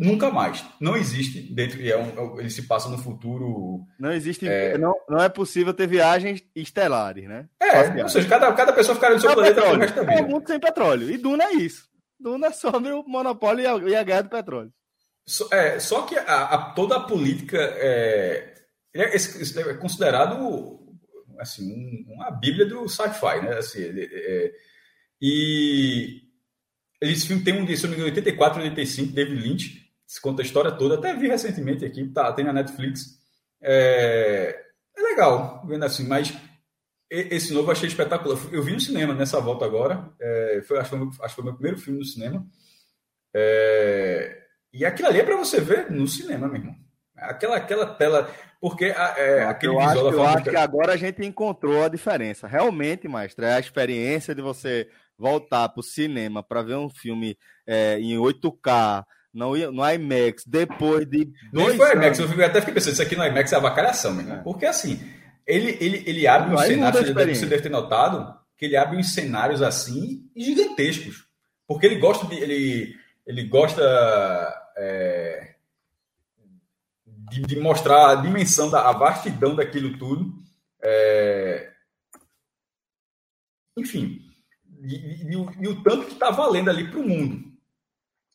Nunca 0.00 0.30
mais. 0.30 0.64
Não 0.80 0.96
existe 0.96 1.42
dentro. 1.42 1.86
É 1.86 1.94
um, 1.94 2.40
ele 2.40 2.48
se 2.48 2.62
passa 2.62 2.88
no 2.88 2.96
futuro. 2.96 3.84
Não 3.98 4.10
existe. 4.10 4.48
É, 4.48 4.78
não, 4.78 4.94
não 5.06 5.22
é 5.22 5.28
possível 5.28 5.74
ter 5.74 5.86
viagens 5.86 6.42
estelares, 6.56 7.28
né? 7.28 7.46
É, 7.60 8.02
ou 8.02 8.08
seja, 8.08 8.26
cada, 8.26 8.50
cada 8.54 8.72
pessoa 8.72 8.94
ficaria 8.94 9.16
no 9.16 9.20
seu 9.20 9.34
planeta 9.34 9.56
petróleo. 9.56 9.80
resto 9.80 9.96
da 9.96 10.02
vida. 10.02 10.14
É 10.14 10.22
um 10.22 10.28
mundo 10.28 10.46
sem 10.46 10.58
petróleo. 10.58 11.10
E 11.10 11.18
Duna 11.18 11.44
é 11.44 11.52
isso. 11.52 11.86
Duna 12.18 12.46
é 12.46 12.52
sobre 12.52 12.92
o 12.92 13.04
monopólio 13.06 13.62
e 13.62 13.66
a, 13.66 13.90
e 13.90 13.94
a 13.94 14.02
guerra 14.02 14.22
do 14.22 14.30
petróleo. 14.30 14.72
So, 15.26 15.48
é, 15.52 15.78
só 15.78 16.02
que 16.02 16.16
a, 16.16 16.44
a, 16.44 16.72
toda 16.72 16.96
a 16.96 17.00
política 17.00 17.58
é, 17.58 18.54
é, 18.94 19.14
é 19.14 19.74
considerado 19.74 20.80
assim, 21.38 21.70
um, 21.72 22.14
uma 22.14 22.30
bíblia 22.30 22.64
do 22.64 22.88
sci-fi, 22.88 23.42
né? 23.42 23.58
Assim, 23.58 23.82
é, 23.82 24.52
e 25.20 26.22
esse 27.02 27.26
filme 27.26 27.44
tem 27.44 27.54
um, 27.54 27.64
engano, 27.64 28.04
84, 28.04 28.62
85, 28.62 29.12
David 29.12 29.40
Lynch, 29.42 29.89
se 30.10 30.20
conta 30.20 30.42
a 30.42 30.44
história 30.44 30.72
toda, 30.72 30.96
até 30.96 31.14
vi 31.14 31.28
recentemente 31.28 31.84
aqui, 31.84 32.04
tá, 32.08 32.32
tem 32.32 32.44
na 32.44 32.52
Netflix. 32.52 33.16
É, 33.62 34.60
é 34.96 35.02
legal, 35.02 35.64
vendo 35.64 35.84
assim, 35.84 36.04
mas 36.04 36.36
esse 37.08 37.54
novo 37.54 37.68
eu 37.68 37.72
achei 37.72 37.86
espetacular. 37.86 38.36
Eu 38.50 38.60
vi 38.60 38.72
no 38.72 38.80
cinema 38.80 39.14
nessa 39.14 39.40
volta 39.40 39.64
agora, 39.64 40.12
é, 40.20 40.62
foi, 40.66 40.80
acho, 40.80 40.90
que 40.90 40.96
foi, 40.96 41.06
acho 41.06 41.28
que 41.28 41.34
foi 41.34 41.42
o 41.42 41.44
meu 41.44 41.54
primeiro 41.54 41.78
filme 41.78 42.00
no 42.00 42.04
cinema. 42.04 42.44
É, 43.32 44.36
e 44.72 44.84
aquilo 44.84 45.06
ali 45.06 45.20
é 45.20 45.22
para 45.22 45.36
você 45.36 45.60
ver 45.60 45.92
no 45.92 46.08
cinema, 46.08 46.48
meu 46.48 46.56
irmão. 46.56 46.74
Aquela, 47.14 47.56
aquela 47.58 47.86
tela. 47.86 48.28
Porque 48.60 48.86
é, 48.86 49.44
aquele 49.44 49.74
eu 49.74 49.78
acho, 49.78 49.98
Eu 50.00 50.24
acho 50.24 50.50
que 50.50 50.56
agora 50.56 50.94
a 50.94 50.96
gente 50.96 51.24
encontrou 51.24 51.84
a 51.84 51.88
diferença. 51.88 52.48
Realmente, 52.48 53.06
mestre, 53.06 53.44
é 53.46 53.54
a 53.54 53.60
experiência 53.60 54.34
de 54.34 54.42
você 54.42 54.88
voltar 55.16 55.68
para 55.68 55.78
o 55.78 55.84
cinema 55.84 56.42
para 56.42 56.62
ver 56.62 56.74
um 56.74 56.90
filme 56.90 57.38
é, 57.64 57.96
em 58.00 58.16
8K, 58.16 59.04
no, 59.32 59.56
no 59.72 59.90
IMAX, 59.90 60.44
depois 60.46 61.08
de. 61.08 61.30
Dois 61.52 61.76
foi 61.76 61.94
IMAX, 61.94 62.18
eu 62.18 62.44
até 62.44 62.60
fiquei 62.60 62.74
pensando, 62.74 62.92
isso 62.94 63.02
aqui 63.02 63.16
no 63.16 63.24
IMAX 63.24 63.52
é 63.52 63.56
avacalhação, 63.56 64.12
mesmo. 64.12 64.34
É. 64.34 64.36
Porque 64.38 64.66
assim, 64.66 65.00
ele, 65.46 65.76
ele, 65.80 66.02
ele 66.06 66.26
abre 66.26 66.54
um 66.54 66.58
cenário, 66.58 66.98
você 67.34 67.46
deve 67.46 67.62
ter 67.62 67.68
notado, 67.68 68.34
que 68.56 68.64
ele 68.64 68.76
abre 68.76 68.96
uns 68.96 69.14
cenários 69.14 69.62
assim 69.62 70.28
gigantescos. 70.36 71.26
Porque 71.66 71.86
ele 71.86 71.96
gosta 71.96 72.26
de. 72.26 72.36
Ele, 72.36 72.96
ele 73.26 73.44
gosta. 73.44 73.82
É, 74.76 75.54
de, 77.30 77.42
de, 77.42 77.60
mostrar 77.60 78.10
a 78.10 78.14
dimensão, 78.16 78.68
da, 78.68 78.88
a 78.88 78.92
vastidão 78.92 79.54
daquilo 79.54 79.96
tudo. 79.96 80.34
É... 80.82 81.70
Enfim, 83.76 84.20
e, 84.82 84.94
e, 84.94 85.32
e, 85.32 85.36
o, 85.36 85.52
e, 85.60 85.68
o, 85.68 85.82
tanto 85.82 86.06
que 86.06 86.14
está 86.14 86.30
valendo 86.30 86.70
ali 86.70 86.90
para 86.90 86.98
o 86.98 87.08
mundo, 87.08 87.49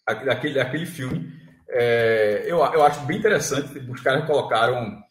aquele, 0.06 0.60
aquele 0.60 0.86
filme. 0.86 1.34
É, 1.68 2.43
eu, 2.45 2.58
eu 2.58 2.84
acho 2.84 3.06
bem 3.06 3.18
interessante, 3.18 3.80
os 3.80 4.01
caras 4.01 4.26
colocaram 4.26 5.03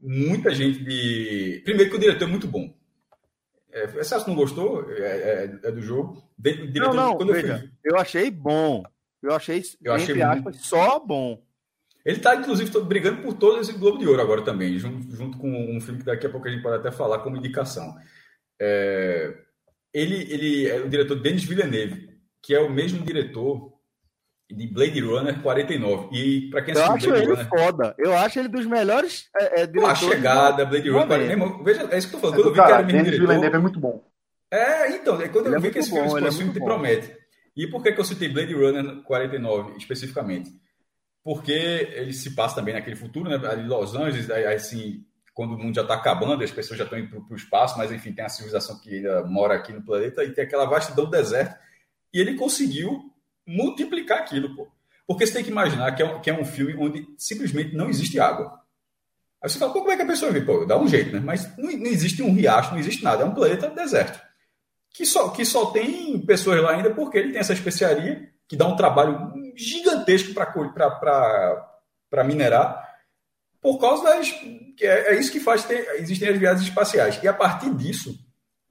muita 0.00 0.54
gente 0.54 0.84
de. 0.84 1.62
Primeiro 1.64 1.90
que 1.90 1.96
o 1.96 2.00
diretor 2.00 2.24
é 2.24 2.30
muito 2.30 2.46
bom. 2.46 2.72
É, 3.72 3.86
você 3.88 4.16
não 4.28 4.36
gostou 4.36 4.88
é, 4.92 5.02
é, 5.02 5.58
é 5.64 5.72
do 5.72 5.80
jogo? 5.80 6.22
De, 6.38 6.68
diretor, 6.68 6.94
não, 6.94 7.18
não, 7.18 7.26
veja, 7.26 7.54
eu, 7.54 7.58
fui... 7.58 7.70
eu 7.84 7.96
achei 7.96 8.30
bom. 8.30 8.84
Eu 9.22 9.34
achei, 9.34 9.62
eu 9.82 9.92
achei 9.92 10.22
aspas, 10.22 10.42
muito... 10.42 10.66
só 10.66 10.98
bom. 10.98 11.42
Ele 12.04 12.18
está, 12.18 12.36
inclusive, 12.36 12.78
brigando 12.82 13.22
por 13.22 13.32
todo 13.32 13.58
esse 13.58 13.72
Globo 13.72 13.98
de 13.98 14.06
Ouro 14.06 14.20
agora 14.20 14.42
também, 14.42 14.78
junto, 14.78 15.10
junto, 15.16 15.38
com 15.38 15.48
um 15.48 15.80
filme 15.80 16.00
que 16.00 16.04
daqui 16.04 16.26
a 16.26 16.30
pouco 16.30 16.46
a 16.46 16.50
gente 16.50 16.62
pode 16.62 16.76
até 16.76 16.92
falar 16.92 17.20
como 17.20 17.38
indicação. 17.38 17.94
É, 18.60 19.34
ele, 19.92 20.30
ele 20.30 20.68
é 20.68 20.80
o 20.82 20.88
diretor 20.88 21.18
Denis 21.18 21.44
Villeneuve, 21.44 22.10
que 22.42 22.54
é 22.54 22.60
o 22.60 22.70
mesmo 22.70 23.02
diretor 23.02 23.72
de 24.50 24.66
Blade 24.66 25.00
Runner 25.00 25.42
49. 25.42 26.16
E 26.16 26.50
para 26.50 26.62
quem 26.62 26.74
assistiu 26.74 26.86
Eu 26.86 26.94
acho 26.94 27.08
Blade 27.08 27.22
ele 27.22 27.32
Runner, 27.34 27.48
foda. 27.48 27.94
Eu 27.98 28.16
acho 28.16 28.38
ele 28.38 28.48
dos 28.48 28.66
melhores 28.66 29.28
é, 29.36 29.62
é, 29.62 29.66
diretores. 29.66 29.90
A 29.90 29.94
chegada, 29.94 30.64
Blade 30.64 30.90
Runner 30.90 31.06
49. 31.06 31.64
Veja, 31.64 31.88
é 31.90 31.98
isso 31.98 32.08
que 32.08 32.16
eu 32.16 32.20
tô 32.20 32.26
falando. 32.26 32.36
Quando 32.36 32.46
eu 32.46 32.52
vi 32.52 32.58
cara, 32.58 32.84
que 32.84 32.92
era 32.94 33.02
mesmo 33.02 33.26
diretor. 33.26 33.54
É 33.54 33.58
muito 33.58 33.80
bom. 33.80 34.04
É, 34.50 34.90
então, 34.94 35.20
é 35.20 35.28
quando 35.28 35.46
ele 35.46 35.56
eu 35.56 35.60
vi 35.60 35.70
que 35.70 35.78
esse 35.78 35.90
bom, 35.90 36.08
filme, 36.08 36.28
esse 36.28 36.38
filme 36.38 36.52
te 36.52 36.60
promete. 36.60 37.16
E 37.56 37.66
por 37.66 37.82
que, 37.82 37.92
que 37.92 38.00
eu 38.00 38.04
citei 38.04 38.28
Blade 38.28 38.52
Runner 38.54 39.02
49 39.02 39.76
especificamente? 39.78 40.50
porque 41.24 41.52
ele 41.94 42.12
se 42.12 42.34
passa 42.34 42.56
também 42.56 42.74
naquele 42.74 42.96
futuro, 42.96 43.30
né? 43.30 43.48
Ali 43.48 43.66
Los 43.66 43.94
Angeles, 43.94 44.30
aí, 44.30 44.44
assim, 44.44 45.02
quando 45.32 45.54
o 45.54 45.58
mundo 45.58 45.74
já 45.74 45.80
está 45.80 45.94
acabando, 45.94 46.44
as 46.44 46.50
pessoas 46.50 46.78
já 46.78 46.84
estão 46.84 46.98
indo 46.98 47.08
para 47.22 47.32
o 47.32 47.36
espaço, 47.36 47.78
mas 47.78 47.90
enfim, 47.90 48.12
tem 48.12 48.26
a 48.26 48.28
civilização 48.28 48.78
que 48.78 48.96
ainda 48.96 49.24
mora 49.24 49.54
aqui 49.54 49.72
no 49.72 49.82
planeta 49.82 50.22
e 50.22 50.32
tem 50.32 50.44
aquela 50.44 50.66
vastidão 50.66 51.06
do 51.06 51.10
deserto. 51.10 51.58
E 52.12 52.20
ele 52.20 52.34
conseguiu 52.34 53.10
multiplicar 53.46 54.18
aquilo, 54.18 54.54
pô. 54.54 54.68
Porque 55.06 55.26
você 55.26 55.34
tem 55.34 55.44
que 55.44 55.50
imaginar 55.50 55.94
que 55.94 56.02
é 56.02 56.06
um, 56.06 56.20
que 56.20 56.30
é 56.30 56.34
um 56.34 56.44
filme 56.44 56.74
onde 56.78 57.06
simplesmente 57.18 57.74
não 57.74 57.88
existe 57.88 58.18
água. 58.18 58.60
Aí 59.42 59.50
você 59.50 59.58
fala, 59.58 59.72
pô, 59.72 59.80
como 59.80 59.92
é 59.92 59.96
que 59.96 60.02
a 60.02 60.06
pessoa 60.06 60.32
vê? 60.32 60.40
Pô, 60.40 60.64
dá 60.64 60.78
um 60.78 60.88
jeito, 60.88 61.12
né? 61.12 61.20
Mas 61.20 61.54
não, 61.58 61.70
não 61.70 61.86
existe 61.86 62.22
um 62.22 62.32
riacho, 62.32 62.72
não 62.72 62.78
existe 62.78 63.04
nada. 63.04 63.22
É 63.22 63.26
um 63.26 63.34
planeta 63.34 63.68
deserto. 63.68 64.18
Que 64.90 65.04
só, 65.04 65.28
que 65.28 65.44
só 65.44 65.66
tem 65.66 66.18
pessoas 66.20 66.62
lá 66.62 66.72
ainda 66.72 66.94
porque 66.94 67.18
ele 67.18 67.32
tem 67.32 67.40
essa 67.40 67.52
especiaria 67.52 68.32
que 68.48 68.56
dá 68.56 68.66
um 68.66 68.76
trabalho 68.76 69.32
gigantesco 69.56 70.32
para 70.34 72.24
minerar, 72.24 72.94
por 73.60 73.78
causa 73.78 74.04
das. 74.04 74.30
É, 74.80 75.14
é 75.14 75.18
isso 75.18 75.32
que 75.32 75.40
faz 75.40 75.64
ter, 75.64 75.86
existem 76.00 76.28
as 76.28 76.38
viagens 76.38 76.68
espaciais. 76.68 77.18
E 77.22 77.28
a 77.28 77.32
partir 77.32 77.74
disso, 77.74 78.14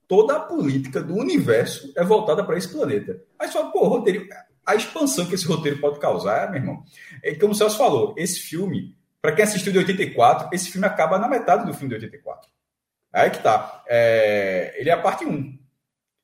toda 0.07 0.37
a 0.37 0.39
política 0.39 1.01
do 1.01 1.15
universo 1.15 1.91
é 1.95 2.03
voltada 2.03 2.43
para 2.43 2.57
esse 2.57 2.69
planeta. 2.69 3.21
Aí 3.37 3.47
só, 3.47 3.71
pô, 3.71 3.87
roteiro, 3.87 4.27
a 4.65 4.76
expansão 4.76 5.26
que 5.26 5.35
esse 5.35 5.48
roteiro 5.48 5.80
pode 5.80 5.99
causar, 5.99 6.49
meu 6.49 6.60
irmão, 6.60 6.84
é 7.22 7.35
como 7.35 7.52
o 7.52 7.56
Celso 7.56 7.77
falou, 7.77 8.14
esse 8.18 8.40
filme, 8.40 8.95
para 9.22 9.34
quem 9.34 9.44
assistiu 9.44 9.72
de 9.72 9.80
84, 9.80 10.49
esse 10.53 10.69
filme 10.69 10.88
acaba 10.88 11.18
na 11.18 11.27
metade 11.27 11.65
do 11.65 11.73
filme 11.73 11.90
de 11.90 12.06
84. 12.06 12.49
Aí 13.11 13.30
que 13.30 13.44
tá. 13.44 13.84
É, 13.88 14.73
ele 14.77 14.90
é 14.90 14.94
a 14.94 15.02
parte 15.02 15.23
1. 15.26 15.60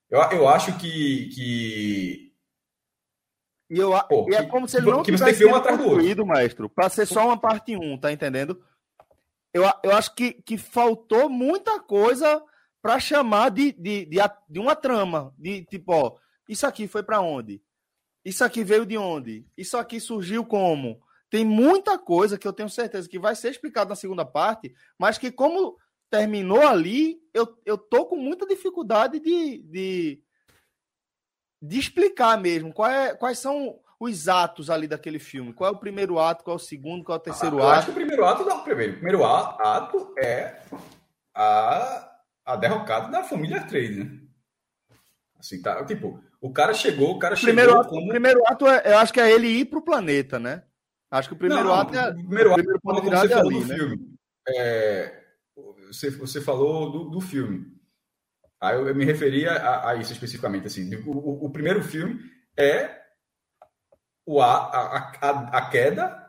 Eu, 0.10 0.20
eu 0.32 0.48
acho 0.48 0.76
que, 0.78 1.30
que 1.30 2.30
e, 3.70 3.78
eu, 3.78 3.91
Pô, 4.07 4.26
e 4.30 4.34
é 4.34 4.44
como 4.44 4.68
se 4.68 4.78
ele 4.78 4.90
não 4.90 5.03
que 5.03 5.11
tivesse 5.11 5.38
sido 5.38 5.61
construído, 5.61 6.26
maestro, 6.26 6.68
para 6.68 6.90
ser 6.90 7.06
só 7.06 7.28
uma 7.28 7.40
parte 7.40 7.78
1, 7.78 7.99
tá 7.99 8.11
entendendo? 8.11 8.60
Eu, 9.53 9.64
eu 9.84 9.91
acho 9.95 10.16
que, 10.16 10.34
que 10.34 10.57
faltou 10.57 11.30
muita 11.30 11.80
coisa 11.80 12.44
para 12.82 12.99
chamar 12.99 13.49
de, 13.52 13.72
de, 13.74 14.06
de, 14.06 14.18
de, 14.49 14.60
uma 14.60 14.76
trama. 14.76 15.34
De 15.38 15.64
tipo, 15.66 15.94
ó, 15.94 16.16
isso 16.48 16.66
aqui 16.66 16.88
foi 16.88 17.03
para 17.03 17.22
onde? 17.22 17.61
Isso 18.24 18.44
aqui 18.44 18.64
veio 18.64 18.86
de 18.86 18.98
onde? 18.98 19.46
Isso 19.58 19.78
aqui 19.78 20.00
surgiu 20.00 20.46
como? 20.46 21.02
Tem 21.30 21.46
muita 21.46 21.98
coisa 21.98 22.38
que 22.38 22.48
eu 22.48 22.54
tenho 22.54 22.70
certeza 22.70 23.08
que 23.08 23.20
vai 23.20 23.36
ser 23.36 23.50
explicado 23.50 23.90
na 23.90 23.96
segunda 23.96 24.26
parte, 24.26 24.74
mas 24.98 25.18
que 25.18 25.32
como 25.32 25.78
terminou 26.10 26.68
ali, 26.68 27.22
eu, 27.34 27.58
eu 27.66 27.78
tô 27.78 28.06
com 28.06 28.16
muita 28.16 28.46
dificuldade 28.46 29.20
de, 29.20 29.60
de, 29.60 30.24
de 31.62 31.80
explicar 31.80 32.40
mesmo 32.40 32.74
qual 32.74 32.90
é, 32.90 33.14
quais 33.14 33.38
são 33.38 33.80
os 34.00 34.28
atos 34.28 34.70
ali 34.70 34.88
daquele 34.88 35.20
filme. 35.20 35.54
Qual 35.54 35.70
é 35.70 35.76
o 35.76 35.80
primeiro 35.80 36.18
ato, 36.18 36.44
qual 36.44 36.56
é 36.56 36.60
o 36.60 36.64
segundo, 36.64 37.04
qual 37.04 37.18
é 37.18 37.20
o 37.20 37.24
terceiro 37.24 37.60
ah, 37.60 37.62
ato. 37.62 37.68
Eu 37.68 37.78
acho 37.78 37.86
que 37.86 37.91
o 37.91 37.96
primeiro 37.96 38.26
ato 38.26 38.46
não, 38.46 38.64
primeiro. 38.64 38.94
O 38.94 38.96
primeiro 38.96 39.26
ato 39.26 40.16
é 40.18 40.62
a, 41.36 42.20
a 42.46 42.56
derrocada 42.56 43.10
da 43.10 43.24
família 43.24 43.62
Trade, 43.62 44.04
né? 44.04 44.20
Assim, 45.38 45.62
tá, 45.62 45.86
tipo, 45.86 46.22
o 46.41 46.52
cara 46.52 46.74
chegou, 46.74 47.16
o 47.16 47.20
cara 47.20 47.36
primeiro 47.36 47.72
chegou 47.72 47.82
ato, 47.82 47.90
como... 47.90 48.06
O 48.06 48.10
primeiro 48.10 48.41
ato, 48.48 48.68
é, 48.68 48.94
eu 48.94 48.98
acho 48.98 49.14
que 49.14 49.20
é 49.20 49.32
ele 49.32 49.48
ir 49.48 49.66
pro 49.66 49.82
planeta, 49.82 50.40
né? 50.40 50.64
Acho 51.11 51.30
que 51.30 51.36
o 51.36 51.38
primeiro 51.38 51.64
não, 51.66 51.74
ato 51.74 51.95
é. 51.95 52.10
O 52.10 52.14
primeiro 52.14 52.49
ato, 52.52 52.56
primeiro 52.57 52.82
como 52.82 53.02
você 53.02 53.30
falou 53.30 53.49
ali, 53.49 53.60
do 53.60 53.68
né? 53.68 53.76
filme. 53.76 54.18
É, 54.48 55.24
você, 55.88 56.10
você 56.11 56.41
falou 56.41 56.91
do, 56.91 57.10
do 57.10 57.22
filme. 57.22 57.66
Aí 58.61 58.76
eu, 58.76 58.88
eu 58.88 58.95
me 58.95 59.06
referia 59.06 59.52
a, 59.52 59.91
a, 59.91 59.95
isso 59.95 60.11
especificamente. 60.11 60.68
Assim, 60.68 60.94
o, 61.06 61.45
o, 61.45 61.49
primeiro 61.49 61.84
filme 61.84 62.20
é 62.57 63.02
o, 64.26 64.41
a, 64.41 64.56
a, 64.56 65.11
a, 65.22 65.57
a 65.57 65.70
queda 65.70 66.26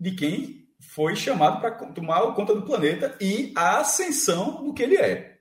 de 0.00 0.12
quem 0.12 0.68
foi 0.80 1.14
chamado 1.14 1.60
para 1.60 1.72
tomar 1.92 2.34
conta 2.34 2.54
do 2.54 2.64
planeta 2.64 3.16
e 3.20 3.52
a 3.56 3.80
ascensão 3.80 4.64
do 4.64 4.72
que 4.72 4.82
ele 4.82 4.96
é. 4.96 5.38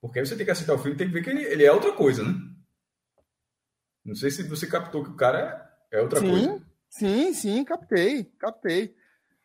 Porque 0.00 0.18
aí 0.18 0.26
você 0.26 0.36
tem 0.36 0.44
que 0.44 0.52
assistir 0.52 0.70
o 0.70 0.78
filme 0.78 0.94
e 0.94 0.96
tem 0.98 1.08
que 1.08 1.12
ver 1.12 1.22
que 1.22 1.30
ele, 1.30 1.42
ele, 1.42 1.64
é 1.64 1.72
outra 1.72 1.92
coisa, 1.92 2.22
né? 2.22 2.34
Não 4.06 4.14
sei 4.14 4.30
se 4.30 4.44
você 4.44 4.66
captou 4.68 5.02
que 5.02 5.10
o 5.10 5.16
cara 5.16 5.68
é 5.90 6.00
outra 6.00 6.20
sim, 6.20 6.30
coisa. 6.30 6.62
Sim, 6.88 7.34
sim, 7.34 7.64
captei, 7.64 8.24
captei. 8.38 8.94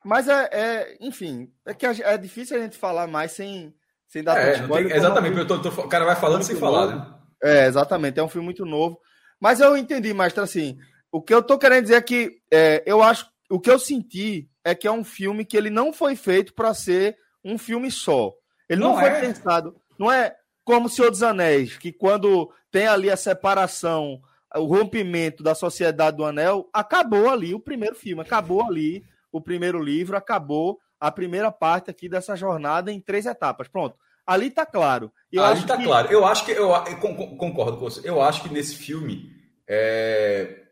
Mas 0.05 0.27
é, 0.27 0.49
é 0.51 0.97
enfim, 1.01 1.51
é 1.65 1.73
que 1.73 1.85
é 1.85 2.17
difícil 2.17 2.57
a 2.57 2.61
gente 2.61 2.77
falar 2.77 3.07
mais 3.07 3.31
sem, 3.31 3.73
sem 4.07 4.23
dar 4.23 4.37
é, 4.37 4.67
tem, 4.67 4.91
Exatamente, 4.91 5.37
eu 5.37 5.47
tô, 5.47 5.59
tô, 5.59 5.69
o 5.69 5.89
cara 5.89 6.05
vai 6.05 6.15
falando 6.15 6.43
sem 6.43 6.55
falar, 6.55 6.95
né? 6.95 7.13
É, 7.43 7.65
exatamente, 7.65 8.19
é 8.19 8.23
um 8.23 8.29
filme 8.29 8.45
muito 8.45 8.63
novo. 8.63 8.99
Mas 9.39 9.59
eu 9.59 9.75
entendi, 9.75 10.13
Mestre, 10.13 10.43
assim, 10.43 10.77
o 11.11 11.21
que 11.21 11.33
eu 11.33 11.41
tô 11.41 11.57
querendo 11.57 11.83
dizer 11.83 11.95
é 11.95 12.01
que 12.01 12.39
é, 12.51 12.83
eu 12.85 13.01
acho, 13.01 13.27
o 13.49 13.59
que 13.59 13.69
eu 13.69 13.79
senti 13.79 14.47
é 14.63 14.75
que 14.75 14.87
é 14.87 14.91
um 14.91 15.03
filme 15.03 15.43
que 15.43 15.57
ele 15.57 15.71
não 15.71 15.91
foi 15.91 16.15
feito 16.15 16.53
para 16.53 16.73
ser 16.75 17.17
um 17.43 17.57
filme 17.57 17.89
só. 17.89 18.31
Ele 18.69 18.81
não, 18.81 18.93
não 18.93 18.99
foi 18.99 19.09
é. 19.09 19.21
pensado, 19.21 19.75
não 19.97 20.11
é 20.11 20.35
como 20.63 20.85
o 20.85 20.89
Senhor 20.89 21.09
dos 21.09 21.23
Anéis, 21.23 21.77
que 21.77 21.91
quando 21.91 22.51
tem 22.71 22.87
ali 22.87 23.09
a 23.09 23.17
separação, 23.17 24.21
o 24.55 24.65
rompimento 24.65 25.43
da 25.43 25.55
sociedade 25.55 26.17
do 26.17 26.25
Anel, 26.25 26.69
acabou 26.73 27.29
ali 27.29 27.53
o 27.53 27.59
primeiro 27.59 27.95
filme, 27.95 28.21
acabou 28.21 28.63
ali 28.63 29.03
o 29.31 29.39
primeiro 29.39 29.81
livro, 29.81 30.17
acabou 30.17 30.79
a 30.99 31.11
primeira 31.11 31.51
parte 31.51 31.89
aqui 31.89 32.09
dessa 32.09 32.35
jornada 32.35 32.91
em 32.91 32.99
três 32.99 33.25
etapas. 33.25 33.67
Pronto. 33.67 33.95
Ali 34.25 34.51
tá 34.51 34.65
claro. 34.65 35.11
Eu 35.31 35.43
ali 35.43 35.65
tá 35.65 35.77
que... 35.77 35.83
claro. 35.83 36.11
Eu 36.11 36.25
acho 36.25 36.45
que 36.45 36.51
eu, 36.51 36.69
eu, 36.69 36.97
concordo 37.37 37.77
com 37.77 37.89
você. 37.89 38.07
Eu 38.07 38.21
acho 38.21 38.43
que 38.43 38.49
nesse 38.49 38.75
filme 38.75 39.31
é, 39.67 40.63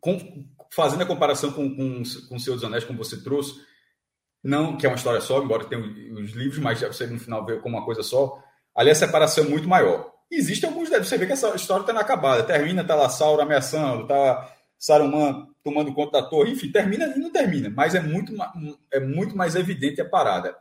com, 0.00 0.18
fazendo 0.72 1.02
a 1.02 1.06
comparação 1.06 1.52
com, 1.52 1.68
com, 1.74 2.02
com 2.28 2.36
o 2.36 2.40
Senhor 2.40 2.56
dos 2.56 2.64
Anéis, 2.64 2.84
como 2.84 2.98
você 2.98 3.22
trouxe, 3.22 3.60
não 4.42 4.76
que 4.76 4.86
é 4.86 4.88
uma 4.88 4.96
história 4.96 5.20
só, 5.20 5.42
embora 5.42 5.64
tenha 5.64 5.80
os 5.80 6.32
livros, 6.32 6.58
mas 6.58 6.80
você 6.80 7.06
no 7.06 7.20
final 7.20 7.44
vê 7.44 7.58
como 7.58 7.76
uma 7.76 7.84
coisa 7.84 8.02
só, 8.02 8.42
ali 8.74 8.90
a 8.90 8.94
separação 8.94 9.44
é 9.44 9.48
muito 9.48 9.68
maior. 9.68 10.10
Existe 10.30 10.64
alguns 10.64 10.88
você 10.88 11.18
vê 11.18 11.26
que 11.26 11.32
essa 11.32 11.54
história 11.56 11.82
está 11.82 11.92
inacabada, 11.92 12.44
termina, 12.44 12.84
tá 12.84 12.94
lá 12.94 13.08
Sauron 13.08 13.42
ameaçando, 13.42 14.06
tá 14.06 14.54
Saruman 14.78 15.48
tomando 15.62 15.92
conta 15.92 16.22
da 16.22 16.28
torre, 16.28 16.52
enfim, 16.52 16.70
termina 16.70 17.06
e 17.06 17.18
não 17.18 17.30
termina, 17.30 17.68
mas 17.68 17.94
é 17.94 18.00
muito, 18.00 18.32
é 18.92 19.00
muito 19.00 19.36
mais 19.36 19.56
evidente 19.56 20.00
a 20.00 20.08
parada. 20.08 20.56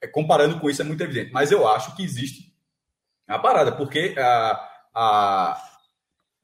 É, 0.00 0.06
comparando 0.06 0.60
com 0.60 0.68
isso, 0.68 0.82
é 0.82 0.84
muito 0.84 1.02
evidente, 1.02 1.32
mas 1.32 1.50
eu 1.50 1.66
acho 1.66 1.94
que 1.96 2.02
existe 2.02 2.52
a 3.26 3.38
parada, 3.38 3.72
porque 3.72 4.14
a. 4.18 4.68
a 4.94 5.62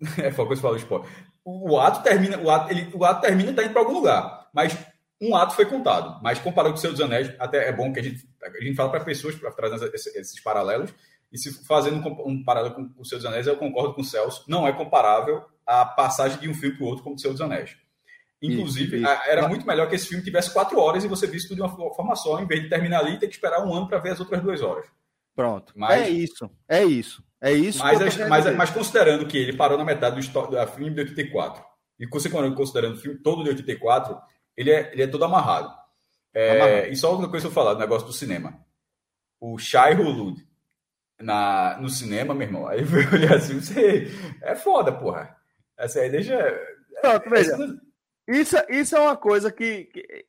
é, 0.18 0.31
foi 0.31 0.44
o 0.44 0.48
que 0.48 0.56
você 0.56 0.62
falou, 0.62 1.06
o 1.44 1.78
ato 1.78 2.02
termina, 2.02 2.39
o 2.39 2.51
ato, 2.51 2.70
ele, 2.70 2.90
o 2.94 3.05
ato 3.05 3.20
termina 3.20 3.51
e 3.51 3.55
tá 3.55 3.62
indo 3.62 3.72
para 3.72 3.82
algum 3.82 3.94
lugar. 3.94 4.48
Mas 4.52 4.76
um 5.20 5.36
ato 5.36 5.55
foi 5.55 5.66
contado. 5.66 6.20
Mas 6.22 6.39
comparado 6.39 6.72
com 6.72 6.78
o 6.78 6.81
Senhor 6.81 6.93
dos 6.93 7.02
Anéis, 7.02 7.31
até 7.39 7.68
é 7.68 7.72
bom 7.72 7.93
que 7.93 8.01
a 8.01 8.02
gente, 8.02 8.26
a 8.43 8.64
gente 8.64 8.74
fala 8.74 8.90
para 8.90 9.05
pessoas, 9.05 9.35
para 9.35 9.52
trazer 9.52 9.94
esses, 9.94 10.14
esses, 10.16 10.40
paralelos. 10.40 10.93
E 11.35 11.39
se 11.39 11.52
fazendo 11.66 11.97
um, 12.24 12.44
paralelo 12.44 12.77
com 12.77 12.89
o 12.97 13.05
Senhor 13.05 13.19
dos 13.19 13.27
Anéis, 13.27 13.48
eu 13.48 13.56
concordo 13.56 13.93
com 13.93 14.02
o 14.02 14.05
Celso. 14.05 14.44
Não 14.47 14.69
é 14.69 14.73
comparável 14.73 15.44
a 15.66 15.85
passagem 15.85 16.39
de 16.39 16.48
um 16.48 16.55
filme 16.55 16.77
para 16.77 16.85
o 16.85 16.89
outro 16.89 17.02
como 17.02 17.16
o 17.16 17.19
Senhor 17.19 17.32
dos 17.32 17.40
Anéis. 17.40 17.77
Inclusive, 18.40 18.98
isso, 18.98 19.05
isso. 19.05 19.23
era 19.27 19.48
muito 19.48 19.66
melhor 19.66 19.89
que 19.89 19.97
esse 19.97 20.06
filme 20.06 20.23
tivesse 20.23 20.52
quatro 20.52 20.78
horas 20.78 21.02
e 21.02 21.09
você 21.09 21.27
visse 21.27 21.48
tudo 21.48 21.56
de 21.56 21.62
uma 21.62 21.93
forma 21.93 22.15
só, 22.15 22.40
em 22.40 22.47
vez 22.47 22.62
de 22.62 22.69
terminar 22.69 23.01
ali 23.01 23.15
e 23.15 23.19
ter 23.19 23.27
que 23.27 23.35
esperar 23.35 23.66
um 23.66 23.74
ano 23.74 23.89
para 23.89 23.98
ver 23.98 24.11
as 24.11 24.20
outras 24.20 24.40
duas 24.40 24.62
horas. 24.62 24.86
Pronto. 25.35 25.73
Mas, 25.74 26.02
é 26.02 26.09
isso. 26.09 26.48
É 26.69 26.85
isso. 26.85 27.24
É 27.40 27.52
isso. 27.52 27.81
Mas, 27.81 28.16
mas, 28.28 28.55
mas, 28.55 28.70
considerando 28.70 29.27
que 29.27 29.36
ele 29.36 29.56
parou 29.56 29.77
na 29.77 29.85
metade 29.85 30.20
do 30.20 30.51
da 30.52 30.69
filme 30.69 30.94
de 30.94 31.01
84, 31.01 31.65
e 31.98 32.06
considerando 32.06 32.94
o 32.94 32.97
filme 32.97 33.19
todo 33.19 33.43
de 33.43 33.51
84, 33.51 34.16
ele 34.56 34.70
é, 34.70 34.93
ele 34.93 35.02
é 35.02 35.06
todo 35.09 35.24
amarrado. 35.24 35.74
É, 36.32 36.61
amarrado. 36.61 36.93
E 36.93 36.97
só 36.97 37.11
outra 37.11 37.27
coisa 37.27 37.44
que 37.44 37.51
eu 37.51 37.55
falar 37.55 37.74
do 37.74 37.81
negócio 37.81 38.06
do 38.06 38.12
cinema. 38.12 38.65
O 39.40 39.59
Shai 39.59 39.94
Hulud 39.94 40.47
na, 41.20 41.78
no 41.80 41.88
cinema, 41.88 42.34
meu 42.34 42.46
irmão, 42.46 42.66
aí 42.66 42.80
eu 42.80 42.86
olhar 43.12 43.36
assim, 43.36 43.60
você 43.60 44.08
é 44.42 44.54
foda, 44.54 44.92
porra. 44.92 45.36
Essa 45.76 46.00
aí 46.00 46.10
deixa. 46.10 46.36
Pronto, 47.00 47.30
veja. 47.30 47.56
Isso, 48.28 48.56
isso 48.68 48.96
é 48.96 49.00
uma 49.00 49.16
coisa 49.16 49.50
que. 49.50 49.84
que 49.84 50.26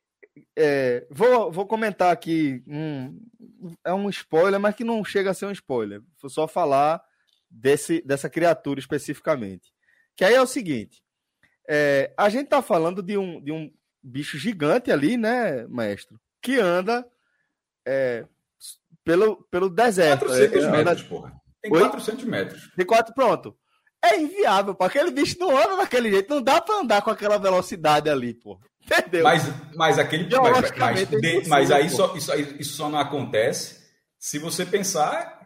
é, 0.54 1.06
vou, 1.10 1.50
vou 1.50 1.66
comentar 1.66 2.12
aqui. 2.12 2.62
Um, 2.66 3.18
é 3.84 3.92
um 3.92 4.08
spoiler, 4.10 4.60
mas 4.60 4.74
que 4.74 4.84
não 4.84 5.04
chega 5.04 5.30
a 5.30 5.34
ser 5.34 5.46
um 5.46 5.52
spoiler. 5.52 6.02
Vou 6.20 6.30
só 6.30 6.46
falar 6.46 7.02
desse, 7.50 8.02
dessa 8.02 8.28
criatura 8.28 8.80
especificamente. 8.80 9.72
Que 10.14 10.24
aí 10.24 10.34
é 10.34 10.40
o 10.40 10.46
seguinte: 10.46 11.02
é, 11.68 12.12
a 12.16 12.28
gente 12.28 12.48
tá 12.48 12.60
falando 12.60 13.02
de 13.02 13.16
um, 13.16 13.40
de 13.40 13.52
um 13.52 13.72
bicho 14.02 14.38
gigante 14.38 14.90
ali, 14.90 15.16
né, 15.16 15.66
mestre? 15.68 16.16
Que 16.42 16.58
anda 16.58 17.06
é, 17.86 18.26
pelo, 19.06 19.46
pelo 19.48 19.70
deserto. 19.70 20.26
400 20.26 20.64
é, 20.64 20.70
metros, 20.70 21.00
anda... 21.00 21.08
porra. 21.08 21.32
Tem 21.62 21.72
Oi? 21.72 21.80
400 21.80 22.24
metros. 22.24 22.70
De 22.76 22.84
quatro, 22.84 23.14
pronto. 23.14 23.56
É 24.04 24.20
inviável, 24.20 24.74
pô. 24.74 24.84
Aquele 24.84 25.12
bicho 25.12 25.36
não 25.38 25.56
anda 25.56 25.76
daquele 25.76 26.10
jeito. 26.10 26.34
Não 26.34 26.42
dá 26.42 26.60
pra 26.60 26.80
andar 26.80 27.02
com 27.02 27.10
aquela 27.10 27.38
velocidade 27.38 28.10
ali, 28.10 28.34
pô. 28.34 28.58
Entendeu? 28.84 29.22
Mas, 29.22 29.44
mas 29.74 29.98
aquele. 29.98 30.28
Mas, 30.28 30.72
mas, 30.76 31.08
de, 31.08 31.48
mas 31.48 31.70
aí 31.70 31.88
só, 31.88 32.14
isso, 32.16 32.32
isso 32.58 32.76
só 32.76 32.88
não 32.88 32.98
acontece 32.98 33.84
se 34.18 34.38
você 34.38 34.66
pensar 34.66 35.36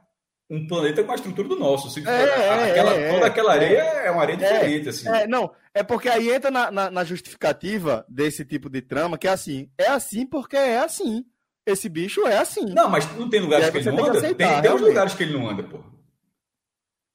um 0.51 0.67
planeta 0.67 1.05
com 1.05 1.13
a 1.13 1.15
estrutura 1.15 1.49
do 1.49 1.57
nosso. 1.57 1.89
Assim, 1.89 2.07
é, 2.07 2.71
aquela, 2.71 2.95
é, 2.95 3.13
toda 3.13 3.27
aquela 3.27 3.53
areia 3.53 3.79
é, 3.79 4.07
é 4.07 4.11
uma 4.11 4.23
areia 4.23 4.37
é, 4.37 4.53
diferente. 4.53 4.89
assim. 4.89 5.09
É, 5.09 5.27
não, 5.27 5.51
é 5.73 5.83
porque 5.83 6.09
aí 6.09 6.31
entra 6.31 6.51
na, 6.51 6.71
na, 6.71 6.91
na, 6.91 7.05
justificativa 7.05 8.05
desse 8.09 8.45
tipo 8.45 8.69
de 8.69 8.83
trama, 8.83 9.17
que 9.17 9.29
é 9.29 9.31
assim. 9.31 9.71
É 9.79 9.87
assim 9.87 10.27
porque 10.27 10.57
é 10.57 10.79
assim. 10.79 11.25
Esse 11.67 11.89
bicho 11.89 12.27
é 12.27 12.39
assim. 12.39 12.67
Não, 12.67 12.89
mas 12.89 13.11
não 13.17 13.29
tem 13.29 13.41
lugares 13.41 13.71
que 13.71 13.79
ele 13.79 13.91
não 13.91 14.05
anda? 14.05 14.19
Aceitar, 14.19 14.53
tem, 14.53 14.63
tem 14.63 14.73
uns 14.73 14.81
lugares 14.81 15.15
que 15.15 15.23
ele 15.23 15.33
não 15.33 15.49
anda, 15.49 15.63
pô. 15.63 15.79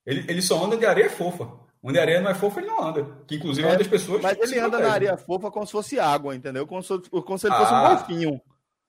Ele, 0.06 0.24
ele 0.28 0.42
só 0.42 0.64
anda 0.64 0.78
de 0.78 0.86
areia 0.86 1.10
fofa. 1.10 1.50
Onde 1.82 2.00
a 2.00 2.02
areia 2.02 2.22
não 2.22 2.32
é 2.32 2.34
fofa, 2.34 2.60
ele 2.60 2.68
não 2.68 2.84
anda. 2.84 3.08
Que 3.28 3.36
inclusive 3.36 3.68
é, 3.68 3.72
uma 3.72 3.78
das 3.78 3.88
pessoas. 3.88 4.22
Mas 4.22 4.38
ele 4.40 4.60
anda 4.60 4.80
na 4.80 4.92
areia 4.92 5.18
fofa 5.18 5.52
como 5.52 5.66
se 5.66 5.72
fosse 5.72 6.00
água, 6.00 6.36
entendeu? 6.36 6.66
Como 6.66 6.82
se, 6.82 6.98
como 7.10 7.38
se 7.38 7.48
ele 7.48 7.56
fosse 7.56 7.74
ah, 7.74 7.84
um 7.84 7.96
golfinho. 7.96 8.42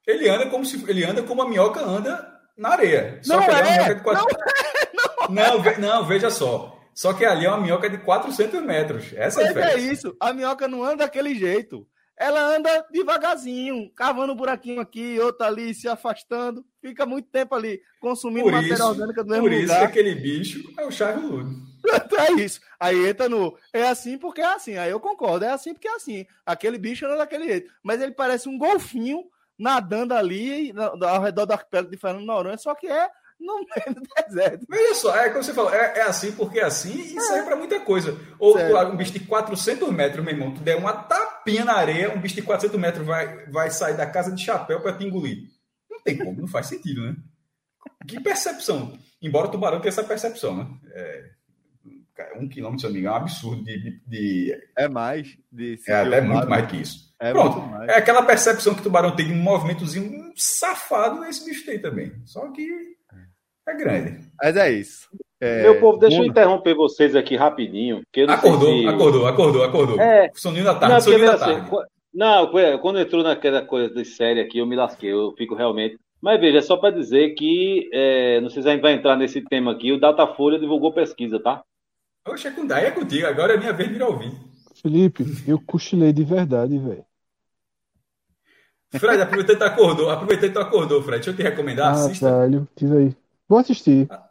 Ele 0.07 0.29
anda 0.29 0.49
como 0.49 0.65
se 0.65 0.83
ele 0.89 1.05
anda 1.05 1.23
como 1.23 1.43
a 1.43 1.49
minhoca 1.49 1.81
anda 1.81 2.27
na 2.57 2.71
areia. 2.71 3.21
Só 3.23 3.37
não 3.37 3.45
que 3.45 3.51
é, 3.51 3.91
é 3.91 3.95
quatro... 3.97 4.25
não, 4.25 4.41
é, 4.41 5.29
não. 5.29 5.63
Não, 5.63 5.79
não, 5.79 6.07
veja 6.07 6.31
só. 6.31 6.79
Só 6.95 7.13
que 7.13 7.27
ali 7.27 7.45
é 7.45 7.49
uma 7.51 7.61
minhoca 7.61 7.91
de 7.91 7.99
400 7.99 8.63
metros. 8.63 9.13
Essa 9.15 9.43
é, 9.43 9.75
é 9.75 9.79
isso. 9.79 10.17
A 10.19 10.33
minhoca 10.33 10.67
não 10.67 10.83
anda 10.83 11.05
daquele 11.05 11.35
jeito. 11.35 11.87
Ela 12.19 12.57
anda 12.57 12.87
devagarzinho, 12.91 13.91
cavando 13.95 14.33
um 14.33 14.37
buraquinho 14.37 14.81
aqui, 14.81 15.19
outro 15.21 15.45
ali, 15.45 15.75
se 15.75 15.87
afastando. 15.87 16.65
Fica 16.81 17.05
muito 17.05 17.29
tempo 17.29 17.55
ali, 17.55 17.81
consumindo 18.01 18.45
por 18.45 18.53
material 18.53 18.89
orgânico 18.89 19.23
do 19.23 19.29
mesmo 19.29 19.43
por 19.43 19.53
lugar. 19.53 19.67
Por 19.67 19.75
isso 19.75 19.79
que 19.79 19.85
aquele 19.85 20.15
bicho 20.15 20.73
é 20.79 20.87
o 20.87 20.91
Charles 20.91 21.23
Ludo. 21.23 21.67
é 22.19 22.33
isso. 22.41 22.61
Aí 22.81 23.09
entra 23.09 23.29
no. 23.29 23.57
É 23.73 23.89
assim 23.89 24.17
porque 24.17 24.41
é 24.41 24.47
assim. 24.47 24.77
Aí 24.77 24.91
eu 24.91 24.99
concordo. 24.99 25.45
É 25.45 25.51
assim 25.51 25.75
porque 25.75 25.89
é 25.89 25.95
assim. 25.95 26.27
Aquele 26.45 26.79
bicho 26.79 27.05
anda 27.07 27.19
daquele 27.19 27.45
jeito. 27.45 27.71
Mas 27.83 28.01
ele 28.01 28.13
parece 28.13 28.49
um 28.49 28.57
golfinho 28.57 29.25
nadando 29.59 30.15
ali 30.15 30.73
ao 31.03 31.23
redor 31.23 31.47
do 31.47 31.53
arquipélago 31.53 31.91
de 31.91 31.97
Fernando 31.97 32.27
Noronha, 32.27 32.59
só 32.59 32.75
que 32.75 32.87
é 32.87 33.09
no 33.39 33.57
meio 33.77 33.95
do 33.95 34.03
deserto. 34.27 34.67
Veja 34.69 34.95
só, 34.95 35.17
é 35.17 35.31
como 35.31 35.43
você 35.43 35.55
falou, 35.55 35.73
é, 35.73 35.99
é 35.99 36.03
assim 36.03 36.33
porque 36.33 36.59
é 36.59 36.65
assim 36.65 36.95
e 36.95 37.17
é. 37.17 37.21
serve 37.21 37.45
para 37.45 37.57
muita 37.57 37.81
coisa. 37.81 38.19
Ou 38.39 38.55
tu, 38.55 38.79
um 38.93 38.97
bicho 38.97 39.13
de 39.13 39.21
400 39.21 39.91
metros, 39.93 40.25
meu 40.25 40.35
irmão, 40.35 40.53
tu 40.53 40.61
der 40.61 40.77
uma 40.77 40.93
tapinha 40.93 41.65
na 41.65 41.75
areia, 41.75 42.13
um 42.13 42.21
bicho 42.21 42.35
de 42.35 42.43
400 42.43 42.79
metros 42.79 43.07
vai, 43.07 43.47
vai 43.47 43.71
sair 43.71 43.97
da 43.97 44.07
casa 44.07 44.33
de 44.33 44.43
chapéu 44.43 44.81
para 44.81 44.97
te 44.97 45.05
engolir. 45.05 45.49
Não 45.91 46.01
tem 46.01 46.17
como, 46.17 46.41
não 46.41 46.49
faz 46.49 46.67
sentido, 46.67 47.03
né? 47.03 47.17
Que 48.07 48.21
percepção. 48.21 48.99
Embora 49.21 49.49
o 49.49 49.51
tubarão 49.51 49.81
tenha 49.81 49.89
essa 49.89 50.05
percepção, 50.05 50.57
né? 50.57 50.69
É, 50.93 51.31
um 52.39 52.49
quilômetro, 52.49 52.81
se 52.81 52.87
eu 52.87 52.91
não 52.91 52.95
me 52.95 53.01
engano, 53.01 53.17
é 53.17 53.19
um 53.19 53.23
absurdo 53.23 53.65
de. 53.65 53.79
de, 53.79 54.01
de... 54.07 54.59
É 54.77 54.89
mais. 54.89 55.37
De 55.51 55.79
é 55.87 55.95
até 55.95 56.21
muito 56.21 56.49
mais 56.49 56.67
que 56.67 56.77
isso. 56.77 57.15
É 57.19 57.33
Pronto. 57.33 57.75
É 57.85 57.97
aquela 57.97 58.23
percepção 58.23 58.75
que 58.75 58.81
o 58.81 58.83
tubarão 58.83 59.15
tem 59.15 59.27
de 59.27 59.33
um 59.33 59.43
movimentozinho 59.43 60.33
safado, 60.37 61.25
esse 61.25 61.45
bicho 61.45 61.65
tem 61.65 61.81
também. 61.81 62.13
Só 62.25 62.51
que 62.53 62.96
é 63.67 63.75
grande. 63.75 64.21
Mas 64.43 64.57
é 64.57 64.71
isso. 64.73 65.09
É, 65.41 65.63
Meu 65.63 65.81
povo, 65.81 65.99
deixa 65.99 66.19
eu 66.19 66.25
interromper 66.25 66.75
vocês 66.75 67.15
aqui 67.15 67.37
rapidinho. 67.37 68.03
acordou, 68.29 68.81
se... 68.81 68.87
acordou, 68.87 69.27
acordou, 69.27 69.65
acordou. 69.65 70.01
É, 70.01 70.31
soninho 70.35 70.65
da 70.65 70.75
tarde, 70.75 70.95
não, 70.95 71.01
soninho 71.01 71.27
da 71.27 71.39
tarde. 71.39 71.61
Assim, 71.61 71.87
não, 72.15 72.51
quando 72.81 72.99
entrou 72.99 73.23
naquela 73.23 73.61
coisa 73.61 73.95
de 73.95 74.05
série 74.05 74.41
aqui, 74.41 74.59
eu 74.59 74.67
me 74.67 74.75
lasquei, 74.75 75.13
eu 75.13 75.35
fico 75.37 75.55
realmente. 75.55 75.99
Mas 76.23 76.41
veja, 76.41 76.59
é 76.59 76.63
só 76.63 76.79
para 76.79 76.95
dizer 76.95 77.35
que, 77.35 77.91
é, 77.93 78.41
não 78.41 78.49
sei 78.49 78.63
se 78.63 78.69
a 78.69 78.73
gente 78.73 78.81
vai 78.81 78.95
entrar 78.95 79.17
nesse 79.17 79.43
tema 79.43 79.73
aqui, 79.73 79.93
o 79.93 80.01
Datafolha 80.01 80.59
divulgou 80.59 80.93
pesquisa, 80.93 81.39
tá? 81.39 81.63
Oxe, 82.27 82.49
é 82.49 82.51
com 82.51 82.73
é 82.73 82.91
contigo, 82.91 83.27
agora 83.27 83.55
é 83.55 83.57
minha 83.59 83.73
vez 83.73 83.93
de 83.93 84.03
ouvir. 84.03 84.33
Felipe, 84.81 85.25
eu 85.47 85.61
cochilei 85.65 86.13
de 86.13 86.25
verdade, 86.25 86.79
velho. 86.79 87.05
Fred, 88.99 89.21
aproveitei 89.21 89.57
que 89.57 89.61
tu 89.61 89.67
acordou, 89.67 90.11
aproveitei 90.11 90.49
que 90.49 90.55
tu 90.55 90.61
acordou, 90.61 91.03
Fred. 91.03 91.19
Deixa 91.19 91.31
eu 91.31 91.37
te 91.37 91.43
recomendar, 91.43 91.89
ah, 91.89 91.91
assista. 91.93 92.41
Velho, 92.41 92.67
diz 92.75 92.91
aí. 92.91 93.17
Vou 93.49 93.59
assistir. 93.59 94.07
Ah, 94.11 94.27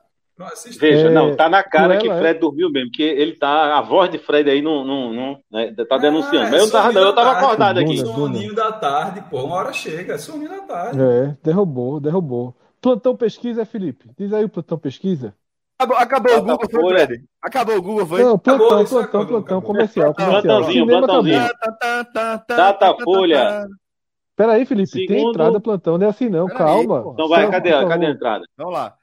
Veja, 0.78 1.08
é, 1.08 1.10
não, 1.12 1.34
tá 1.34 1.48
na 1.48 1.64
cara 1.64 1.98
que 1.98 2.10
Fred 2.10 2.38
é... 2.38 2.40
dormiu 2.40 2.70
mesmo, 2.70 2.90
porque 2.90 3.04
ele 3.04 3.38
tá. 3.38 3.78
A 3.78 3.82
voz 3.82 4.12
de 4.12 4.18
Fred 4.18 4.50
aí 4.50 4.62
não, 4.62 4.84
não, 4.84 5.14
não 5.14 5.40
né, 5.50 5.74
tá 5.88 5.98
denunciando. 5.98 6.48
Ah, 6.48 6.52
Mas 6.52 6.62
eu 6.62 6.72
tava, 6.72 6.92
não, 6.92 7.02
eu 7.02 7.16
tava 7.16 7.32
acordado 7.32 7.80
aqui. 7.80 7.98
Soninho 8.00 8.54
da 8.54 8.74
tarde, 8.74 9.24
pô, 9.30 9.44
uma 9.46 9.56
hora 9.56 9.72
chega, 9.72 10.18
soninho 10.18 10.50
da 10.50 10.60
tarde. 10.60 11.00
É, 11.02 11.38
derrubou, 11.42 12.02
derrubou. 12.02 12.54
Plantão 12.82 13.16
pesquisa, 13.16 13.66
Felipe. 13.66 14.12
Diz 14.18 14.34
aí 14.34 14.44
o 14.44 14.50
plantão 14.50 14.78
pesquisa. 14.78 15.34
Acabou, 15.80 15.98
acabou 15.98 16.38
o 16.38 16.42
Google, 16.42 16.70
foi, 16.70 16.90
Fred. 16.90 17.24
Acabou 17.42 17.78
o 17.78 17.82
Google, 17.82 18.06
foi. 18.06 18.24
Não, 18.24 18.38
plantão, 18.38 18.66
acabou, 18.66 18.88
plantão, 18.88 19.00
acabou, 19.00 19.28
plantão, 19.28 19.58
acabou. 19.58 19.62
comercial, 19.62 20.14
comercial. 20.14 20.42
Plantãozinho, 20.42 20.88
plantãozinho. 20.88 21.50
Datafolha. 22.50 23.68
Pera 24.36 24.52
aí, 24.54 24.66
Felipe, 24.66 24.90
Segundo... 24.90 25.08
tem 25.08 25.30
entrada 25.30 25.60
plantão, 25.62 25.98
não 25.98 26.08
é 26.08 26.10
assim 26.10 26.28
não, 26.28 26.48
Pera 26.48 26.58
calma. 26.58 27.00
Aí, 27.00 27.10
então 27.14 27.30
vai, 27.30 27.50
cadê, 27.50 27.70
cadê 27.70 28.06
a 28.06 28.10
entrada? 28.10 28.46
Vamos 28.58 28.74
lá. 28.74 28.98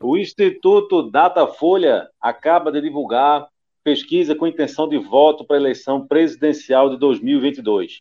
O 0.00 0.16
Instituto 0.16 1.10
Datafolha 1.10 2.08
acaba 2.20 2.72
de 2.72 2.80
divulgar 2.80 3.48
pesquisa 3.84 4.34
com 4.34 4.46
intenção 4.46 4.88
de 4.88 4.98
voto 4.98 5.44
para 5.44 5.56
a 5.56 5.60
eleição 5.60 6.06
presidencial 6.06 6.88
de 6.88 6.96
2022. 6.96 8.00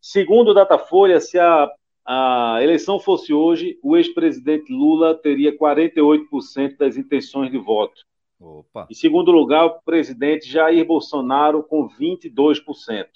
Segundo 0.00 0.52
o 0.52 0.54
Datafolha, 0.54 1.20
se 1.20 1.38
a, 1.38 1.68
a 2.06 2.58
eleição 2.62 2.98
fosse 2.98 3.32
hoje, 3.32 3.78
o 3.82 3.96
ex-presidente 3.96 4.72
Lula 4.72 5.14
teria 5.14 5.56
48% 5.56 6.76
das 6.76 6.96
intenções 6.96 7.50
de 7.50 7.58
voto. 7.58 8.02
Opa. 8.38 8.86
Em 8.90 8.94
segundo 8.94 9.30
lugar, 9.30 9.66
o 9.66 9.80
presidente 9.82 10.48
Jair 10.48 10.86
Bolsonaro 10.86 11.62
com 11.62 11.88
22%. 11.88 13.06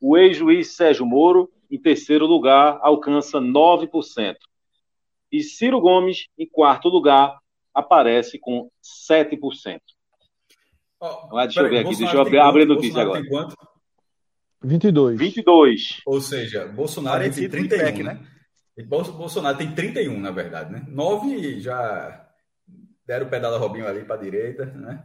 O 0.00 0.16
ex-juiz 0.16 0.74
Sérgio 0.74 1.04
Moro, 1.04 1.50
em 1.70 1.78
terceiro 1.78 2.26
lugar, 2.26 2.78
alcança 2.82 3.38
9%. 3.38 4.36
E 5.30 5.42
Ciro 5.42 5.80
Gomes, 5.80 6.26
em 6.38 6.48
quarto 6.48 6.88
lugar, 6.88 7.38
aparece 7.74 8.38
com 8.38 8.70
7%. 9.08 9.80
Oh, 11.00 11.36
deixa 11.42 11.60
eu 11.60 11.70
ver 11.70 11.78
aqui, 11.78 11.96
deixa 11.96 12.16
eu 12.16 12.20
abrir, 12.20 12.38
abrir 12.38 12.62
a 12.62 12.66
notícia 12.66 13.02
agora. 13.02 13.20
Tem 13.20 13.30
quanto? 13.30 13.56
22. 14.62 15.18
22. 15.18 16.02
Ou 16.04 16.20
seja, 16.20 16.66
Bolsonaro 16.66 17.22
tem 17.32 17.48
31, 17.48 17.68
PEC, 17.68 18.02
né? 18.02 18.20
Bolsonaro 18.86 19.56
tem 19.56 19.74
31, 19.74 20.18
na 20.18 20.30
verdade, 20.30 20.72
né? 20.72 20.84
9 20.88 21.60
já 21.60 22.26
deram 23.06 23.26
o 23.26 23.30
pedal 23.30 23.50
da 23.50 23.58
Robinho 23.58 23.86
ali 23.86 24.04
para 24.04 24.16
a 24.16 24.22
direita, 24.22 24.66
né? 24.66 25.02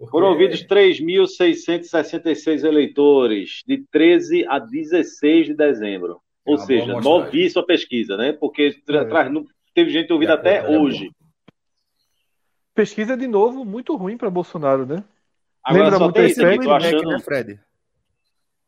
Porque... 0.00 0.10
Foram 0.12 0.28
ouvidos 0.28 0.64
3.666 0.64 2.64
eleitores, 2.64 3.62
de 3.66 3.84
13 3.92 4.46
a 4.48 4.58
16 4.58 5.48
de 5.48 5.54
dezembro. 5.54 6.22
Ou 6.46 6.54
é 6.54 6.58
seja, 6.58 6.98
novíssima 6.98 7.66
pesquisa, 7.66 8.16
né? 8.16 8.32
Porque 8.32 8.80
é. 8.88 9.04
traz, 9.04 9.30
teve 9.74 9.90
gente 9.90 10.10
ouvida 10.10 10.32
até 10.32 10.56
é 10.56 10.78
hoje. 10.78 11.10
Pesquisa, 12.74 13.14
de 13.14 13.26
novo, 13.26 13.62
muito 13.62 13.94
ruim 13.94 14.16
para 14.16 14.30
Bolsonaro, 14.30 14.86
né? 14.86 15.04
Agora 15.62 15.90
Lembra 15.90 15.98
muito 15.98 16.18
isso 16.22 16.46
aqui, 16.46 16.64
tô 16.64 16.72
achando... 16.72 17.10
né, 17.10 17.20
Fred? 17.20 17.60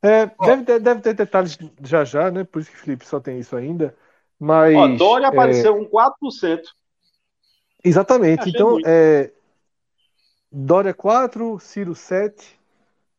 É, 0.03 0.27
deve, 0.27 0.65
ter, 0.65 0.81
deve 0.81 1.01
ter 1.01 1.15
detalhes 1.15 1.57
já 1.83 2.05
já, 2.05 2.31
né? 2.31 2.45
Por 2.45 2.61
isso 2.61 2.71
que 2.71 2.77
o 2.77 2.81
Felipe 2.81 3.07
só 3.07 3.19
tem 3.19 3.39
isso 3.39 3.57
ainda. 3.57 3.97
Mas. 4.39 4.77
Ó, 4.77 4.87
Dória 4.89 5.25
é... 5.25 5.29
apareceu 5.29 5.75
com 5.75 5.87
4%. 5.87 6.61
Exatamente. 7.83 8.51
Então, 8.51 8.79
é, 8.85 9.33
Dória 10.53 10.93
4, 10.93 11.59
Ciro 11.59 11.95
7, 11.95 12.61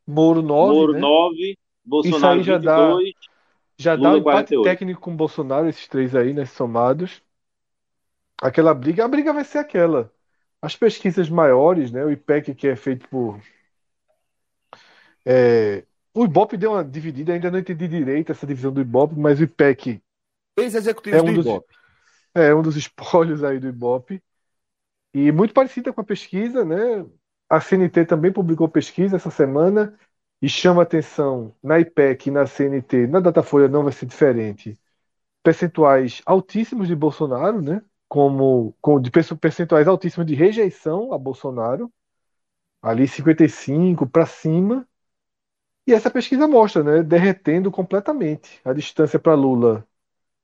Moro 0.05 0.41
9. 0.41 0.73
Moro 0.76 0.93
né? 0.93 0.99
9, 0.99 1.57
Bolsonaro 1.84 2.18
Isso 2.18 2.27
aí 2.27 2.43
já 2.43 2.57
22, 2.57 3.14
dá, 3.14 3.19
já 3.77 3.95
dá 3.95 4.11
um 4.11 4.18
empate 4.18 4.55
48. 4.55 4.64
técnico 4.64 5.01
com 5.01 5.15
Bolsonaro, 5.15 5.68
esses 5.68 5.88
três 5.88 6.15
aí, 6.15 6.31
né, 6.34 6.45
somados. 6.45 7.23
Aquela 8.39 8.73
briga, 8.73 9.03
a 9.03 9.07
briga 9.07 9.34
vai 9.34 9.43
ser 9.43 9.60
aquela. 9.60 10.11
As 10.61 10.76
pesquisas 10.76 11.27
maiores, 11.30 11.91
né, 11.91 12.05
o 12.05 12.11
IPEC 12.11 12.53
que 12.53 12.68
é 12.68 12.76
feito 12.76 13.07
por. 13.10 13.39
É, 15.26 15.84
o 16.14 16.26
Ibope 16.26 16.55
deu 16.55 16.73
uma 16.73 16.84
dividida, 16.84 17.34
ainda 17.34 17.49
não 17.49 17.60
entendi 17.60 17.88
direito 17.88 18.31
essa 18.31 18.45
divisão 18.45 18.72
do 18.72 18.81
Ibope, 18.81 19.15
mas 19.18 19.39
o 19.39 19.43
IPEC. 19.43 20.01
Ex-executivos 20.55 21.19
é 21.19 21.22
um 21.23 21.26
do 21.26 21.34
dos, 21.34 21.45
Ibope. 21.45 21.73
É 22.35 22.53
um 22.53 22.61
dos 22.61 22.76
espólios 22.76 23.43
aí 23.43 23.60
do 23.60 23.68
Ibope. 23.68 24.22
E 25.14 25.31
muito 25.31 25.53
parecida 25.53 25.91
com 25.91 26.01
a 26.01 26.03
pesquisa, 26.03 26.65
né? 26.65 27.05
A 27.49 27.60
CNT 27.61 28.06
também 28.06 28.32
publicou 28.32 28.68
pesquisa 28.70 29.15
essa 29.18 29.30
semana 29.30 29.98
e 30.41 30.49
chama 30.49 30.84
atenção 30.84 31.56
na 31.64 31.80
IPEC 31.80 32.28
e 32.28 32.32
na 32.32 32.45
CNT, 32.45 33.07
na 33.07 33.20
Datafolha 33.20 33.68
não 33.68 33.84
vai 33.84 33.94
ser 33.94 34.06
diferente. 34.06 34.78
Percentuais 35.44 36.22
altíssimos 36.26 36.88
de 36.88 36.95
Bolsonaro, 36.95 37.61
né? 37.61 37.82
Como, 38.10 38.76
com 38.82 38.99
de 39.02 39.11
percentuais 39.11 39.88
altíssimos 39.88 40.28
de 40.28 40.36
rejeição 40.36 41.14
a 41.14 41.18
Bolsonaro, 41.18 41.91
ali 42.82 43.07
55 43.07 44.07
para 44.07 44.26
cima. 44.26 44.88
E 45.88 45.94
essa 45.94 46.10
pesquisa 46.11 46.48
mostra, 46.48 46.84
né, 46.84 47.03
derretendo 47.03 47.72
completamente 47.72 48.61
a 48.64 48.74
distância 48.74 49.20
para 49.20 49.34
Lula. 49.36 49.86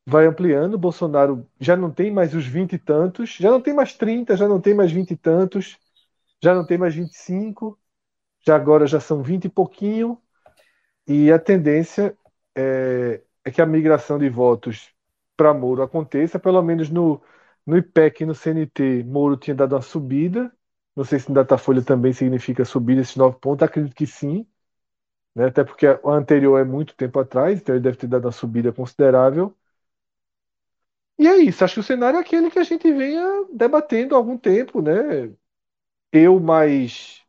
Vai 0.06 0.26
ampliando, 0.28 0.78
Bolsonaro 0.78 1.48
já 1.60 1.78
não 1.78 1.92
tem 1.92 2.12
mais 2.12 2.36
os 2.36 2.46
20 2.46 2.74
e 2.74 2.80
tantos, 2.80 3.32
já 3.32 3.52
não 3.52 3.62
tem 3.62 3.74
mais 3.74 3.96
30, 3.96 4.38
já 4.38 4.48
não 4.48 4.62
tem 4.62 4.74
mais 4.74 4.92
20 4.92 5.12
e 5.12 5.18
tantos 5.18 5.78
já 6.42 6.54
não 6.56 6.66
tem 6.66 6.78
mais 6.78 6.96
25, 6.96 7.80
já 8.46 8.56
agora 8.56 8.88
já 8.88 9.00
são 9.00 9.24
20 9.24 9.46
e 9.46 9.50
pouquinho, 9.50 10.22
e 11.08 11.32
a 11.32 11.40
tendência 11.40 12.18
é, 12.56 13.22
é 13.46 13.52
que 13.52 13.62
a 13.62 13.66
migração 13.66 14.18
de 14.20 14.30
votos 14.30 14.94
para 15.36 15.54
Moro 15.54 15.82
aconteça, 15.84 16.40
pelo 16.40 16.62
menos 16.62 16.90
no, 16.90 17.22
no 17.66 17.78
IPEC 17.78 18.24
e 18.24 18.26
no 18.26 18.36
CNT, 18.36 19.04
Moro 19.06 19.38
tinha 19.38 19.56
dado 19.56 19.76
uma 19.76 19.82
subida, 19.82 20.52
não 20.96 21.04
sei 21.04 21.20
se 21.20 21.30
no 21.30 21.36
Datafolha 21.36 21.82
também 21.84 22.14
significa 22.14 22.66
subir 22.66 22.98
esses 22.98 23.16
nove 23.16 23.38
pontos, 23.40 23.64
acredito 23.64 23.96
que 23.96 24.06
sim, 24.08 24.48
né? 25.36 25.46
até 25.48 25.64
porque 25.64 25.88
o 26.04 26.10
anterior 26.12 26.60
é 26.60 26.64
muito 26.64 26.96
tempo 26.96 27.20
atrás, 27.20 27.60
então 27.60 27.76
ele 27.76 27.84
deve 27.84 27.98
ter 27.98 28.08
dado 28.08 28.26
uma 28.26 28.32
subida 28.32 28.74
considerável. 28.74 29.56
E 31.20 31.28
é 31.28 31.38
isso, 31.38 31.64
acho 31.64 31.76
que 31.76 31.80
o 31.82 31.84
cenário 31.84 32.18
é 32.18 32.22
aquele 32.22 32.50
que 32.50 32.60
a 32.60 32.64
gente 32.64 32.92
venha 32.94 33.46
debatendo 33.54 34.16
há 34.16 34.18
algum 34.18 34.38
tempo, 34.38 34.82
né? 34.82 35.34
Eu 36.12 36.40
mais 36.40 37.24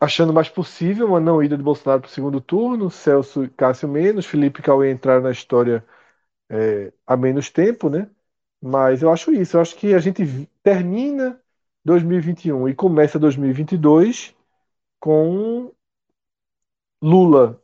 achando 0.00 0.32
mais 0.32 0.48
possível 0.48 1.06
uma 1.08 1.20
não 1.20 1.42
ida 1.42 1.56
de 1.56 1.62
Bolsonaro 1.62 2.02
para 2.02 2.08
o 2.08 2.10
segundo 2.10 2.40
turno, 2.40 2.90
Celso 2.90 3.44
e 3.44 3.48
Cássio 3.48 3.88
menos, 3.88 4.26
Felipe 4.26 4.60
e 4.60 4.62
Cauê 4.62 4.90
entraram 4.92 5.22
na 5.22 5.30
história 5.30 5.84
é, 6.50 6.92
há 7.06 7.16
menos 7.16 7.50
tempo, 7.50 7.90
né? 7.90 8.10
Mas 8.62 9.02
eu 9.02 9.12
acho 9.12 9.32
isso, 9.32 9.56
eu 9.56 9.62
acho 9.62 9.76
que 9.76 9.94
a 9.94 9.98
gente 10.00 10.24
termina 10.62 11.40
2021 11.84 12.68
e 12.68 12.74
começa 12.74 13.18
2022 13.18 14.34
com 15.00 15.72
Lula, 17.02 17.62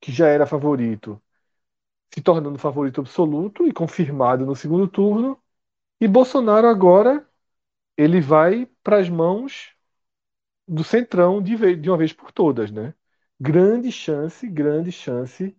que 0.00 0.12
já 0.12 0.28
era 0.28 0.46
favorito, 0.46 1.20
se 2.14 2.22
tornando 2.22 2.58
favorito 2.58 3.00
absoluto 3.02 3.66
e 3.66 3.72
confirmado 3.72 4.46
no 4.46 4.56
segundo 4.56 4.88
turno, 4.88 5.38
e 6.00 6.08
Bolsonaro 6.08 6.68
agora 6.68 7.28
ele 8.00 8.18
vai 8.18 8.66
para 8.82 8.96
as 8.96 9.10
mãos 9.10 9.74
do 10.66 10.82
Centrão 10.82 11.42
de, 11.42 11.54
vez, 11.54 11.80
de 11.80 11.90
uma 11.90 11.98
vez 11.98 12.14
por 12.14 12.32
todas, 12.32 12.70
né? 12.70 12.94
Grande 13.38 13.92
chance, 13.92 14.48
grande 14.48 14.90
chance 14.90 15.54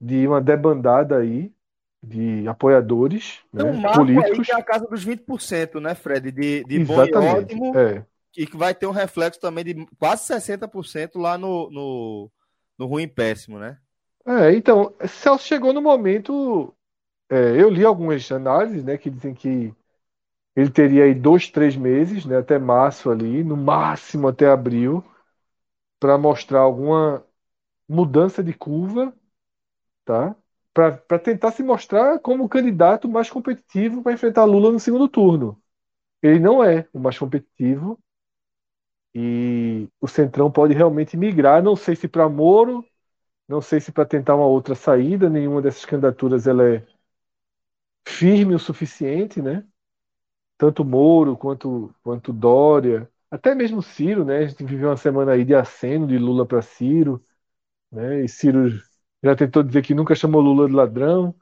de 0.00 0.26
uma 0.26 0.40
debandada 0.40 1.18
aí 1.18 1.52
de 2.00 2.46
apoiadores 2.46 3.40
né, 3.52 3.64
um 3.64 3.82
políticos. 3.82 4.38
Aí 4.38 4.44
que 4.44 4.52
é 4.52 4.56
a 4.56 4.62
casa 4.62 4.86
dos 4.86 5.04
20%, 5.04 5.80
né, 5.80 5.96
Fred? 5.96 6.30
De, 6.30 6.62
de 6.64 6.84
bom 6.84 7.04
e 7.04 7.12
ótimo. 7.12 7.76
É. 7.76 8.04
E 8.36 8.46
que 8.46 8.56
vai 8.56 8.72
ter 8.72 8.86
um 8.86 8.92
reflexo 8.92 9.40
também 9.40 9.64
de 9.64 9.86
quase 9.98 10.24
60% 10.24 11.20
lá 11.20 11.36
no, 11.36 11.68
no, 11.70 12.30
no 12.78 12.86
ruim 12.86 13.08
péssimo, 13.08 13.58
né? 13.58 13.78
É, 14.24 14.52
então, 14.52 14.94
Celso 15.08 15.44
chegou 15.44 15.72
no 15.72 15.82
momento. 15.82 16.72
É, 17.28 17.60
eu 17.60 17.68
li 17.68 17.84
algumas 17.84 18.30
análises 18.30 18.84
né, 18.84 18.96
que 18.96 19.10
dizem 19.10 19.34
que 19.34 19.74
ele 20.56 20.70
teria 20.70 21.04
aí 21.04 21.14
dois, 21.14 21.48
três 21.50 21.76
meses, 21.76 22.24
né, 22.26 22.38
até 22.38 22.58
março 22.58 23.10
ali, 23.10 23.44
no 23.44 23.56
máximo 23.56 24.28
até 24.28 24.48
abril, 24.48 25.04
para 26.00 26.18
mostrar 26.18 26.60
alguma 26.60 27.24
mudança 27.88 28.42
de 28.44 28.52
curva 28.54 29.14
tá? 30.04 30.34
Para 30.74 31.18
tentar 31.18 31.52
se 31.52 31.62
mostrar 31.62 32.18
como 32.20 32.44
o 32.44 32.48
candidato 32.48 33.08
mais 33.08 33.30
competitivo 33.30 34.02
para 34.02 34.12
enfrentar 34.12 34.44
Lula 34.44 34.72
no 34.72 34.80
segundo 34.80 35.08
turno. 35.08 35.60
Ele 36.22 36.40
não 36.40 36.64
é 36.64 36.88
o 36.92 37.00
mais 37.00 37.18
competitivo 37.18 37.98
e 39.14 39.88
o 40.00 40.08
Centrão 40.08 40.50
pode 40.50 40.74
realmente 40.74 41.16
migrar, 41.16 41.62
não 41.62 41.76
sei 41.76 41.94
se 41.96 42.08
para 42.08 42.28
Moro, 42.28 42.84
não 43.48 43.60
sei 43.62 43.80
se 43.80 43.92
para 43.92 44.06
tentar 44.06 44.36
uma 44.36 44.46
outra 44.46 44.74
saída, 44.74 45.30
nenhuma 45.30 45.62
dessas 45.62 45.84
candidaturas 45.86 46.46
ela 46.48 46.64
é 46.68 46.86
firme 48.06 48.54
o 48.54 48.58
suficiente, 48.60 49.40
né? 49.42 49.64
Tanto 50.62 50.84
Moro 50.84 51.36
quanto, 51.36 51.92
quanto 52.04 52.32
Dória, 52.32 53.10
até 53.30 53.52
mesmo 53.54 53.82
Ciro, 53.82 54.24
né? 54.24 54.38
A 54.38 54.46
gente 54.46 54.62
viveu 54.64 54.90
uma 54.90 54.96
semana 54.96 55.32
aí 55.32 55.44
de 55.44 55.54
aceno 55.56 56.06
de 56.06 56.16
Lula 56.18 56.46
para 56.46 56.62
Ciro, 56.62 57.24
né? 57.92 58.24
E 58.24 58.28
Ciro 58.28 58.70
já 59.22 59.36
tentou 59.36 59.62
dizer 59.64 59.82
que 59.82 59.94
nunca 59.94 60.14
chamou 60.14 60.40
Lula 60.42 60.68
de 60.68 60.74
ladrão, 60.74 61.34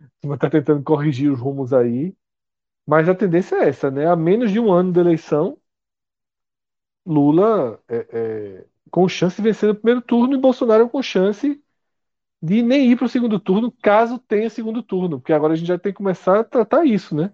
está 0.34 0.50
tentando 0.50 0.82
corrigir 0.82 1.30
os 1.30 1.40
rumos 1.40 1.72
aí. 1.72 2.14
Mas 2.86 3.08
a 3.08 3.14
tendência 3.14 3.56
é 3.56 3.68
essa, 3.70 3.90
né? 3.90 4.06
A 4.08 4.16
menos 4.16 4.52
de 4.52 4.60
um 4.60 4.72
ano 4.72 4.92
da 4.92 5.00
eleição, 5.02 5.58
Lula 7.06 7.80
é, 7.88 8.06
é, 8.60 8.66
com 8.90 9.08
chance 9.08 9.36
de 9.36 9.42
vencer 9.42 9.68
no 9.68 9.74
primeiro 9.74 10.02
turno 10.02 10.34
e 10.34 10.38
Bolsonaro 10.40 10.88
com 10.88 11.02
chance 11.02 11.62
de 12.42 12.62
nem 12.62 12.90
ir 12.92 12.96
para 12.96 13.06
o 13.06 13.08
segundo 13.08 13.40
turno, 13.40 13.72
caso 13.82 14.18
tenha 14.20 14.50
segundo 14.50 14.82
turno, 14.82 15.20
porque 15.20 15.32
agora 15.34 15.54
a 15.54 15.56
gente 15.56 15.68
já 15.68 15.78
tem 15.78 15.92
que 15.92 15.98
começar 15.98 16.40
a 16.40 16.44
tratar 16.44 16.84
isso, 16.86 17.14
né? 17.16 17.32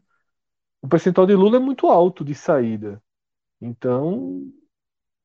O 0.83 0.89
percentual 0.89 1.27
de 1.27 1.35
Lula 1.35 1.57
é 1.57 1.61
muito 1.61 1.87
alto 1.87 2.25
de 2.25 2.35
saída. 2.35 3.01
Então. 3.61 4.53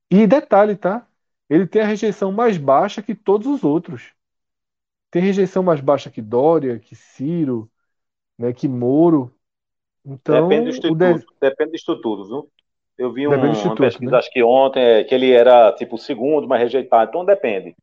E 0.09 0.27
detalhe, 0.27 0.75
tá? 0.75 1.07
Ele 1.49 1.65
tem 1.65 1.81
a 1.81 1.85
rejeição 1.85 2.31
mais 2.31 2.57
baixa 2.57 3.01
que 3.01 3.15
todos 3.15 3.47
os 3.47 3.63
outros. 3.63 4.13
Tem 5.09 5.21
rejeição 5.21 5.63
mais 5.63 5.81
baixa 5.81 6.11
que 6.11 6.21
Dória, 6.21 6.79
que 6.79 6.95
Ciro, 6.95 7.69
né, 8.37 8.53
que 8.53 8.67
Moro. 8.67 9.33
Então, 10.05 10.47
depende 10.47 10.65
do 10.65 10.69
instituto, 10.69 11.19
de... 11.19 11.25
depende 11.41 11.71
do 11.71 11.75
instituto, 11.75 12.27
viu? 12.27 12.51
Eu 12.97 13.13
vi 13.13 13.27
um, 13.27 13.31
uma 13.35 13.75
pesquisa, 13.75 14.11
né? 14.11 14.17
acho 14.17 14.31
que 14.31 14.43
ontem, 14.43 14.81
é, 14.81 15.03
que 15.03 15.13
ele 15.13 15.31
era 15.31 15.71
tipo 15.73 15.95
o 15.95 15.99
segundo, 15.99 16.47
mas 16.47 16.59
rejeitado. 16.59 17.09
Então 17.09 17.25
depende. 17.25 17.75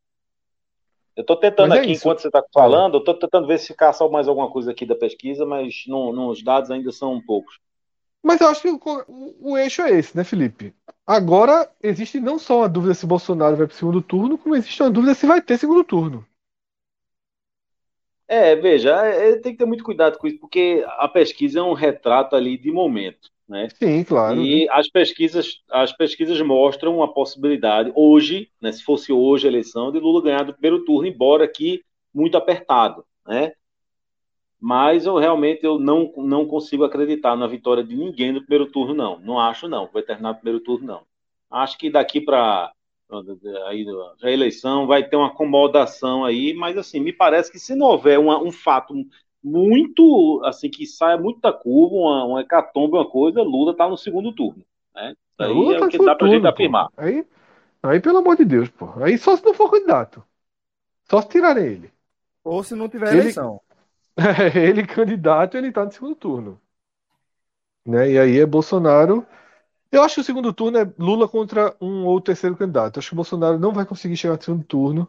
Eu 1.16 1.22
estou 1.22 1.36
tentando 1.36 1.72
Mas 1.72 1.74
é 1.74 1.82
aqui, 1.82 1.92
enquanto 1.92 2.20
você 2.20 2.28
está 2.28 2.42
falando, 2.52 2.94
eu 2.94 2.98
estou 3.00 3.14
tentando 3.18 3.46
ver 3.48 3.58
se 3.58 3.74
caça 3.74 4.08
mais 4.08 4.28
alguma 4.28 4.50
coisa 4.50 4.70
aqui 4.72 4.84
da 4.86 4.94
pesquisa, 4.96 5.44
mas 5.46 5.84
não, 5.86 6.12
não, 6.12 6.28
os 6.28 6.42
dados 6.42 6.70
ainda 6.70 6.90
são 6.92 7.20
poucos. 7.24 7.58
Mas 8.22 8.40
eu 8.40 8.48
acho 8.48 8.62
que 8.62 8.68
o, 8.70 8.80
o- 9.06 9.52
o 9.52 9.56
eixo 9.58 9.82
é 9.82 9.90
esse, 9.92 10.16
né, 10.16 10.24
Felipe? 10.24 10.74
Agora 11.06 11.70
existe 11.82 12.18
não 12.18 12.38
só 12.38 12.58
uma 12.58 12.68
dúvida 12.68 12.94
se 12.94 13.06
Bolsonaro 13.06 13.56
vai 13.56 13.66
para 13.66 13.74
o 13.74 13.76
segundo 13.76 14.02
turno, 14.02 14.38
como 14.38 14.56
existe 14.56 14.82
uma 14.82 14.90
dúvida 14.90 15.14
se 15.14 15.26
vai 15.26 15.40
ter 15.42 15.58
segundo 15.58 15.84
turno. 15.84 16.26
É, 18.26 18.56
veja, 18.56 18.90
é, 19.06 19.36
tem 19.38 19.52
que 19.52 19.58
ter 19.58 19.66
muito 19.66 19.84
cuidado 19.84 20.18
com 20.18 20.26
isso, 20.26 20.38
porque 20.40 20.84
a 20.98 21.06
pesquisa 21.08 21.58
é 21.60 21.62
um 21.62 21.74
retrato 21.74 22.34
ali 22.34 22.56
de 22.56 22.72
momento, 22.72 23.30
né? 23.48 23.68
Sim, 23.68 24.04
claro. 24.04 24.36
né? 24.36 24.42
E 24.44 24.68
as 24.70 24.88
pesquisas, 24.88 25.62
as 25.70 25.92
pesquisas 25.92 26.40
mostram 26.40 26.96
uma 26.96 27.12
possibilidade 27.12 27.92
hoje, 27.94 28.50
né, 28.60 28.72
se 28.72 28.82
fosse 28.82 29.12
hoje 29.12 29.46
a 29.46 29.50
eleição, 29.50 29.92
de 29.92 29.98
Lula 29.98 30.22
ganhar 30.22 30.44
do 30.44 30.52
primeiro 30.52 30.84
turno, 30.84 31.08
embora 31.08 31.44
aqui 31.44 31.82
muito 32.12 32.36
apertado, 32.36 33.04
né? 33.26 33.52
Mas 34.60 35.04
eu 35.04 35.18
realmente 35.18 35.64
eu 35.64 35.78
não, 35.78 36.10
não 36.16 36.46
consigo 36.46 36.84
acreditar 36.84 37.36
na 37.36 37.46
vitória 37.46 37.84
de 37.84 37.94
ninguém 37.94 38.32
no 38.32 38.40
primeiro 38.40 38.70
turno, 38.70 38.94
não. 38.94 39.18
Não 39.18 39.38
acho, 39.38 39.68
não. 39.68 39.88
Vai 39.92 40.02
terminar 40.02 40.30
no 40.30 40.36
primeiro 40.36 40.60
turno, 40.60 40.86
não. 40.86 41.02
Acho 41.50 41.76
que 41.76 41.90
daqui 41.90 42.20
para 42.20 42.72
a 44.22 44.30
eleição 44.30 44.86
vai 44.86 45.06
ter 45.06 45.16
uma 45.16 45.26
acomodação 45.28 46.24
aí, 46.24 46.54
mas 46.54 46.78
assim, 46.78 46.98
me 46.98 47.12
parece 47.12 47.52
que 47.52 47.58
se 47.58 47.74
não 47.74 47.88
houver 47.88 48.18
uma- 48.18 48.42
um 48.42 48.50
fato 48.50 48.94
muito 49.44 50.42
assim 50.44 50.70
que 50.70 50.86
saia 50.86 51.18
muito 51.18 51.40
da 51.40 51.52
curva, 51.52 51.94
uma, 51.96 52.24
uma 52.26 52.40
hecatombe, 52.42 52.96
uma 52.96 53.08
coisa, 53.10 53.42
Lula 53.42 53.76
tá 53.76 53.88
no 53.88 53.96
segundo 53.98 54.34
turno, 54.34 54.64
né? 54.94 55.10
Isso 55.12 55.42
aí 55.42 55.52
Lula 55.52 55.74
é 55.74 55.78
tá 55.78 55.86
o 55.86 55.86
no 55.86 55.90
que 55.90 55.98
segundo 55.98 56.00
dá 56.00 56.14
pra 56.16 56.28
gente 56.28 56.46
turno, 56.46 56.50
pô. 56.50 56.76
afirmar. 56.76 56.88
Aí, 56.96 57.26
aí, 57.82 58.00
pelo 58.00 58.18
amor 58.18 58.36
de 58.36 58.44
Deus, 58.44 58.70
pô. 58.70 58.92
Aí 59.02 59.18
só 59.18 59.36
se 59.36 59.44
não 59.44 59.54
for 59.54 59.70
candidato. 59.70 60.24
Só 61.10 61.22
se 61.22 61.28
tirarem 61.30 61.66
ele. 61.66 61.94
Ou 62.42 62.62
se 62.64 62.74
não 62.74 62.88
tiver 62.88 63.10
Ele- 63.10 63.18
eleição. 63.18 63.60
ele 64.56 64.86
candidato, 64.86 65.56
ele 65.56 65.72
tá 65.72 65.84
no 65.84 65.92
segundo 65.92 66.16
turno. 66.16 66.60
Né? 67.86 68.12
E 68.12 68.18
aí 68.18 68.38
é 68.38 68.46
Bolsonaro. 68.46 69.26
Eu 69.92 70.02
acho 70.04 70.16
que 70.16 70.22
o 70.22 70.24
segundo 70.24 70.52
turno 70.54 70.78
é 70.78 70.94
Lula 70.98 71.28
contra 71.28 71.76
um 71.80 72.06
ou 72.06 72.20
terceiro 72.20 72.56
candidato. 72.56 72.96
Eu 72.96 73.00
acho 73.00 73.10
que 73.10 73.14
o 73.14 73.16
Bolsonaro 73.16 73.58
não 73.58 73.72
vai 73.72 73.86
conseguir 73.86 74.16
chegar 74.18 74.36
no 74.36 74.42
segundo 74.42 74.64
turno. 74.64 75.08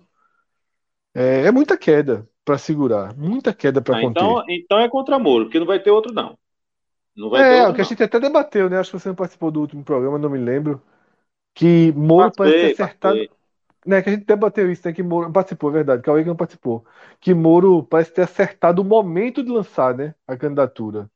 É, 1.13 1.47
é 1.47 1.51
muita 1.51 1.77
queda 1.77 2.27
para 2.45 2.57
segurar, 2.59 3.15
muita 3.17 3.53
queda 3.53 3.81
para 3.81 3.95
Ah, 3.95 4.03
conter. 4.03 4.03
então, 4.03 4.43
então 4.49 4.79
é 4.79 4.89
contra 4.89 5.17
Moro, 5.19 5.45
porque 5.45 5.59
não 5.59 5.65
vai 5.65 5.81
ter 5.81 5.91
outro, 5.91 6.13
não. 6.13 6.37
Não 7.15 7.29
vai 7.29 7.45
ter 7.45 7.53
É, 7.53 7.55
outro, 7.55 7.73
o 7.73 7.73
que 7.73 7.81
a 7.81 7.83
gente 7.83 8.01
até 8.03 8.19
debateu, 8.19 8.69
né? 8.69 8.77
Acho 8.79 8.91
que 8.91 8.99
você 8.99 9.09
não 9.09 9.15
participou 9.15 9.51
do 9.51 9.59
último 9.61 9.83
programa, 9.83 10.17
não 10.17 10.29
me 10.29 10.37
lembro. 10.39 10.81
Que 11.55 11.91
Moro 11.93 12.31
parece 12.31 12.59
ter 12.59 12.67
acertado. 12.67 13.27
Né, 13.85 14.01
que 14.01 14.09
a 14.09 14.13
gente 14.13 14.25
debateu 14.25 14.71
isso, 14.71 14.87
né? 14.87 14.93
Que 14.93 15.03
Moro 15.03 15.31
participou, 15.33 15.69
é 15.71 15.73
verdade. 15.73 16.03
Cauê 16.03 16.23
que 16.23 16.29
não 16.29 16.35
participou. 16.37 16.85
Que 17.21 17.33
Moro 17.33 17.83
parece 17.85 18.13
ter 18.13 18.23
acertado 18.23 18.81
o 18.81 18.85
momento 18.85 19.43
de 19.43 19.51
lançar, 19.51 19.95
né? 19.95 20.15
A 20.27 20.37
candidatura. 20.37 21.09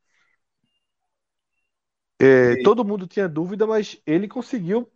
É, 2.21 2.57
todo 2.57 2.83
mundo 2.85 3.07
tinha 3.07 3.27
dúvida, 3.29 3.65
mas 3.67 4.01
ele 4.05 4.27
conseguiu. 4.27 4.91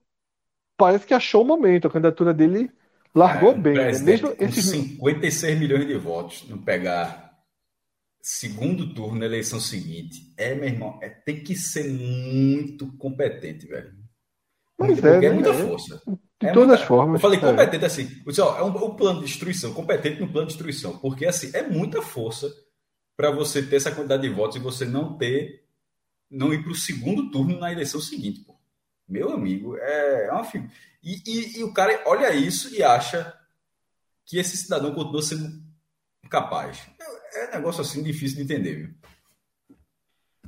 Parece 0.77 1.05
que 1.07 1.13
achou 1.13 1.43
o 1.43 1.45
momento. 1.45 1.87
A 1.87 1.91
candidatura 1.91 2.33
dele 2.33 2.71
largou 3.13 3.51
É, 3.51 3.57
bem. 3.57 3.73
Né? 3.75 3.91
Mesmo 3.99 4.33
esses. 4.39 4.65
56 4.65 5.59
milhões 5.59 5.87
de 5.87 5.95
votos, 5.97 6.45
não 6.47 6.57
pegar 6.57 7.23
segundo 8.21 8.93
turno 8.93 9.19
na 9.19 9.25
eleição 9.25 9.59
seguinte, 9.59 10.33
é, 10.37 10.55
meu 10.55 10.65
irmão, 10.65 10.97
é, 11.01 11.09
tem 11.09 11.43
que 11.43 11.55
ser 11.55 11.89
muito 11.89 12.95
competente, 12.97 13.67
velho. 13.67 13.93
Mas 14.79 14.91
Muito, 14.91 15.05
é, 15.07 15.17
é 15.17 15.19
né? 15.21 15.29
muita 15.31 15.49
É. 15.49 15.53
força. 15.67 16.01
De 16.41 16.47
É 16.47 16.51
todas 16.53 16.67
muita- 16.67 16.73
as 16.81 16.87
formas. 16.87 17.13
Eu 17.15 17.19
falei 17.21 17.37
é. 17.37 17.41
competente 17.41 17.85
assim. 17.85 18.03
Eu 18.25 18.25
disse, 18.29 18.41
ó, 18.41 18.57
é 18.57 18.63
um, 18.63 18.69
um 18.85 18.95
plano 18.95 19.19
de 19.19 19.25
destruição, 19.27 19.73
competente 19.73 20.19
no 20.19 20.31
plano 20.31 20.47
de 20.47 20.53
destruição. 20.53 20.97
Porque 20.97 21.25
assim, 21.25 21.51
é 21.53 21.61
muita 21.63 22.01
força 22.01 22.51
para 23.15 23.29
você 23.29 23.61
ter 23.61 23.75
essa 23.75 23.91
quantidade 23.91 24.23
de 24.23 24.33
votos 24.33 24.55
e 24.55 24.59
você 24.59 24.85
não 24.85 25.17
ter, 25.17 25.63
não 26.31 26.53
ir 26.53 26.63
para 26.63 26.71
o 26.71 26.75
segundo 26.75 27.29
turno 27.29 27.59
na 27.59 27.71
eleição 27.71 27.99
seguinte, 28.01 28.39
pô. 28.41 28.55
Meu 29.07 29.31
amigo, 29.31 29.77
é, 29.77 30.27
é 30.27 30.31
uma 30.31 30.43
fi- 30.43 30.65
e, 31.03 31.21
e, 31.27 31.59
e 31.59 31.63
o 31.63 31.73
cara 31.73 32.01
olha 32.05 32.33
isso 32.33 32.73
e 32.73 32.81
acha 32.81 33.37
que 34.25 34.37
esse 34.37 34.55
cidadão 34.55 34.93
continua 34.93 35.21
sendo 35.21 35.61
capaz. 36.29 36.87
É, 36.99 37.45
é 37.45 37.49
um 37.49 37.51
negócio 37.51 37.81
assim 37.81 38.01
difícil 38.01 38.37
de 38.37 38.43
entender, 38.43 38.75
viu? 38.75 38.95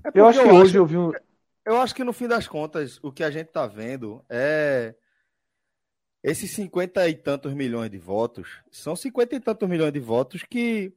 É 0.03 0.11
Eu 0.13 0.27
acho 0.27 0.41
que 0.41 0.47
hoje 0.47 0.77
eu 0.77 0.85
vi 0.85 0.97
um. 0.97 1.11
Eu 1.65 1.81
acho 1.81 1.93
que 1.93 2.03
no 2.03 2.13
fim 2.13 2.27
das 2.27 2.47
contas, 2.47 2.99
o 3.03 3.11
que 3.11 3.23
a 3.23 3.29
gente 3.29 3.47
tá 3.47 3.67
vendo 3.67 4.23
é. 4.29 4.95
Esses 6.23 6.49
cinquenta 6.51 7.07
e 7.07 7.13
tantos 7.13 7.53
milhões 7.53 7.91
de 7.91 7.99
votos 7.99 8.47
são 8.71 8.95
cinquenta 8.95 9.35
e 9.35 9.39
tantos 9.39 9.69
milhões 9.69 9.93
de 9.93 9.99
votos 9.99 10.41
que, 10.41 10.91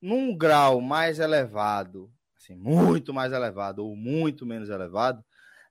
num 0.00 0.36
grau 0.36 0.80
mais 0.80 1.18
elevado, 1.18 2.08
assim, 2.36 2.54
muito 2.54 3.12
mais 3.12 3.32
elevado 3.32 3.84
ou 3.84 3.96
muito 3.96 4.46
menos 4.46 4.68
elevado, 4.68 5.24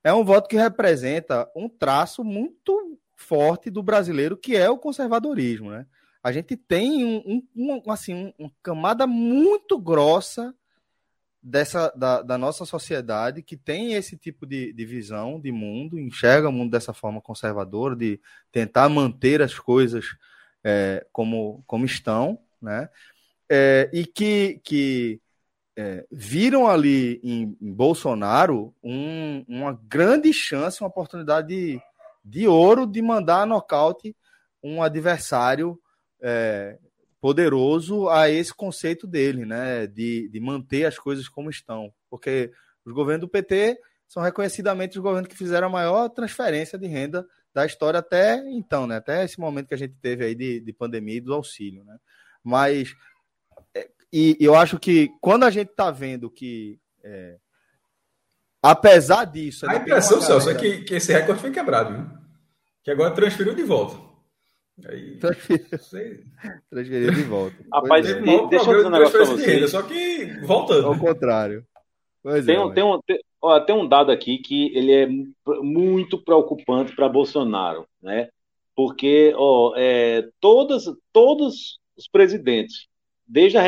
é 0.03 0.13
um 0.13 0.25
voto 0.25 0.49
que 0.49 0.57
representa 0.57 1.49
um 1.55 1.69
traço 1.69 2.25
muito 2.25 2.82
forte 3.15 3.69
do 3.69 3.81
brasileiro, 3.83 4.37
que 4.37 4.55
é 4.55 4.69
o 4.69 4.77
conservadorismo. 4.77 5.69
Né? 5.71 5.85
A 6.23 6.31
gente 6.31 6.55
tem 6.55 7.03
um, 7.05 7.43
um- 7.55 7.91
assim, 7.91 8.13
um- 8.13 8.33
uma 8.39 8.51
camada 8.61 9.05
muito 9.07 9.77
grossa 9.77 10.53
dessa 11.41 11.91
da, 11.95 12.21
da 12.21 12.37
nossa 12.37 12.63
sociedade 12.65 13.41
que 13.43 13.57
tem 13.57 13.93
esse 13.93 14.15
tipo 14.15 14.45
de, 14.45 14.71
de 14.71 14.85
visão 14.85 15.39
de 15.41 15.51
mundo, 15.51 15.99
enxerga 15.99 16.47
o 16.47 16.51
mundo 16.53 16.71
dessa 16.71 16.93
forma 16.93 17.19
conservadora, 17.19 17.95
de 17.95 18.19
tentar 18.51 18.87
manter 18.87 19.41
as 19.41 19.59
coisas 19.59 20.05
é, 20.63 21.05
como, 21.11 21.61
como 21.67 21.83
estão, 21.85 22.39
né? 22.61 22.89
É, 23.49 23.89
e 23.91 24.05
que, 24.05 24.61
que 24.63 25.19
é, 25.75 26.05
viram 26.09 26.65
ali 26.67 27.19
em, 27.21 27.57
em 27.61 27.73
Bolsonaro 27.73 28.73
um- 28.81 29.43
uma 29.45 29.73
grande 29.87 30.31
chance, 30.31 30.81
uma 30.81 30.87
oportunidade 30.87 31.81
de, 32.23 32.47
ouro 32.47 32.85
de 32.85 33.01
mandar 33.01 33.41
a 33.41 33.45
nocaute 33.45 34.15
um 34.63 34.81
adversário 34.81 35.77
é, 36.21 36.77
poderoso 37.19 38.09
a 38.09 38.29
esse 38.29 38.53
conceito 38.53 39.05
dele, 39.05 39.45
né? 39.45 39.87
De, 39.87 40.29
de 40.29 40.39
manter 40.39 40.85
as 40.85 40.97
coisas 40.97 41.27
como 41.27 41.49
estão. 41.49 41.93
Porque 42.09 42.51
os 42.85 42.93
governos 42.93 43.21
do 43.21 43.29
PT 43.29 43.77
são 44.07 44.21
reconhecidamente 44.21 44.97
os 44.97 45.03
governos 45.03 45.27
que 45.27 45.37
fizeram 45.37 45.67
a 45.67 45.71
maior 45.71 46.09
transferência 46.09 46.77
de 46.77 46.87
renda 46.87 47.25
da 47.53 47.65
história 47.65 47.99
até 47.99 48.37
então, 48.49 48.87
né? 48.87 48.97
Até 48.97 49.23
esse 49.23 49.39
momento 49.39 49.67
que 49.67 49.73
a 49.73 49.77
gente 49.77 49.95
teve 50.01 50.25
aí 50.25 50.35
de, 50.35 50.59
de 50.59 50.73
pandemia 50.73 51.15
e 51.15 51.21
do 51.21 51.33
auxílio, 51.33 51.83
né? 51.83 51.97
Mas 52.43 52.93
é, 53.75 53.89
e 54.11 54.37
eu 54.39 54.55
acho 54.55 54.79
que 54.79 55.09
quando 55.21 55.43
a 55.43 55.49
gente 55.49 55.71
está 55.71 55.91
vendo 55.91 56.29
que 56.29 56.79
é, 57.03 57.37
apesar 58.63 59.25
disso, 59.25 59.65
A 59.65 59.69
tem 59.69 59.81
impressão, 59.81 60.21
Celso, 60.21 60.49
é 60.49 60.55
que, 60.55 60.83
que 60.83 60.95
esse 60.95 61.11
recorde 61.11 61.41
foi 61.41 61.51
quebrado, 61.51 61.93
viu? 61.93 62.05
Que 62.83 62.91
agora 62.91 63.13
transferiu 63.13 63.53
de 63.53 63.63
volta. 63.63 63.95
Aí, 64.87 65.19
transferir 66.69 67.13
de 67.13 67.23
volta. 67.23 67.55
Rapaz, 67.71 68.09
é. 68.09 68.19
e, 68.19 68.47
deixa 68.49 68.71
eu 68.71 68.75
dizer 68.75 68.87
um 68.87 68.89
negócio 68.89 69.13
pra 69.13 69.25
você. 69.25 69.53
Renda, 69.53 69.67
só 69.67 69.83
que 69.83 70.25
voltando. 70.41 70.87
Ao 70.87 70.97
contrário. 70.97 71.65
Pois 72.23 72.45
tem, 72.45 72.55
é, 72.55 72.59
um, 72.59 72.73
tem, 72.73 72.83
um, 72.83 72.99
tem, 73.05 73.19
ó, 73.41 73.59
tem 73.59 73.75
um 73.75 73.87
dado 73.87 74.11
aqui 74.11 74.37
que 74.37 74.75
ele 74.75 74.93
é 74.93 75.07
muito 75.61 76.17
preocupante 76.17 76.95
para 76.95 77.09
Bolsonaro, 77.09 77.85
né? 78.01 78.29
Porque 78.75 79.33
ó, 79.35 79.73
é, 79.75 80.27
todas, 80.39 80.85
todos 81.11 81.77
os 81.95 82.07
presidentes, 82.07 82.87
desde 83.27 83.57
a 83.57 83.63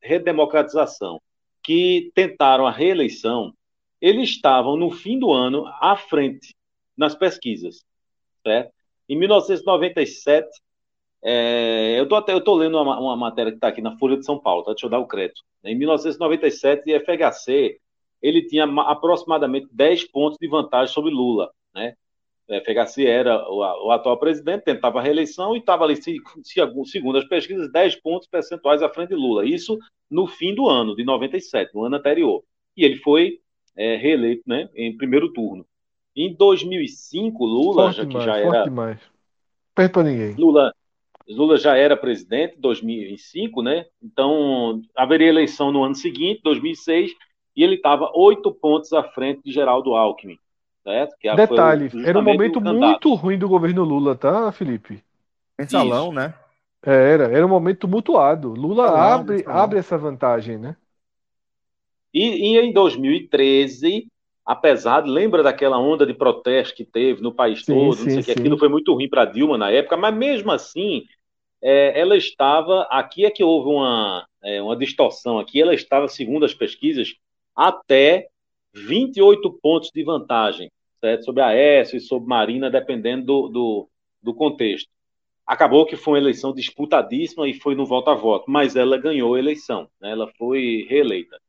redemocratização, 0.00 1.20
que 1.62 2.10
tentaram 2.14 2.66
a 2.66 2.70
reeleição, 2.70 3.52
eles 4.00 4.30
estavam 4.30 4.76
no 4.76 4.90
fim 4.90 5.18
do 5.18 5.32
ano 5.32 5.66
à 5.80 5.96
frente 5.96 6.54
nas 6.96 7.14
pesquisas, 7.14 7.84
certo? 8.42 8.72
Em 9.08 9.18
1997, 9.18 10.48
é, 11.22 11.96
eu 11.98 12.04
estou 12.38 12.54
lendo 12.54 12.80
uma, 12.80 12.98
uma 12.98 13.16
matéria 13.16 13.52
que 13.52 13.56
está 13.58 13.68
aqui 13.68 13.82
na 13.82 13.96
Folha 13.98 14.16
de 14.16 14.24
São 14.24 14.38
Paulo, 14.38 14.62
tá? 14.62 14.72
deixa 14.72 14.86
eu 14.86 14.90
dar 14.90 14.98
o 14.98 15.06
crédito. 15.06 15.42
Em 15.64 15.76
1997, 15.76 16.90
o 16.90 17.00
FHC 17.00 17.78
ele 18.22 18.46
tinha 18.46 18.64
aproximadamente 18.64 19.68
10 19.72 20.04
pontos 20.10 20.38
de 20.40 20.48
vantagem 20.48 20.92
sobre 20.92 21.10
Lula, 21.10 21.50
né? 21.74 21.94
O 22.48 22.54
FHC 22.54 23.06
era 23.06 23.48
o, 23.48 23.58
o 23.86 23.90
atual 23.92 24.18
presidente, 24.18 24.64
tentava 24.64 24.98
a 24.98 25.02
reeleição 25.02 25.54
e 25.54 25.60
estava 25.60 25.84
ali, 25.84 25.96
se, 25.96 26.16
se, 26.42 26.60
segundo 26.86 27.18
as 27.18 27.24
pesquisas, 27.24 27.70
10 27.70 27.96
pontos 27.96 28.26
percentuais 28.26 28.82
à 28.82 28.88
frente 28.88 29.10
de 29.10 29.14
Lula. 29.14 29.46
Isso 29.46 29.78
no 30.10 30.26
fim 30.26 30.54
do 30.54 30.68
ano, 30.68 30.96
de 30.96 31.04
97, 31.04 31.72
no 31.74 31.84
ano 31.84 31.96
anterior. 31.96 32.42
E 32.76 32.84
ele 32.84 32.96
foi 32.96 33.38
é, 33.80 33.96
reeleito 33.96 34.42
né, 34.46 34.68
em 34.76 34.94
primeiro 34.94 35.32
turno. 35.32 35.64
Em 36.14 36.34
2005, 36.34 37.42
Lula, 37.42 37.84
forte 37.84 37.96
já, 37.96 38.06
que 38.06 38.20
já 38.20 38.36
era. 38.36 38.64
Demais. 38.64 38.98
Perde 39.74 39.92
para 39.92 40.02
ninguém. 40.02 40.34
Lula, 40.34 40.74
Lula 41.26 41.56
já 41.56 41.76
era 41.76 41.96
presidente 41.96 42.58
em 42.58 42.60
2005, 42.60 43.62
né? 43.62 43.86
Então 44.02 44.82
haveria 44.94 45.28
eleição 45.28 45.72
no 45.72 45.82
ano 45.82 45.94
seguinte, 45.94 46.42
2006, 46.44 47.12
e 47.56 47.64
ele 47.64 47.76
estava 47.76 48.10
oito 48.14 48.52
pontos 48.52 48.92
à 48.92 49.02
frente 49.02 49.40
de 49.42 49.50
Geraldo 49.50 49.94
Alckmin. 49.94 50.38
Certo? 50.82 51.16
Que 51.18 51.34
Detalhe, 51.34 51.90
era 52.04 52.18
um 52.18 52.22
momento 52.22 52.60
muito 52.60 53.14
ruim 53.14 53.38
do 53.38 53.48
governo 53.48 53.82
Lula, 53.82 54.14
tá, 54.14 54.52
Felipe? 54.52 55.02
Mensalão, 55.58 56.12
né? 56.12 56.34
É, 56.84 57.12
era, 57.12 57.24
era 57.24 57.46
um 57.46 57.50
momento 57.50 57.80
tumultuado. 57.80 58.52
Lula 58.52 58.90
abre, 58.90 59.44
abre 59.46 59.78
essa 59.78 59.96
vantagem, 59.96 60.58
né? 60.58 60.76
E, 62.12 62.54
e, 62.54 62.58
em 62.58 62.72
2013, 62.72 64.06
apesar, 64.44 65.04
lembra 65.06 65.42
daquela 65.42 65.78
onda 65.78 66.04
de 66.04 66.14
protesto 66.14 66.74
que 66.74 66.84
teve 66.84 67.22
no 67.22 67.32
país 67.32 67.64
sim, 67.64 67.72
todo, 67.72 67.96
sim, 67.96 68.04
não 68.04 68.10
sei 68.10 68.22
que 68.22 68.40
aquilo 68.40 68.58
foi 68.58 68.68
muito 68.68 68.92
ruim 68.92 69.08
para 69.08 69.24
Dilma 69.24 69.56
na 69.56 69.70
época, 69.70 69.96
mas 69.96 70.14
mesmo 70.14 70.50
assim, 70.50 71.04
é, 71.62 71.98
ela 71.98 72.16
estava, 72.16 72.82
aqui 72.90 73.24
é 73.24 73.30
que 73.30 73.44
houve 73.44 73.68
uma, 73.68 74.26
é, 74.42 74.60
uma 74.62 74.76
distorção 74.76 75.38
aqui, 75.38 75.60
ela 75.60 75.74
estava, 75.74 76.08
segundo 76.08 76.44
as 76.44 76.54
pesquisas, 76.54 77.14
até 77.54 78.28
28 78.74 79.52
pontos 79.60 79.90
de 79.94 80.02
vantagem, 80.02 80.70
certo? 81.00 81.24
Sobre 81.24 81.42
a 81.42 81.52
S 81.52 81.96
e 81.96 82.00
sobre 82.00 82.28
Marina, 82.28 82.70
dependendo 82.70 83.24
do, 83.24 83.48
do, 83.48 83.88
do 84.22 84.34
contexto. 84.34 84.88
Acabou 85.46 85.84
que 85.84 85.96
foi 85.96 86.14
uma 86.14 86.24
eleição 86.24 86.54
disputadíssima 86.54 87.48
e 87.48 87.54
foi 87.54 87.74
no 87.74 87.84
voto 87.84 88.10
a 88.10 88.14
voto, 88.14 88.44
mas 88.48 88.76
ela 88.76 88.96
ganhou 88.96 89.34
a 89.34 89.38
eleição, 89.38 89.88
né? 90.00 90.12
ela 90.12 90.30
foi 90.38 90.86
reeleita. 90.88 91.40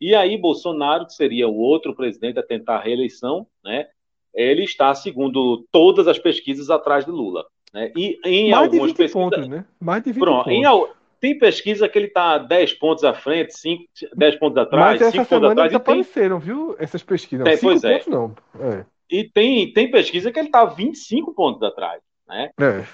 E 0.00 0.14
aí, 0.14 0.38
Bolsonaro, 0.38 1.06
que 1.06 1.12
seria 1.12 1.48
o 1.48 1.56
outro 1.56 1.94
presidente 1.94 2.38
a 2.38 2.42
tentar 2.42 2.76
a 2.76 2.80
reeleição, 2.80 3.46
né? 3.62 3.86
ele 4.34 4.64
está, 4.64 4.94
segundo 4.94 5.66
todas 5.70 6.08
as 6.08 6.18
pesquisas, 6.18 6.70
atrás 6.70 7.04
de 7.04 7.10
Lula. 7.10 7.44
Né? 7.72 7.92
E 7.96 8.18
em 8.24 8.50
Mais 8.50 8.64
algumas 8.64 8.92
pesquisas. 8.92 9.12
Pontos, 9.12 9.48
né? 9.48 9.64
Mais 9.78 10.02
de 10.02 10.12
20 10.12 10.20
Pronto, 10.20 10.44
pontos. 10.44 10.52
Em, 10.52 11.00
tem 11.20 11.38
pesquisa 11.38 11.88
que 11.88 11.98
ele 11.98 12.06
está 12.06 12.38
10 12.38 12.74
pontos 12.74 13.04
à 13.04 13.12
frente, 13.12 13.56
5, 13.56 13.84
10 14.16 14.36
pontos 14.36 14.56
atrás, 14.56 15.00
Mas 15.00 15.12
5 15.12 15.26
pontos 15.26 15.50
atrás. 15.50 15.70
Desapareceram, 15.70 16.38
tem... 16.38 16.46
viu? 16.46 16.76
Essas 16.78 17.02
pesquisas. 17.02 17.44
Tem, 17.44 17.58
pois 17.58 17.84
é. 17.84 18.02
não. 18.06 18.34
É. 18.58 18.84
E 19.10 19.24
tem, 19.24 19.70
tem 19.72 19.90
pesquisa 19.90 20.32
que 20.32 20.38
ele 20.38 20.48
está 20.48 20.64
25 20.64 21.34
pontos 21.34 21.62
atrás. 21.62 22.00
Né? 22.26 22.50
É. 22.58 22.84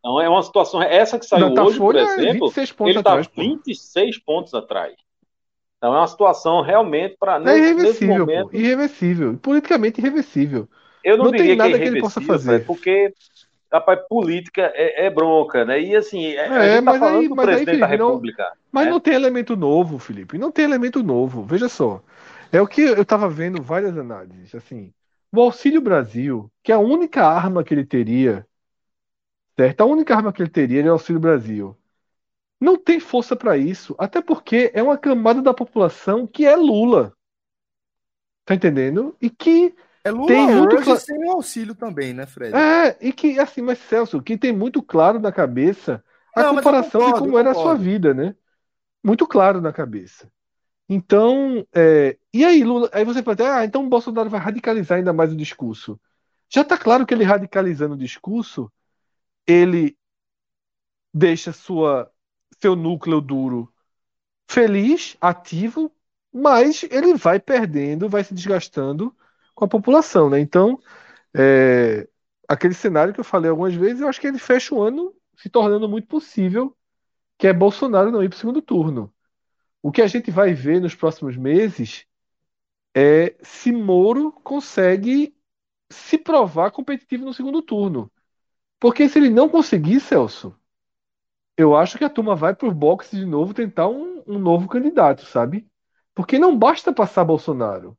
Então 0.00 0.20
é 0.20 0.28
uma 0.28 0.42
situação. 0.42 0.82
Essa 0.82 1.18
que 1.18 1.26
saiu 1.26 1.52
hoje, 1.52 1.78
por 1.78 1.94
é 1.94 2.02
exemplo, 2.02 2.52
ele 2.86 2.98
está 2.98 3.16
26 3.16 4.18
pontos 4.18 4.52
atrás. 4.54 4.94
Então 5.86 5.94
é 5.94 5.98
uma 6.00 6.06
situação 6.08 6.62
realmente 6.62 7.16
para. 7.16 7.36
É 7.48 7.58
irreversível, 7.58 8.18
momento, 8.26 8.50
pô, 8.50 8.56
irreversível. 8.56 9.38
Politicamente 9.38 10.00
irreversível. 10.00 10.68
Eu 11.04 11.16
não, 11.16 11.26
não 11.26 11.30
tem 11.30 11.54
nada 11.54 11.70
que, 11.70 11.76
é 11.76 11.78
que 11.78 11.84
ele 11.84 12.00
possa 12.00 12.20
fazer. 12.20 12.66
Porque 12.66 13.14
Rapaz, 13.72 14.00
política 14.08 14.72
é, 14.74 15.06
é, 15.06 15.10
bronca, 15.10 15.64
né? 15.64 15.80
E 15.80 15.94
assim, 15.94 16.32
é, 16.32 16.76
tá 16.76 16.82
mas 16.82 16.98
falando 16.98 17.20
aí, 17.20 17.28
do 17.28 17.36
presidente 17.36 17.58
aí, 17.58 17.64
Felipe, 17.64 17.80
da 17.80 17.86
República. 17.86 18.42
Não, 18.42 18.50
mas 18.72 18.84
né? 18.84 18.90
não 18.90 19.00
tem 19.00 19.14
elemento 19.14 19.56
novo, 19.56 19.98
Felipe. 19.98 20.38
Não 20.38 20.50
tem 20.50 20.64
elemento 20.64 21.02
novo. 21.02 21.44
Veja 21.44 21.68
só. 21.68 22.02
É 22.50 22.60
o 22.60 22.66
que 22.66 22.80
eu 22.80 23.02
estava 23.02 23.28
vendo 23.28 23.62
várias 23.62 23.96
análises. 23.96 24.54
Assim, 24.54 24.92
o 25.32 25.40
Auxílio 25.40 25.80
Brasil, 25.80 26.50
que 26.62 26.72
é 26.72 26.74
a 26.74 26.80
única 26.80 27.24
arma 27.24 27.62
que 27.62 27.74
ele 27.74 27.84
teria, 27.84 28.46
certo? 29.56 29.82
A 29.82 29.84
única 29.84 30.16
arma 30.16 30.32
que 30.32 30.42
ele 30.42 30.50
teria 30.50 30.82
é 30.82 30.88
o 30.88 30.92
Auxílio 30.92 31.20
Brasil. 31.20 31.76
Não 32.60 32.76
tem 32.76 32.98
força 32.98 33.36
para 33.36 33.56
isso, 33.56 33.94
até 33.98 34.20
porque 34.20 34.70
é 34.74 34.82
uma 34.82 34.96
camada 34.96 35.42
da 35.42 35.52
população 35.52 36.26
que 36.26 36.46
é 36.46 36.56
Lula. 36.56 37.12
Tá 38.44 38.54
entendendo? 38.54 39.14
E 39.20 39.28
que 39.28 39.74
é 40.04 40.10
Lula 40.10 40.28
tem 40.28 40.46
muito 40.46 40.82
cl... 40.82 40.96
sem 40.96 41.24
o 41.24 41.32
auxílio 41.32 41.74
também, 41.74 42.14
né, 42.14 42.26
Fred? 42.26 42.56
É, 42.56 42.96
e 43.00 43.12
que, 43.12 43.38
assim, 43.38 43.60
mas 43.60 43.78
Celso, 43.78 44.22
que 44.22 44.38
tem 44.38 44.52
muito 44.52 44.82
claro 44.82 45.18
na 45.18 45.32
cabeça 45.32 46.02
a 46.34 46.44
Não, 46.44 46.54
comparação 46.54 47.00
concordo, 47.00 47.20
de 47.20 47.26
como 47.26 47.38
era 47.38 47.50
a 47.50 47.54
sua 47.54 47.74
vida, 47.74 48.14
né? 48.14 48.34
Muito 49.02 49.26
claro 49.26 49.60
na 49.60 49.72
cabeça. 49.72 50.30
Então, 50.88 51.66
é... 51.74 52.16
e 52.32 52.44
aí, 52.44 52.62
Lula, 52.62 52.88
aí 52.92 53.04
você 53.04 53.22
pode 53.22 53.38
dizer, 53.38 53.50
ah, 53.50 53.64
então 53.64 53.84
o 53.84 53.88
Bolsonaro 53.88 54.30
vai 54.30 54.38
radicalizar 54.38 54.98
ainda 54.98 55.12
mais 55.12 55.32
o 55.32 55.36
discurso. 55.36 56.00
Já 56.48 56.62
está 56.62 56.78
claro 56.78 57.04
que 57.04 57.12
ele 57.12 57.24
radicalizando 57.24 57.94
o 57.94 57.98
discurso, 57.98 58.72
ele 59.46 59.96
deixa 61.12 61.52
sua, 61.52 62.08
seu 62.60 62.76
núcleo 62.76 63.20
duro 63.20 63.72
feliz, 64.48 65.16
ativo, 65.20 65.92
mas 66.32 66.84
ele 66.84 67.14
vai 67.14 67.40
perdendo, 67.40 68.08
vai 68.08 68.24
se 68.24 68.34
desgastando 68.34 69.14
com 69.54 69.64
a 69.64 69.68
população, 69.68 70.30
né? 70.30 70.40
Então, 70.40 70.80
é, 71.34 72.08
aquele 72.48 72.74
cenário 72.74 73.14
que 73.14 73.20
eu 73.20 73.24
falei 73.24 73.50
algumas 73.50 73.74
vezes, 73.74 74.00
eu 74.00 74.08
acho 74.08 74.20
que 74.20 74.26
ele 74.26 74.38
fecha 74.38 74.74
o 74.74 74.82
ano 74.82 75.14
se 75.36 75.48
tornando 75.50 75.88
muito 75.88 76.08
possível, 76.08 76.76
que 77.38 77.46
é 77.46 77.52
Bolsonaro 77.52 78.10
não 78.10 78.22
ir 78.22 78.28
para 78.28 78.36
o 78.36 78.38
segundo 78.38 78.62
turno. 78.62 79.12
O 79.82 79.92
que 79.92 80.02
a 80.02 80.06
gente 80.06 80.30
vai 80.30 80.54
ver 80.54 80.80
nos 80.80 80.94
próximos 80.94 81.36
meses 81.36 82.06
é 82.94 83.36
se 83.42 83.72
Moro 83.72 84.32
consegue 84.32 85.36
se 85.90 86.18
provar 86.18 86.70
competitivo 86.70 87.24
no 87.24 87.34
segundo 87.34 87.62
turno. 87.62 88.10
Porque 88.80 89.08
se 89.08 89.18
ele 89.18 89.30
não 89.30 89.48
conseguir, 89.48 90.00
Celso, 90.00 90.58
eu 91.56 91.74
acho 91.74 91.96
que 91.96 92.04
a 92.04 92.10
turma 92.10 92.36
vai 92.36 92.54
para 92.54 92.68
o 92.68 92.74
boxe 92.74 93.16
de 93.16 93.24
novo 93.24 93.54
tentar 93.54 93.88
um, 93.88 94.22
um 94.26 94.38
novo 94.38 94.68
candidato, 94.68 95.24
sabe? 95.24 95.66
Porque 96.14 96.38
não 96.38 96.56
basta 96.56 96.92
passar 96.92 97.24
Bolsonaro. 97.24 97.96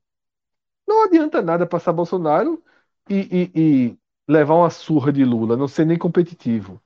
Não 0.88 1.04
adianta 1.06 1.42
nada 1.42 1.66
passar 1.66 1.92
Bolsonaro 1.92 2.64
e, 3.10 3.52
e, 3.56 3.62
e 3.62 3.98
levar 4.28 4.56
uma 4.56 4.70
surra 4.70 5.12
de 5.12 5.24
Lula, 5.26 5.58
não 5.58 5.68
ser 5.68 5.86
nem 5.86 5.98
competitivo. 5.98 6.82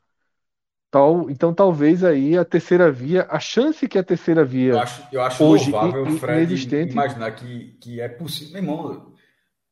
Tal, 0.90 1.30
então 1.30 1.54
talvez 1.54 2.04
aí 2.04 2.38
a 2.38 2.44
terceira 2.44 2.92
via, 2.92 3.26
a 3.30 3.40
chance 3.40 3.88
que 3.88 3.98
a 3.98 4.04
terceira 4.04 4.44
via 4.44 4.74
eu 4.74 4.80
acho, 4.80 5.08
eu 5.10 5.22
acho 5.22 5.44
hoje 5.44 5.72
louvável, 5.72 6.06
in, 6.06 6.18
Fred, 6.18 6.44
inexistente, 6.44 6.92
imaginar 6.92 7.32
que, 7.32 7.78
que 7.80 8.02
é 8.02 8.10
possível. 8.10 8.54
Meu 8.54 8.62
irmão, 8.62 9.14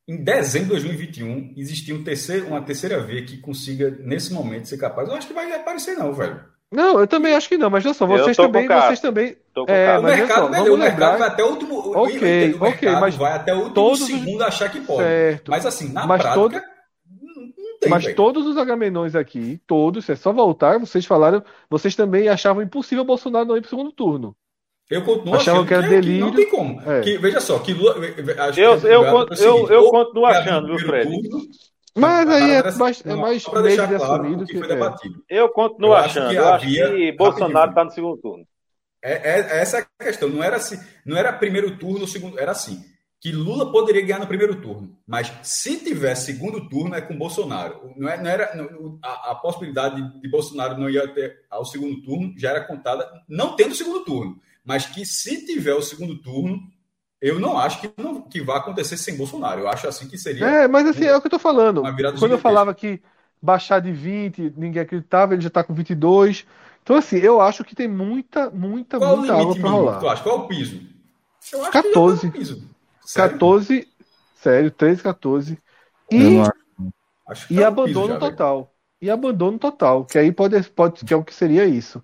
em 0.07 0.23
dezembro 0.23 0.77
de 0.77 0.83
2021 0.83 1.55
existia 1.57 1.93
um 1.93 2.05
terceiro, 2.05 2.47
uma 2.47 2.61
terceira 2.61 3.03
via 3.03 3.25
que 3.25 3.37
consiga 3.37 3.91
nesse 3.99 4.33
momento 4.33 4.69
ser 4.69 4.77
capaz. 4.77 5.09
Eu 5.09 5.15
acho 5.15 5.27
que 5.27 5.33
vai 5.33 5.51
aparecer 5.51 5.97
não, 5.97 6.13
velho. 6.13 6.41
Não, 6.71 6.99
eu 6.99 7.07
também 7.07 7.33
acho 7.33 7.49
que 7.49 7.57
não, 7.57 7.69
mas 7.69 7.83
olha 7.83 7.95
só, 7.95 8.05
vocês 8.05 8.37
também, 8.37 8.67
vocês 8.67 8.99
também. 8.99 9.35
É, 9.67 9.97
o 9.97 10.03
mercado, 10.03 10.55
só, 10.55 10.63
o 10.63 10.75
lembrar... 10.75 11.17
vai 11.17 11.27
até 11.27 11.43
o 11.43 11.47
último. 11.47 11.97
Ok, 11.97 12.53
o 12.53 12.63
ok, 12.63 12.91
mas 12.91 13.15
vai 13.15 13.33
até 13.33 13.53
o 13.53 13.57
último 13.57 13.73
todos 13.73 14.05
segundo 14.05 14.43
achar 14.43 14.71
que 14.71 14.79
pode. 14.81 14.99
Certo. 14.99 15.49
Mas 15.49 15.65
assim, 15.65 15.91
na 15.91 16.05
mas 16.05 16.21
prática. 16.21 16.39
Todo... 16.39 16.61
Tem, 17.79 17.89
mas 17.89 18.03
véio. 18.03 18.15
todos 18.15 18.45
os 18.45 18.57
agamenões 18.57 19.15
aqui, 19.15 19.59
todos, 19.65 20.07
é 20.09 20.15
só 20.15 20.33
voltar, 20.33 20.77
vocês 20.79 21.05
falaram, 21.05 21.41
vocês 21.69 21.95
também 21.95 22.27
achavam 22.27 22.61
impossível 22.61 23.05
Bolsonaro 23.05 23.45
não 23.45 23.57
ir 23.57 23.61
para 23.61 23.67
o 23.67 23.69
segundo 23.69 23.91
turno. 23.91 24.35
Eu 24.89 25.03
continuo 25.03 25.35
achando 25.35 25.65
que, 25.65 25.73
era 25.73 25.83
que, 25.83 25.89
delírio. 25.89 26.25
não 26.25 26.35
tem 26.35 26.49
como. 26.49 26.81
É. 26.81 27.01
Que, 27.01 27.17
veja 27.17 27.39
só, 27.39 27.59
que 27.59 27.73
Lula. 27.73 27.95
Eu, 28.57 28.73
eu, 28.79 29.03
eu, 29.03 29.27
eu, 29.37 29.67
eu 29.69 29.89
continuo 29.89 30.25
achando, 30.25 30.67
viu, 30.67 30.79
Fred? 30.79 31.29
Turno, 31.29 31.45
mas 31.99 32.29
aí 32.29 32.51
é 32.51 32.71
mais, 32.71 33.05
é 33.05 33.15
mais 33.15 33.43
para 33.43 33.61
deixar 33.61 33.87
claro 33.87 34.41
o 34.41 34.45
que, 34.45 34.57
foi 34.57 34.67
debatido. 34.67 35.23
Eu 35.29 35.49
continuo 35.49 35.91
eu 35.91 35.95
achando. 35.95 36.29
Que 36.29 36.35
eu 36.35 36.47
havia, 36.47 36.85
acho 36.85 36.95
que 36.95 37.11
Bolsonaro 37.13 37.69
está 37.69 37.83
no 37.83 37.91
segundo 37.91 38.17
turno. 38.17 38.45
É, 39.03 39.13
é, 39.13 39.61
essa 39.61 39.77
é 39.77 39.81
a 39.81 40.03
questão. 40.03 40.29
Não 40.29 40.43
era, 40.43 40.57
assim, 40.57 40.79
não 41.05 41.17
era 41.17 41.31
primeiro 41.31 41.77
turno, 41.77 42.07
segundo. 42.07 42.39
Era 42.39 42.51
assim. 42.51 42.83
que 43.21 43.31
Lula 43.31 43.71
poderia 43.71 44.01
ganhar 44.01 44.19
no 44.19 44.27
primeiro 44.27 44.61
turno, 44.61 44.97
mas 45.05 45.31
se 45.43 45.77
tiver 45.77 46.15
segundo 46.15 46.69
turno 46.69 46.95
é 46.95 47.01
com 47.01 47.17
Bolsonaro. 47.17 47.93
Não, 47.97 48.09
é, 48.09 48.21
não 48.21 48.29
era 48.29 48.55
não, 48.55 48.97
a, 49.03 49.31
a, 49.31 49.35
possibilidade 49.35 50.21
de 50.21 50.29
Bolsonaro 50.29 50.77
não 50.77 50.89
ir 50.89 50.99
até 50.99 51.35
ao 51.49 51.65
segundo 51.65 52.01
turno 52.01 52.33
já 52.37 52.51
era 52.51 52.65
contada, 52.65 53.09
não 53.27 53.55
tendo 53.55 53.75
segundo 53.75 54.05
turno, 54.05 54.39
mas 54.63 54.85
que 54.85 55.05
se 55.05 55.45
tiver 55.45 55.73
o 55.73 55.81
segundo 55.81 56.21
turno, 56.21 56.61
eu 57.21 57.39
não 57.39 57.57
acho 57.57 57.81
que, 57.81 57.91
não, 57.97 58.21
que 58.21 58.41
vai 58.41 58.57
acontecer 58.57 58.95
sem 58.95 59.17
Bolsonaro. 59.17 59.61
Eu 59.61 59.67
acho 59.67 59.87
assim 59.87 60.07
que 60.07 60.17
seria. 60.17 60.45
É, 60.45 60.67
mas 60.67 60.87
assim, 60.87 61.05
é 61.05 61.15
o 61.15 61.19
que 61.21 61.27
eu 61.27 61.31
tô 61.31 61.39
falando. 61.39 61.81
Quando 62.17 62.31
eu 62.31 62.37
falava 62.37 62.73
que 62.73 63.01
baixar 63.41 63.79
de 63.79 63.91
20, 63.91 64.53
ninguém 64.55 64.81
acreditava, 64.81 65.33
ele 65.33 65.41
já 65.41 65.49
tá 65.49 65.63
com 65.63 65.73
22. 65.73 66.45
Então, 66.81 66.95
assim, 66.95 67.17
eu 67.17 67.41
acho 67.41 67.63
que 67.63 67.75
tem 67.75 67.87
muita, 67.87 68.49
muita, 68.49 68.97
Qual 68.97 69.17
muita 69.17 69.33
água 69.33 69.55
para 69.55 69.69
rolar. 69.69 69.99
Tu 69.99 70.09
acha? 70.09 70.23
Qual 70.23 70.35
é 70.35 70.39
o 70.39 70.47
piso? 70.47 70.81
Eu 71.51 71.61
acho 71.61 71.71
14. 71.71 72.31
Que 72.31 72.37
piso. 72.37 72.69
Sério? 73.05 73.31
14, 73.33 73.87
sério, 74.35 74.71
13, 74.71 75.03
14. 75.03 75.57
E, 76.11 76.41
e 77.49 77.63
abandono 77.63 78.13
já, 78.13 78.19
total. 78.19 78.57
Velho. 78.57 78.69
E 79.01 79.09
abandono 79.09 79.57
total, 79.57 80.05
que 80.05 80.17
aí 80.17 80.31
pode, 80.31 80.61
pode 80.71 81.05
que 81.05 81.13
é 81.13 81.17
o 81.17 81.23
que 81.23 81.33
seria 81.33 81.65
isso. 81.65 82.03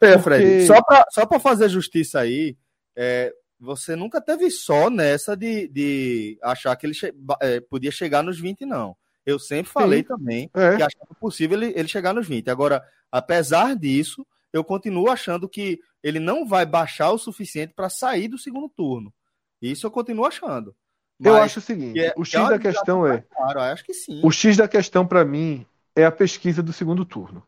É, 0.00 0.12
Porque... 0.12 0.22
Fred, 0.22 0.66
só 0.66 0.82
para 0.82 1.04
só 1.10 1.26
pra 1.26 1.38
fazer 1.38 1.68
justiça 1.68 2.20
aí, 2.20 2.56
é, 2.96 3.32
você 3.62 3.94
nunca 3.94 4.20
teve 4.20 4.50
só 4.50 4.90
nessa 4.90 5.36
de, 5.36 5.68
de 5.68 6.36
achar 6.42 6.74
que 6.74 6.84
ele 6.84 6.94
che 6.94 7.14
é, 7.40 7.60
podia 7.60 7.92
chegar 7.92 8.22
nos 8.22 8.38
20, 8.40 8.66
não. 8.66 8.96
Eu 9.24 9.38
sempre 9.38 9.70
falei 9.70 10.00
Sim. 10.00 10.08
também 10.08 10.50
é. 10.52 10.76
que 10.76 10.82
achava 10.82 11.14
possível 11.20 11.56
ele, 11.56 11.72
ele 11.78 11.86
chegar 11.86 12.12
nos 12.12 12.26
20. 12.26 12.50
Agora, 12.50 12.84
apesar 13.10 13.76
disso, 13.76 14.26
eu 14.52 14.64
continuo 14.64 15.08
achando 15.08 15.48
que 15.48 15.78
ele 16.02 16.18
não 16.18 16.44
vai 16.44 16.66
baixar 16.66 17.12
o 17.12 17.18
suficiente 17.18 17.72
para 17.72 17.88
sair 17.88 18.26
do 18.26 18.36
segundo 18.36 18.68
turno. 18.68 19.14
Isso 19.60 19.86
eu 19.86 19.92
continuo 19.92 20.26
achando. 20.26 20.74
Mas 21.16 21.32
eu 21.32 21.36
acho 21.40 21.60
o 21.60 21.62
seguinte: 21.62 22.00
é, 22.00 22.12
o 22.16 22.24
X 22.24 22.34
é 22.34 22.48
da 22.48 22.58
questão 22.58 23.06
é. 23.06 23.20
Claro, 23.20 23.60
acho 23.60 23.84
que 23.84 23.94
sim. 23.94 24.20
O 24.24 24.32
X 24.32 24.56
da 24.56 24.66
questão 24.66 25.06
para 25.06 25.24
mim 25.24 25.64
é 25.94 26.04
a 26.04 26.10
pesquisa 26.10 26.64
do 26.64 26.72
segundo 26.72 27.04
turno. 27.04 27.46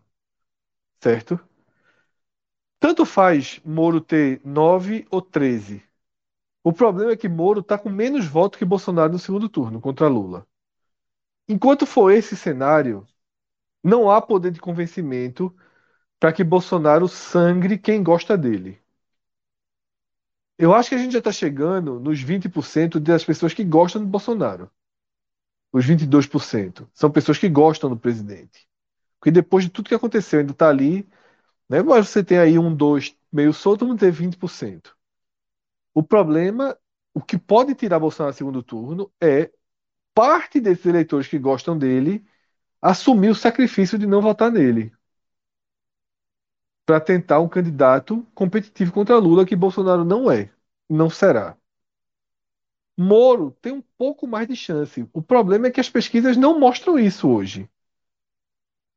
Certo? 1.01 1.41
Tanto 2.78 3.05
faz 3.05 3.61
Moro 3.65 4.01
ter 4.01 4.41
9 4.45 5.09
ou 5.11 5.20
13. 5.20 5.82
O 6.65 6.73
problema 6.73 7.12
é 7.12 7.16
que 7.16 7.28
Moro 7.28 7.61
está 7.61 7.78
com 7.78 7.91
menos 7.91 8.27
votos 8.27 8.59
que 8.59 8.65
Bolsonaro 8.65 9.12
no 9.12 9.19
segundo 9.19 9.49
turno 9.51 9.81
contra 9.81 10.09
Lula. 10.09 10.47
Enquanto 11.49 11.85
for 11.86 12.11
esse 12.11 12.36
cenário, 12.36 13.07
não 13.82 14.11
há 14.11 14.23
poder 14.23 14.51
de 14.51 14.61
convencimento 14.61 15.55
para 16.19 16.32
que 16.32 16.45
Bolsonaro 16.45 17.09
sangre 17.09 17.78
quem 17.78 18.03
gosta 18.03 18.39
dele. 18.39 18.81
Eu 20.59 20.74
acho 20.74 20.89
que 20.89 20.95
a 20.95 20.99
gente 20.99 21.12
já 21.12 21.19
está 21.19 21.32
chegando 21.32 22.01
nos 22.01 22.20
20% 22.20 22.99
das 23.01 23.24
pessoas 23.24 23.53
que 23.53 23.65
gostam 23.65 24.03
do 24.03 24.09
Bolsonaro. 24.09 24.70
Os 25.73 25.85
22% 25.85 26.89
são 26.95 27.11
pessoas 27.11 27.39
que 27.39 27.49
gostam 27.49 27.91
do 27.91 27.97
presidente. 27.99 28.66
Porque 29.19 29.31
depois 29.31 29.65
de 29.65 29.70
tudo 29.70 29.89
que 29.89 29.95
aconteceu, 29.95 30.41
ainda 30.41 30.53
está 30.53 30.69
ali. 30.69 31.07
Né? 31.69 31.82
Mas 31.82 32.09
você 32.09 32.24
tem 32.24 32.39
aí 32.39 32.59
um, 32.59 32.74
dois, 32.74 33.16
meio 33.32 33.53
solto, 33.53 33.86
vamos 33.86 34.01
ter 34.01 34.12
20%. 34.12 34.93
O 35.94 36.02
problema, 36.02 36.76
o 37.14 37.22
que 37.22 37.38
pode 37.38 37.74
tirar 37.74 38.00
Bolsonaro 38.00 38.32
no 38.32 38.36
segundo 38.36 38.62
turno 38.62 39.12
é 39.20 39.50
parte 40.14 40.60
desses 40.60 40.86
eleitores 40.86 41.28
que 41.28 41.38
gostam 41.38 41.78
dele 41.78 42.24
assumir 42.82 43.30
o 43.30 43.34
sacrifício 43.34 43.98
de 43.98 44.06
não 44.06 44.22
votar 44.22 44.50
nele 44.50 44.92
para 46.86 47.00
tentar 47.00 47.40
um 47.40 47.48
candidato 47.48 48.26
competitivo 48.34 48.92
contra 48.92 49.16
Lula, 49.18 49.46
que 49.46 49.56
Bolsonaro 49.56 50.04
não 50.04 50.30
é, 50.30 50.50
não 50.88 51.08
será. 51.10 51.56
Moro 52.96 53.50
tem 53.60 53.72
um 53.72 53.82
pouco 53.96 54.26
mais 54.26 54.46
de 54.46 54.54
chance. 54.56 55.08
O 55.12 55.22
problema 55.22 55.66
é 55.66 55.70
que 55.70 55.80
as 55.80 55.90
pesquisas 55.90 56.36
não 56.36 56.58
mostram 56.58 56.98
isso 56.98 57.28
hoje. 57.28 57.68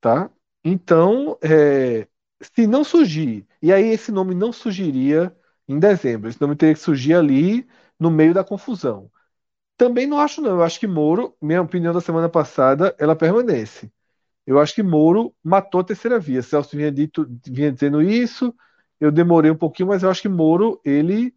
Tá? 0.02 0.30
Então, 0.64 1.38
é, 1.42 2.08
se 2.42 2.68
não 2.68 2.84
surgir, 2.84 3.48
e 3.62 3.72
aí 3.74 3.86
esse 3.88 4.12
nome 4.12 4.36
não 4.36 4.52
surgiria 4.52 5.36
em 5.68 5.80
dezembro, 5.80 6.30
esse 6.30 6.40
nome 6.42 6.56
teria 6.56 6.74
que 6.76 6.80
surgir 6.82 7.14
ali 7.14 7.68
no 8.00 8.10
meio 8.12 8.34
da 8.34 8.44
confusão. 8.44 9.12
Também 9.78 10.08
não 10.08 10.20
acho, 10.20 10.42
não. 10.42 10.52
Eu 10.52 10.64
acho 10.64 10.80
que 10.80 10.88
Moro, 10.88 11.36
minha 11.42 11.62
opinião 11.62 11.94
da 11.94 12.02
semana 12.02 12.30
passada, 12.30 12.96
ela 13.00 13.16
permanece. 13.16 13.92
Eu 14.48 14.60
acho 14.60 14.76
que 14.76 14.84
Moro 14.84 15.36
matou 15.44 15.82
a 15.82 15.84
terceira 15.86 16.20
via. 16.20 16.44
Celso 16.44 16.76
vinha, 16.78 16.92
dito, 16.92 17.28
vinha 17.48 17.72
dizendo 17.72 18.02
isso, 18.02 18.56
eu 19.00 19.12
demorei 19.12 19.52
um 19.52 19.58
pouquinho, 19.58 19.90
mas 19.90 20.04
eu 20.04 20.10
acho 20.12 20.22
que 20.24 20.30
Moro, 20.30 20.82
ele 20.86 21.36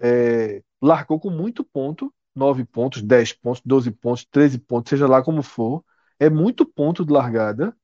é, 0.00 0.62
largou 0.82 1.18
com 1.20 1.30
muito 1.30 1.64
ponto, 1.64 2.12
9 2.34 2.64
pontos, 2.64 3.02
10 3.02 3.32
pontos, 3.32 3.62
12 3.64 3.90
pontos, 3.90 4.24
13 4.26 4.58
pontos, 4.58 4.90
seja 4.90 5.06
lá 5.06 5.22
como 5.22 5.42
for. 5.42 5.84
É 6.18 6.30
muito 6.30 6.66
ponto 6.66 7.04
de 7.04 7.12
largada, 7.12 7.76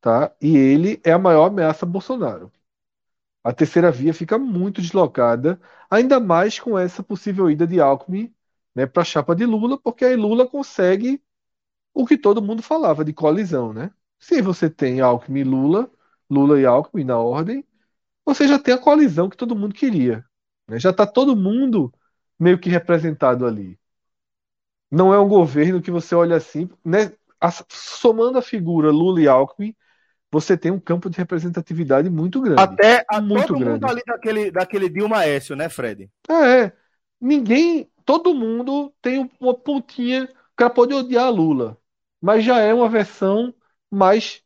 tá? 0.00 0.34
E 0.42 0.56
ele 0.56 1.00
é 1.04 1.12
a 1.12 1.18
maior 1.20 1.46
ameaça 1.46 1.86
a 1.86 1.88
Bolsonaro. 1.88 2.52
A 3.42 3.52
terceira 3.52 3.90
via 3.90 4.12
fica 4.12 4.38
muito 4.38 4.80
deslocada, 4.82 5.60
ainda 5.90 6.20
mais 6.20 6.58
com 6.58 6.78
essa 6.78 7.02
possível 7.02 7.50
ida 7.50 7.66
de 7.66 7.80
Alckmin 7.80 8.34
né, 8.74 8.86
para 8.86 9.02
a 9.02 9.04
chapa 9.04 9.34
de 9.34 9.46
Lula, 9.46 9.78
porque 9.78 10.04
aí 10.04 10.16
Lula 10.16 10.46
consegue 10.48 11.22
o 11.94 12.06
que 12.06 12.18
todo 12.18 12.42
mundo 12.42 12.62
falava 12.62 13.04
de 13.04 13.12
coalizão, 13.12 13.72
né? 13.72 13.92
Se 14.18 14.42
você 14.42 14.70
tem 14.70 15.00
Alckmin 15.00 15.40
e 15.40 15.44
Lula, 15.44 15.90
Lula 16.28 16.60
e 16.60 16.66
Alckmin 16.66 17.04
na 17.04 17.18
ordem, 17.18 17.64
você 18.24 18.46
já 18.48 18.58
tem 18.58 18.74
a 18.74 18.78
coalizão 18.78 19.28
que 19.28 19.36
todo 19.36 19.56
mundo 19.56 19.74
queria. 19.74 20.24
Né? 20.68 20.78
Já 20.78 20.90
está 20.90 21.06
todo 21.06 21.36
mundo 21.36 21.92
meio 22.38 22.58
que 22.58 22.70
representado 22.70 23.46
ali. 23.46 23.78
Não 24.90 25.14
é 25.14 25.18
um 25.18 25.28
governo 25.28 25.80
que 25.82 25.90
você 25.90 26.14
olha 26.14 26.36
assim, 26.36 26.68
né? 26.84 27.12
somando 27.68 28.38
a 28.38 28.42
figura 28.42 28.90
Lula 28.90 29.20
e 29.22 29.28
Alckmin, 29.28 29.74
você 30.30 30.56
tem 30.56 30.70
um 30.70 30.80
campo 30.80 31.10
de 31.10 31.18
representatividade 31.18 32.08
muito 32.10 32.40
grande. 32.40 32.62
Até 32.62 33.04
a 33.08 33.20
muito 33.20 33.48
todo 33.48 33.58
grande. 33.58 33.80
mundo 33.80 33.90
ali 33.90 34.02
daquele, 34.06 34.50
daquele 34.50 34.88
Dilma 34.88 35.24
Écio, 35.24 35.56
né, 35.56 35.68
Fred? 35.68 36.10
É, 36.30 36.72
ninguém, 37.20 37.90
todo 38.04 38.34
mundo 38.34 38.92
tem 39.02 39.30
uma 39.40 39.54
pontinha 39.54 40.28
cara 40.60 40.70
pode 40.70 40.94
odiar 40.94 41.30
Lula, 41.32 41.78
mas 42.20 42.44
já 42.44 42.60
é 42.60 42.74
uma 42.74 42.88
versão 42.88 43.54
mais 43.90 44.42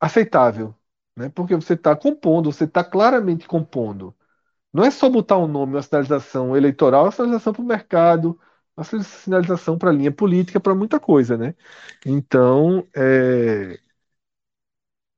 aceitável, 0.00 0.74
né? 1.16 1.28
Porque 1.30 1.54
você 1.54 1.74
está 1.74 1.94
compondo, 1.96 2.52
você 2.52 2.64
está 2.64 2.82
claramente 2.84 3.46
compondo. 3.46 4.14
Não 4.72 4.84
é 4.84 4.90
só 4.90 5.08
botar 5.08 5.38
um 5.38 5.46
nome, 5.46 5.74
uma 5.74 5.82
sinalização 5.82 6.56
eleitoral, 6.56 7.04
uma 7.04 7.12
sinalização 7.12 7.52
para 7.52 7.62
o 7.62 7.64
mercado, 7.66 8.40
uma 8.76 8.84
sinalização 8.84 9.78
para 9.78 9.90
a 9.90 9.92
linha 9.92 10.12
política, 10.12 10.58
para 10.60 10.74
muita 10.74 10.98
coisa, 10.98 11.36
né? 11.38 11.54
Então, 12.06 12.86
é... 12.94 13.78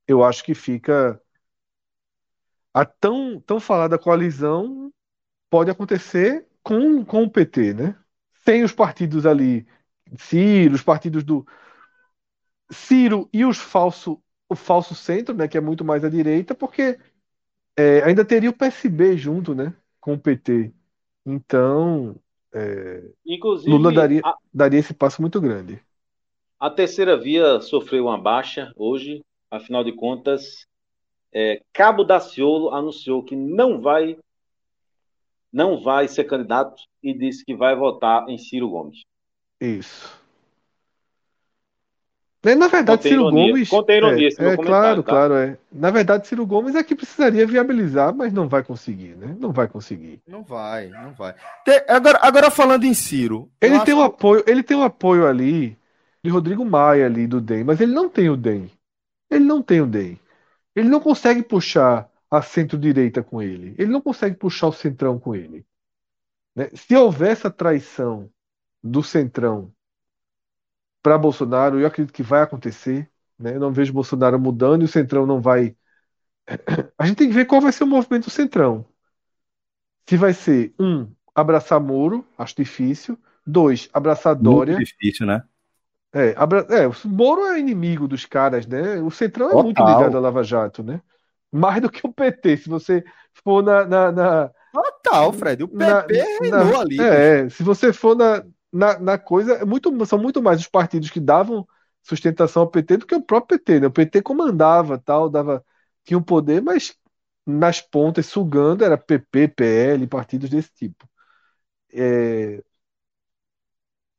eu 0.07 0.23
acho 0.23 0.43
que 0.43 0.53
fica 0.53 1.21
a 2.73 2.85
tão, 2.85 3.39
tão 3.39 3.59
falada 3.59 3.97
coalizão 3.97 4.91
pode 5.49 5.71
acontecer 5.71 6.47
com, 6.61 7.05
com 7.05 7.23
o 7.23 7.29
PT, 7.29 7.73
né? 7.73 7.97
Tem 8.43 8.63
os 8.63 8.71
partidos 8.71 9.25
ali 9.25 9.65
Ciro, 10.17 10.75
os 10.75 10.83
partidos 10.83 11.23
do 11.23 11.45
Ciro 12.69 13.29
e 13.31 13.45
os 13.45 13.57
falso, 13.57 14.21
o 14.49 14.55
falso 14.55 14.95
centro, 14.95 15.35
né, 15.35 15.47
que 15.47 15.57
é 15.57 15.61
muito 15.61 15.83
mais 15.85 16.03
à 16.03 16.09
direita, 16.09 16.53
porque 16.53 16.99
é, 17.77 18.03
ainda 18.03 18.25
teria 18.25 18.49
o 18.49 18.53
PSB 18.55 19.17
junto, 19.17 19.53
né, 19.53 19.73
com 19.99 20.13
o 20.13 20.19
PT. 20.19 20.73
Então, 21.25 22.15
é, 22.53 23.03
Inclusive, 23.25 23.69
Lula 23.69 23.91
daria, 23.91 24.21
a, 24.23 24.35
daria 24.53 24.79
esse 24.79 24.93
passo 24.93 25.21
muito 25.21 25.39
grande. 25.41 25.81
A 26.59 26.69
terceira 26.69 27.17
via 27.17 27.59
sofreu 27.61 28.05
uma 28.05 28.17
baixa 28.17 28.71
hoje, 28.75 29.23
afinal 29.55 29.83
de 29.83 29.91
contas, 29.91 30.65
é, 31.33 31.61
Cabo 31.73 32.03
Daciolo 32.03 32.73
anunciou 32.73 33.23
que 33.23 33.35
não 33.35 33.81
vai 33.81 34.17
não 35.51 35.81
vai 35.81 36.07
ser 36.07 36.25
candidato 36.25 36.81
e 37.01 37.13
disse 37.13 37.45
que 37.45 37.55
vai 37.55 37.75
votar 37.75 38.27
em 38.27 38.37
Ciro 38.37 38.69
Gomes. 38.69 39.03
Isso. 39.61 40.13
É, 42.43 42.53
na 42.53 42.67
verdade, 42.67 42.97
contém 42.97 43.11
Ciro 43.11 43.21
ironia, 43.23 43.51
Gomes. 43.51 43.69
Contém 43.69 43.97
ironia, 43.97 44.29
é, 44.37 44.47
é 44.49 44.57
claro, 44.57 45.01
tá? 45.01 45.11
claro, 45.11 45.33
é. 45.33 45.57
Na 45.71 45.89
verdade, 45.89 46.27
Ciro 46.27 46.45
Gomes 46.45 46.75
é 46.75 46.83
que 46.83 46.93
precisaria 46.93 47.47
viabilizar, 47.47 48.13
mas 48.13 48.31
não 48.31 48.47
vai 48.47 48.63
conseguir, 48.63 49.15
né? 49.15 49.35
Não 49.39 49.51
vai 49.51 49.67
conseguir. 49.67 50.21
Não 50.27 50.43
vai, 50.43 50.89
não 50.89 51.13
vai. 51.13 51.33
agora, 51.87 52.19
agora 52.21 52.51
falando 52.51 52.83
em 52.83 52.93
Ciro. 52.93 53.49
Ele 53.59 53.79
tem 53.79 53.93
acho... 53.93 54.01
um 54.01 54.03
apoio, 54.03 54.43
ele 54.45 54.61
tem 54.61 54.77
um 54.77 54.83
apoio 54.83 55.25
ali 55.25 55.75
de 56.23 56.29
Rodrigo 56.29 56.63
Maia 56.63 57.05
ali 57.05 57.25
do 57.25 57.41
DEM, 57.41 57.63
mas 57.63 57.81
ele 57.81 57.93
não 57.93 58.09
tem 58.09 58.29
o 58.29 58.37
DEM. 58.37 58.69
Ele 59.35 59.45
não 59.45 59.61
tem 59.61 59.81
o 59.81 59.87
DEM. 59.87 60.19
Ele 60.75 60.89
não 60.89 60.99
consegue 60.99 61.43
puxar 61.43 62.09
a 62.29 62.41
centro-direita 62.41 63.23
com 63.23 63.41
ele. 63.41 63.75
Ele 63.77 63.91
não 63.91 64.01
consegue 64.01 64.35
puxar 64.35 64.67
o 64.67 64.73
centrão 64.73 65.19
com 65.19 65.35
ele. 65.35 65.65
Né? 66.55 66.69
Se 66.73 66.95
houver 66.95 67.31
essa 67.31 67.49
traição 67.49 68.29
do 68.83 69.01
Centrão 69.01 69.73
para 71.01 71.17
Bolsonaro, 71.17 71.79
eu 71.79 71.87
acredito 71.87 72.13
que 72.13 72.23
vai 72.23 72.41
acontecer. 72.41 73.09
Né? 73.37 73.55
Eu 73.55 73.59
não 73.59 73.71
vejo 73.71 73.93
Bolsonaro 73.93 74.39
mudando 74.39 74.81
e 74.81 74.85
o 74.85 74.89
Centrão 74.89 75.25
não 75.25 75.41
vai. 75.41 75.75
A 76.97 77.05
gente 77.05 77.17
tem 77.17 77.27
que 77.27 77.33
ver 77.35 77.45
qual 77.45 77.61
vai 77.61 77.71
ser 77.71 77.83
o 77.83 77.87
movimento 77.87 78.25
do 78.25 78.31
Centrão. 78.31 78.85
Se 80.07 80.17
vai 80.17 80.33
ser, 80.33 80.73
um, 80.79 81.11
abraçar 81.33 81.79
Moro, 81.79 82.25
acho 82.37 82.55
difícil. 82.55 83.17
Dois, 83.45 83.89
abraçar 83.91 84.35
Dória. 84.35 84.75
Muito 84.75 84.85
difícil, 84.85 85.25
né? 85.25 85.43
É, 86.15 86.33
abra... 86.37 86.65
é, 86.69 86.87
o 86.87 86.93
Moro 87.05 87.45
é 87.47 87.59
inimigo 87.59 88.07
dos 88.07 88.25
caras, 88.25 88.65
né? 88.65 89.01
O 89.01 89.11
Centrão 89.11 89.47
é 89.47 89.51
Total. 89.51 89.63
muito 89.63 89.83
ligado 89.83 90.15
à 90.15 90.19
Lava 90.21 90.43
Jato, 90.43 90.81
né? 90.81 91.01
Mais 91.51 91.81
do 91.81 91.89
que 91.89 92.07
o 92.07 92.13
PT. 92.13 92.55
Se 92.57 92.69
você 92.69 93.03
for 93.43 93.61
na, 93.61 93.85
na, 93.85 94.11
na- 94.13 94.51
Total, 94.71 95.33
Fred. 95.33 95.63
O 95.63 95.69
na- 95.73 96.03
PP 96.03 96.23
reinou 96.41 96.71
na- 96.71 96.79
ali. 96.79 96.99
É, 97.01 97.49
se 97.49 97.63
você 97.63 97.91
for 97.91 98.15
na, 98.15 98.43
na, 98.71 98.97
na 98.97 99.17
coisa, 99.17 99.55
é 99.55 99.65
muito, 99.65 100.05
são 100.05 100.17
muito 100.17 100.41
mais 100.41 100.61
os 100.61 100.67
partidos 100.67 101.09
que 101.09 101.19
davam 101.19 101.67
sustentação 102.01 102.61
ao 102.61 102.69
PT 102.69 102.97
do 102.97 103.05
que 103.05 103.15
o 103.15 103.21
próprio 103.21 103.59
PT, 103.59 103.79
né? 103.81 103.87
O 103.87 103.91
PT 103.91 104.21
comandava, 104.21 104.97
tal, 104.97 105.29
dava, 105.29 105.63
tinha 106.05 106.17
um 106.17 106.23
poder, 106.23 106.61
mas 106.61 106.95
nas 107.45 107.81
pontas, 107.81 108.25
sugando, 108.27 108.85
era 108.85 108.97
PP, 108.97 109.49
PL, 109.49 110.07
partidos 110.07 110.49
desse 110.49 110.71
tipo. 110.73 111.07
É, 111.93 112.63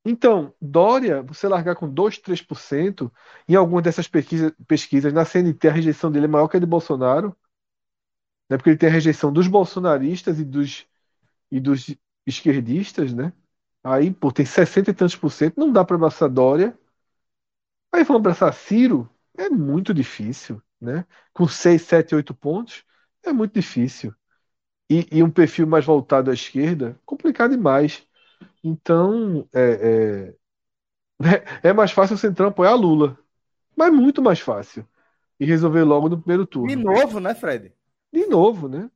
Então, 0.07 0.55
Dória, 0.63 1.23
você 1.23 1.49
largar 1.49 1.75
com 1.77 1.89
2, 1.93 2.17
3%, 2.19 3.13
em 3.49 3.55
algumas 3.57 3.83
dessas 3.85 4.07
pesquisa- 4.09 4.55
pesquisas, 4.67 5.13
na 5.13 5.25
CNT, 5.25 5.69
a 5.69 5.73
rejeição 5.73 6.11
dele 6.13 6.27
é 6.27 6.29
maior 6.29 6.49
que 6.49 6.57
a 6.57 6.61
de 6.61 6.67
Bolsonaro, 6.67 7.37
né? 8.49 8.57
Porque 8.57 8.71
ele 8.71 8.79
tem 8.79 8.89
a 8.89 8.93
rejeição 8.93 9.33
dos 9.33 9.47
bolsonaristas 9.49 10.39
e 10.41 10.45
dos, 10.45 10.87
e 11.51 11.61
dos 11.61 11.95
esquerdistas, 12.27 13.15
né? 13.15 13.33
Aí, 13.85 14.13
pô, 14.13 14.33
tem 14.33 14.47
60 14.47 14.91
e 14.93 14.95
tantos 14.95 15.17
por 15.17 15.31
cento, 15.33 15.59
não 15.59 15.73
dá 15.73 15.85
para 15.85 15.97
abraçar 15.97 16.31
Dória. 16.31 16.79
Aí 17.93 18.05
vão 18.05 18.17
abraçar 18.17 18.53
Ciro, 18.55 19.09
é 19.37 19.49
muito 19.49 19.93
difícil, 19.95 20.63
né? 20.81 21.05
Com 21.33 21.49
6, 21.49 21.83
7, 21.83 22.15
8 22.15 22.35
pontos, 22.35 22.85
é 23.25 23.33
muito 23.33 23.55
difícil. 23.55 24.15
E, 24.91 25.07
e 25.13 25.23
um 25.25 25.31
perfil 25.31 25.67
mais 25.67 25.85
voltado 25.87 26.31
à 26.31 26.35
esquerda, 26.35 27.01
complicado 27.07 27.53
demais. 27.53 28.07
Então, 28.69 29.49
é, 29.55 30.35
é, 31.23 31.61
é 31.71 31.73
mais 31.73 31.93
fácil 31.93 32.17
o 32.17 32.19
Centrão 32.19 32.49
apoiar 32.49 32.75
Lula. 32.75 33.19
Mas 33.77 33.93
muito 33.93 34.23
mais 34.23 34.41
fácil. 34.41 34.87
E 35.41 35.47
resolver 35.47 35.85
logo 35.85 36.09
no 36.09 36.19
primeiro 36.21 36.47
turno. 36.47 36.69
De 36.69 36.77
novo, 36.77 37.19
né, 37.21 37.35
Fred? 37.35 37.73
De 38.13 38.27
novo, 38.27 38.69
né? 38.69 38.91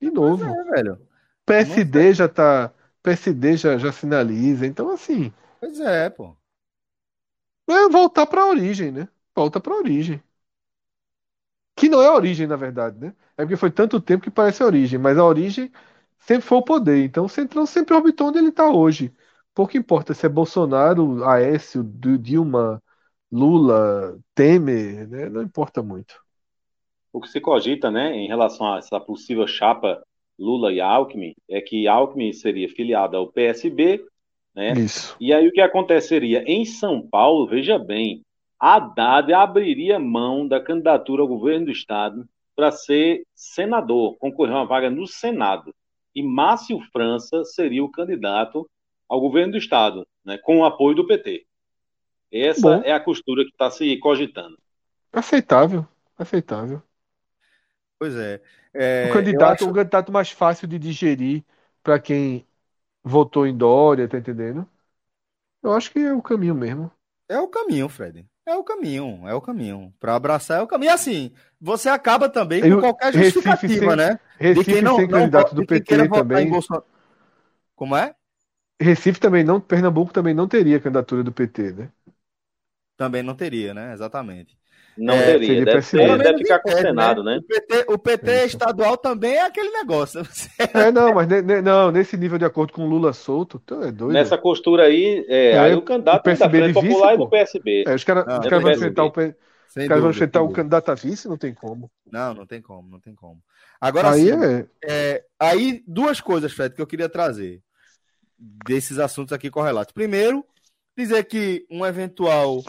De 0.00 0.10
novo. 0.10 0.44
É, 0.44 0.64
velho. 0.64 0.98
PSD 1.46 2.12
já 2.14 2.28
tá. 2.28 2.72
PSD 3.02 3.56
já, 3.56 3.78
já 3.78 3.92
sinaliza. 3.92 4.66
Então, 4.66 4.90
assim, 4.90 5.32
Pois 5.60 5.80
é, 5.80 6.10
pô. 6.10 6.36
é 7.68 7.88
voltar 7.88 8.26
pra 8.26 8.46
origem, 8.46 8.90
né? 8.92 9.08
Volta 9.34 9.60
pra 9.60 9.74
origem. 9.76 10.22
Que 11.76 11.88
não 11.88 12.00
é 12.02 12.06
a 12.06 12.14
origem, 12.14 12.46
na 12.46 12.56
verdade, 12.56 12.98
né? 12.98 13.14
É 13.36 13.42
porque 13.42 13.56
foi 13.56 13.70
tanto 13.70 14.00
tempo 14.00 14.22
que 14.24 14.30
parece 14.30 14.62
a 14.62 14.66
origem, 14.66 14.98
mas 14.98 15.18
a 15.18 15.24
origem 15.24 15.72
sempre 16.18 16.46
foi 16.46 16.58
o 16.58 16.62
poder. 16.62 17.04
Então 17.04 17.24
o 17.24 17.28
Centrão 17.28 17.66
sempre 17.66 17.94
orbitou 17.94 18.28
onde 18.28 18.38
ele 18.38 18.48
está 18.48 18.70
hoje. 18.70 19.12
Pouco 19.54 19.76
importa 19.76 20.14
se 20.14 20.26
é 20.26 20.28
Bolsonaro, 20.28 21.24
Aécio, 21.24 21.84
Dilma, 21.84 22.82
Lula, 23.30 24.18
Temer, 24.34 25.08
né? 25.08 25.28
Não 25.28 25.42
importa 25.42 25.82
muito. 25.82 26.14
O 27.12 27.20
que 27.20 27.28
se 27.28 27.40
cogita, 27.40 27.92
né, 27.92 28.12
em 28.12 28.26
relação 28.26 28.72
a 28.72 28.78
essa 28.78 28.98
possível 28.98 29.46
chapa 29.46 30.02
Lula 30.36 30.72
e 30.72 30.80
Alckmin, 30.80 31.34
é 31.48 31.60
que 31.60 31.86
Alckmin 31.86 32.32
seria 32.32 32.68
filiado 32.68 33.16
ao 33.16 33.28
PSB, 33.28 34.04
né? 34.52 34.72
Isso. 34.72 35.16
E 35.20 35.32
aí 35.32 35.46
o 35.46 35.52
que 35.52 35.60
aconteceria? 35.60 36.42
Em 36.44 36.64
São 36.64 37.00
Paulo, 37.00 37.46
veja 37.46 37.78
bem, 37.78 38.24
Haddad 38.58 39.32
abriria 39.32 39.98
mão 39.98 40.46
da 40.48 40.60
candidatura 40.60 41.22
ao 41.22 41.28
governo 41.28 41.66
do 41.66 41.72
estado 41.72 42.28
para 42.56 42.72
ser 42.72 43.24
senador, 43.34 44.16
concorrer 44.16 44.54
a 44.54 44.58
uma 44.58 44.66
vaga 44.66 44.90
no 44.90 45.06
Senado. 45.06 45.74
E 46.14 46.22
Márcio 46.22 46.80
França 46.92 47.44
seria 47.44 47.84
o 47.84 47.90
candidato 47.90 48.68
ao 49.08 49.20
governo 49.20 49.52
do 49.52 49.58
estado, 49.58 50.06
né, 50.24 50.38
com 50.38 50.58
o 50.60 50.64
apoio 50.64 50.96
do 50.96 51.06
PT. 51.06 51.46
Essa 52.32 52.76
Bom. 52.76 52.84
é 52.84 52.92
a 52.92 53.00
costura 53.00 53.44
que 53.44 53.50
está 53.52 53.70
se 53.70 53.98
cogitando. 53.98 54.58
Aceitável. 55.14 55.88
Aceitável. 56.18 56.82
Pois 57.98 58.14
é. 58.16 58.42
É, 58.74 59.02
O 59.02 59.08
candidato, 59.08 59.64
acho- 59.64 59.70
um 59.70 59.72
candidato 59.72 60.10
mais 60.12 60.30
fácil 60.30 60.66
de 60.68 60.78
digerir 60.78 61.44
para 61.82 62.00
quem 62.00 62.46
votou 63.04 63.46
em 63.46 63.56
Dória, 63.56 64.08
tá 64.08 64.18
entendendo? 64.18 64.68
Eu 65.62 65.72
acho 65.74 65.90
que 65.92 65.98
é 66.00 66.12
o 66.14 66.22
caminho 66.22 66.54
mesmo. 66.54 66.90
É 67.28 67.38
o 67.38 67.48
caminho, 67.48 67.86
Fred. 67.90 68.26
É 68.46 68.54
o 68.56 68.64
caminho, 68.64 69.26
é 69.26 69.34
o 69.34 69.40
caminho. 69.40 69.94
Para 69.98 70.14
abraçar 70.16 70.58
é 70.60 70.62
o 70.62 70.66
caminho. 70.66 70.90
E 70.90 70.92
assim, 70.92 71.32
você 71.60 71.88
acaba 71.88 72.28
também 72.28 72.62
com 72.62 72.76
qualquer 72.76 73.12
justificativa, 73.12 73.96
sem- 73.96 73.96
né? 73.96 74.18
Recife 74.38 74.92
sem 74.92 75.08
candidato 75.08 75.54
do 75.54 75.62
de 75.62 75.66
quem 75.66 75.82
PT 75.82 75.82
queira 75.82 76.06
votar 76.06 76.42
também. 76.44 76.46
em 76.46 76.48
Bolsonaro. 76.48 76.84
Como 77.76 77.96
é? 77.96 78.14
Recife 78.80 79.18
também 79.20 79.42
não, 79.44 79.60
Pernambuco 79.60 80.12
também 80.12 80.32
não 80.34 80.46
teria 80.48 80.78
candidatura 80.80 81.22
do 81.24 81.32
PT, 81.32 81.72
né? 81.72 81.90
Também 82.96 83.22
não 83.22 83.34
teria, 83.36 83.74
né? 83.74 83.92
Exatamente. 83.92 84.58
Não 84.96 85.14
É, 85.14 85.24
teria, 85.32 85.46
seria 85.48 85.64
deve, 85.64 85.76
PSB. 85.78 86.06
ser- 86.06 86.18
deve 86.18 86.38
ficar 86.38 86.58
com 86.60 86.70
o 86.70 86.76
Senado, 86.76 87.24
né? 87.24 87.38
O 87.38 87.42
PT, 87.42 87.84
o 87.88 87.98
PT 87.98 88.36
Isso. 88.36 88.46
estadual 88.46 88.96
também 88.96 89.34
é 89.34 89.42
aquele 89.46 89.70
negócio. 89.70 90.22
É, 90.74 90.90
não, 90.92 91.12
mas 91.14 91.26
ne- 91.28 91.42
ne- 91.42 91.60
não, 91.62 91.90
nesse 91.90 92.16
nível 92.16 92.38
de 92.38 92.44
acordo 92.44 92.72
com 92.72 92.82
o 92.84 92.88
Lula 92.88 93.12
solto, 93.12 93.58
tu 93.58 93.74
é 93.82 93.90
doido. 93.90 94.12
Nessa 94.12 94.38
costura 94.38 94.84
aí, 94.84 95.24
é, 95.28 95.50
É, 95.52 95.58
aí 95.58 95.74
o 95.74 95.82
candidato 95.82 96.26
o 96.26 96.30
é 96.30 96.36
da 96.36 96.48
PSB 96.48 96.58
Frente 96.58 96.80
vice, 96.80 96.88
Popular 96.88 97.14
e 97.14 97.16
pô. 97.16 97.24
do 97.24 97.30
PSB. 97.30 97.84
É, 97.86 97.94
os 97.94 98.04
caras 98.04 98.24
os 98.24 98.44
caras 98.48 98.62
vão 98.62 98.70
é 98.70 98.74
enfrentar 98.74 99.04
o, 99.04 99.10
PSB. 99.10 99.36
Sem 99.66 99.82
os 99.82 99.88
caras 99.88 100.02
vão 100.02 100.10
dúvida, 100.10 100.10
enfrentar 100.10 100.40
o 100.40 100.42
dúvida. 100.44 100.56
candidato 100.62 100.88
a 100.90 100.94
vice, 100.94 101.28
não 101.28 101.36
tem 101.36 101.52
como. 101.54 101.90
Não, 102.10 102.34
não 102.34 102.46
tem 102.46 102.62
como, 102.62 102.88
não 102.88 103.00
tem 103.00 103.14
como. 103.14 103.40
Agora 103.80 104.12
Aí 104.12 104.26
sim, 104.30 104.32
é. 104.32 104.66
é, 104.84 105.24
aí 105.40 105.82
duas 105.86 106.20
coisas, 106.20 106.52
Fred, 106.52 106.74
que 106.74 106.80
eu 106.80 106.86
queria 106.86 107.08
trazer 107.08 107.60
desses 108.38 108.98
assuntos 108.98 109.32
aqui 109.32 109.50
correlatos. 109.50 109.92
Primeiro, 109.92 110.44
dizer 110.96 111.24
que 111.24 111.66
um 111.70 111.84
eventual 111.84 112.62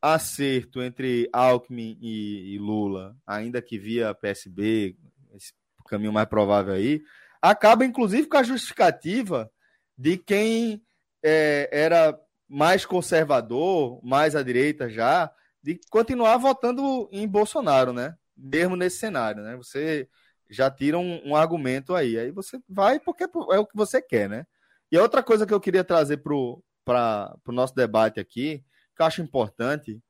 acerto 0.00 0.82
entre 0.82 1.28
Alckmin 1.32 1.98
e, 2.00 2.54
e 2.54 2.58
Lula, 2.58 3.16
ainda 3.26 3.60
que 3.60 3.78
via 3.78 4.14
PSB, 4.14 4.96
esse 5.34 5.52
caminho 5.86 6.12
mais 6.12 6.28
provável 6.28 6.72
aí, 6.72 7.02
acaba 7.42 7.84
inclusive 7.84 8.26
com 8.28 8.36
a 8.36 8.42
justificativa 8.42 9.50
de 9.96 10.16
quem 10.16 10.82
é, 11.22 11.68
era 11.72 12.18
mais 12.48 12.84
conservador, 12.84 14.00
mais 14.02 14.34
à 14.34 14.42
direita 14.42 14.88
já, 14.88 15.32
de 15.62 15.78
continuar 15.90 16.36
votando 16.38 17.08
em 17.12 17.28
Bolsonaro, 17.28 17.92
né? 17.92 18.16
Mesmo 18.36 18.76
nesse 18.76 18.98
cenário, 18.98 19.42
né? 19.42 19.56
Você 19.56 20.08
já 20.48 20.70
tira 20.70 20.98
um, 20.98 21.20
um 21.28 21.36
argumento 21.36 21.94
aí. 21.94 22.18
Aí 22.18 22.30
você 22.30 22.58
vai 22.68 22.98
porque 22.98 23.24
é 23.24 23.58
o 23.58 23.66
que 23.66 23.76
você 23.76 24.02
quer, 24.02 24.28
né? 24.28 24.46
E 24.90 24.96
a 24.96 25.02
outra 25.02 25.22
coisa 25.22 25.46
que 25.46 25.54
eu 25.54 25.60
queria 25.60 25.84
trazer 25.84 26.16
para 26.16 26.34
o 26.34 27.52
nosso 27.52 27.74
debate 27.74 28.18
aqui, 28.18 28.64
que 29.00 29.02
eu 29.02 29.06
acho 29.06 29.22
importante, 29.22 30.02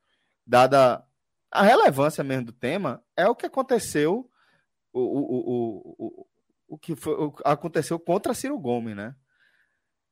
dada 0.45 1.05
a 1.49 1.63
relevância 1.63 2.25
mesmo 2.25 2.47
do 2.47 2.53
tema, 2.53 3.01
é 3.17 3.29
o 3.29 3.37
que 3.37 3.47
aconteceu, 3.47 4.29
o, 4.93 5.01
o, 5.01 5.97
o, 5.97 6.27
o, 6.69 6.79
que 6.79 6.97
foi, 6.97 7.15
aconteceu 7.45 8.01
contra 8.01 8.35
Ciro 8.35 8.59
Gomes, 8.59 8.97
né? 8.97 9.15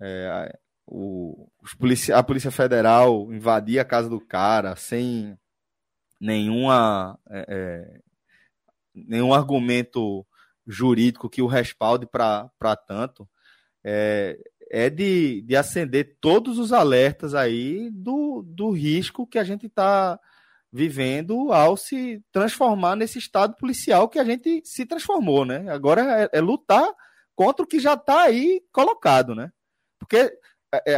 É, 0.00 0.56
o, 0.86 1.50
policia, 1.76 2.16
a 2.16 2.22
Polícia 2.22 2.52
Federal 2.52 3.32
invadir 3.32 3.80
a 3.80 3.84
casa 3.84 4.08
do 4.08 4.20
cara 4.20 4.76
sem 4.76 5.36
nenhuma, 6.20 7.18
é, 7.28 7.46
é, 7.48 8.00
nenhum 8.94 9.34
argumento 9.34 10.24
jurídico 10.64 11.28
que 11.28 11.42
o 11.42 11.48
respalde 11.48 12.06
para 12.06 12.76
tanto, 12.86 13.28
é, 13.82 14.38
é 14.70 14.90
de, 14.90 15.42
de 15.42 15.56
acender 15.56 16.16
todos 16.20 16.58
os 16.58 16.72
alertas 16.72 17.34
aí 17.34 17.90
do, 17.90 18.42
do 18.46 18.70
risco 18.70 19.26
que 19.26 19.38
a 19.38 19.44
gente 19.44 19.66
está 19.66 20.18
vivendo 20.70 21.52
ao 21.52 21.76
se 21.76 22.22
transformar 22.30 22.94
nesse 22.94 23.18
estado 23.18 23.56
policial 23.56 24.08
que 24.08 24.18
a 24.18 24.24
gente 24.24 24.62
se 24.64 24.84
transformou, 24.84 25.44
né? 25.44 25.70
Agora 25.70 26.22
é, 26.22 26.38
é 26.38 26.40
lutar 26.40 26.86
contra 27.34 27.64
o 27.64 27.66
que 27.66 27.80
já 27.80 27.94
está 27.94 28.22
aí 28.22 28.62
colocado, 28.70 29.34
né? 29.34 29.50
Porque 29.98 30.30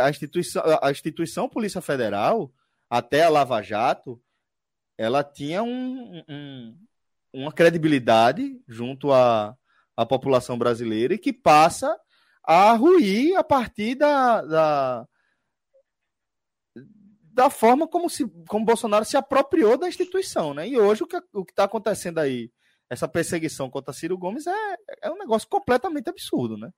a 0.03 0.11
instituição, 0.11 0.63
a 0.83 0.91
instituição 0.91 1.49
Polícia 1.49 1.81
Federal, 1.81 2.53
até 2.89 3.23
a 3.23 3.29
Lava 3.29 3.63
Jato, 3.63 4.21
ela 4.99 5.23
tinha 5.23 5.63
um, 5.63 6.23
um, 6.29 6.77
uma 7.33 7.53
credibilidade 7.53 8.61
junto 8.67 9.13
à, 9.13 9.57
à 9.97 10.05
população 10.05 10.59
brasileira 10.59 11.15
e 11.15 11.19
que 11.19 11.33
passa 11.33 11.97
a 12.51 12.73
ruir 12.75 13.37
a 13.37 13.45
partir 13.45 13.95
da, 13.95 14.43
da, 14.43 15.09
da 17.33 17.49
forma 17.49 17.87
como, 17.87 18.11
se, 18.11 18.27
como 18.49 18.65
Bolsonaro 18.65 19.05
se 19.05 19.17
apropriou 19.17 19.79
da 19.79 19.87
instituição. 19.87 20.53
Né? 20.53 20.69
E 20.69 20.77
hoje 20.77 21.05
o 21.05 21.07
que 21.07 21.17
o 21.33 21.43
está 21.43 21.65
acontecendo 21.65 22.19
aí, 22.19 22.51
essa 22.89 23.07
perseguição 23.07 23.71
contra 23.71 23.93
Ciro 23.93 24.19
Gomes, 24.19 24.49
é, 24.49 24.77
é 25.03 25.11
um 25.13 25.19
negócio 25.19 25.49
completamente 25.49 26.11
absurdo, 26.11 26.57
né? 26.57 26.73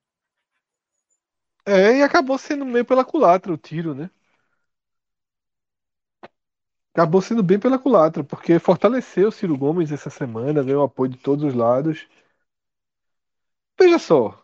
É, 1.65 1.97
e 1.97 2.03
acabou 2.03 2.37
sendo 2.37 2.65
meio 2.65 2.85
pela 2.85 3.03
culatra 3.03 3.51
o 3.51 3.57
tiro, 3.57 3.95
né? 3.95 4.11
Acabou 6.93 7.21
sendo 7.21 7.41
bem 7.41 7.59
pela 7.59 7.79
culatra, 7.79 8.23
porque 8.23 8.59
fortaleceu 8.59 9.29
o 9.29 9.31
Ciro 9.31 9.57
Gomes 9.57 9.91
essa 9.91 10.09
semana, 10.11 10.61
o 10.61 10.83
apoio 10.83 11.09
de 11.11 11.17
todos 11.17 11.43
os 11.43 11.53
lados. 11.55 12.07
Veja 13.79 13.97
só, 13.99 14.42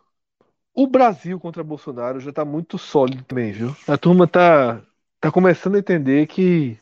o 0.81 0.87
Brasil 0.87 1.37
contra 1.37 1.61
Bolsonaro 1.61 2.21
já 2.21 2.29
está 2.29 2.45
muito 2.45 2.77
sólido 2.77 3.21
também, 3.25 3.51
viu? 3.51 3.75
A 3.85 3.97
turma 3.97 4.25
tá, 4.25 4.81
tá 5.19 5.29
começando 5.29 5.75
a 5.75 5.79
entender 5.79 6.25
que 6.25 6.79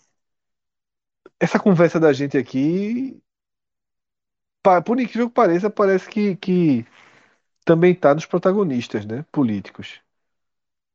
essa 1.40 1.60
conversa 1.60 2.00
da 2.00 2.14
gente 2.14 2.38
aqui, 2.38 3.20
por 4.86 5.00
incrível 5.00 5.30
que 5.30 5.34
pareça, 5.34 5.68
parece 5.68 6.08
que, 6.08 6.36
que 6.36 6.86
também 7.66 7.94
está 7.94 8.14
nos 8.14 8.28
protagonistas, 8.28 9.04
né? 9.04 9.26
Políticos. 9.32 10.00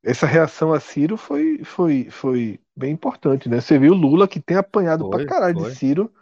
Essa 0.05 0.27
reação 0.27 0.73
a 0.73 0.79
Ciro 0.79 1.17
foi, 1.17 1.65
foi, 1.65 2.09
foi 2.09 2.61
bem 2.77 2.93
importante, 2.93 3.49
né? 3.49 3.61
Você 3.61 3.81
viu 3.81 3.95
o 3.95 3.97
Lula 3.97 4.29
que 4.29 4.39
tem 4.39 4.57
apanhado 4.57 5.03
foi, 5.03 5.25
pra 5.25 5.27
caralho 5.27 5.59
foi. 5.59 5.71
de 5.71 5.77
Ciro, 5.77 6.13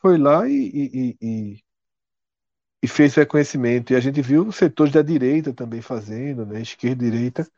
foi 0.00 0.16
lá 0.16 0.48
e, 0.48 0.52
e, 0.52 1.16
e, 1.20 1.26
e 1.54 1.64
fez 2.88 3.14
reconhecimento. 3.14 3.92
E 3.92 3.96
a 3.96 4.00
gente 4.00 4.22
viu 4.22 4.50
setores 4.52 4.92
da 4.92 5.02
direita 5.02 5.52
também 5.52 5.82
fazendo, 5.82 6.46
né? 6.46 6.60
Esquerda 6.62 7.04
e 7.04 7.10
direita. 7.10 7.48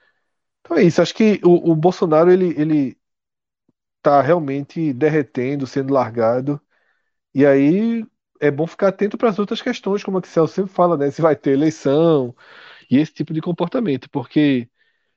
Então 0.61 0.77
é 0.79 0.85
isso. 0.85 1.03
Acho 1.03 1.15
que 1.15 1.41
o, 1.45 1.73
o 1.73 1.77
Bolsonaro 1.77 2.33
ele, 2.33 2.55
ele 2.61 2.99
tá 4.03 4.21
realmente 4.21 4.93
derretendo, 4.93 5.67
sendo 5.67 5.93
largado. 5.93 6.61
E 7.35 7.47
aí 7.47 8.07
é 8.41 8.51
bom 8.51 8.67
ficar 8.67 8.89
atento 8.89 9.19
para 9.19 9.31
as 9.31 9.39
outras 9.39 9.63
questões, 9.63 10.03
como 10.05 10.19
a 10.19 10.23
Celso 10.25 10.55
sempre 10.55 10.73
fala, 10.73 10.97
né? 10.97 11.11
Se 11.11 11.23
vai 11.23 11.37
ter 11.37 11.53
eleição 11.53 12.35
e 12.91 12.99
esse 12.99 13.13
tipo 13.15 13.33
de 13.35 13.41
comportamento, 13.41 14.11
porque 14.11 14.69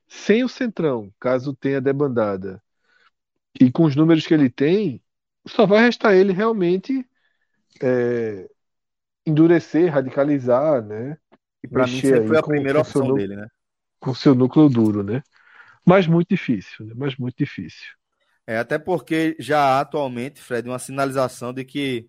sem 0.08 0.44
o 0.44 0.50
Centrão, 0.50 1.14
caso 1.20 1.54
tenha 1.56 1.82
debandada, 1.82 2.62
e 3.60 3.72
com 3.72 3.84
os 3.86 3.96
números 3.96 4.28
que 4.28 4.34
ele 4.34 4.50
tem, 4.50 5.02
só 5.48 5.66
vai 5.66 5.82
restar 5.82 6.16
ele 6.16 6.34
realmente 6.34 7.08
é, 7.82 8.50
endurecer, 9.26 9.92
radicalizar, 9.92 10.82
né? 10.82 11.18
E 11.64 11.68
para 11.68 11.88
mim 11.88 12.00
sempre 12.00 12.28
foi 12.28 12.38
a 12.38 12.44
primeira 12.44 12.80
opção 12.80 13.14
dele, 13.14 13.36
né? 13.36 13.48
Com 14.00 14.14
seu 14.14 14.36
núcleo 14.36 14.70
duro, 14.70 15.04
né? 15.04 15.24
Mas 15.86 16.08
muito 16.08 16.30
difícil, 16.30 16.86
né? 16.86 16.94
Mas 16.96 17.16
muito 17.18 17.38
difícil. 17.38 17.88
É, 18.48 18.58
até 18.58 18.78
porque 18.78 19.36
já 19.40 19.60
há 19.60 19.80
atualmente, 19.82 20.42
Fred, 20.42 20.70
uma 20.70 20.78
sinalização 20.78 21.52
de 21.52 21.66
que 21.66 22.08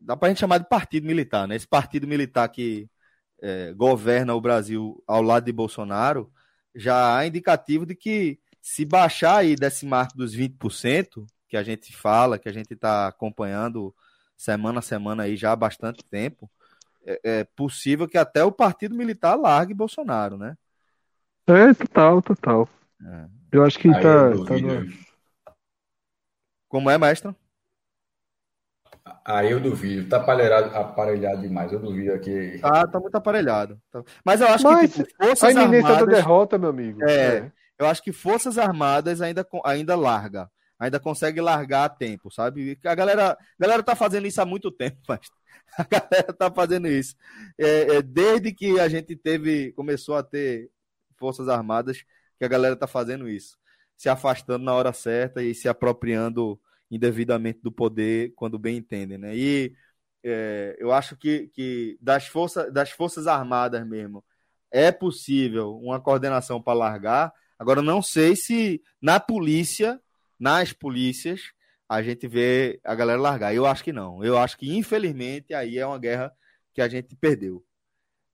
dá 0.00 0.16
para 0.16 0.28
a 0.28 0.30
gente 0.30 0.40
chamar 0.40 0.58
de 0.58 0.68
partido 0.68 1.06
militar, 1.06 1.48
né? 1.48 1.56
Esse 1.56 1.66
partido 1.66 2.06
militar 2.06 2.48
que 2.48 2.88
é, 3.42 3.72
governa 3.74 4.34
o 4.34 4.40
Brasil 4.40 5.02
ao 5.06 5.22
lado 5.22 5.44
de 5.44 5.52
Bolsonaro, 5.52 6.30
já 6.74 7.16
há 7.16 7.26
indicativo 7.26 7.84
de 7.84 7.94
que 7.94 8.38
se 8.60 8.84
baixar 8.84 9.38
aí 9.38 9.56
desse 9.56 9.86
marco 9.86 10.16
dos 10.16 10.34
20%, 10.34 11.26
que 11.48 11.56
a 11.56 11.62
gente 11.62 11.96
fala, 11.96 12.38
que 12.38 12.48
a 12.48 12.52
gente 12.52 12.74
está 12.74 13.08
acompanhando 13.08 13.94
semana 14.38 14.78
a 14.78 14.82
semana 14.82 15.24
aí 15.24 15.36
já 15.36 15.52
há 15.52 15.56
bastante 15.56 16.02
tempo, 16.04 16.48
é, 17.04 17.20
é, 17.24 17.44
possível 17.44 18.08
que 18.08 18.16
até 18.16 18.44
o 18.44 18.52
partido 18.52 18.94
militar 18.94 19.34
largue 19.34 19.74
Bolsonaro, 19.74 20.38
né? 20.38 20.56
É, 21.46 21.74
total, 21.74 22.22
total. 22.22 22.68
É. 23.04 23.26
Eu 23.50 23.64
acho 23.64 23.78
que 23.78 23.88
aí 23.88 23.94
tá, 23.94 24.30
tá 24.46 24.58
no... 24.58 24.86
Como 26.68 26.88
é, 26.88 26.98
mestre? 26.98 27.34
Aí 29.24 29.50
eu 29.50 29.58
duvido. 29.58 30.08
Tá 30.08 30.18
aparelhado, 30.18 30.76
aparelhado 30.76 31.40
demais. 31.40 31.72
Eu 31.72 31.80
duvido 31.80 32.12
aqui. 32.12 32.60
Ah, 32.62 32.86
tá 32.86 33.00
muito 33.00 33.14
aparelhado. 33.14 33.80
Mas 34.22 34.42
eu 34.42 34.48
acho 34.48 34.64
Mas, 34.64 34.92
que 34.92 35.02
tipo, 35.02 35.24
Forças 35.24 35.56
a 35.56 35.62
iminência 35.62 35.88
Armadas... 35.88 36.06
da 36.06 36.14
derrota, 36.14 36.58
meu 36.58 36.70
amigo. 36.70 37.02
É, 37.02 37.36
é, 37.38 37.52
eu 37.78 37.86
acho 37.86 38.02
que 38.02 38.12
Forças 38.12 38.58
Armadas 38.58 39.22
ainda, 39.22 39.46
ainda 39.64 39.96
larga. 39.96 40.50
Ainda 40.78 41.00
consegue 41.00 41.40
largar 41.40 41.84
a 41.84 41.88
tempo, 41.88 42.30
sabe? 42.30 42.78
A 42.84 42.94
galera, 42.94 43.32
a 43.32 43.36
galera 43.58 43.82
tá 43.82 43.96
fazendo 43.96 44.26
isso 44.26 44.40
há 44.40 44.46
muito 44.46 44.70
tempo, 44.70 44.98
mas 45.08 45.20
a 45.76 45.84
galera 45.84 46.32
tá 46.32 46.50
fazendo 46.50 46.86
isso. 46.88 47.16
É, 47.58 47.96
é, 47.96 48.02
desde 48.02 48.52
que 48.52 48.78
a 48.78 48.88
gente 48.88 49.16
teve, 49.16 49.72
começou 49.72 50.16
a 50.16 50.22
ter 50.22 50.70
Forças 51.16 51.48
Armadas, 51.48 52.04
que 52.38 52.44
a 52.44 52.48
galera 52.48 52.76
tá 52.76 52.86
fazendo 52.86 53.28
isso 53.28 53.58
se 53.98 54.08
afastando 54.08 54.64
na 54.64 54.72
hora 54.72 54.92
certa 54.92 55.42
e 55.42 55.52
se 55.52 55.68
apropriando 55.68 56.58
indevidamente 56.88 57.58
do 57.60 57.72
poder 57.72 58.32
quando 58.36 58.56
bem 58.56 58.76
entendem, 58.76 59.18
né? 59.18 59.36
E 59.36 59.74
é, 60.22 60.76
eu 60.78 60.92
acho 60.92 61.16
que, 61.16 61.48
que 61.48 61.98
das, 62.00 62.28
força, 62.28 62.70
das 62.70 62.90
Forças 62.92 63.26
Armadas 63.26 63.84
mesmo 63.86 64.24
é 64.70 64.92
possível 64.92 65.76
uma 65.78 66.00
coordenação 66.00 66.62
para 66.62 66.78
largar. 66.78 67.32
Agora, 67.58 67.82
não 67.82 68.00
sei 68.00 68.36
se 68.36 68.80
na 69.02 69.18
polícia, 69.18 70.00
nas 70.38 70.72
polícias, 70.72 71.52
a 71.88 72.02
gente 72.02 72.28
vê 72.28 72.80
a 72.84 72.94
galera 72.94 73.20
largar. 73.20 73.54
Eu 73.54 73.66
acho 73.66 73.82
que 73.82 73.92
não. 73.92 74.22
Eu 74.22 74.38
acho 74.38 74.56
que, 74.58 74.76
infelizmente, 74.76 75.54
aí 75.54 75.78
é 75.78 75.86
uma 75.86 75.98
guerra 75.98 76.32
que 76.72 76.80
a 76.80 76.88
gente 76.88 77.16
perdeu. 77.16 77.64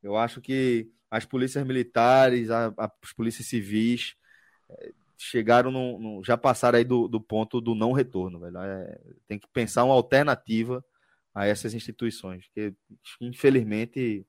Eu 0.02 0.16
acho 0.16 0.40
que 0.40 0.90
as 1.10 1.24
polícias 1.24 1.64
militares, 1.64 2.50
a, 2.50 2.74
a, 2.76 2.92
as 3.02 3.12
polícias 3.12 3.46
civis, 3.46 4.16
chegaram 5.16 5.70
no, 5.70 5.98
no, 5.98 6.24
já 6.24 6.36
passaram 6.36 6.78
aí 6.78 6.84
do, 6.84 7.08
do 7.08 7.20
ponto 7.20 7.60
do 7.60 7.74
não 7.74 7.92
retorno, 7.92 8.40
velho. 8.40 8.58
É, 8.58 9.00
tem 9.26 9.38
que 9.38 9.48
pensar 9.52 9.84
uma 9.84 9.94
alternativa 9.94 10.84
a 11.34 11.46
essas 11.46 11.74
instituições, 11.74 12.46
que 12.54 12.72
infelizmente 13.20 14.26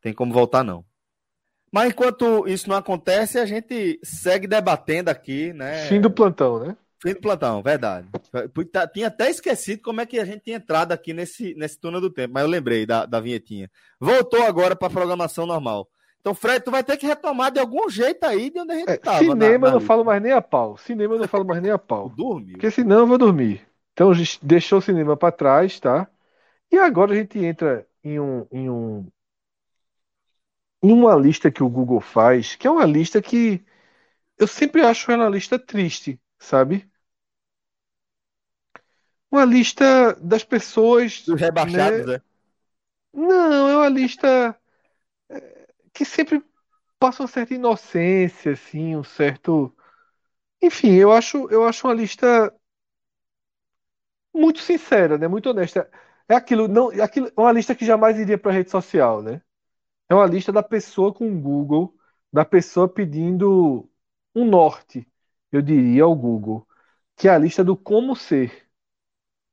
tem 0.00 0.12
como 0.12 0.32
voltar 0.32 0.62
não. 0.62 0.84
Mas 1.70 1.90
enquanto 1.90 2.46
isso 2.46 2.68
não 2.68 2.76
acontece, 2.76 3.38
a 3.38 3.44
gente 3.44 3.98
segue 4.02 4.46
debatendo 4.46 5.10
aqui, 5.10 5.52
né? 5.52 5.86
Fim 5.88 6.00
do 6.00 6.10
plantão, 6.10 6.60
né? 6.60 6.76
Fim 7.02 7.12
do 7.12 7.20
plantão, 7.20 7.62
verdade. 7.62 8.08
Tá, 8.72 8.86
tinha 8.86 9.08
até 9.08 9.30
esquecido 9.30 9.82
como 9.82 10.00
é 10.00 10.06
que 10.06 10.18
a 10.18 10.24
gente 10.24 10.44
tinha 10.44 10.56
entrado 10.56 10.92
aqui 10.92 11.12
nesse, 11.12 11.54
nesse 11.54 11.78
túnel 11.78 12.00
do 12.00 12.10
tempo, 12.10 12.34
mas 12.34 12.42
eu 12.42 12.48
lembrei 12.48 12.86
da, 12.86 13.04
da 13.04 13.20
vinhetinha. 13.20 13.70
Voltou 14.00 14.42
agora 14.42 14.74
para 14.74 14.88
a 14.88 14.90
programação 14.90 15.46
normal. 15.46 15.88
Então, 16.20 16.34
Fred, 16.34 16.64
tu 16.64 16.70
vai 16.70 16.82
ter 16.82 16.96
que 16.96 17.06
retomar 17.06 17.52
de 17.52 17.60
algum 17.60 17.88
jeito 17.88 18.24
aí 18.24 18.50
de 18.50 18.58
onde 18.58 18.72
a 18.72 18.76
gente 18.76 18.90
é, 18.90 18.96
tava. 18.96 19.18
Cinema 19.18 19.68
eu 19.68 19.72
não 19.72 19.80
falo 19.80 20.04
mais 20.04 20.20
nem 20.20 20.32
a 20.32 20.42
pau. 20.42 20.76
Cinema 20.76 21.14
eu 21.14 21.20
não 21.20 21.28
falo 21.28 21.44
mais 21.44 21.62
nem 21.62 21.70
a 21.70 21.78
pau. 21.78 22.08
Dormiu. 22.08 22.54
Porque 22.54 22.70
senão 22.70 23.00
eu 23.00 23.06
vou 23.06 23.18
dormir. 23.18 23.64
Então, 23.92 24.10
deixou 24.42 24.78
o 24.80 24.82
cinema 24.82 25.16
para 25.16 25.30
trás, 25.30 25.78
tá? 25.78 26.08
E 26.70 26.78
agora 26.78 27.12
a 27.12 27.14
gente 27.14 27.38
entra 27.38 27.86
em 28.02 28.18
um, 28.18 28.46
em 28.50 28.68
um 28.68 29.06
em 30.82 30.92
uma 30.92 31.14
lista 31.16 31.50
que 31.50 31.62
o 31.62 31.68
Google 31.68 32.00
faz, 32.00 32.54
que 32.54 32.66
é 32.66 32.70
uma 32.70 32.84
lista 32.84 33.20
que 33.22 33.64
eu 34.38 34.46
sempre 34.46 34.82
acho 34.82 35.10
ela 35.10 35.24
uma 35.24 35.30
lista 35.30 35.58
triste, 35.58 36.20
sabe? 36.38 36.90
Uma 39.30 39.44
lista 39.44 40.14
das 40.14 40.44
pessoas. 40.44 41.22
Dos 41.22 41.40
rebaixados, 41.40 42.06
né? 42.06 42.12
né? 42.14 42.22
Não, 43.12 43.68
é 43.68 43.76
uma 43.76 43.88
lista 43.88 44.58
que 45.92 46.04
sempre 46.04 46.44
passa 46.98 47.22
uma 47.22 47.28
certa 47.28 47.54
inocência, 47.54 48.52
assim, 48.52 48.96
um 48.96 49.04
certo. 49.04 49.74
Enfim, 50.62 50.92
eu 50.94 51.12
acho, 51.12 51.48
eu 51.50 51.64
acho 51.66 51.86
uma 51.86 51.94
lista 51.94 52.52
muito 54.32 54.60
sincera, 54.60 55.16
né? 55.18 55.26
Muito 55.28 55.48
honesta. 55.50 55.90
É 56.28 56.34
aquilo, 56.34 56.68
não, 56.68 56.92
é 56.92 57.00
aquilo, 57.00 57.30
uma 57.36 57.52
lista 57.52 57.74
que 57.74 57.84
jamais 57.86 58.18
iria 58.18 58.38
para 58.38 58.52
rede 58.52 58.70
social, 58.70 59.22
né? 59.22 59.40
É 60.08 60.14
uma 60.14 60.26
lista 60.26 60.52
da 60.52 60.62
pessoa 60.62 61.12
com 61.12 61.30
o 61.30 61.40
Google, 61.40 61.94
da 62.32 62.44
pessoa 62.44 62.88
pedindo 62.88 63.88
um 64.34 64.44
norte, 64.44 65.08
eu 65.52 65.62
diria, 65.62 66.04
ao 66.04 66.14
Google, 66.14 66.66
que 67.16 67.28
é 67.28 67.32
a 67.32 67.38
lista 67.38 67.64
do 67.64 67.76
como 67.76 68.16
ser, 68.16 68.68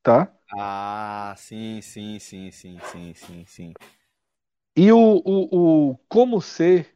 tá? 0.03 0.33
Ah, 0.51 1.33
sim, 1.37 1.81
sim, 1.81 2.19
sim, 2.19 2.51
sim, 2.51 2.79
sim, 2.79 3.13
sim, 3.15 3.45
sim. 3.45 3.73
E 4.75 4.91
o, 4.91 4.99
o, 5.25 5.91
o 5.91 5.97
como 6.07 6.39
ser, 6.41 6.95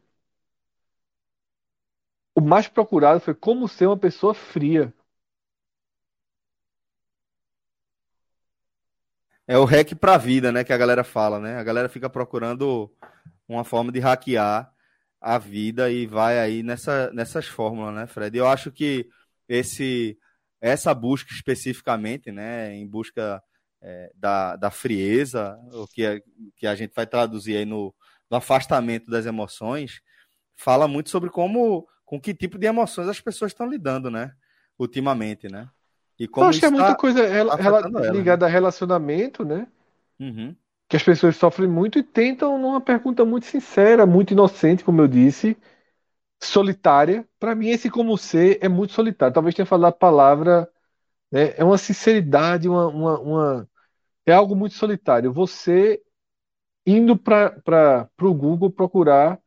o 2.34 2.40
mais 2.40 2.66
procurado 2.66 3.20
foi 3.20 3.34
como 3.34 3.68
ser 3.68 3.86
uma 3.86 3.94
pessoa 3.98 4.32
fria. 4.32 4.94
É 9.46 9.56
o 9.58 9.64
hack 9.64 9.94
pra 9.94 10.18
vida, 10.18 10.52
né? 10.52 10.62
Que 10.64 10.72
a 10.72 10.76
galera 10.78 11.02
fala, 11.04 11.38
né? 11.40 11.56
A 11.58 11.62
galera 11.64 11.88
fica 11.88 12.08
procurando 12.10 12.90
uma 13.48 13.64
forma 13.64 13.92
de 13.92 14.00
hackear 14.00 14.72
a 15.20 15.38
vida 15.38 15.90
e 15.90 16.06
vai 16.06 16.38
aí 16.38 16.62
nessa, 16.62 17.10
nessas 17.12 17.46
fórmulas, 17.46 17.94
né, 17.94 18.06
Fred? 18.06 18.36
Eu 18.36 18.46
acho 18.46 18.70
que 18.70 19.08
esse 19.48 20.18
essa 20.60 20.92
busca 20.92 21.32
especificamente, 21.32 22.32
né, 22.32 22.74
em 22.74 22.86
busca 22.86 23.40
é, 23.80 24.10
da, 24.14 24.56
da 24.56 24.70
frieza, 24.70 25.56
o 25.72 25.86
que, 25.86 26.04
é, 26.04 26.20
que 26.56 26.66
a 26.66 26.74
gente 26.74 26.92
vai 26.94 27.06
traduzir 27.06 27.56
aí 27.56 27.64
no, 27.64 27.94
no 28.30 28.36
afastamento 28.36 29.10
das 29.10 29.24
emoções, 29.24 30.00
fala 30.56 30.88
muito 30.88 31.10
sobre 31.10 31.30
como, 31.30 31.86
com 32.04 32.20
que 32.20 32.34
tipo 32.34 32.58
de 32.58 32.66
emoções 32.66 33.08
as 33.08 33.20
pessoas 33.20 33.52
estão 33.52 33.68
lidando, 33.68 34.10
né? 34.10 34.32
Ultimamente, 34.78 35.48
né? 35.48 35.68
E 36.18 36.26
como 36.26 36.46
Eu 36.46 36.50
acho 36.50 36.58
que 36.58 36.66
é 36.66 36.70
muita 36.70 36.96
coisa 36.96 37.20
ela, 37.24 37.54
ela, 37.54 38.10
ligada 38.10 38.44
né? 38.44 38.50
a 38.50 38.52
relacionamento, 38.52 39.44
né? 39.44 39.68
Uhum. 40.18 40.56
Que 40.88 40.96
as 40.96 41.02
pessoas 41.02 41.36
sofrem 41.36 41.68
muito 41.68 41.98
e 41.98 42.02
tentam 42.02 42.58
numa 42.58 42.80
pergunta 42.80 43.24
muito 43.24 43.46
sincera, 43.46 44.06
muito 44.06 44.32
inocente, 44.32 44.84
como 44.84 45.00
eu 45.02 45.08
disse, 45.08 45.56
solitária. 46.42 47.28
Para 47.38 47.54
mim, 47.54 47.68
esse 47.68 47.90
como 47.90 48.16
ser 48.18 48.58
é 48.62 48.68
muito 48.68 48.92
solitário. 48.94 49.34
Talvez 49.34 49.54
tenha 49.54 49.66
falado 49.66 49.92
a 49.92 49.96
palavra 49.96 50.70
né? 51.30 51.54
É 51.56 51.64
uma 51.64 51.78
sinceridade, 51.78 52.68
uma, 52.68 52.88
uma, 52.88 53.20
uma, 53.20 53.70
é 54.26 54.32
algo 54.32 54.56
muito 54.56 54.74
solitário. 54.76 55.32
Você 55.32 56.02
indo 56.86 57.16
para 57.16 58.08
o 58.20 58.34
Google 58.34 58.70
procurar 58.70 59.40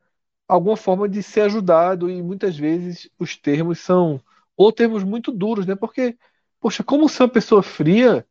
alguma 0.47 0.77
forma 0.77 1.09
de 1.09 1.23
ser 1.23 1.41
ajudado 1.41 2.09
e 2.09 2.21
muitas 2.23 2.57
vezes 2.57 3.09
os 3.19 3.37
termos 3.37 3.79
são 3.79 4.21
ou 4.57 4.71
termos 4.71 5.03
muito 5.03 5.31
duros, 5.31 5.65
né? 5.65 5.75
Porque, 5.75 6.17
poxa, 6.59 6.83
como 6.83 7.09
ser 7.09 7.23
uma 7.23 7.29
pessoa 7.29 7.63
fria 7.63 8.25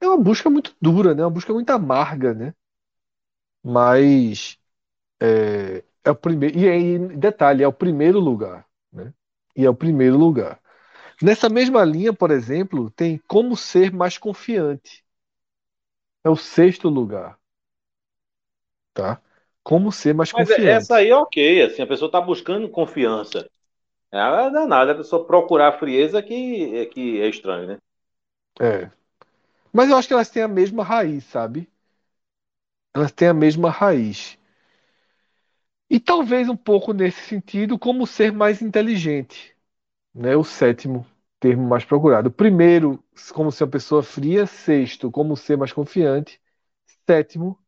é 0.00 0.06
uma 0.08 0.16
busca 0.18 0.48
muito 0.50 0.74
dura, 0.80 1.14
né? 1.14 1.22
Uma 1.24 1.30
busca 1.30 1.52
muito 1.52 1.70
amarga, 1.70 2.34
né? 2.34 2.54
Mas 3.62 4.58
é, 5.20 5.84
é 6.04 6.10
o 6.10 6.16
primeiro 6.16 6.58
e 6.58 6.68
aí 6.68 6.98
detalhe 7.18 7.62
é 7.64 7.68
o 7.68 7.72
primeiro 7.72 8.20
lugar, 8.20 8.66
né? 8.92 9.14
E 9.56 9.64
é 9.64 9.70
o 9.70 9.76
primeiro 9.76 10.16
lugar. 10.18 10.60
Nessa 11.22 11.48
mesma 11.48 11.84
linha, 11.84 12.12
por 12.14 12.30
exemplo, 12.32 12.90
tem 12.92 13.18
como 13.28 13.56
ser 13.56 13.92
mais 13.92 14.18
confiante. 14.18 15.04
É 16.22 16.28
o 16.28 16.36
sexto 16.36 16.90
lugar, 16.90 17.38
tá? 18.94 19.20
Como 19.62 19.92
ser 19.92 20.14
mais 20.14 20.32
Mas 20.32 20.50
confiante. 20.50 20.90
essa 20.90 20.96
aí 20.96 21.08
é 21.10 21.16
ok, 21.16 21.62
assim, 21.62 21.82
a 21.82 21.86
pessoa 21.86 22.08
está 22.08 22.20
buscando 22.20 22.68
confiança. 22.68 23.48
É 24.12 24.18
danada, 24.50 24.92
a 24.92 24.96
pessoa 24.96 25.26
procurar 25.26 25.78
frieza 25.78 26.22
que, 26.22 26.76
é 26.76 26.86
que 26.86 27.20
é 27.20 27.28
estranho, 27.28 27.66
né? 27.68 27.78
É. 28.60 28.90
Mas 29.76 29.90
eu 29.90 29.96
acho 29.98 30.08
que 30.08 30.14
elas 30.14 30.30
têm 30.30 30.42
a 30.42 30.48
mesma 30.48 30.82
raiz, 30.82 31.22
sabe? 31.24 31.68
Elas 32.94 33.12
têm 33.12 33.28
a 33.28 33.34
mesma 33.34 33.68
raiz. 33.68 34.38
E 35.90 36.00
talvez 36.00 36.48
um 36.48 36.56
pouco 36.56 36.94
nesse 36.94 37.20
sentido, 37.20 37.78
como 37.78 38.06
ser 38.06 38.32
mais 38.32 38.62
inteligente, 38.62 39.54
né? 40.14 40.34
O 40.34 40.42
sétimo 40.42 41.06
termo 41.38 41.68
mais 41.68 41.84
procurado. 41.84 42.30
Primeiro, 42.30 43.04
como 43.34 43.52
ser 43.52 43.64
uma 43.64 43.70
pessoa 43.70 44.02
fria. 44.02 44.46
Sexto, 44.46 45.10
como 45.10 45.36
ser 45.36 45.58
mais 45.58 45.74
confiante. 45.74 46.40
Sétimo, 47.06 47.58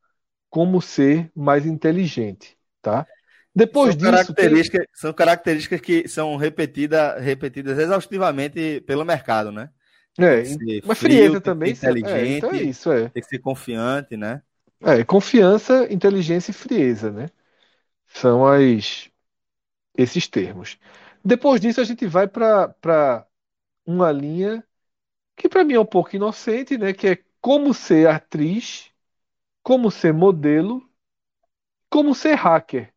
como 0.49 0.81
ser 0.81 1.31
mais 1.37 1.67
inteligente, 1.67 2.57
tá? 2.81 3.07
Depois 3.55 3.91
são 3.91 3.99
disso, 3.99 4.11
características, 4.11 4.87
tem... 4.87 4.95
são 4.95 5.13
características 5.13 5.81
que 5.83 6.09
são 6.09 6.37
repetida, 6.37 7.19
repetidas 7.21 7.79
exaustivamente 7.79 8.81
pelo 8.87 9.05
mercado, 9.05 9.53
né? 9.53 9.69
É, 10.19 10.43
mas 10.85 10.99
frieza 10.99 11.41
também. 11.41 11.73
Inteligente, 11.73 12.09
é, 12.09 12.37
então 12.39 12.51
é 12.51 12.63
isso, 12.63 12.93
é. 12.93 13.09
Tem 13.09 13.23
que 13.23 13.29
ser 13.29 13.39
confiante, 13.39 14.17
né? 14.17 14.43
É, 14.81 15.05
confiança, 15.05 15.93
inteligência 15.93 16.51
e 16.51 16.55
frieza, 16.55 17.11
né? 17.11 17.29
São 18.09 18.47
as 18.47 19.11
esses 19.97 20.29
termos. 20.29 20.79
Depois 21.25 21.61
disso, 21.61 21.81
a 21.81 21.85
gente 21.85 22.07
vai 22.07 22.27
para 22.29 23.27
uma 23.87 24.13
linha 24.13 24.65
que 25.37 25.49
para 25.49 25.65
mim 25.65 25.75
é 25.75 25.81
um 25.81 25.87
pouco 25.87 26.17
inocente, 26.17 26.79
né? 26.79 26.93
Que 26.93 27.09
é 27.09 27.19
como 27.41 27.75
ser 27.75 28.09
atriz, 28.09 28.91
como 29.63 29.91
ser 29.91 30.13
modelo, 30.15 30.89
como 31.91 32.15
ser 32.15 32.35
hacker. 32.35 32.93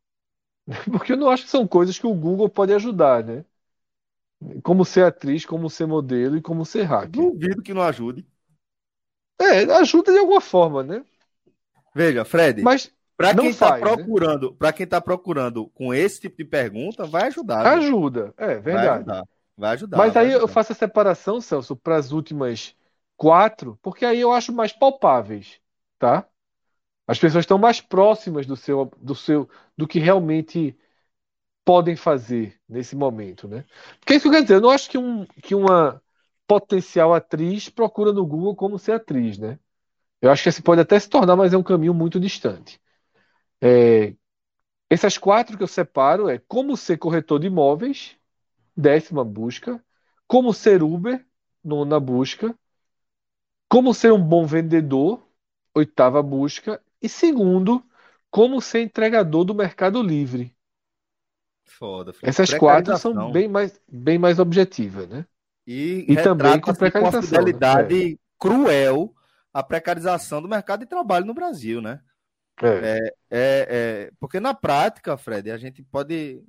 Porque 0.91 1.13
eu 1.13 1.17
não 1.17 1.29
acho 1.29 1.43
que 1.45 1.49
são 1.49 1.67
coisas 1.67 1.99
que 1.99 2.07
o 2.07 2.13
Google 2.15 2.49
pode 2.49 2.73
ajudar, 2.73 3.23
né? 3.23 3.45
Como 4.63 4.83
ser 4.83 5.05
atriz, 5.05 5.45
como 5.45 5.69
ser 5.69 5.85
modelo 5.85 6.37
e 6.37 6.41
como 6.41 6.65
ser 6.65 6.83
hacker. 6.83 7.09
Duvido 7.09 7.61
que 7.61 7.73
não 7.73 7.81
ajude. 7.81 8.25
É, 9.39 9.63
ajuda 9.75 10.11
de 10.11 10.19
alguma 10.19 10.41
forma, 10.41 10.83
né? 10.83 11.03
Veja, 11.93 12.23
Fred. 12.23 12.61
Mas 12.61 12.91
para 13.17 13.35
quem 13.35 13.49
está 13.49 13.73
né? 13.75 13.79
procurando, 13.79 14.51
né? 14.51 14.55
para 14.57 14.73
quem 14.73 14.83
está 14.83 14.99
procurando 14.99 15.67
com 15.67 15.93
esse 15.93 16.21
tipo 16.21 16.37
de 16.37 16.45
pergunta, 16.45 17.05
vai 17.05 17.27
ajudar. 17.27 17.65
Ajuda, 17.67 18.33
é 18.37 18.55
verdade. 18.59 18.63
Vai 18.63 18.95
ajudar. 18.95 19.23
Vai 19.57 19.71
ajudar 19.73 19.97
Mas 19.97 20.13
vai 20.13 20.23
aí 20.23 20.29
ajudar. 20.29 20.43
eu 20.43 20.47
faço 20.47 20.71
a 20.71 20.75
separação, 20.75 21.39
Celso, 21.39 21.75
para 21.75 21.97
as 21.97 22.11
últimas 22.11 22.75
quatro, 23.15 23.77
porque 23.81 24.05
aí 24.05 24.19
eu 24.19 24.31
acho 24.31 24.51
mais 24.51 24.73
palpáveis, 24.73 25.59
tá? 25.99 26.25
As 27.05 27.19
pessoas 27.19 27.43
estão 27.43 27.57
mais 27.57 27.81
próximas 27.81 28.45
do 28.45 28.55
seu, 28.55 28.91
do 28.97 29.13
seu, 29.13 29.49
do 29.77 29.87
que 29.87 29.99
realmente 29.99 30.75
podem 31.65 31.95
fazer 31.95 32.59
nesse 32.67 32.95
momento, 32.95 33.47
né? 33.47 33.65
Porque 33.99 34.15
isso 34.15 34.31
quer 34.31 34.41
dizer, 34.41 34.55
eu 34.55 34.61
não 34.61 34.69
acho 34.69 34.89
que, 34.89 34.97
um, 34.97 35.25
que 35.43 35.55
uma 35.55 36.01
potencial 36.47 37.13
atriz 37.13 37.69
procura 37.69 38.11
no 38.11 38.25
Google 38.25 38.55
como 38.55 38.79
ser 38.79 38.93
atriz, 38.93 39.37
né? 39.37 39.59
Eu 40.21 40.31
acho 40.31 40.43
que 40.43 40.49
esse 40.49 40.61
pode 40.61 40.81
até 40.81 40.99
se 40.99 41.09
tornar, 41.09 41.35
mas 41.35 41.53
é 41.53 41.57
um 41.57 41.63
caminho 41.63 41.93
muito 41.93 42.19
distante. 42.19 42.79
É, 43.61 44.15
essas 44.89 45.17
quatro 45.17 45.57
que 45.57 45.63
eu 45.63 45.67
separo 45.67 46.29
é 46.29 46.37
como 46.37 46.77
ser 46.77 46.97
corretor 46.97 47.39
de 47.39 47.47
imóveis, 47.47 48.17
décima 48.75 49.23
busca, 49.23 49.83
como 50.27 50.53
ser 50.53 50.83
Uber, 50.83 51.25
nona 51.63 51.99
busca, 51.99 52.55
como 53.69 53.93
ser 53.93 54.11
um 54.11 54.21
bom 54.21 54.45
vendedor, 54.45 55.25
oitava 55.73 56.21
busca, 56.21 56.81
e 57.01 57.07
segundo, 57.07 57.83
como 58.29 58.61
ser 58.61 58.81
entregador 58.81 59.45
do 59.45 59.55
Mercado 59.55 60.03
Livre. 60.03 60.55
Foda, 61.77 62.13
filho. 62.13 62.29
Essas 62.29 62.53
quatro 62.53 62.97
são 62.97 63.31
bem 63.31 63.47
mais, 63.47 63.79
bem 63.87 64.17
mais 64.17 64.39
objetivas, 64.39 65.07
né? 65.07 65.25
E, 65.65 66.05
e 66.07 66.15
também 66.21 66.59
com 66.59 66.73
precarização. 66.73 67.21
Com 67.21 67.27
fidelidade 67.27 68.11
né? 68.11 68.17
cruel 68.39 69.13
a 69.53 69.61
precarização 69.61 70.41
do 70.41 70.47
mercado 70.47 70.81
de 70.81 70.85
trabalho 70.85 71.25
no 71.25 71.33
Brasil, 71.33 71.81
né? 71.81 72.01
É. 72.61 72.67
É, 72.67 72.97
é, 72.97 73.13
é, 73.31 74.11
porque 74.19 74.39
na 74.39 74.53
prática, 74.53 75.17
Fred, 75.17 75.51
a 75.51 75.57
gente 75.57 75.81
pode 75.83 76.43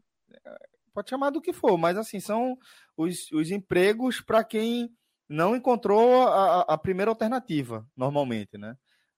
pode 0.92 1.08
chamar 1.08 1.30
do 1.30 1.40
que 1.40 1.52
for, 1.52 1.78
mas 1.78 1.96
assim 1.96 2.20
são 2.20 2.56
os, 2.96 3.30
os 3.32 3.50
empregos 3.50 4.20
para 4.20 4.44
quem 4.44 4.90
não 5.28 5.56
encontrou 5.56 6.28
a, 6.28 6.60
a, 6.60 6.76
primeira 6.76 7.10
alternativa, 7.10 7.86
normalmente, 7.96 8.58
né? 8.58 8.76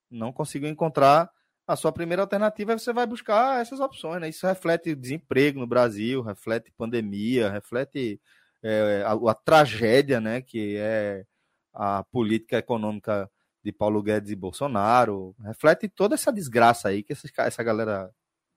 Não 0.09 0.33
conseguiu 0.33 0.69
encontrar 0.69 1.29
a 1.67 1.77
sua 1.77 1.93
primeira 1.93 2.23
alternativa, 2.23 2.79
você 2.79 2.93
vai 2.93 3.07
buscar 3.07 3.61
essas 3.61 3.81
opções, 3.81 4.21
né? 4.21 4.29
Isso 4.29 4.47
reflete 4.47 4.95
desemprego 4.95 5.59
no 5.59 5.67
Brasil, 5.67 6.23
reflete 6.23 6.71
pandemia, 6.77 7.51
reflete 7.51 8.21
é, 8.63 9.03
a, 9.07 9.13
a, 9.31 9.35
tragédia, 9.35 10.21
né? 10.21 10.43
Que 10.43 10.77
é 10.77 11.25
a 11.73 12.05
política 12.05 12.59
econômica 12.59 13.31
de 13.63 13.73
Paulo 13.73 14.03
Guedes 14.03 14.31
e 14.31 14.37
Bolsonaro, 14.37 15.35
reflete 15.43 15.89
toda 15.89 16.15
essa 16.15 16.31
desgraça 16.31 16.89
aí 16.89 17.03
que 17.03 17.15
essa, 17.15 17.27
essa 17.39 17.63
galera 17.63 18.11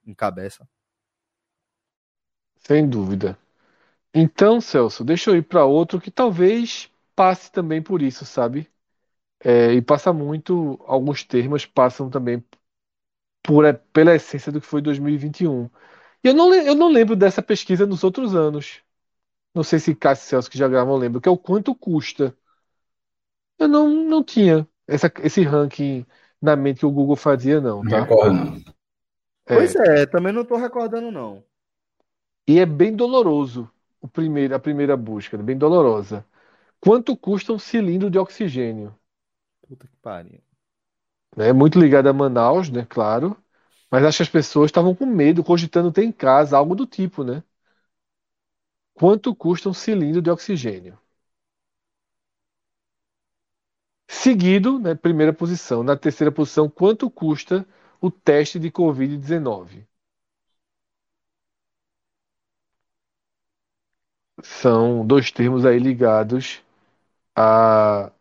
encabeça. 0.05 0.67
Sem 2.59 2.87
dúvida. 2.87 3.37
Então, 4.13 4.59
Celso, 4.59 5.05
deixa 5.05 5.29
eu 5.29 5.37
ir 5.37 5.43
para 5.43 5.63
outro 5.63 6.01
que 6.01 6.11
talvez 6.11 6.91
passe 7.15 7.51
também 7.51 7.81
por 7.81 8.01
isso, 8.01 8.25
sabe? 8.25 8.69
É, 9.39 9.73
e 9.73 9.81
passa 9.81 10.11
muito, 10.11 10.79
alguns 10.85 11.23
termos 11.23 11.65
passam 11.65 12.09
também 12.09 12.43
por, 13.47 13.63
é, 13.63 13.71
pela 13.71 14.13
essência 14.13 14.51
do 14.51 14.59
que 14.59 14.67
foi 14.67 14.81
2021. 14.81 15.69
E 16.21 16.27
eu 16.27 16.33
não, 16.33 16.53
eu 16.53 16.75
não 16.75 16.89
lembro 16.89 17.15
dessa 17.15 17.41
pesquisa 17.41 17.85
nos 17.85 18.03
outros 18.03 18.35
anos. 18.35 18.81
Não 19.55 19.63
sei 19.63 19.79
se 19.79 19.95
Cássio 19.95 20.25
e 20.25 20.29
Celso 20.29 20.51
que 20.51 20.57
já 20.57 20.67
gravam 20.67 20.97
lembram, 20.97 21.21
que 21.21 21.29
é 21.29 21.31
o 21.31 21.37
quanto 21.37 21.73
custa. 21.73 22.37
Eu 23.57 23.69
não, 23.69 23.87
não 23.87 24.21
tinha 24.21 24.67
essa, 24.85 25.09
esse 25.23 25.43
ranking 25.43 26.05
na 26.41 26.57
mente 26.57 26.81
que 26.81 26.85
o 26.85 26.91
Google 26.91 27.15
fazia, 27.15 27.61
não. 27.61 27.81
Tá? 27.83 27.89
Não 27.89 27.99
recordo. 28.01 28.75
É. 29.45 29.55
Pois 29.55 29.75
é, 29.77 30.05
também 30.05 30.33
não 30.33 30.41
estou 30.41 30.57
recordando, 30.57 31.09
não. 31.09 31.41
E 32.45 32.59
é 32.59 32.65
bem 32.65 32.93
doloroso 32.93 33.71
o 34.01 34.09
primeiro, 34.09 34.53
a 34.53 34.59
primeira 34.59 34.97
busca, 34.97 35.37
bem 35.37 35.57
dolorosa. 35.57 36.25
Quanto 36.81 37.15
custa 37.15 37.53
um 37.53 37.59
cilindro 37.59 38.11
de 38.11 38.19
oxigênio? 38.19 38.93
Puta 39.61 39.87
que 39.87 39.95
pariu. 40.01 40.41
É 41.37 41.53
muito 41.53 41.79
ligado 41.79 42.07
a 42.07 42.13
Manaus, 42.13 42.69
né? 42.69 42.85
Claro. 42.89 43.37
Mas 43.91 44.03
acho 44.03 44.17
que 44.17 44.23
as 44.23 44.29
pessoas 44.29 44.67
estavam 44.69 44.93
com 44.95 45.05
medo, 45.05 45.43
cogitando 45.43 45.91
ter 45.91 46.03
em 46.03 46.11
casa 46.11 46.57
algo 46.57 46.75
do 46.75 46.85
tipo, 46.85 47.23
né? 47.23 47.43
Quanto 48.93 49.33
custa 49.33 49.69
um 49.69 49.73
cilindro 49.73 50.21
de 50.21 50.29
oxigênio? 50.29 50.99
Seguido, 54.09 54.77
né, 54.77 54.93
primeira 54.95 55.31
posição. 55.31 55.81
Na 55.81 55.95
terceira 55.95 56.29
posição, 56.29 56.69
quanto 56.69 57.09
custa 57.09 57.65
o 58.01 58.11
teste 58.11 58.59
de 58.59 58.69
Covid-19? 58.69 59.87
São 64.43 65.05
dois 65.05 65.31
termos 65.31 65.65
aí 65.65 65.79
ligados 65.79 66.61
a, 67.35 68.11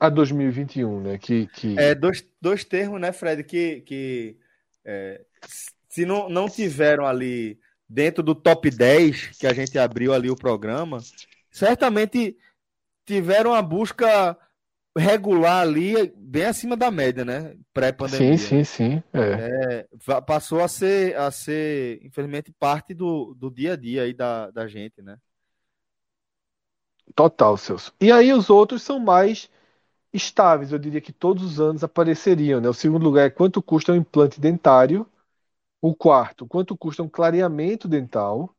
a 0.00 0.08
2021, 0.08 1.00
né? 1.00 1.18
Que, 1.18 1.46
que... 1.48 1.78
É, 1.78 1.94
dois, 1.94 2.24
dois 2.40 2.64
termos, 2.64 3.00
né, 3.00 3.12
Fred, 3.12 3.42
que, 3.44 3.80
que 3.82 4.36
é, 4.84 5.20
se 5.88 6.04
não, 6.04 6.28
não 6.28 6.48
tiveram 6.48 7.06
ali 7.06 7.58
dentro 7.88 8.22
do 8.22 8.34
top 8.34 8.70
10 8.70 9.38
que 9.38 9.46
a 9.46 9.52
gente 9.52 9.78
abriu 9.78 10.12
ali 10.12 10.30
o 10.30 10.36
programa, 10.36 10.98
certamente 11.50 12.36
tiveram 13.04 13.54
a 13.54 13.62
busca 13.62 14.36
regular 14.96 15.62
ali 15.62 16.12
bem 16.16 16.44
acima 16.44 16.76
da 16.76 16.90
média, 16.90 17.24
né? 17.24 17.56
Pré-pandemia. 17.72 18.36
Sim, 18.36 18.64
sim, 18.64 18.64
sim. 18.64 19.02
É. 19.12 19.86
É, 20.10 20.20
passou 20.20 20.60
a 20.60 20.68
ser, 20.68 21.16
a 21.16 21.30
ser, 21.30 22.04
infelizmente, 22.04 22.52
parte 22.58 22.92
do, 22.92 23.34
do 23.34 23.50
dia 23.50 23.74
a 23.74 23.76
dia 23.76 24.02
aí 24.02 24.12
da, 24.12 24.50
da 24.50 24.66
gente, 24.66 25.00
né? 25.00 25.16
Total, 27.14 27.56
Celso. 27.56 27.92
E 28.00 28.12
aí 28.12 28.32
os 28.32 28.50
outros 28.50 28.82
são 28.82 28.98
mais 28.98 29.48
estáveis, 30.12 30.72
eu 30.72 30.78
diria 30.78 31.00
que 31.00 31.12
todos 31.12 31.42
os 31.44 31.60
anos 31.60 31.84
apareceriam, 31.84 32.60
né? 32.60 32.68
O 32.68 32.74
segundo 32.74 33.02
lugar 33.02 33.26
é 33.26 33.30
quanto 33.30 33.62
custa 33.62 33.92
um 33.92 33.96
implante 33.96 34.40
dentário. 34.40 35.06
O 35.80 35.94
quarto, 35.94 36.46
quanto 36.46 36.76
custa 36.76 37.02
um 37.02 37.08
clareamento 37.08 37.86
dental? 37.86 38.54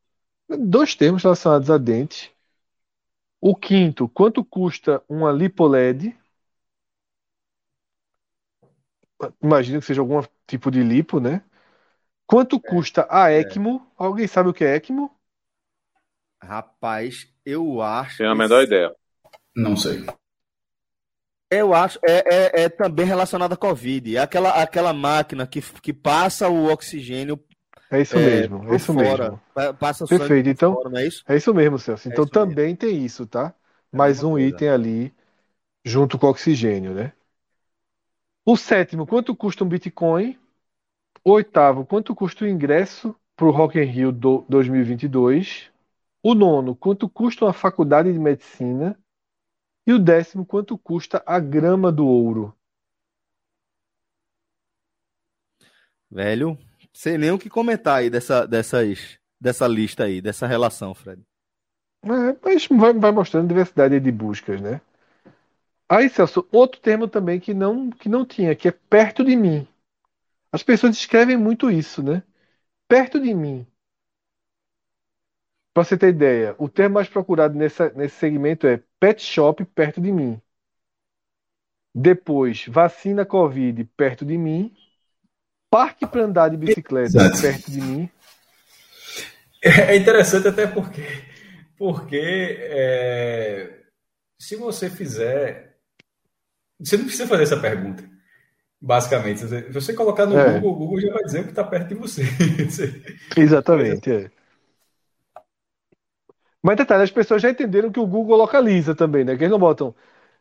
Dois 0.48 0.94
termos 0.94 1.22
relacionados 1.22 1.70
a 1.70 1.78
dentes. 1.78 2.30
O 3.40 3.54
quinto, 3.54 4.08
quanto 4.08 4.44
custa 4.44 5.02
uma 5.08 5.32
lipoled? 5.32 6.16
Imagino 9.42 9.80
que 9.80 9.86
seja 9.86 10.00
algum 10.00 10.22
tipo 10.46 10.70
de 10.70 10.82
lipo, 10.82 11.20
né? 11.20 11.42
Quanto 12.26 12.60
custa 12.60 13.06
a 13.10 13.30
ECMO? 13.32 13.86
Alguém 13.96 14.26
sabe 14.26 14.48
o 14.48 14.54
que 14.54 14.64
é 14.64 14.76
ECMO? 14.76 15.10
Rapaz, 16.42 17.28
eu 17.44 17.82
acho. 17.82 18.18
Tenho 18.18 18.30
a 18.30 18.34
menor 18.34 18.62
ideia. 18.62 18.94
Não 19.54 19.76
sei. 19.76 20.04
Eu 21.50 21.74
acho. 21.74 21.98
É, 22.06 22.62
é, 22.62 22.62
é 22.64 22.68
também 22.68 23.04
relacionado 23.04 23.52
à 23.52 23.56
Covid. 23.56 24.16
É 24.16 24.20
aquela, 24.20 24.50
aquela 24.62 24.92
máquina 24.92 25.46
que, 25.46 25.60
que 25.60 25.92
passa 25.92 26.48
o 26.48 26.70
oxigênio. 26.70 27.38
É 27.90 28.00
isso 28.00 28.16
é, 28.16 28.24
mesmo, 28.24 28.72
é 28.72 28.76
isso 28.76 28.92
fora. 28.92 29.24
mesmo. 29.24 29.40
Pa- 29.52 29.74
Passa 29.74 30.04
o 30.04 30.08
Perfeito, 30.08 30.48
então- 30.48 30.74
fora, 30.74 31.00
é 31.00 31.06
isso? 31.06 31.24
É 31.28 31.36
isso 31.36 31.52
mesmo, 31.52 31.78
Celso. 31.78 32.08
Então 32.08 32.24
isso 32.24 32.32
também 32.32 32.76
tem 32.76 33.04
isso, 33.04 33.26
tá? 33.26 33.52
É 33.92 33.96
Mais 33.96 34.22
um 34.22 34.32
coisa. 34.32 34.48
item 34.48 34.68
ali 34.68 35.14
junto 35.84 36.18
com 36.18 36.26
o 36.26 36.30
oxigênio, 36.30 36.94
né? 36.94 37.12
O 38.44 38.56
sétimo, 38.56 39.06
quanto 39.06 39.34
custa 39.34 39.64
um 39.64 39.68
Bitcoin? 39.68 40.38
O 41.24 41.32
oitavo, 41.32 41.86
quanto 41.86 42.14
custa 42.14 42.44
o 42.44 42.48
ingresso 42.48 43.16
para 43.36 43.46
o 43.46 43.50
Rock 43.50 43.78
in 43.78 43.84
Rio 43.84 44.12
do 44.12 44.44
2022? 44.48 45.70
O 46.22 46.34
nono, 46.34 46.76
quanto 46.76 47.08
custa 47.08 47.46
uma 47.46 47.52
faculdade 47.52 48.12
de 48.12 48.18
medicina? 48.18 48.98
E 49.90 49.92
o 49.92 49.98
décimo, 49.98 50.46
quanto 50.46 50.78
custa 50.78 51.20
a 51.26 51.40
grama 51.40 51.90
do 51.90 52.06
ouro? 52.06 52.56
Velho, 56.08 56.56
sei 56.92 57.18
nem 57.18 57.32
o 57.32 57.38
que 57.40 57.50
comentar 57.50 57.98
aí 57.98 58.08
dessa, 58.08 58.46
dessas, 58.46 59.18
dessa 59.40 59.66
lista 59.66 60.04
aí, 60.04 60.20
dessa 60.20 60.46
relação, 60.46 60.94
Fred. 60.94 61.20
É, 62.04 62.08
mas 62.40 62.68
vai, 62.68 62.92
vai 62.92 63.10
mostrando 63.10 63.48
diversidade 63.48 63.98
de 63.98 64.12
buscas, 64.12 64.60
né? 64.60 64.80
Aí, 65.88 66.08
Celso, 66.08 66.46
outro 66.52 66.80
termo 66.80 67.08
também 67.08 67.40
que 67.40 67.52
não, 67.52 67.90
que 67.90 68.08
não 68.08 68.24
tinha, 68.24 68.54
que 68.54 68.68
é 68.68 68.70
perto 68.70 69.24
de 69.24 69.34
mim. 69.34 69.66
As 70.52 70.62
pessoas 70.62 70.96
escrevem 70.96 71.36
muito 71.36 71.68
isso, 71.68 72.00
né? 72.00 72.22
Perto 72.86 73.18
de 73.18 73.34
mim. 73.34 73.66
Para 75.74 75.82
você 75.82 75.98
ter 75.98 76.10
ideia, 76.10 76.54
o 76.58 76.68
termo 76.68 76.94
mais 76.94 77.08
procurado 77.08 77.56
nessa, 77.58 77.90
nesse 77.90 78.14
segmento 78.14 78.68
é 78.68 78.80
pet 79.00 79.20
shop 79.22 79.64
perto 79.64 80.00
de 80.00 80.12
mim. 80.12 80.40
Depois, 81.92 82.66
vacina 82.68 83.24
Covid 83.24 83.84
perto 83.96 84.24
de 84.24 84.38
mim. 84.38 84.72
Parque 85.70 86.06
para 86.06 86.22
andar 86.22 86.48
de 86.50 86.56
bicicleta 86.56 87.18
Exato. 87.18 87.40
perto 87.40 87.70
de 87.70 87.80
mim. 87.80 88.10
É 89.62 89.96
interessante 89.96 90.48
até 90.48 90.66
porque, 90.66 91.02
porque 91.76 92.16
é, 92.60 93.80
se 94.38 94.56
você 94.56 94.88
fizer. 94.88 95.76
Você 96.78 96.96
não 96.96 97.04
precisa 97.04 97.26
fazer 97.28 97.42
essa 97.42 97.60
pergunta. 97.60 98.08
Basicamente, 98.80 99.40
se 99.40 99.70
você 99.70 99.92
colocar 99.92 100.24
no 100.24 100.38
É. 100.38 100.54
Google, 100.54 100.72
o 100.72 100.76
Google 100.76 101.00
já 101.00 101.12
vai 101.12 101.22
dizer 101.24 101.40
o 101.40 101.44
que 101.44 101.50
está 101.50 101.62
perto 101.62 101.88
de 101.88 101.94
você. 101.94 102.22
Exatamente, 103.36 104.10
é. 104.10 104.30
Mas 106.62 106.76
detalhe, 106.76 107.02
as 107.04 107.10
pessoas 107.10 107.42
já 107.42 107.50
entenderam 107.50 107.90
que 107.90 108.00
o 108.00 108.06
Google 108.06 108.36
localiza 108.36 108.94
também, 108.94 109.24
né? 109.24 109.36
Que 109.36 109.44
eles 109.44 109.50
não 109.52 109.58
botam 109.58 109.94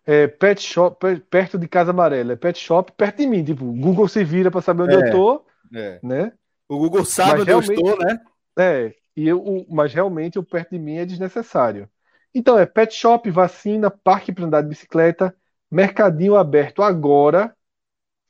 é, 0.05 0.27
pet 0.27 0.61
shop 0.61 0.99
per- 0.99 1.21
perto 1.29 1.57
de 1.59 1.67
Casa 1.67 1.91
Amarela, 1.91 2.33
é 2.33 2.35
pet 2.37 2.59
shop 2.59 2.91
perto 2.93 3.17
de 3.19 3.27
mim. 3.27 3.43
Tipo, 3.45 3.65
o 3.65 3.73
Google 3.73 4.07
se 4.09 4.23
vira 4.23 4.51
para 4.51 4.61
saber 4.61 4.83
onde 4.83 4.95
É. 4.95 4.95
eu 4.95 5.03
tô, 5.03 5.45
É. 5.75 6.03
né? 6.03 6.33
O 6.69 6.77
Google 6.79 7.05
sabe 7.05 7.41
Mas 7.41 7.43
onde 7.43 7.51
eu 7.53 7.59
estou, 7.59 7.97
né? 7.99 8.19
É, 8.57 8.93
e 9.15 9.27
eu, 9.27 9.41
o- 9.43 9.65
mas 9.73 9.93
realmente 9.93 10.37
o 10.39 10.43
perto 10.43 10.71
de 10.71 10.79
mim 10.79 10.97
é 10.97 11.05
desnecessário. 11.05 11.89
Então 12.33 12.57
é 12.59 12.65
pet 12.65 12.93
shop, 12.93 13.29
vacina, 13.31 13.89
parque 13.89 14.31
para 14.31 14.45
andar 14.45 14.61
de 14.61 14.69
bicicleta, 14.69 15.35
mercadinho 15.71 16.35
aberto 16.35 16.83
agora, 16.83 17.55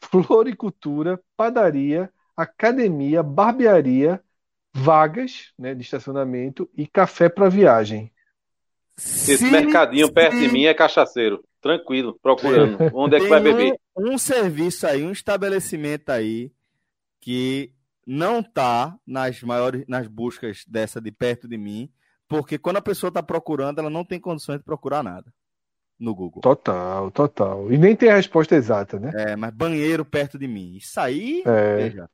floricultura, 0.12 1.22
padaria, 1.38 2.12
academia, 2.36 3.24
barbearia, 3.24 4.24
vagas, 4.74 5.52
né, 5.58 5.74
de 5.74 5.82
estacionamento 5.82 6.70
e 6.76 6.86
café 6.88 7.28
para 7.30 7.50
viagem. 7.50 8.12
Esse 8.98 9.38
Se- 9.38 9.50
mercadinho 9.52 10.12
perto 10.12 10.38
de 10.38 10.48
mim 10.50 10.66
é 10.66 10.74
cachaceiro. 10.74 11.44
Tranquilo, 11.62 12.18
procurando. 12.22 12.78
Onde 12.94 13.16
é 13.18 13.20
que 13.20 13.28
vai 13.28 13.42
beber? 13.42 13.74
Um, 13.98 14.14
um 14.14 14.18
serviço 14.18 14.88
aí, 14.88 15.04
um 15.04 15.12
estabelecimento 15.12 16.10
aí 16.10 16.52
que 17.20 17.72
não 18.08 18.42
tá 18.42 18.98
nas 19.06 19.42
maiores, 19.44 19.84
nas 19.88 20.08
buscas 20.08 20.64
dessa 20.68 21.02
de 21.02 21.12
perto 21.12 21.48
de 21.48 21.58
mim, 21.58 21.90
porque 22.28 22.58
quando 22.58 22.78
a 22.78 22.82
pessoa 22.82 23.12
tá 23.12 23.22
procurando, 23.22 23.80
ela 23.80 23.90
não 23.90 24.06
tem 24.06 24.20
condições 24.20 24.58
de 24.60 24.64
procurar 24.64 25.04
nada 25.04 25.34
no 26.00 26.16
Google. 26.16 26.42
Total, 26.42 27.12
total. 27.12 27.72
E 27.72 27.78
nem 27.78 27.94
tem 27.96 28.10
a 28.10 28.16
resposta 28.16 28.56
exata, 28.56 28.98
né? 29.00 29.12
É, 29.16 29.36
mas 29.36 29.54
banheiro 29.54 30.06
perto 30.06 30.40
de 30.40 30.48
mim. 30.48 30.78
Isso 30.78 30.98
aí, 31.00 31.44
É, 31.46 31.76
veja. 31.76 32.10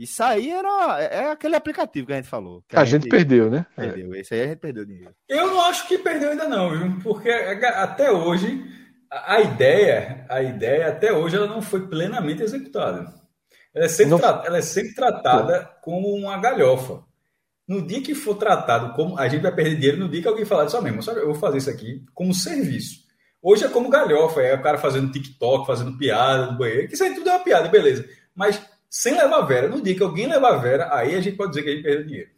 Isso 0.00 0.22
aí 0.22 0.50
era 0.50 0.98
é 1.00 1.16
é 1.24 1.30
aquele 1.30 1.54
aplicativo 1.54 2.06
que 2.06 2.12
a 2.14 2.16
gente 2.16 2.28
falou. 2.28 2.64
que 2.66 2.74
a 2.76 2.84
gente 2.84 3.08
perdeu, 3.08 3.50
né? 3.50 3.66
É. 3.76 3.86
perdeu. 3.86 4.14
Esse 4.14 4.34
aí 4.34 4.40
a 4.42 4.46
gente 4.48 4.58
perdeu 4.58 4.84
dinheiro. 4.86 5.14
Eu 5.28 5.46
não 5.48 5.60
acho 5.66 5.86
que 5.86 5.98
perdeu 5.98 6.30
ainda 6.30 6.48
não, 6.48 6.70
viu? 6.70 6.98
Porque 7.02 7.28
até 7.30 8.10
hoje 8.10 8.64
a 9.10 9.34
a 9.34 9.40
ideia, 9.40 10.24
a 10.28 10.42
ideia 10.42 10.88
até 10.88 11.12
hoje 11.12 11.36
ela 11.36 11.46
não 11.46 11.60
foi 11.60 11.86
plenamente 11.86 12.42
executada. 12.42 13.12
Ela 13.74 13.84
é 13.84 13.88
sempre, 13.88 14.10
Não- 14.12 14.18
tra- 14.18 14.42
ela 14.46 14.58
é 14.58 14.62
sempre 14.62 14.94
tratada 14.94 15.70
como 15.82 16.08
uma 16.14 16.36
galhofa. 16.40 17.02
No 17.68 17.86
dia 17.86 18.02
que 18.02 18.14
for 18.16 18.34
tratado 18.36 18.94
como 18.94 19.16
a 19.18 19.28
gente 19.28 19.42
vai 19.42 19.54
perder 19.54 19.76
dinheiro, 19.76 19.98
no 19.98 20.08
dia 20.08 20.22
que 20.22 20.26
alguém 20.28 20.44
falar 20.44 20.68
só 20.68 20.80
mesmo, 20.80 21.02
sabe, 21.02 21.20
eu 21.20 21.26
vou 21.26 21.34
fazer 21.36 21.58
isso 21.58 21.70
aqui 21.70 22.04
como 22.14 22.34
serviço. 22.34 23.00
Hoje 23.42 23.64
é 23.64 23.68
como 23.68 23.88
galhofa, 23.88 24.40
é 24.42 24.54
o 24.54 24.62
cara 24.62 24.76
fazendo 24.78 25.12
TikTok, 25.12 25.66
fazendo 25.66 25.96
piada 25.96 26.50
no 26.50 26.58
banheiro, 26.58 26.88
que 26.88 26.94
isso 26.94 27.04
aí 27.04 27.14
tudo 27.14 27.28
é 27.30 27.32
uma 27.32 27.44
piada, 27.44 27.68
beleza. 27.68 28.08
Mas 28.34 28.60
sem 28.90 29.14
levar 29.14 29.42
vera, 29.42 29.68
no 29.68 29.80
dia 29.80 29.94
que 29.94 30.02
alguém 30.02 30.26
levar 30.26 30.56
vera, 30.56 30.92
aí 30.92 31.14
a 31.14 31.20
gente 31.20 31.36
pode 31.36 31.50
dizer 31.50 31.62
que 31.62 31.70
a 31.70 31.72
gente 31.74 31.82
perdeu 31.84 32.06
dinheiro. 32.06 32.30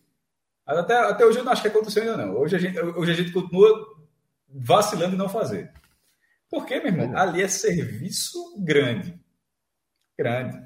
Mas 0.67 0.79
até, 0.79 0.97
até 0.99 1.25
hoje 1.25 1.39
eu 1.39 1.45
não 1.45 1.51
acho 1.51 1.63
que 1.63 1.69
aconteceu 1.69 2.03
ainda 2.03 2.19
não. 2.19 2.37
Hoje 2.37 2.55
a 2.55 2.59
gente, 2.59 2.79
hoje 2.79 3.11
a 3.11 3.15
gente 3.15 3.33
continua 3.33 3.87
vacilando 4.49 5.15
em 5.15 5.19
não 5.19 5.31
fazer. 5.31 5.73
Por 6.51 6.67
quê, 6.67 6.79
meu 6.79 6.89
irmão? 6.89 7.17
Ali 7.17 7.43
é 7.43 7.49
serviço 7.49 8.39
grande. 8.63 9.19
Grande. 10.19 10.63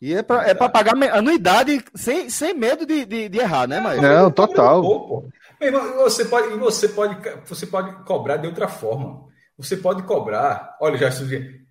E 0.00 0.14
é 0.14 0.22
pra, 0.22 0.46
é 0.46 0.54
pra 0.54 0.68
pagar 0.68 0.94
anuidade 1.12 1.82
sem, 1.94 2.28
sem 2.28 2.54
medo 2.54 2.86
de, 2.86 3.04
de, 3.06 3.28
de 3.28 3.38
errar, 3.38 3.66
né, 3.66 3.80
Maio? 3.80 4.00
Não, 4.00 4.30
total. 4.30 4.82
Meu 4.82 5.68
irmão, 5.68 5.94
você 5.96 6.24
pode, 6.26 6.54
e 6.54 6.58
você 6.58 6.88
pode, 6.88 7.16
você 7.46 7.66
pode 7.66 8.04
cobrar 8.04 8.36
de 8.36 8.46
outra 8.46 8.68
forma. 8.68 9.28
Você 9.58 9.76
pode 9.76 10.02
cobrar, 10.04 10.76
olha, 10.80 10.96
já 10.96 11.10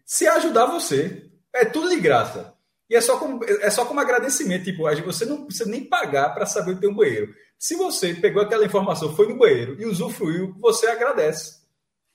se 0.05 0.27
ajudar 0.27 0.65
você. 0.65 1.28
É 1.53 1.65
tudo 1.65 1.89
de 1.89 1.99
graça. 1.99 2.53
E 2.89 2.95
é 2.95 3.01
só 3.01 3.17
como, 3.19 3.43
é 3.43 3.69
só 3.69 3.85
como 3.85 3.99
agradecimento. 3.99 4.63
Tipo, 4.65 4.83
você 5.03 5.25
não 5.25 5.45
precisa 5.45 5.69
nem 5.69 5.83
pagar 5.85 6.33
para 6.33 6.45
saber 6.45 6.71
o 6.71 6.79
teu 6.79 6.93
banheiro. 6.93 7.33
Se 7.57 7.75
você 7.75 8.13
pegou 8.15 8.41
aquela 8.41 8.65
informação, 8.65 9.15
foi 9.15 9.27
no 9.27 9.37
banheiro 9.37 9.79
e 9.79 9.85
usufruiu, 9.85 10.55
você 10.59 10.87
agradece. 10.87 11.59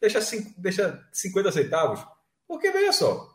Deixa, 0.00 0.20
cin- 0.20 0.52
deixa 0.58 1.06
50 1.12 1.52
centavos. 1.52 2.04
Porque, 2.48 2.70
veja 2.70 2.92
só, 2.92 3.28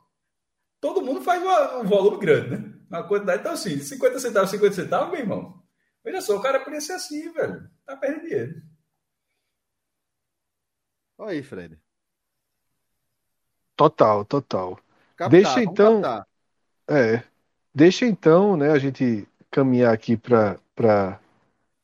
todo 0.81 1.01
mundo 1.01 1.21
faz 1.21 1.41
uma- 1.41 1.77
um 1.77 1.85
volume 1.85 2.19
grande, 2.19 2.49
né? 2.57 2.73
Uma 2.89 3.07
quantidade, 3.07 3.41
então 3.41 3.53
assim, 3.53 3.79
50 3.79 4.19
centavos, 4.19 4.49
50 4.49 4.75
centavos, 4.75 5.11
meu 5.11 5.19
irmão. 5.21 5.63
Veja 6.03 6.21
só, 6.21 6.35
o 6.37 6.41
cara 6.41 6.59
podia 6.59 6.81
ser 6.81 6.93
assim, 6.93 7.31
velho. 7.31 7.69
Tá 7.85 7.95
perdendo 7.95 8.23
dinheiro. 8.27 8.61
Olha 11.17 11.31
aí, 11.31 11.43
Fred. 11.43 11.79
Total, 13.75 14.25
total. 14.25 14.79
Captar, 15.19 15.29
Deixa 15.29 15.49
vamos 15.55 15.69
então- 15.71 16.01
captar. 16.01 16.27
É. 16.89 17.23
Deixa 17.75 18.05
então, 18.05 18.55
né, 18.55 18.71
a 18.71 18.79
gente 18.79 19.27
caminhar 19.51 19.93
aqui 19.93 20.15
para 20.15 20.57
para 20.73 21.19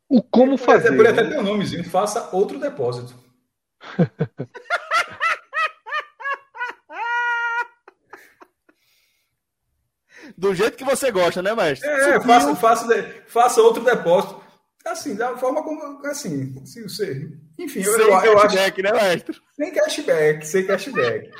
o 0.07 0.24
como 0.24 0.53
até- 0.56 0.64
fazer. 0.64 0.95
Podia 0.95 1.12
né? 1.12 1.22
até 1.22 1.30
ter 1.32 1.40
um 1.40 1.44
nomezinho, 1.44 1.84
faça 1.84 2.30
outro 2.32 2.57
depósito. 2.57 3.14
Do 10.38 10.56
jeito 10.56 10.78
que 10.78 10.84
você 10.84 11.12
gosta, 11.12 11.41
né, 11.41 11.53
mestre? 11.53 11.88
É, 11.88 12.20
faça, 12.22 12.56
faça, 12.56 13.14
faça 13.28 13.62
outro 13.62 13.84
depósito. 13.84 14.44
Assim, 14.86 15.16
da 15.16 15.36
forma 15.38 15.64
como. 15.64 16.06
Assim, 16.06 16.64
se 16.66 16.84
você. 16.84 17.32
Enfim, 17.57 17.82
eu, 17.82 17.94
Sem 17.94 18.02
eu, 18.03 18.07
eu 18.10 18.18
acho. 18.38 18.41
cashback, 18.48 18.82
né, 18.84 18.91
mestre? 18.91 19.38
Sem 19.56 19.72
cashback, 19.74 20.48
sem 20.48 20.68
cashback. 20.68 21.32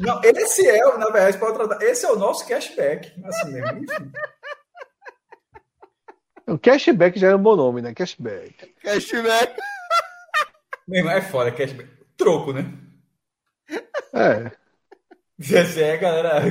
Não, 0.00 0.20
esse 0.22 0.66
é, 0.66 0.84
o- 0.86 0.98
na 0.98 1.06
verdade, 1.10 1.38
pode 1.38 1.54
tratar. 1.54 1.82
Esse 1.84 2.04
é 2.06 2.10
o 2.10 2.16
nosso 2.18 2.46
cashback. 2.46 3.12
Assim 3.24 3.50
mesmo. 3.52 3.78
Enfim. 3.78 4.12
O 6.46 6.58
cashback 6.58 7.18
já 7.18 7.28
é 7.30 7.34
um 7.34 7.42
bom 7.42 7.56
nome, 7.56 7.80
né? 7.80 7.94
Cashback. 7.94 8.74
Cashback. 8.82 9.58
Meu 10.86 10.98
irmão, 10.98 11.14
é 11.14 11.22
foda, 11.22 11.50
cashback. 11.50 11.88
Troco, 12.18 12.52
né? 12.52 12.64
É. 14.12 14.52
Esse 15.38 15.82
é, 15.82 15.96
galera. 15.96 16.42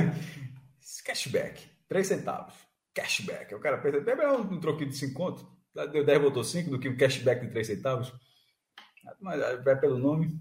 Cashback. 1.04 1.70
3 1.88 2.06
centavos. 2.08 2.54
cashback. 2.92 3.54
O 3.54 3.60
cara 3.60 3.78
pensa, 3.78 3.98
é 3.98 4.32
um, 4.32 4.40
um 4.40 4.60
troquinho 4.60 4.90
de 4.90 4.96
5 4.96 5.14
conto? 5.14 5.46
Deu 5.92 6.04
10, 6.04 6.20
botou 6.20 6.42
5 6.42 6.70
do 6.70 6.80
que 6.80 6.88
um 6.88 6.96
cashback 6.96 7.46
de 7.46 7.52
3 7.52 7.64
centavos. 7.64 8.12
Mas 9.20 9.40
vai 9.62 9.78
pelo 9.78 9.96
nome. 9.96 10.40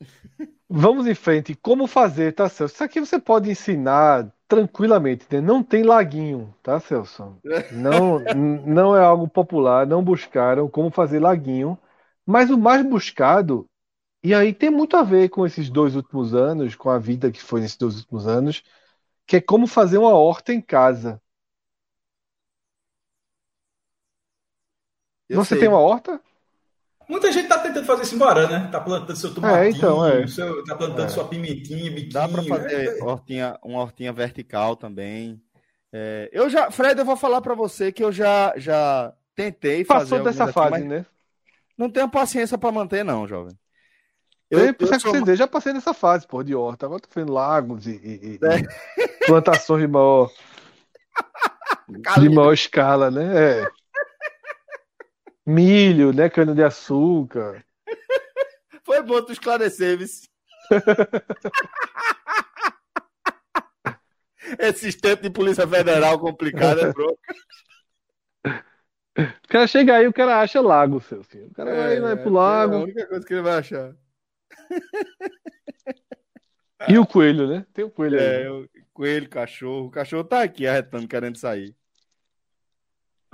Vamos 0.68 1.06
em 1.06 1.14
frente. 1.14 1.54
Como 1.54 1.86
fazer, 1.86 2.32
tá, 2.34 2.48
Celso? 2.48 2.74
Isso 2.74 2.84
aqui 2.84 3.00
você 3.00 3.18
pode 3.18 3.50
ensinar 3.50 4.32
tranquilamente, 4.48 5.26
né? 5.30 5.40
Não 5.40 5.62
tem 5.62 5.82
laguinho, 5.82 6.54
tá, 6.62 6.80
Celso? 6.80 7.36
Não, 7.70 8.18
não 8.66 8.96
é 8.96 9.00
algo 9.04 9.28
popular, 9.28 9.86
não 9.86 10.02
buscaram 10.04 10.68
como 10.68 10.90
fazer 10.90 11.18
laguinho, 11.20 11.78
mas 12.26 12.50
o 12.50 12.58
mais 12.58 12.84
buscado, 12.84 13.66
e 14.24 14.34
aí 14.34 14.54
tem 14.54 14.70
muito 14.70 14.96
a 14.96 15.02
ver 15.04 15.30
com 15.30 15.46
esses 15.46 15.70
dois 15.70 15.96
últimos 15.96 16.34
anos, 16.34 16.76
com 16.76 16.90
a 16.90 16.98
vida 16.98 17.32
que 17.32 17.42
foi 17.42 17.60
nesses 17.62 17.76
dois 17.78 17.96
últimos 17.98 18.26
anos, 18.28 18.62
que 19.26 19.36
é 19.36 19.42
como 19.42 19.66
fazer 19.66 19.98
uma 19.98 20.14
horta 20.14 20.52
em 20.54 20.60
casa. 20.62 21.20
Eu 25.28 25.40
Você 25.40 25.54
sei. 25.54 25.58
tem 25.58 25.68
uma 25.68 25.78
horta? 25.80 26.20
Muita 27.08 27.30
gente 27.30 27.48
tá 27.48 27.58
tentando 27.58 27.86
fazer 27.86 28.02
isso 28.02 28.14
em 28.14 28.18
Guarã, 28.18 28.48
né? 28.48 28.68
Tá 28.72 28.80
plantando 28.80 29.16
seu 29.16 29.34
tomatinho, 29.34 29.62
é, 29.62 29.70
então, 29.70 30.06
é. 30.06 30.26
Seu, 30.26 30.64
tá 30.64 30.74
plantando 30.74 31.04
é. 31.04 31.08
sua 31.08 31.24
pimentinha, 31.26 31.90
biquinho. 31.90 32.12
Dá 32.12 32.28
para 32.28 32.42
fazer 32.42 32.98
é, 32.98 33.04
hortinha, 33.04 33.58
uma 33.62 33.80
hortinha 33.80 34.12
vertical 34.12 34.74
também. 34.76 35.40
É, 35.92 36.30
eu 36.32 36.48
já, 36.48 36.70
Fred, 36.70 36.98
eu 36.98 37.04
vou 37.04 37.16
falar 37.16 37.40
para 37.40 37.54
você 37.54 37.92
que 37.92 38.02
eu 38.02 38.10
já, 38.10 38.54
já 38.56 39.12
tentei 39.34 39.84
Passou 39.84 40.18
fazer. 40.18 40.24
Passou 40.24 40.46
dessa 40.46 40.52
fase, 40.52 40.76
aqui, 40.76 40.84
né? 40.84 41.06
Não 41.76 41.90
tenho 41.90 42.08
paciência 42.08 42.56
para 42.56 42.72
manter, 42.72 43.04
não, 43.04 43.28
jovem. 43.28 43.56
Eu, 44.50 44.60
eu, 44.60 44.74
eu 44.78 45.00
sou... 45.00 45.12
você 45.12 45.36
já 45.36 45.46
passei 45.46 45.72
dessa 45.72 45.92
fase, 45.92 46.26
pô, 46.26 46.42
de 46.42 46.54
horta. 46.54 46.86
Agora 46.86 47.00
tô 47.00 47.08
fazendo 47.10 47.32
lagos 47.32 47.86
e, 47.86 47.92
e, 47.92 48.38
e 48.42 48.46
é. 48.46 49.26
plantações 49.26 49.82
de 49.82 49.88
maior, 49.88 50.30
de 52.20 52.28
maior 52.30 52.52
escala, 52.52 53.10
né? 53.10 53.60
É 53.62 53.83
milho, 55.46 56.12
né? 56.12 56.28
Cana 56.28 56.54
de 56.54 56.62
açúcar. 56.62 57.64
Foi 58.84 59.02
bom 59.02 59.22
tu 59.22 59.32
esclarecer, 59.32 59.98
vice. 59.98 60.28
Esse 64.58 64.92
tempo 64.92 65.22
de 65.22 65.30
Polícia 65.30 65.66
Federal 65.66 66.18
complicado 66.18 66.80
é 66.80 66.92
bronca. 66.92 67.34
O 69.16 69.48
cara 69.48 69.66
chega 69.66 69.96
aí, 69.96 70.06
o 70.06 70.12
cara 70.12 70.40
acha 70.40 70.60
lago, 70.60 71.00
seu 71.00 71.22
filho. 71.22 71.46
O 71.46 71.54
cara 71.54 71.70
é, 71.70 71.76
vai, 71.76 72.00
vai 72.00 72.16
pro 72.16 72.32
lago. 72.32 72.74
É 72.74 72.76
a 72.76 72.80
única 72.80 73.06
coisa 73.06 73.26
que 73.26 73.32
ele 73.32 73.42
vai 73.42 73.58
achar. 73.58 73.94
E 76.88 76.98
o 76.98 77.06
coelho, 77.06 77.48
né? 77.48 77.66
Tem 77.72 77.84
o 77.84 77.90
coelho 77.90 78.18
aí. 78.18 78.26
É, 78.26 78.48
coelho, 78.92 79.28
cachorro. 79.28 79.86
O 79.86 79.90
cachorro 79.90 80.24
tá 80.24 80.42
aqui 80.42 80.66
arretando, 80.66 81.08
querendo 81.08 81.36
sair. 81.36 81.74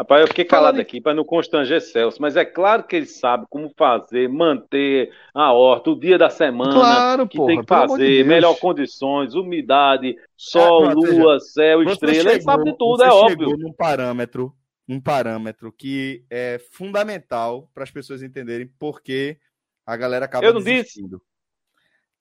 Rapaz, 0.01 0.23
eu 0.23 0.29
fiquei 0.29 0.47
calado 0.47 0.81
aqui 0.81 0.99
para 0.99 1.13
não 1.13 1.27
constranger 1.27 1.79
Celso, 1.83 2.23
mas 2.23 2.35
é 2.35 2.43
claro 2.43 2.85
que 2.85 2.97
ele 2.97 3.05
sabe 3.05 3.45
como 3.51 3.71
fazer, 3.77 4.31
manter 4.31 5.13
a 5.35 5.53
horta, 5.53 5.91
o 5.91 6.01
dia 6.01 6.17
da 6.17 6.31
semana 6.31 6.73
claro, 6.73 7.29
que 7.29 7.37
porra, 7.37 7.49
tem 7.49 7.61
que 7.61 7.67
fazer, 7.69 8.23
de 8.23 8.25
melhor 8.25 8.59
condições, 8.59 9.35
umidade, 9.35 10.17
sol, 10.35 10.91
é, 10.91 10.95
lua, 10.95 11.39
céu, 11.39 11.83
estrela, 11.83 12.15
chegou, 12.15 12.33
ele 12.33 12.41
sabe 12.41 12.65
de 12.65 12.79
tudo, 12.79 13.05
é 13.05 13.11
óbvio. 13.11 13.59
num 13.59 13.75
parâmetro, 13.75 14.55
um 14.89 14.99
parâmetro 14.99 15.71
que 15.71 16.25
é 16.31 16.59
fundamental 16.73 17.71
para 17.75 17.85
as 17.85 17.91
pessoas 17.91 18.23
entenderem 18.23 18.67
por 18.79 19.03
que 19.03 19.37
a 19.85 19.99
galera 19.99 20.25
acaba 20.25 20.47
eu 20.47 20.55
não 20.55 20.63
desistindo. 20.63 21.19
Disse. 21.19 21.31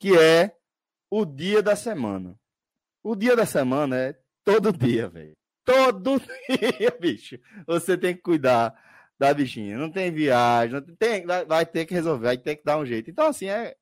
Que 0.02 0.20
é 0.20 0.52
o 1.10 1.24
dia 1.24 1.64
da 1.64 1.78
semana. 1.78 2.36
O 3.02 3.16
dia 3.16 3.38
da 3.38 3.46
semana 3.46 3.96
é 3.96 4.16
todo 4.44 4.74
dia, 4.74 5.08
velho 5.08 5.39
todo 5.70 6.20
dia, 6.20 6.92
bicho. 7.00 7.38
Você 7.68 7.96
tem 7.96 8.16
que 8.16 8.22
cuidar 8.22 8.74
da 9.20 9.34
bichinha. 9.34 9.78
Não 9.78 9.92
tem 9.92 10.12
viagem, 10.12 10.74
não 10.74 10.96
tem, 10.96 11.26
vai 11.26 11.66
ter 11.66 11.86
que 11.86 11.94
resolver, 11.94 12.26
vai 12.26 12.38
ter 12.38 12.56
que 12.56 12.64
dar 12.64 12.80
um 12.80 12.86
jeito. 12.86 13.12
Então, 13.12 13.28
assim, 13.28 13.48
é, 13.48 13.76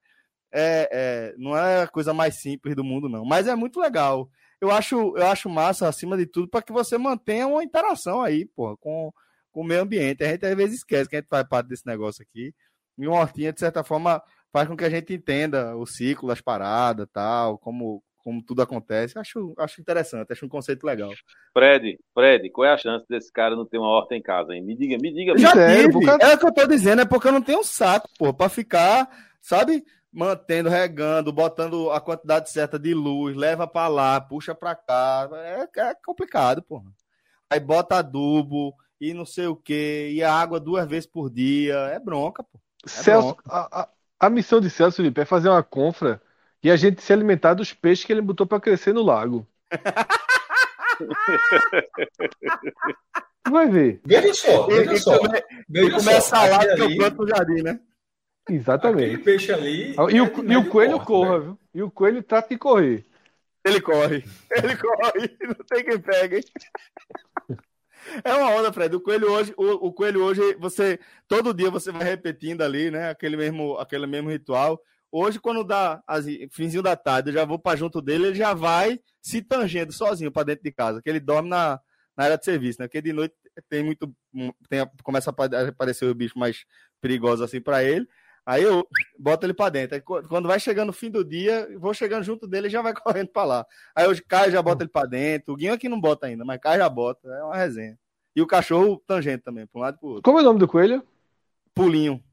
é, 0.51 0.89
é, 0.91 1.35
não 1.37 1.55
é 1.55 1.83
a 1.83 1.87
coisa 1.87 2.13
mais 2.13 2.41
simples 2.41 2.75
do 2.75 2.83
mundo, 2.83 3.07
não. 3.07 3.23
Mas 3.23 3.47
é 3.47 3.55
muito 3.55 3.79
legal. 3.79 4.29
Eu 4.59 4.71
acho, 4.71 5.15
eu 5.15 5.27
acho 5.27 5.49
massa, 5.49 5.87
acima 5.87 6.17
de 6.17 6.25
tudo, 6.25 6.49
para 6.49 6.61
que 6.61 6.73
você 6.73 6.97
mantenha 6.97 7.47
uma 7.47 7.63
interação 7.63 8.21
aí, 8.21 8.45
porra, 8.45 8.75
com, 8.77 9.13
com 9.51 9.61
o 9.61 9.63
meio 9.63 9.81
ambiente. 9.81 10.23
A 10.23 10.29
gente 10.29 10.45
às 10.45 10.55
vezes 10.55 10.77
esquece 10.77 11.09
que 11.09 11.15
a 11.15 11.19
gente 11.19 11.29
faz 11.29 11.47
parte 11.47 11.67
desse 11.67 11.85
negócio 11.85 12.23
aqui. 12.23 12.53
E 12.97 13.07
uma 13.07 13.19
hortinha, 13.19 13.53
de 13.53 13.59
certa 13.59 13.83
forma, 13.83 14.21
faz 14.51 14.67
com 14.67 14.75
que 14.75 14.83
a 14.83 14.89
gente 14.89 15.13
entenda 15.13 15.75
o 15.77 15.85
ciclo, 15.85 16.31
as 16.31 16.41
paradas, 16.41 17.07
tal, 17.13 17.59
como, 17.59 18.03
como 18.27 18.43
tudo 18.43 18.61
acontece. 18.61 19.17
Acho, 19.17 19.53
acho 19.57 19.79
interessante, 19.79 20.33
acho 20.33 20.45
um 20.45 20.49
conceito 20.49 20.85
legal. 20.85 21.09
Fred, 21.53 21.97
Fred, 22.13 22.49
qual 22.49 22.65
é 22.65 22.73
a 22.73 22.77
chance 22.77 23.05
desse 23.09 23.31
cara 23.31 23.55
não 23.55 23.65
ter 23.65 23.77
uma 23.77 23.87
horta 23.87 24.15
em 24.15 24.21
casa, 24.21 24.53
hein? 24.53 24.61
Me 24.61 24.75
diga, 24.75 24.97
me 25.01 25.13
diga. 25.13 25.37
Já 25.37 25.51
tive, 25.53 26.05
é 26.21 26.33
o 26.33 26.37
que 26.37 26.45
eu 26.45 26.53
tô 26.53 26.67
dizendo, 26.67 27.03
é 27.03 27.05
porque 27.05 27.29
eu 27.29 27.31
não 27.31 27.41
tenho 27.41 27.59
um 27.59 27.63
saco, 27.63 28.09
pô, 28.19 28.33
pra 28.33 28.49
ficar, 28.49 29.07
sabe, 29.41 29.81
mantendo, 30.11 30.67
regando, 30.67 31.31
botando 31.31 31.89
a 31.89 32.01
quantidade 32.01 32.51
certa 32.51 32.77
de 32.77 32.93
luz, 32.93 33.33
leva 33.33 33.65
para 33.65 33.87
lá, 33.87 34.19
puxa 34.19 34.53
para 34.53 34.75
cá, 34.75 35.29
é, 35.31 35.69
é 35.79 35.95
complicado, 36.05 36.61
pô. 36.61 36.83
Aí 37.49 37.61
bota 37.61 37.95
adubo 37.95 38.75
e 38.99 39.13
não 39.13 39.23
sei 39.23 39.47
o 39.47 39.55
que, 39.55 40.09
e 40.11 40.21
a 40.21 40.33
água 40.33 40.59
duas 40.59 40.85
vezes 40.85 41.05
por 41.05 41.29
dia, 41.29 41.75
é 41.93 41.97
bronca, 41.97 42.43
pô. 42.43 42.59
É 42.85 42.89
Celso, 42.89 43.27
bronca. 43.27 43.43
A, 43.47 43.83
a, 43.83 43.89
a, 44.19 44.29
missão 44.29 44.59
de 44.59 44.69
Celso, 44.69 44.97
Felipe, 44.97 45.21
é 45.21 45.23
fazer 45.23 45.47
uma 45.47 45.63
confra 45.63 46.21
e 46.67 46.71
a 46.71 46.75
gente 46.75 47.01
se 47.01 47.13
alimentar 47.13 47.53
dos 47.53 47.71
peixes 47.71 48.03
que 48.03 48.11
ele 48.11 48.19
botou 48.19 48.45
para 48.45 48.59
crescer 48.59 48.93
no 48.93 49.01
lago. 49.01 49.47
Vai 53.49 53.69
ver. 53.69 54.01
Veja 54.05 54.33
só, 54.33 54.67
veja 54.67 54.97
só. 54.97 55.17
Veja 55.69 55.91
começa 55.91 56.17
a 56.17 56.21
salada 56.21 56.75
que 56.75 56.81
eu 56.81 56.97
planto 56.97 57.21
no 57.21 57.27
jardim, 57.29 57.63
né? 57.63 57.79
Exatamente. 58.49 59.05
Aquele 59.05 59.23
peixe 59.23 59.53
ali. 59.53 59.95
E 60.11 60.19
o, 60.19 60.51
e 60.51 60.57
o 60.57 60.69
coelho 60.69 60.99
corre, 60.99 61.39
viu? 61.39 61.57
E 61.73 61.81
o 61.81 61.89
coelho 61.89 62.21
trata 62.21 62.49
de 62.49 62.57
correr. 62.57 63.05
Ele 63.63 63.79
corre. 63.79 64.25
Ele 64.51 64.75
corre. 64.75 65.37
Não 65.47 65.65
tem 65.69 65.85
quem 65.85 65.99
pegue. 65.99 66.43
É 68.25 68.33
uma 68.33 68.49
onda, 68.49 68.73
Fred. 68.73 68.93
O 68.93 68.99
coelho 68.99 69.31
hoje, 69.31 69.53
o, 69.55 69.87
o, 69.87 69.93
coelho 69.93 70.21
hoje, 70.21 70.41
você 70.55 70.99
todo 71.29 71.53
dia 71.53 71.71
você 71.71 71.93
vai 71.93 72.03
repetindo 72.03 72.61
ali, 72.61 72.91
né? 72.91 73.09
Aquele 73.09 73.37
mesmo, 73.37 73.77
aquele 73.77 74.05
mesmo 74.05 74.29
ritual. 74.29 74.83
Hoje, 75.11 75.39
quando 75.39 75.63
dá 75.63 76.01
as, 76.05 76.25
finzinho 76.51 76.83
da 76.83 76.95
tarde, 76.95 77.29
eu 77.29 77.33
já 77.33 77.45
vou 77.45 77.57
para 77.57 77.77
junto 77.77 78.01
dele, 78.01 78.27
ele 78.27 78.35
já 78.35 78.53
vai 78.53 78.99
se 79.21 79.41
tangendo 79.41 79.91
sozinho 79.91 80.31
para 80.31 80.43
dentro 80.43 80.63
de 80.63 80.71
casa, 80.71 81.01
que 81.01 81.09
ele 81.09 81.19
dorme 81.19 81.49
na, 81.49 81.79
na 82.15 82.25
área 82.25 82.37
de 82.37 82.43
serviço, 82.43 82.81
né? 82.81 82.87
Porque 82.87 83.01
de 83.01 83.13
noite 83.13 83.35
tem 83.69 83.83
muito. 83.83 84.13
Tem, 84.69 84.85
começa 85.03 85.29
a 85.29 85.67
aparecer 85.69 86.05
o 86.05 86.15
bicho 86.15 86.37
mais 86.37 86.65
perigoso 87.01 87.43
assim 87.43 87.61
para 87.61 87.83
ele. 87.83 88.07
Aí 88.45 88.63
eu 88.63 88.87
boto 89.19 89.45
ele 89.45 89.53
para 89.53 89.69
dentro. 89.69 89.95
Aí, 89.95 90.01
quando 90.01 90.47
vai 90.47 90.57
chegando 90.57 90.89
o 90.89 90.93
fim 90.93 91.11
do 91.11 91.21
dia, 91.21 91.67
vou 91.77 91.93
chegando 91.93 92.23
junto 92.23 92.47
dele 92.47 92.67
e 92.67 92.69
já 92.69 92.81
vai 92.81 92.93
correndo 92.95 93.27
para 93.27 93.43
lá. 93.43 93.65
Aí 93.93 94.05
eu 94.05 94.15
caio 94.25 94.51
já 94.51 94.61
bota 94.61 94.83
ele 94.83 94.89
para 94.89 95.07
dentro. 95.07 95.53
O 95.53 95.57
Guinho 95.57 95.73
aqui 95.73 95.89
não 95.89 95.99
bota 95.99 96.27
ainda, 96.27 96.45
mas 96.45 96.59
cai 96.59 96.77
já 96.77 96.87
bota. 96.87 97.27
É 97.27 97.43
uma 97.43 97.57
resenha. 97.57 97.99
E 98.33 98.41
o 98.41 98.47
cachorro 98.47 99.03
tangente 99.05 99.43
também, 99.43 99.67
para 99.67 99.79
um 99.79 99.81
lado 99.81 99.95
e 99.95 99.99
pro 99.99 100.07
outro. 100.09 100.21
Como 100.23 100.37
é 100.37 100.41
o 100.41 100.45
nome 100.45 100.59
do 100.59 100.67
coelho? 100.67 101.05
Pulinho. 101.73 102.23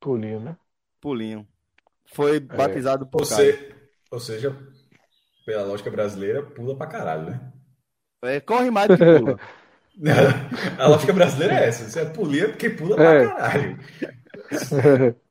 Pulinho, 0.00 0.40
né? 0.40 0.56
Pulinho. 1.00 1.46
Foi 2.12 2.36
é. 2.36 2.40
batizado 2.40 3.06
por 3.06 3.20
Você, 3.20 3.74
Ou 4.10 4.20
seja, 4.20 4.56
pela 5.46 5.64
lógica 5.64 5.90
brasileira, 5.90 6.42
pula 6.42 6.76
pra 6.76 6.86
caralho, 6.86 7.30
né? 7.30 7.52
É, 8.22 8.40
corre 8.40 8.70
mais 8.70 8.88
do 8.88 8.96
que 8.96 9.04
pula. 9.04 9.38
a 10.78 10.88
lógica 10.88 11.12
brasileira 11.12 11.54
é 11.54 11.68
essa. 11.68 11.88
Você 11.88 12.00
é 12.00 12.04
pulinha 12.04 12.48
porque 12.48 12.70
pula 12.70 12.96
é. 13.02 13.26
pra 13.26 13.34
caralho. 13.34 13.78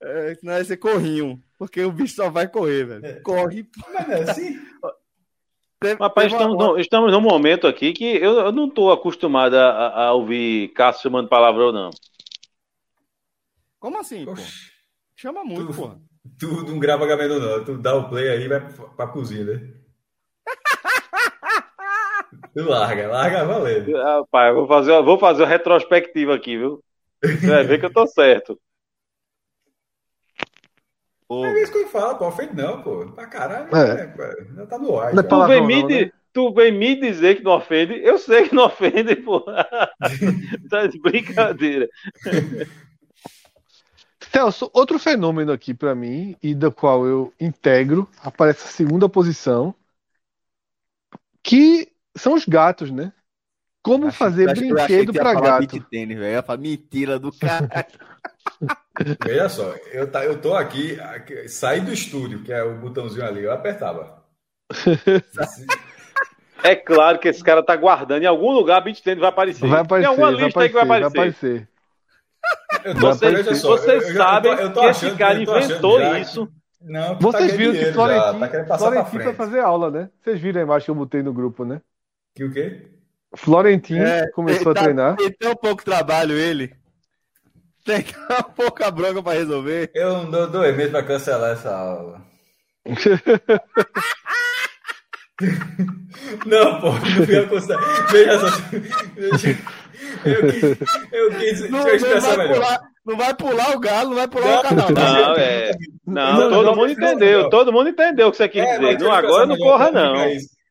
É, 0.00 0.36
não 0.42 0.52
é 0.52 0.62
ser 0.62 0.76
corrinho, 0.76 1.42
porque 1.58 1.82
o 1.82 1.90
bicho 1.90 2.14
só 2.14 2.30
vai 2.30 2.46
correr, 2.46 2.84
velho. 2.84 3.06
É. 3.06 3.20
Corre. 3.20 3.68
Mas 3.92 4.08
é 4.08 4.30
assim? 4.30 4.58
Teve, 5.80 6.00
Rapaz, 6.00 6.32
estamos, 6.32 6.54
uma... 6.54 6.80
estamos 6.80 7.12
num 7.12 7.20
momento 7.20 7.66
aqui 7.66 7.92
que 7.92 8.04
eu, 8.04 8.32
eu 8.32 8.52
não 8.52 8.66
estou 8.66 8.90
acostumado 8.90 9.54
a, 9.54 10.06
a, 10.06 10.12
ouvir 10.12 10.68
Cássio 10.72 11.02
chamando 11.02 11.28
palavrão, 11.28 11.70
não. 11.70 11.90
Como 13.78 13.98
assim, 13.98 14.26
Oxi. 14.26 14.42
pô? 14.42 14.77
Chama 15.18 15.42
muito, 15.42 15.66
tu, 15.66 15.74
porra. 15.74 15.98
Tu 16.38 16.46
não 16.46 16.78
grava 16.78 17.04
Gamenon, 17.04 17.40
não. 17.40 17.64
Tu 17.64 17.76
dá 17.78 17.96
o 17.96 18.08
play 18.08 18.28
aí 18.28 18.44
e 18.44 18.48
vai 18.48 18.60
pra 18.96 19.08
cozinha, 19.08 19.46
né? 19.46 19.68
tu 22.54 22.62
larga, 22.62 23.08
larga 23.08 23.44
valendo. 23.44 23.96
Rapaz, 23.96 24.54
vou 24.54 24.68
fazer, 24.68 25.02
vou 25.02 25.18
fazer 25.18 25.42
uma 25.42 25.48
retrospectiva 25.48 26.36
aqui, 26.36 26.56
viu? 26.56 26.84
Você 27.20 27.48
vai 27.48 27.64
ver 27.64 27.80
que 27.80 27.86
eu 27.86 27.92
tô 27.92 28.06
certo. 28.06 28.56
Pô, 31.26 31.44
é 31.44 31.62
isso 31.62 31.72
que 31.72 31.78
eu 31.78 31.88
falo, 31.88 32.16
pô. 32.16 32.28
Ofende 32.28 32.54
não, 32.54 32.80
pô. 32.80 33.10
Pra 33.10 33.26
caralho, 33.26 33.76
é. 33.76 34.06
Né, 34.06 34.14
já 34.54 34.66
tá 34.66 34.78
no 34.78 35.00
ar. 35.00 35.12
Não 35.12 35.20
é 35.20 35.26
tu, 35.26 35.46
vem 35.46 35.66
me, 35.66 35.82
né? 35.82 36.12
tu 36.32 36.54
vem 36.54 36.70
me 36.70 36.94
dizer 36.94 37.38
que 37.38 37.42
não 37.42 37.56
ofende. 37.56 38.00
Eu 38.04 38.18
sei 38.18 38.48
que 38.48 38.54
não 38.54 38.66
ofende, 38.66 39.16
pô. 39.16 39.44
tá 40.70 40.86
de 40.86 41.00
brincadeira. 41.00 41.88
Celso, 44.38 44.70
outro 44.72 45.00
fenômeno 45.00 45.50
aqui 45.50 45.74
para 45.74 45.96
mim, 45.96 46.36
e 46.40 46.54
do 46.54 46.70
qual 46.70 47.04
eu 47.04 47.34
integro, 47.40 48.08
aparece 48.22 48.64
a 48.64 48.70
segunda 48.70 49.08
posição, 49.08 49.74
que 51.42 51.90
são 52.16 52.34
os 52.34 52.44
gatos, 52.44 52.92
né? 52.92 53.12
Como 53.82 54.06
acho, 54.06 54.16
fazer 54.16 54.48
acho 54.48 54.60
brinquedo 54.60 55.12
para 55.12 55.34
gato. 55.34 55.80
Tênis, 55.90 56.16
véio. 56.16 56.44
Mentira 56.56 57.18
do 57.18 57.32
cara. 57.32 57.68
Veja 59.26 59.48
só, 59.48 59.74
eu, 59.92 60.10
tá, 60.10 60.24
eu 60.24 60.40
tô 60.40 60.54
aqui, 60.54 61.00
aqui, 61.00 61.48
saí 61.48 61.80
do 61.80 61.92
estúdio, 61.92 62.42
que 62.42 62.52
é 62.52 62.62
o 62.62 62.76
botãozinho 62.78 63.24
ali, 63.24 63.42
eu 63.42 63.52
apertava. 63.52 64.22
É 66.62 66.74
claro 66.74 67.18
que 67.18 67.28
esse 67.28 67.42
cara 67.42 67.62
tá 67.62 67.74
guardando. 67.76 68.22
Em 68.22 68.26
algum 68.26 68.52
lugar, 68.52 68.80
beat 68.82 69.00
tênis 69.00 69.20
vai 69.20 69.28
aparecer. 69.28 69.66
Vai 69.66 69.80
aparecer. 69.80 70.14
Tem 70.14 70.24
alguma 70.24 70.44
lista 70.44 70.60
aí 70.60 70.68
que 70.68 70.74
vai 70.74 70.82
aparecer. 70.82 71.16
Vai 71.16 71.28
aparecer. 71.28 71.68
Vocês, 72.96 73.62
vocês 73.62 74.08
eu, 74.08 74.16
sabem 74.16 74.52
eu, 74.52 74.58
eu 74.58 74.72
que 74.72 74.80
achando, 74.80 75.08
esse 75.08 75.18
cara 75.18 75.42
inventou 75.42 76.00
isso. 76.16 76.48
Não, 76.80 77.16
tá 77.16 77.20
Vocês 77.20 77.50
tá 77.50 77.56
viram 77.56 77.72
que 77.72 77.92
Florentino, 77.92 78.66
tá 78.66 78.78
Florentino 78.78 79.24
vai 79.24 79.34
fazer 79.34 79.60
aula, 79.60 79.90
né? 79.90 80.10
Vocês 80.22 80.40
viram 80.40 80.60
a 80.60 80.64
imagem 80.64 80.84
que 80.84 80.90
eu 80.90 80.94
botei 80.94 81.22
no 81.22 81.32
grupo, 81.32 81.64
né? 81.64 81.80
Que 82.34 82.44
o 82.44 82.52
quê? 82.52 82.86
Florentino 83.34 84.04
é, 84.04 84.30
começou 84.30 84.72
tá, 84.72 84.80
a 84.80 84.84
treinar. 84.84 85.16
Ele 85.18 85.32
tem 85.32 85.50
um 85.50 85.56
pouco 85.56 85.84
trabalho, 85.84 86.34
ele. 86.34 86.72
Tem 87.84 88.04
um 88.30 88.42
pouca 88.52 88.90
bronca 88.90 89.22
pra 89.22 89.32
resolver. 89.32 89.90
Eu 89.94 90.14
não 90.14 90.30
dou 90.30 90.46
dois 90.46 90.76
meses 90.76 90.92
pra 90.92 91.02
cancelar 91.02 91.52
essa 91.52 91.74
aula. 91.74 92.22
não, 96.46 96.80
pô, 96.80 96.92
não 96.92 97.26
fui 97.26 97.38
acostumado. 97.38 98.08
Veja 98.10 98.38
só. 98.38 98.48
Eu 100.24 100.52
quis, 100.52 100.62
eu 101.12 101.30
quis 101.30 101.70
não, 101.70 101.88
expressar 101.88 102.36
melhor. 102.36 102.54
Pular, 102.54 102.80
não 103.04 103.16
vai 103.16 103.34
pular 103.34 103.76
o 103.76 103.80
galo, 103.80 104.10
não 104.10 104.16
vai 104.16 104.28
pular 104.28 104.46
não, 104.46 104.58
o 104.58 104.62
canal. 104.62 104.92
Não, 104.92 105.36
é. 105.36 105.72
Não, 106.06 106.50
não 106.50 106.50
todo 106.50 106.76
mundo 106.76 106.92
entendeu. 106.92 107.50
Todo 107.50 107.72
mundo 107.72 107.88
entendeu 107.88 108.28
o 108.28 108.30
que 108.30 108.36
você 108.36 108.48
quis 108.48 108.62
é, 108.62 108.78
dizer. 108.78 108.98
Não, 108.98 109.12
agora 109.12 109.46
não 109.46 109.56
corra, 109.56 109.90
não. 109.90 110.14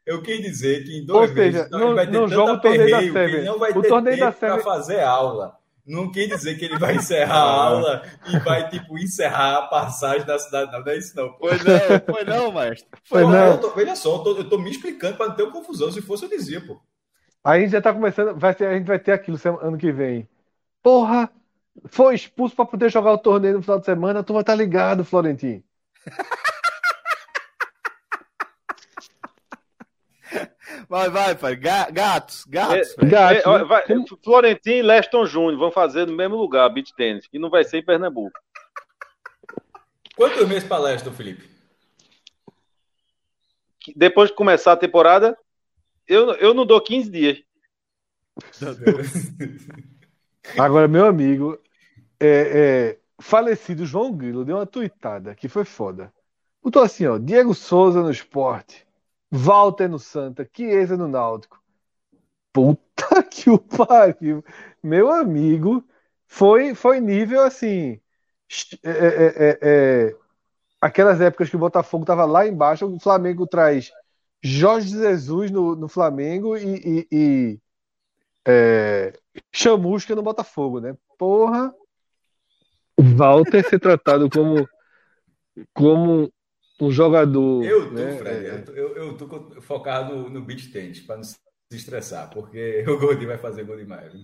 Eu 0.05 0.21
quis 0.21 0.41
dizer 0.41 0.85
que 0.85 0.99
em 0.99 1.05
dois 1.05 1.29
Ou 1.29 1.35
seja, 1.35 1.57
meses 1.57 1.71
não, 1.71 1.93
vai 1.93 2.07
ter 2.07 2.17
no 2.17 2.27
jogo 2.29 2.61
torneio 2.61 2.89
da 2.89 3.11
Sérvia. 3.11 3.43
Não 3.43 3.59
vai 3.59 3.71
o 3.71 3.81
ter 3.81 3.89
torneio 3.89 4.17
tempo 4.17 4.37
para 4.39 4.59
fazer 4.59 5.01
aula. 5.01 5.57
Não 5.85 6.11
quer 6.11 6.27
dizer 6.27 6.57
que 6.57 6.65
ele 6.65 6.77
vai 6.77 6.95
encerrar 6.95 7.35
a 7.37 7.63
aula 7.63 8.03
e 8.27 8.39
vai, 8.39 8.69
tipo, 8.69 8.97
encerrar 8.97 9.57
a 9.57 9.61
passagem 9.67 10.25
da 10.25 10.37
cidade. 10.37 10.71
Não, 10.71 10.81
não 10.81 10.91
é 10.91 10.97
isso, 10.97 11.15
não. 11.15 11.33
Foi 11.37 11.51
não, 11.51 12.13
foi 12.13 12.23
não, 12.25 12.51
mestre. 12.51 12.89
Foi, 13.03 13.23
não. 13.23 13.73
Veja 13.73 13.95
só, 13.95 14.15
eu 14.15 14.19
tô, 14.19 14.37
eu 14.37 14.49
tô 14.49 14.57
me 14.57 14.69
explicando 14.69 15.15
para 15.15 15.27
não 15.27 15.35
ter 15.35 15.49
confusão. 15.49 15.89
Se 15.91 16.01
fosse, 16.01 16.25
eu 16.25 16.29
dizia, 16.29 16.59
pô. 16.59 16.77
Aí 17.47 17.59
a 17.59 17.63
gente 17.63 17.71
já 17.71 17.81
tá 17.81 17.93
começando, 17.93 18.37
vai 18.37 18.53
ter, 18.53 18.67
a 18.67 18.73
gente 18.73 18.87
vai 18.87 18.99
ter 18.99 19.13
aquilo 19.13 19.39
ano 19.61 19.77
que 19.77 19.89
vem. 19.89 20.27
Porra, 20.83 21.31
foi 21.85 22.13
expulso 22.13 22.53
para 22.53 22.65
poder 22.65 22.91
jogar 22.91 23.13
o 23.13 23.17
torneio 23.17 23.53
no 23.53 23.61
final 23.61 23.79
de 23.79 23.85
semana, 23.85 24.21
tu 24.21 24.33
vai 24.33 24.41
estar 24.41 24.51
tá 24.51 24.57
ligado, 24.57 25.05
Florentino. 25.05 25.63
Vai, 30.89 31.09
vai, 31.09 31.35
pai. 31.35 31.53
Gatos, 31.57 32.45
gatos. 32.45 32.95
É, 32.97 33.05
gatos 33.05 33.45
é, 33.45 33.57
né? 33.57 33.63
vai, 33.65 33.83
Florentino 34.23 34.77
e 34.77 34.81
Leston 34.81 35.25
Júnior 35.25 35.59
vão 35.59 35.69
fazer 35.69 36.07
no 36.07 36.15
mesmo 36.15 36.37
lugar, 36.37 36.69
beat 36.69 36.93
tênis, 36.95 37.27
que 37.27 37.37
não 37.37 37.49
vai 37.49 37.65
ser 37.65 37.79
em 37.79 37.83
Pernambuco. 37.83 38.39
Quantos 40.15 40.47
meses 40.47 40.63
para 40.63 40.77
Leston, 40.77 41.11
Felipe? 41.11 41.49
Depois 43.93 44.29
de 44.29 44.35
começar 44.35 44.71
a 44.71 44.77
temporada, 44.77 45.37
eu, 46.07 46.31
eu 46.35 46.53
não 46.53 46.65
dou 46.65 46.81
15 46.81 47.09
dias. 47.09 47.43
Agora, 50.57 50.87
meu 50.87 51.05
amigo, 51.05 51.59
é, 52.19 52.27
é, 52.27 52.99
falecido 53.19 53.85
João 53.85 54.13
Grilo 54.13 54.45
deu 54.45 54.55
uma 54.57 54.65
tuitada 54.65 55.35
que 55.35 55.47
foi 55.47 55.65
foda. 55.65 56.13
Botou 56.63 56.81
assim, 56.81 57.05
ó, 57.05 57.17
Diego 57.17 57.53
Souza 57.53 58.01
no 58.01 58.11
esporte, 58.11 58.85
Walter 59.31 59.87
no 59.87 59.99
Santa, 59.99 60.49
Chiesa 60.51 60.95
no 60.97 61.07
Náutico. 61.07 61.61
Puta 62.53 63.23
que 63.29 63.49
o 63.49 63.57
pariu. 63.57 64.43
Meu 64.81 65.11
amigo, 65.11 65.83
foi, 66.27 66.73
foi 66.73 66.99
nível 66.99 67.41
assim. 67.41 67.99
É, 68.83 68.89
é, 68.89 69.25
é, 69.37 69.59
é, 69.61 70.15
aquelas 70.79 71.19
épocas 71.19 71.49
que 71.49 71.55
o 71.55 71.59
Botafogo 71.59 72.05
tava 72.05 72.25
lá 72.25 72.47
embaixo, 72.47 72.85
o 72.85 72.99
Flamengo 72.99 73.45
traz 73.45 73.91
Jorge 74.47 74.89
Jesus 74.89 75.51
no, 75.51 75.75
no 75.75 75.87
Flamengo 75.87 76.55
e, 76.55 76.75
e, 76.75 77.07
e 77.11 77.59
é, 78.47 79.13
Chamusca 79.51 80.15
no 80.15 80.23
Botafogo, 80.23 80.79
né? 80.79 80.95
Porra! 81.17 81.73
Walter 82.99 83.67
ser 83.67 83.79
tratado 83.79 84.29
como, 84.29 84.67
como 85.73 86.31
um 86.79 86.89
jogador. 86.89 87.63
Eu 87.63 87.89
tô, 87.89 87.93
né? 87.93 88.17
Fred, 88.17 88.45
é, 88.45 88.55
eu, 88.55 88.65
tô, 88.65 88.71
eu, 88.71 88.95
eu 88.95 89.17
tô 89.17 89.61
focado 89.61 90.15
no, 90.15 90.29
no 90.29 90.41
beat 90.41 90.71
tennis 90.71 91.01
para 91.01 91.17
não 91.17 91.23
se 91.23 91.37
estressar, 91.71 92.29
porque 92.29 92.83
o 92.87 92.97
Gordinho 92.97 93.27
vai 93.27 93.37
fazer 93.37 93.65
gol 93.65 93.77
demais. 93.77 94.13
Viu? 94.13 94.21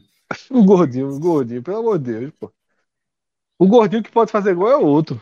O 0.50 0.64
Gordinho, 0.64 1.10
o 1.10 1.20
Gordinho, 1.20 1.62
pelo 1.62 1.78
amor 1.78 2.00
de 2.00 2.12
Deus, 2.12 2.34
pô. 2.40 2.52
O 3.60 3.68
Gordinho 3.68 4.02
que 4.02 4.12
pode 4.12 4.32
fazer 4.32 4.56
gol 4.56 4.70
é 4.70 4.78
o 4.78 4.86
outro. 4.86 5.22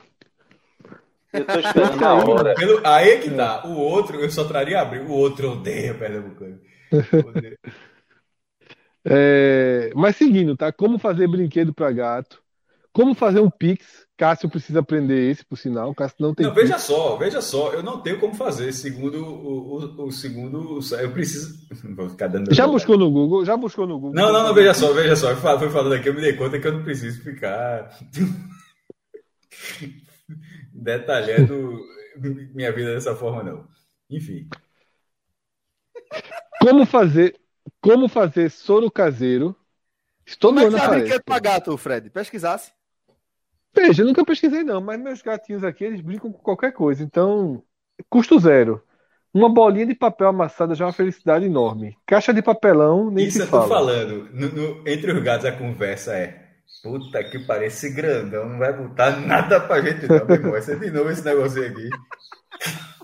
Eu 1.34 1.46
tô 1.46 1.60
esperando 1.60 2.04
a 2.04 2.14
hora. 2.14 2.56
Pelo, 2.56 2.82
aí 2.86 3.10
é 3.10 3.18
que 3.18 3.32
tá. 3.32 3.66
O 3.66 3.78
outro, 3.78 4.20
eu 4.20 4.30
só 4.30 4.44
traria 4.44 4.82
abrir. 4.82 5.02
O 5.02 5.12
outro 5.12 5.52
odeia 5.52 5.94
Pernambucano. 5.94 6.60
é, 9.06 9.92
mas 9.96 10.18
seguindo, 10.18 10.58
tá? 10.58 10.72
Como 10.72 11.00
fazer 11.00 11.28
brinquedo 11.28 11.74
para 11.74 11.92
gato. 11.92 12.42
Como 12.94 13.16
fazer 13.16 13.40
um 13.40 13.50
Pix. 13.50 14.06
Cássio 14.18 14.50
precisa 14.50 14.82
aprender 14.82 15.32
esse, 15.32 15.44
por 15.44 15.58
sinal. 15.58 15.96
Cássio 15.96 16.18
não 16.20 16.36
tem. 16.36 16.46
Não, 16.46 16.54
veja 16.54 16.78
só, 16.78 17.16
veja 17.16 17.42
só. 17.42 17.72
Eu 17.72 17.82
não 17.82 18.02
tenho 18.02 18.20
como 18.20 18.36
fazer. 18.36 18.72
Segundo 18.74 19.26
o, 19.26 19.80
o, 19.80 20.08
o 20.08 20.12
segundo. 20.12 20.80
Eu 21.00 21.12
preciso. 21.12 21.58
Vou 21.96 22.10
ficar 22.10 22.28
dando. 22.28 22.54
Já 22.54 22.68
buscou 22.68 22.98
no 22.98 23.10
Google? 23.10 23.46
Já 23.46 23.56
buscou 23.56 23.88
no 23.88 23.96
Google? 23.96 24.14
Não, 24.14 24.32
não, 24.32 24.44
não. 24.44 24.54
Veja 24.54 24.74
só, 24.74 24.94
veja 24.94 25.16
só. 25.16 25.32
Eu 25.32 25.38
fui 25.38 25.70
falando 25.70 25.94
aqui, 25.94 26.10
eu 26.10 26.14
me 26.14 26.22
dei 26.22 26.34
conta 26.34 26.60
que 26.60 26.68
eu 26.68 26.74
não 26.74 26.84
preciso 26.84 27.24
ficar 27.24 27.90
detalhando 30.74 31.80
minha 32.54 32.72
vida 32.72 32.94
dessa 32.94 33.16
forma, 33.16 33.44
não. 33.44 33.68
Enfim. 34.10 34.48
Como 36.60 36.86
fazer, 36.86 37.40
como 37.82 38.08
fazer 38.08 38.50
soro 38.50 38.92
caseiro? 38.92 39.56
Todo 40.40 40.62
como 40.62 40.78
é 40.78 40.80
que 40.80 40.88
brinquedo 40.88 41.24
pra 41.24 41.40
gato, 41.40 41.78
Fred? 41.78 42.10
Pesquisasse? 42.10 42.72
Veja, 43.74 44.04
eu 44.04 44.08
nunca 44.08 44.26
pesquisei 44.26 44.64
não, 44.64 44.82
mas 44.82 45.00
meus 45.00 45.22
gatinhos 45.22 45.64
aqui, 45.64 45.84
eles 45.84 46.02
brincam 46.02 46.32
com 46.32 46.40
qualquer 46.40 46.74
coisa, 46.74 47.04
então 47.04 47.64
custo 48.10 48.38
zero. 48.40 48.84
Uma 49.34 49.50
bolinha 49.50 49.86
de 49.86 49.96
papel 49.96 50.28
amassada 50.28 50.76
já 50.76 50.84
é 50.84 50.88
uma 50.88 50.94
felicidade 50.94 51.46
enorme. 51.46 51.98
Caixa 52.06 52.34
de 52.34 52.42
papelão, 52.42 53.10
nem 53.10 53.28
Isso 53.28 53.38
se 53.38 53.44
eu 53.44 53.50
tô 53.50 53.68
falando. 53.68 54.30
No, 54.34 54.50
no, 54.50 54.88
entre 54.88 55.14
os 55.14 55.24
gatos 55.24 55.46
a 55.46 55.54
conversa 55.54 56.14
é 56.14 56.51
Puta 56.84 57.24
que 57.24 57.40
parece 57.40 57.92
grandão, 57.92 58.50
não 58.50 58.58
vai 58.58 58.74
botar 58.74 59.20
nada 59.20 59.60
pra 59.60 59.82
gente 59.82 60.08
não, 60.08 60.26
meu 60.26 60.36
irmão. 60.36 60.52
Vai 60.52 60.62
ser 60.62 60.80
de 60.80 60.90
novo 60.90 61.10
esse 61.10 61.24
negócio 61.24 61.66
aqui. 61.66 61.90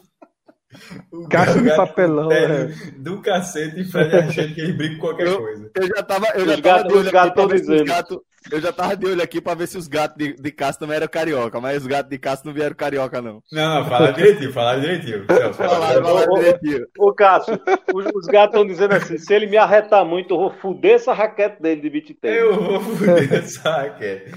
O 1.12 1.28
Caixa 1.28 1.62
de 1.62 1.76
papelão, 1.76 2.32
é. 2.32 2.68
Do 2.98 3.22
cacete 3.22 3.82
e 3.82 3.86
Fred 3.86 4.16
achando 4.16 4.54
que 4.54 4.62
ele 4.62 4.74
brinca 4.74 4.96
com 4.96 5.02
qualquer 5.02 5.28
eu, 5.28 5.38
coisa. 5.38 5.72
Eu 5.76 5.88
já 5.88 6.04
tava, 6.04 6.28
eu 6.36 6.46
já 6.46 6.62
tava 6.62 6.88
de 6.88 6.94
olho 6.94 7.18
aqui 7.18 7.34
pra 7.34 7.46
ver 7.46 7.60
se 7.60 7.72
os 7.72 7.82
gatos. 7.82 8.18
Eu 8.52 8.62
já 8.62 8.72
tava 8.72 8.96
de 8.96 9.06
olho 9.06 9.22
aqui 9.22 9.42
pra 9.42 9.54
ver 9.54 9.68
se 9.68 9.78
os 9.78 9.88
gatos 9.88 10.18
de, 10.18 10.34
de 10.34 10.52
Cássio 10.52 10.80
também 10.80 10.98
eram 10.98 11.08
carioca, 11.08 11.60
mas 11.60 11.82
os 11.82 11.88
gatos 11.88 12.10
de 12.10 12.18
Cássio 12.18 12.48
não 12.48 12.54
vieram 12.54 12.76
carioca, 12.76 13.22
não. 13.22 13.42
Não, 13.52 13.86
fala 13.88 14.12
direitinho, 14.14 14.54
fala 14.54 14.80
direitinho. 14.80 15.26
fala, 15.54 16.02
fala 16.02 16.28
direitinho. 16.28 16.88
Ô, 16.98 17.14
Cássio, 17.14 17.60
os, 17.94 18.06
os 18.16 18.26
gatos 18.28 18.56
estão 18.56 18.66
dizendo 18.66 18.94
assim: 18.94 19.18
se 19.18 19.34
ele 19.34 19.48
me 19.48 19.58
arretar 19.58 20.06
muito, 20.06 20.34
eu 20.34 20.38
vou 20.38 20.52
fuder 20.52 20.96
essa 20.96 21.14
raquete 21.14 21.62
dele 21.62 21.82
de 21.82 21.90
beat. 21.90 22.18
Eu 22.24 22.56
vou 22.56 22.80
fuder 22.82 23.34
essa 23.34 23.70
raquete. 23.70 24.32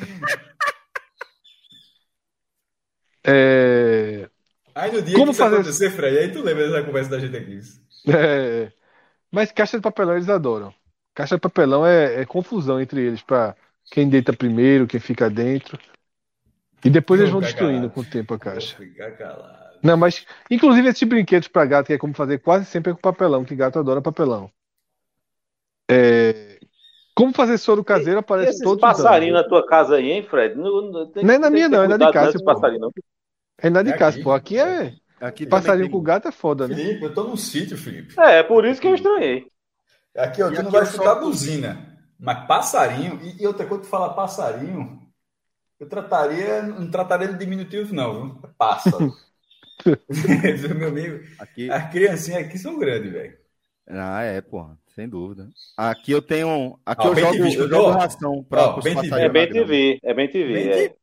É... 3.24 4.28
Aí 4.74 4.92
no 4.92 5.02
dia 5.02 5.14
Como 5.14 5.26
que 5.26 5.32
isso 5.32 5.42
fazer... 5.42 5.56
acontecer, 5.56 5.90
Fred, 5.90 6.18
aí 6.18 6.32
tu 6.32 6.42
lembra 6.42 6.68
dessa 6.68 6.82
conversa 6.82 7.10
da 7.10 7.18
gente 7.18 7.36
aqui. 7.36 7.60
É... 8.08 8.72
Mas 9.30 9.52
caixa 9.52 9.76
de 9.76 9.82
papelão 9.82 10.14
eles 10.14 10.28
adoram. 10.28 10.72
Caixa 11.14 11.36
de 11.36 11.40
papelão 11.40 11.86
é, 11.86 12.22
é 12.22 12.24
confusão 12.24 12.80
entre 12.80 13.02
eles 13.02 13.22
para 13.22 13.54
quem 13.90 14.08
deita 14.08 14.32
primeiro, 14.32 14.86
quem 14.86 15.00
fica 15.00 15.28
dentro. 15.28 15.78
E 16.84 16.88
depois 16.88 17.18
Vou 17.18 17.24
eles 17.24 17.32
vão 17.32 17.40
destruindo 17.40 17.90
calado. 17.90 17.94
com 17.94 18.00
o 18.00 18.04
tempo 18.04 18.34
a 18.34 18.38
caixa. 18.38 18.76
Não, 19.82 19.96
mas 19.96 20.24
inclusive 20.50 20.88
esses 20.88 21.08
brinquedos 21.08 21.48
para 21.48 21.66
gato, 21.66 21.86
que 21.88 21.92
é 21.94 21.98
como 21.98 22.14
fazer 22.14 22.38
quase 22.38 22.66
sempre 22.66 22.92
é 22.92 22.94
com 22.94 23.00
papelão, 23.00 23.44
que 23.44 23.54
gato 23.54 23.78
adora 23.78 24.00
papelão. 24.00 24.50
É... 25.90 26.58
Como 27.14 27.32
fazer 27.32 27.58
soro 27.58 27.84
caseiro 27.84 28.20
aparece 28.20 28.50
Esses 28.50 28.62
todo 28.62 28.80
passarinho 28.80 29.34
na 29.34 29.44
tua 29.44 29.66
casa 29.66 29.96
aí, 29.96 30.10
hein, 30.10 30.22
Fred? 30.22 30.54
Não, 30.54 30.90
não, 30.90 31.06
tem, 31.10 31.24
não 31.24 31.34
é 31.34 31.38
na 31.38 31.50
minha, 31.50 31.68
não, 31.68 31.82
é 31.82 31.88
na 31.88 31.96
de 31.96 32.10
casa. 32.12 32.38
É 33.58 33.68
na 33.68 33.82
de 33.82 33.90
é 33.90 33.96
casa, 33.96 34.22
pô. 34.22 34.32
Aqui 34.32 34.58
é. 34.58 34.94
Aqui 35.20 35.44
passarinho 35.44 35.86
tem... 35.86 35.92
com 35.92 36.00
gato 36.00 36.28
é 36.28 36.32
foda, 36.32 36.66
né? 36.66 36.74
Felipe, 36.74 37.04
eu 37.04 37.12
tô 37.12 37.24
num 37.24 37.36
sítio, 37.36 37.76
Felipe. 37.76 38.14
É, 38.18 38.38
é 38.38 38.42
por 38.42 38.64
isso 38.64 38.80
que 38.80 38.86
eu 38.86 38.94
estranhei. 38.94 39.46
Aqui, 40.16 40.42
ó, 40.42 40.50
tu 40.50 40.62
não 40.62 40.70
vai 40.70 40.82
escutar 40.84 41.16
só... 41.16 41.20
buzina. 41.20 41.89
Mas 42.20 42.46
passarinho, 42.46 43.18
e, 43.22 43.42
e 43.42 43.46
outra 43.46 43.66
coisa, 43.66 43.82
tu 43.82 43.88
fala 43.88 44.14
passarinho, 44.14 45.00
eu 45.78 45.88
trataria, 45.88 46.62
não 46.62 46.90
trataria 46.90 47.28
de 47.28 47.38
diminutivo, 47.38 47.94
não, 47.94 48.12
viu? 48.12 48.40
É 48.44 48.48
pássaro. 48.58 49.12
Meu 50.76 50.88
amigo, 50.88 51.24
aqui... 51.38 51.70
as 51.70 51.90
criancinhas 51.90 52.44
aqui 52.44 52.58
são 52.58 52.78
grandes, 52.78 53.10
velho. 53.10 53.38
Ah, 53.88 54.22
é, 54.22 54.40
porra, 54.42 54.78
sem 54.94 55.08
dúvida. 55.08 55.48
Aqui 55.76 56.12
eu 56.12 56.22
tenho. 56.22 56.78
Aqui 56.84 57.06
Ó, 57.06 57.10
eu 57.10 57.16
jogo, 57.16 57.32
TV, 57.32 57.56
eu 57.56 57.68
jogo 57.68 57.88
ó, 57.88 57.90
ração 57.92 58.46
ó, 58.52 58.80
bem 58.80 58.94
TV, 59.00 59.20
É 59.20 59.28
bem. 59.28 59.48
TV, 59.50 59.98
é 60.02 60.14
bem 60.14 60.30
TV. 60.30 60.52
Bem 60.52 60.68
é. 60.68 60.72
TV. 60.72 60.96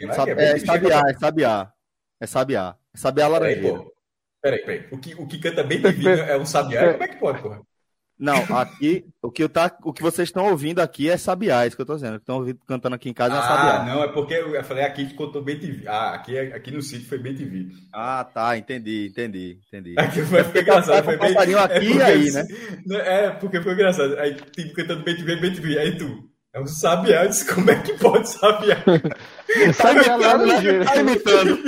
É 0.00 0.24
TV, 0.24 0.58
sabiá, 0.60 1.02
é 1.06 1.14
sabiá. 1.14 1.72
É 2.20 2.26
sabiá. 2.26 2.76
É 2.92 2.98
sabiá 2.98 3.30
Peraí, 3.30 3.54
laranjeira. 3.54 3.78
pô. 3.78 3.94
Peraí, 4.40 4.64
peraí. 4.64 4.88
O 4.90 4.98
que, 4.98 5.14
o 5.14 5.26
que 5.28 5.38
canta 5.38 5.62
bem 5.62 5.80
TV 5.80 6.10
é 6.28 6.36
um 6.36 6.46
sabiá? 6.46 6.92
Como 6.92 7.04
é 7.04 7.08
que 7.08 7.16
pode, 7.16 7.42
porra? 7.42 7.62
Não, 8.18 8.34
aqui, 8.56 9.04
o 9.22 9.30
que, 9.30 9.48
tá, 9.48 9.70
o 9.84 9.92
que 9.92 10.02
vocês 10.02 10.28
estão 10.28 10.50
ouvindo 10.50 10.80
aqui 10.80 11.08
é 11.08 11.16
sabiá, 11.16 11.62
é 11.64 11.68
isso 11.68 11.76
que 11.76 11.82
eu 11.82 11.86
tô 11.86 11.94
dizendo. 11.94 12.14
O 12.14 12.18
que 12.18 12.22
estão 12.24 12.36
ouvindo, 12.38 12.58
cantando 12.66 12.96
aqui 12.96 13.08
em 13.08 13.12
casa 13.14 13.36
é 13.36 13.38
Ah, 13.38 13.42
sabiá. 13.42 13.84
não, 13.94 14.02
é 14.02 14.08
porque 14.08 14.34
eu 14.34 14.64
falei 14.64 14.82
aqui 14.84 15.06
que 15.06 15.14
contou 15.14 15.40
bem 15.42 15.58
TV. 15.58 15.86
Ah, 15.86 16.14
aqui, 16.14 16.36
aqui 16.36 16.70
no 16.72 16.82
sítio 16.82 17.08
foi 17.08 17.18
bem 17.18 17.34
TV. 17.34 17.68
Ah, 17.94 18.24
tá, 18.24 18.58
entendi, 18.58 19.06
entendi, 19.10 19.58
entendi. 19.68 19.94
Aqui 19.98 20.22
foi, 20.22 20.42
foi 20.42 20.60
engraçado. 20.62 21.04
Foi 21.04 21.16
bem, 21.16 21.32
passarinho 21.32 21.58
aqui 21.60 21.74
porque- 21.86 21.98
e 21.98 22.02
aí, 22.02 22.30
né? 22.32 22.44
É, 23.06 23.30
porque 23.30 23.60
foi 23.60 23.72
engraçado. 23.74 24.18
Aí, 24.18 24.34
tipo, 24.34 24.74
cantando 24.74 25.04
bem 25.04 25.14
TV, 25.16 25.36
bem 25.36 25.52
TV. 25.52 25.78
Aí 25.78 25.96
tu, 25.96 26.28
é 26.58 26.62
um 26.62 26.66
sabiá. 26.66 27.22
Eu 27.24 27.28
disse, 27.28 27.54
como 27.54 27.70
é 27.70 27.76
que 27.80 27.92
pode 27.94 28.28
sabiá? 28.28 28.76
Sabiá 29.74 30.16
laranjeira. 30.16 30.84
Tá 30.84 30.96
imitando. 30.96 31.58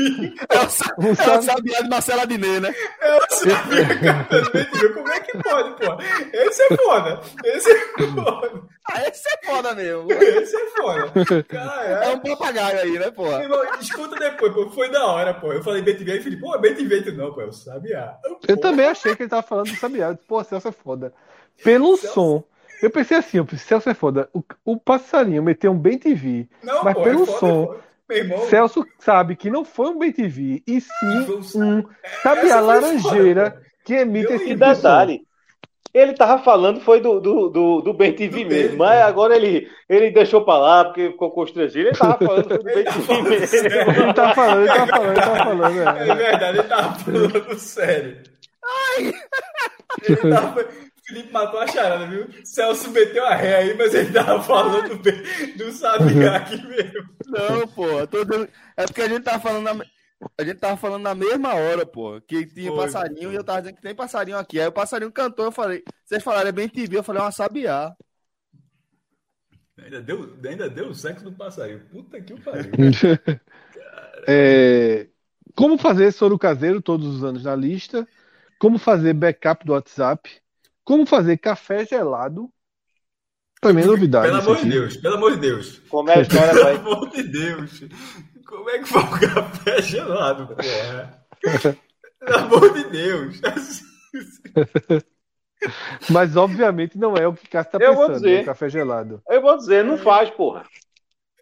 É 0.49 0.59
o, 0.59 1.01
Um 1.03 1.09
é 1.09 1.13
o 1.13 1.17
sabi- 1.17 1.45
sabiá 1.45 1.81
de 1.83 1.89
Marcela 1.89 2.27
Diné, 2.27 2.61
né? 2.61 2.75
É 3.01 3.17
um 3.17 3.21
sabiá 3.31 3.99
cantando. 4.29 4.95
Como 4.95 5.09
é 5.09 5.21
que 5.21 5.39
pode, 5.39 5.71
pô? 5.87 5.97
Esse 6.33 6.63
é 6.63 6.77
foda. 6.77 7.21
Esse 7.45 7.71
é 7.71 7.79
foda. 8.15 8.63
Ah, 8.93 9.03
esse 9.09 9.29
é 9.29 9.47
foda 9.47 9.75
mesmo. 9.75 10.11
Esse 10.13 10.57
é 10.57 10.67
foda. 10.77 11.13
É 11.17 11.43
Caralho. 11.45 12.17
um 12.17 12.19
papagaio 12.21 12.79
aí, 12.81 12.99
né, 12.99 13.11
porra? 13.11 13.43
Irmão, 13.43 13.63
escuta 13.81 14.17
depois, 14.17 14.53
pô. 14.53 14.71
Foi 14.71 14.91
da 14.91 15.07
hora, 15.07 15.35
pô. 15.35 15.53
Eu 15.53 15.63
falei 15.63 15.81
bem 15.83 15.97
TV 15.97 16.13
aí, 16.13 16.23
Felipe, 16.23 16.43
pô, 16.43 16.55
é 16.55 16.59
bem 16.59 16.75
TV. 16.75 17.03
Tu, 17.03 17.13
Não, 17.13 17.33
pô, 17.33 17.41
é 17.41 17.47
o 17.47 17.53
sabiá. 17.53 18.17
Eu 18.49 18.57
também 18.57 18.87
achei 18.87 19.15
que 19.15 19.23
ele 19.23 19.31
tava 19.31 19.43
falando 19.43 19.71
do 19.71 19.77
Sabiá. 19.77 20.09
Eu 20.09 20.15
disse, 20.15 20.27
Pô, 20.27 20.43
Celso 20.43 20.69
é 20.69 20.73
foda. 20.73 21.13
Pelo 21.63 21.97
Celso- 21.97 22.15
som. 22.15 22.45
Eu 22.83 22.91
pensei 22.91 23.17
assim, 23.19 23.39
eu 23.39 23.45
pensei, 23.45 23.67
Celso 23.67 23.89
é 23.91 23.95
foda. 23.95 24.29
O, 24.33 24.43
o 24.65 24.77
passarinho 24.79 25.43
meteu 25.43 25.73
um 25.73 25.79
bem 25.79 25.99
TV. 25.99 26.49
Não, 26.63 26.83
Mas 26.85 26.95
pô, 26.95 27.03
pelo 27.03 27.23
é 27.23 27.27
foda, 27.27 27.39
som, 27.39 27.75
é 28.11 28.39
Celso 28.49 28.85
sabe 28.99 29.37
que 29.37 29.51
não 29.51 29.65
foi 29.65 29.89
um 29.91 29.99
bem 29.99 30.13
TV, 30.13 30.63
e 30.67 30.81
sim 30.81 30.91
um- 31.57 31.85
Essa 32.03 32.37
foi 32.37 32.49
laranjeira 32.61 33.51
foda, 33.53 33.63
que 33.85 33.95
emite 33.95 34.31
Eu- 34.31 34.37
esse 34.37 34.49
som. 34.49 34.55
detalhe, 34.57 35.21
ele 35.93 36.13
tava 36.15 36.43
falando 36.43 36.81
foi 36.81 37.01
do, 37.01 37.21
do, 37.21 37.49
do, 37.49 37.81
do 37.81 37.93
Ben 37.95 38.13
TV 38.13 38.45
Do 38.45 38.49
mesmo, 38.51 38.79
mas 38.79 39.01
agora 39.03 39.35
ele, 39.37 39.69
ele 39.89 40.11
deixou 40.13 40.45
pra 40.45 40.57
lá 40.57 40.85
porque 40.85 41.11
ficou 41.11 41.31
constrangido. 41.33 41.89
Ele 41.89 41.97
tava 41.99 42.17
falando 42.25 42.49
foi 42.49 42.59
do 42.59 42.65
Ben 42.65 42.85
TV 42.85 42.91
falando 43.03 43.29
mesmo. 43.31 43.47
sério. 43.47 43.91
Ele 44.03 44.13
tá 44.15 44.35
falando, 44.35 44.59
ele 44.61 44.69
tá 44.69 44.87
falando, 44.87 45.09
ele 45.11 45.21
tá 45.21 45.45
falando. 45.45 45.99
É 45.99 46.09
É. 46.09 46.15
verdade, 46.15 46.59
ele 46.59 46.69
tava 46.69 46.95
falando 46.99 47.59
sério. 47.59 48.23
Ele 50.03 50.17
tava... 50.17 50.67
Felipe 51.11 51.33
matou 51.33 51.59
a 51.61 51.67
charada, 51.67 52.07
viu? 52.07 52.29
Celso 52.45 52.91
meteu 52.91 53.25
a 53.27 53.35
ré 53.35 53.57
aí, 53.57 53.75
mas 53.77 53.93
ele 53.95 54.13
tava 54.13 54.41
falando 54.43 54.97
bem 55.03 55.57
do 55.57 55.73
Sabiá 55.73 56.37
aqui 56.37 56.57
mesmo. 56.67 57.09
Não, 57.27 57.67
pô. 57.69 58.07
tô 58.07 58.25
dizendo- 58.25 58.49
É 58.77 58.85
porque 58.87 59.03
a 59.03 59.09
gente 59.09 59.23
tava 59.25 59.41
falando 59.41 59.65
na... 59.65 59.85
A 60.39 60.45
gente 60.45 60.59
tava 60.59 60.77
falando 60.77 61.03
na 61.03 61.15
mesma 61.15 61.55
hora, 61.55 61.85
pô, 61.85 62.21
que 62.21 62.47
tinha 62.47 62.71
Foi, 62.71 62.77
passarinho 62.85 63.23
foi. 63.25 63.33
e 63.33 63.37
eu 63.37 63.43
tava 63.45 63.61
dizendo 63.63 63.77
que 63.77 63.83
tem 63.83 63.95
passarinho 63.95 64.39
aqui. 64.39 64.61
Aí 64.61 64.67
o 64.69 64.73
passarinho 64.73 65.11
cantou, 65.11 65.47
eu 65.47 65.53
falei, 65.53 65.83
vocês 66.05 66.23
falaram, 66.23 66.49
é 66.49 66.53
bem 66.53 66.69
TV, 66.69 66.99
eu 66.99 67.03
falei, 67.03 67.21
é 67.21 67.25
uma 67.25 67.33
sabiá. 67.33 67.95
Ainda 69.83 70.01
deu, 70.03 70.37
ainda 70.47 70.69
deu 70.69 70.89
o 70.89 70.95
sexo 70.95 71.25
do 71.25 71.33
passarinho. 71.33 71.81
Puta 71.91 72.21
que 72.21 72.33
o 72.35 72.41
pariu. 72.41 72.71
É, 74.29 75.09
como 75.57 75.79
fazer 75.79 76.13
soro 76.13 76.39
caseiro 76.39 76.83
todos 76.83 77.07
os 77.07 77.25
anos 77.25 77.45
na 77.45 77.57
lista? 77.57 78.07
Como 78.59 78.79
fazer 78.79 79.15
backup 79.15 79.65
do 79.65 79.73
WhatsApp? 79.73 80.31
Como 80.85 81.07
fazer 81.07 81.37
café 81.39 81.85
gelado? 81.85 82.51
Mim 83.65 83.83
é 83.83 83.85
novidade. 83.85 84.27
Pelo 84.29 84.41
amor 84.41 84.57
de. 84.57 84.71
Deus, 84.71 84.97
pelo 84.97 85.15
amor 85.17 85.33
de 85.33 85.39
Deus. 85.39 85.79
Como 85.91 86.11
é 86.11 86.19
a 86.19 86.23
história, 86.23 86.49
Pelo 86.53 86.65
vai? 86.65 86.77
amor 86.77 87.11
de 87.11 87.23
Deus. 87.25 87.85
Como 88.47 88.71
é 88.71 88.79
que 88.79 88.85
foi 88.87 89.03
o 89.03 89.11
café 89.35 89.83
gelado, 89.83 90.47
porra? 90.47 91.25
Pelo 92.21 92.39
amor 92.39 92.73
de 92.73 92.85
Deus. 92.85 93.41
Mas 96.09 96.37
obviamente 96.37 96.97
não 96.99 97.15
é 97.17 97.27
o 97.27 97.35
que 97.35 97.47
Cássio 97.49 97.73
tá 97.73 97.79
Eu 97.85 97.95
vou 97.95 98.07
pensando, 98.07 98.23
dizer. 98.25 98.39
né? 98.39 98.45
café 98.45 98.69
gelado. 98.71 99.23
Eu 99.29 99.43
vou 99.43 99.57
dizer, 99.59 99.85
não 99.85 99.99
faz, 99.99 100.31
porra. 100.31 100.65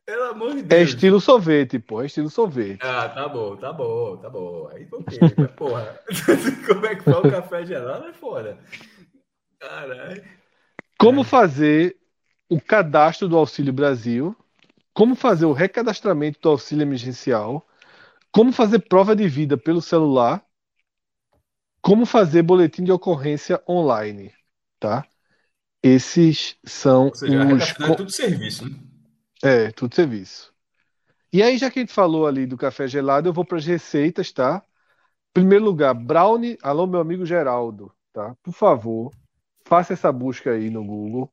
Pelo 0.05 0.25
amor 0.25 0.53
de 0.55 0.61
É 0.61 0.63
Deus. 0.63 0.89
estilo 0.91 1.21
sorvete, 1.21 1.79
pô, 1.79 2.03
é 2.03 2.07
estilo 2.07 2.29
sorvete. 2.29 2.79
Ah, 2.83 3.09
tá 3.09 3.29
bom, 3.29 3.57
tá 3.57 3.73
bom, 3.73 4.17
tá 4.17 4.29
bom. 4.29 4.69
Aí 4.73 4.89
ok, 4.91 5.19
mas 5.37 5.51
porra. 5.53 6.01
Como 6.67 6.87
é 6.87 6.97
que 6.97 7.05
foi 7.05 7.13
o 7.13 7.31
café 7.31 7.65
gelado? 7.65 8.07
É 8.07 8.13
foda. 8.13 8.59
Caralho. 9.59 10.25
Como 10.99 11.25
fazer 11.25 11.97
o 12.49 12.61
cadastro 12.61 13.29
do 13.29 13.37
Auxílio 13.37 13.73
Brasil? 13.73 14.37
Como 14.93 15.15
fazer 15.15 15.47
o 15.47 15.53
recadastramento 15.53 16.41
do 16.41 16.49
auxílio 16.49 16.83
emergencial? 16.83 17.67
Como 18.33 18.53
fazer 18.53 18.81
prova 18.81 19.15
de 19.15 19.29
vida 19.29 19.57
pelo 19.57 19.81
celular? 19.81 20.45
Como 21.81 22.05
fazer 22.05 22.43
boletim 22.43 22.83
de 22.83 22.93
ocorrência 22.93 23.63
online, 23.69 24.33
tá? 24.81 25.07
Esses 25.83 26.57
são 26.65 27.07
Ou 27.07 27.15
seja, 27.15 27.55
os 27.55 27.71
é 27.71 27.97
tudo 27.97 28.11
serviço, 28.11 28.69
né? 28.69 28.77
É, 29.43 29.71
tudo 29.71 29.95
serviço. 29.95 30.53
E 31.33 31.43
aí, 31.43 31.59
já 31.59 31.71
que 31.71 31.79
a 31.79 31.83
gente 31.83 31.93
falou 31.93 32.27
ali 32.27 32.47
do 32.47 32.57
café 32.57 32.89
gelado, 32.89 33.29
eu 33.29 33.33
vou 33.33 33.45
para 33.45 33.59
as 33.59 33.67
receitas, 33.67 34.33
tá? 34.33 34.63
Primeiro 35.33 35.65
lugar, 35.65 35.95
brownie. 35.95 36.59
Alô, 36.63 36.87
meu 36.87 37.01
amigo 37.01 37.25
Geraldo, 37.25 37.93
tá? 38.13 38.35
Por 38.43 38.53
favor, 38.53 39.13
faça 39.69 39.93
essa 39.93 40.11
busca 40.11 40.53
aí 40.53 40.71
no 40.71 40.85
Google. 40.85 41.31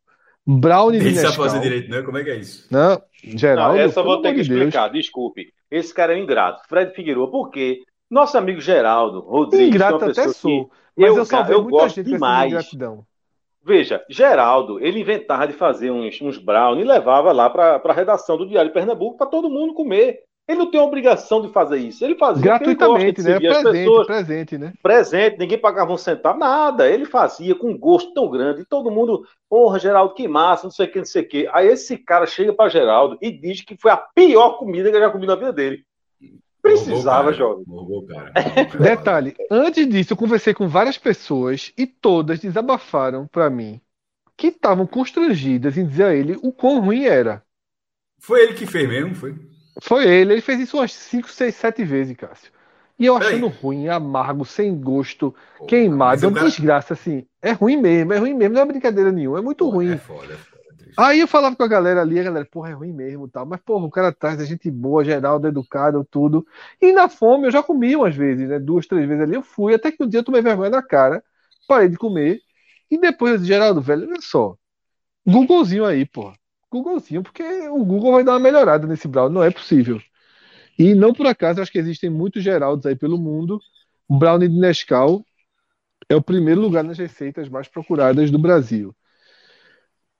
Brownie 0.47 0.99
Nem 1.01 1.15
sabe 1.15 1.27
Nescau. 1.27 1.45
fazer 1.45 1.59
direito, 1.59 1.89
né? 1.89 2.03
Como 2.03 2.17
é 2.17 2.23
que 2.23 2.29
é 2.29 2.35
isso? 2.35 2.67
Não, 2.71 3.01
Não, 3.29 3.37
Geraldo, 3.37 3.79
essa 3.79 4.01
eu 4.01 4.03
vou 4.03 4.21
ter 4.21 4.33
que 4.35 4.43
de 4.43 4.49
Deus. 4.49 4.59
explicar, 4.59 4.89
desculpe. 4.89 5.53
Esse 5.71 5.93
cara 5.93 6.13
é 6.13 6.17
um 6.17 6.23
ingrato. 6.23 6.61
Fred 6.67 6.93
Figueiredo, 6.93 7.27
por 7.31 7.49
quê? 7.49 7.81
Nosso 8.09 8.37
amigo 8.37 8.61
Geraldo 8.61 9.21
Rodrigues, 9.21 9.65
é 9.65 9.69
Ingrato 9.69 10.05
até 10.05 10.27
sou, 10.29 10.65
que 10.65 10.71
mas 10.95 11.09
eu, 11.09 11.17
eu, 11.17 11.25
salvei 11.25 11.55
eu 11.55 11.63
muita 11.63 11.77
gosto 11.79 11.95
gente 11.95 12.09
demais. 12.09 12.51
ingratidão. 12.51 13.05
Veja, 13.63 14.03
Geraldo, 14.07 14.79
ele 14.79 14.99
inventava 14.99 15.47
de 15.47 15.53
fazer 15.53 15.89
uns, 15.89 16.21
uns 16.21 16.37
brownie 16.37 16.83
e 16.83 16.87
levava 16.87 17.31
lá 17.31 17.49
para 17.49 17.81
a 17.83 17.93
redação 17.93 18.37
do 18.37 18.47
Diário 18.47 18.69
de 18.69 18.73
Pernambuco 18.73 19.17
para 19.17 19.25
todo 19.25 19.49
mundo 19.49 19.73
comer. 19.73 20.19
Ele 20.47 20.59
não 20.59 20.69
tem 20.69 20.80
obrigação 20.80 21.41
de 21.41 21.51
fazer 21.51 21.77
isso. 21.77 22.05
Ele 22.05 22.15
fazia 22.15 22.39
ele 22.39 22.43
Gratuitamente, 22.43 23.22
de 23.22 23.27
né? 23.27 23.39
Presente, 23.39 23.72
pessoas. 23.72 24.07
presente, 24.07 24.57
né? 24.57 24.73
presente, 24.81 25.39
ninguém 25.39 25.57
pagava 25.57 25.91
um 25.91 25.97
centavo, 25.97 26.38
nada. 26.38 26.88
Ele 26.88 27.05
fazia 27.05 27.55
com 27.55 27.72
um 27.72 27.77
gosto 27.77 28.13
tão 28.13 28.30
grande. 28.30 28.61
E 28.61 28.65
todo 28.65 28.91
mundo, 28.91 29.26
porra, 29.49 29.80
Geraldo, 29.80 30.13
que 30.13 30.27
massa, 30.27 30.65
não 30.65 30.72
sei 30.72 30.85
o 30.85 30.91
que, 30.91 30.99
não 30.99 31.05
sei 31.05 31.23
o 31.23 31.27
que. 31.27 31.49
Aí 31.51 31.67
esse 31.67 31.97
cara 31.97 32.27
chega 32.27 32.53
para 32.53 32.69
Geraldo 32.69 33.17
e 33.22 33.31
diz 33.31 33.61
que 33.61 33.76
foi 33.76 33.89
a 33.89 33.97
pior 33.97 34.59
comida 34.59 34.91
que 34.91 34.95
ele 34.95 35.05
já 35.05 35.11
comi 35.11 35.26
na 35.26 35.35
vida 35.35 35.51
dele. 35.51 35.84
Precisava, 36.61 37.34
jovem. 37.34 37.63
Detalhe, 38.80 39.35
antes 39.51 39.88
disso, 39.88 40.13
eu 40.13 40.17
conversei 40.17 40.53
com 40.53 40.67
várias 40.67 40.97
pessoas 40.97 41.72
e 41.77 41.88
todas 41.88 42.39
desabafaram 42.39 43.27
pra 43.27 43.49
mim 43.49 43.81
que 44.38 44.47
estavam 44.47 44.85
constrangidas 44.85 45.77
em 45.77 45.88
dizer 45.88 46.03
a 46.03 46.13
ele 46.13 46.38
o 46.43 46.51
quão 46.51 46.81
ruim 46.81 47.05
era. 47.05 47.43
Foi 48.19 48.41
ele 48.43 48.53
que 48.53 48.65
fez 48.65 48.88
mesmo, 48.88 49.15
foi? 49.15 49.35
Foi 49.81 50.07
ele, 50.07 50.34
ele 50.34 50.41
fez 50.41 50.60
isso 50.60 50.77
umas 50.77 50.93
5, 50.93 51.30
6, 51.30 51.56
7 51.56 51.84
vezes, 51.84 52.15
Cássio. 52.15 52.52
E 52.97 53.06
eu 53.06 53.18
achando 53.18 53.47
ruim, 53.47 53.89
amargo, 53.89 54.45
sem 54.45 54.73
gosto, 54.80 55.35
Pô, 55.57 55.65
queimado, 55.65 56.26
é 56.26 56.30
uma 56.30 56.39
desgraça, 56.39 56.93
assim. 56.93 57.26
É 57.41 57.52
ruim 57.52 57.76
mesmo, 57.76 58.14
é 58.14 58.18
ruim 58.18 58.34
mesmo, 58.34 58.56
não 58.56 58.61
é 58.61 58.65
brincadeira 58.65 59.11
nenhuma, 59.11 59.39
é 59.39 59.41
muito 59.41 59.65
Pô, 59.65 59.72
ruim. 59.72 59.93
É 59.93 59.97
foda, 59.97 60.34
é 60.34 60.38
foda. 60.38 60.56
Aí 60.97 61.19
eu 61.19 61.27
falava 61.27 61.56
com 61.57 61.64
a 61.64 61.68
galera 61.68 62.02
ali, 62.02 62.18
a 62.19 62.23
galera, 62.23 62.47
porra, 62.49 62.69
é 62.69 62.73
ruim 62.73 62.93
mesmo, 62.93 63.27
tal. 63.27 63.45
Mas, 63.45 63.60
porra, 63.60 63.85
o 63.85 63.91
cara 63.91 64.14
traz 64.14 64.39
a 64.39 64.45
gente 64.45 64.72
boa, 64.72 65.03
Geraldo, 65.03 65.47
educado, 65.47 66.07
tudo. 66.10 66.47
E 66.81 66.93
na 66.93 67.10
fome 67.10 67.47
eu 67.47 67.52
já 67.52 67.61
comi 67.61 67.95
umas 67.97 68.15
vezes, 68.15 68.47
né? 68.47 68.60
Duas, 68.60 68.88
três 68.88 69.06
vezes 69.06 69.22
ali 69.22 69.35
eu 69.35 69.41
fui, 69.41 69.73
até 69.73 69.91
que 69.91 70.02
um 70.02 70.07
dia 70.07 70.22
eu 70.22 70.23
tomei 70.23 70.41
vergonha 70.41 70.69
na 70.69 70.81
cara, 70.81 71.22
parei 71.68 71.89
de 71.89 71.97
comer. 71.97 72.39
E 72.89 72.97
depois 72.97 73.34
eu 73.34 73.38
disse, 73.39 73.49
Geraldo, 73.49 73.81
velho, 73.81 74.07
olha 74.07 74.22
só. 74.22 74.56
Googlezinho 75.27 75.84
aí, 75.84 76.06
porra. 76.06 76.35
Googlezinho, 76.81 77.23
porque 77.23 77.43
o 77.69 77.84
Google 77.84 78.14
vai 78.14 78.23
dar 78.23 78.34
uma 78.34 78.39
melhorada 78.39 78.85
nesse 78.88 79.07
brownie, 79.07 79.34
não 79.34 79.43
é 79.43 79.52
possível. 79.52 80.02
E 80.77 80.93
não 80.93 81.14
por 81.14 81.26
acaso, 81.26 81.61
acho 81.61 81.72
que 81.72 81.77
existem 81.77 82.10
muitos 82.10 82.43
Geraldos 82.43 82.85
aí 82.85 82.95
pelo 82.95 83.18
mundo. 83.18 83.60
O 84.07 84.18
brownie 84.18 84.49
de 84.49 84.60
Nescau 84.60 85.26
é 86.10 86.15
o 86.15 86.22
primeiro 86.22 86.61
lugar 86.61 86.84
nas 86.84 86.97
receitas 86.97 87.49
mais 87.49 87.68
procuradas 87.68 88.30
do 88.30 88.38
Brasil. 88.38 88.95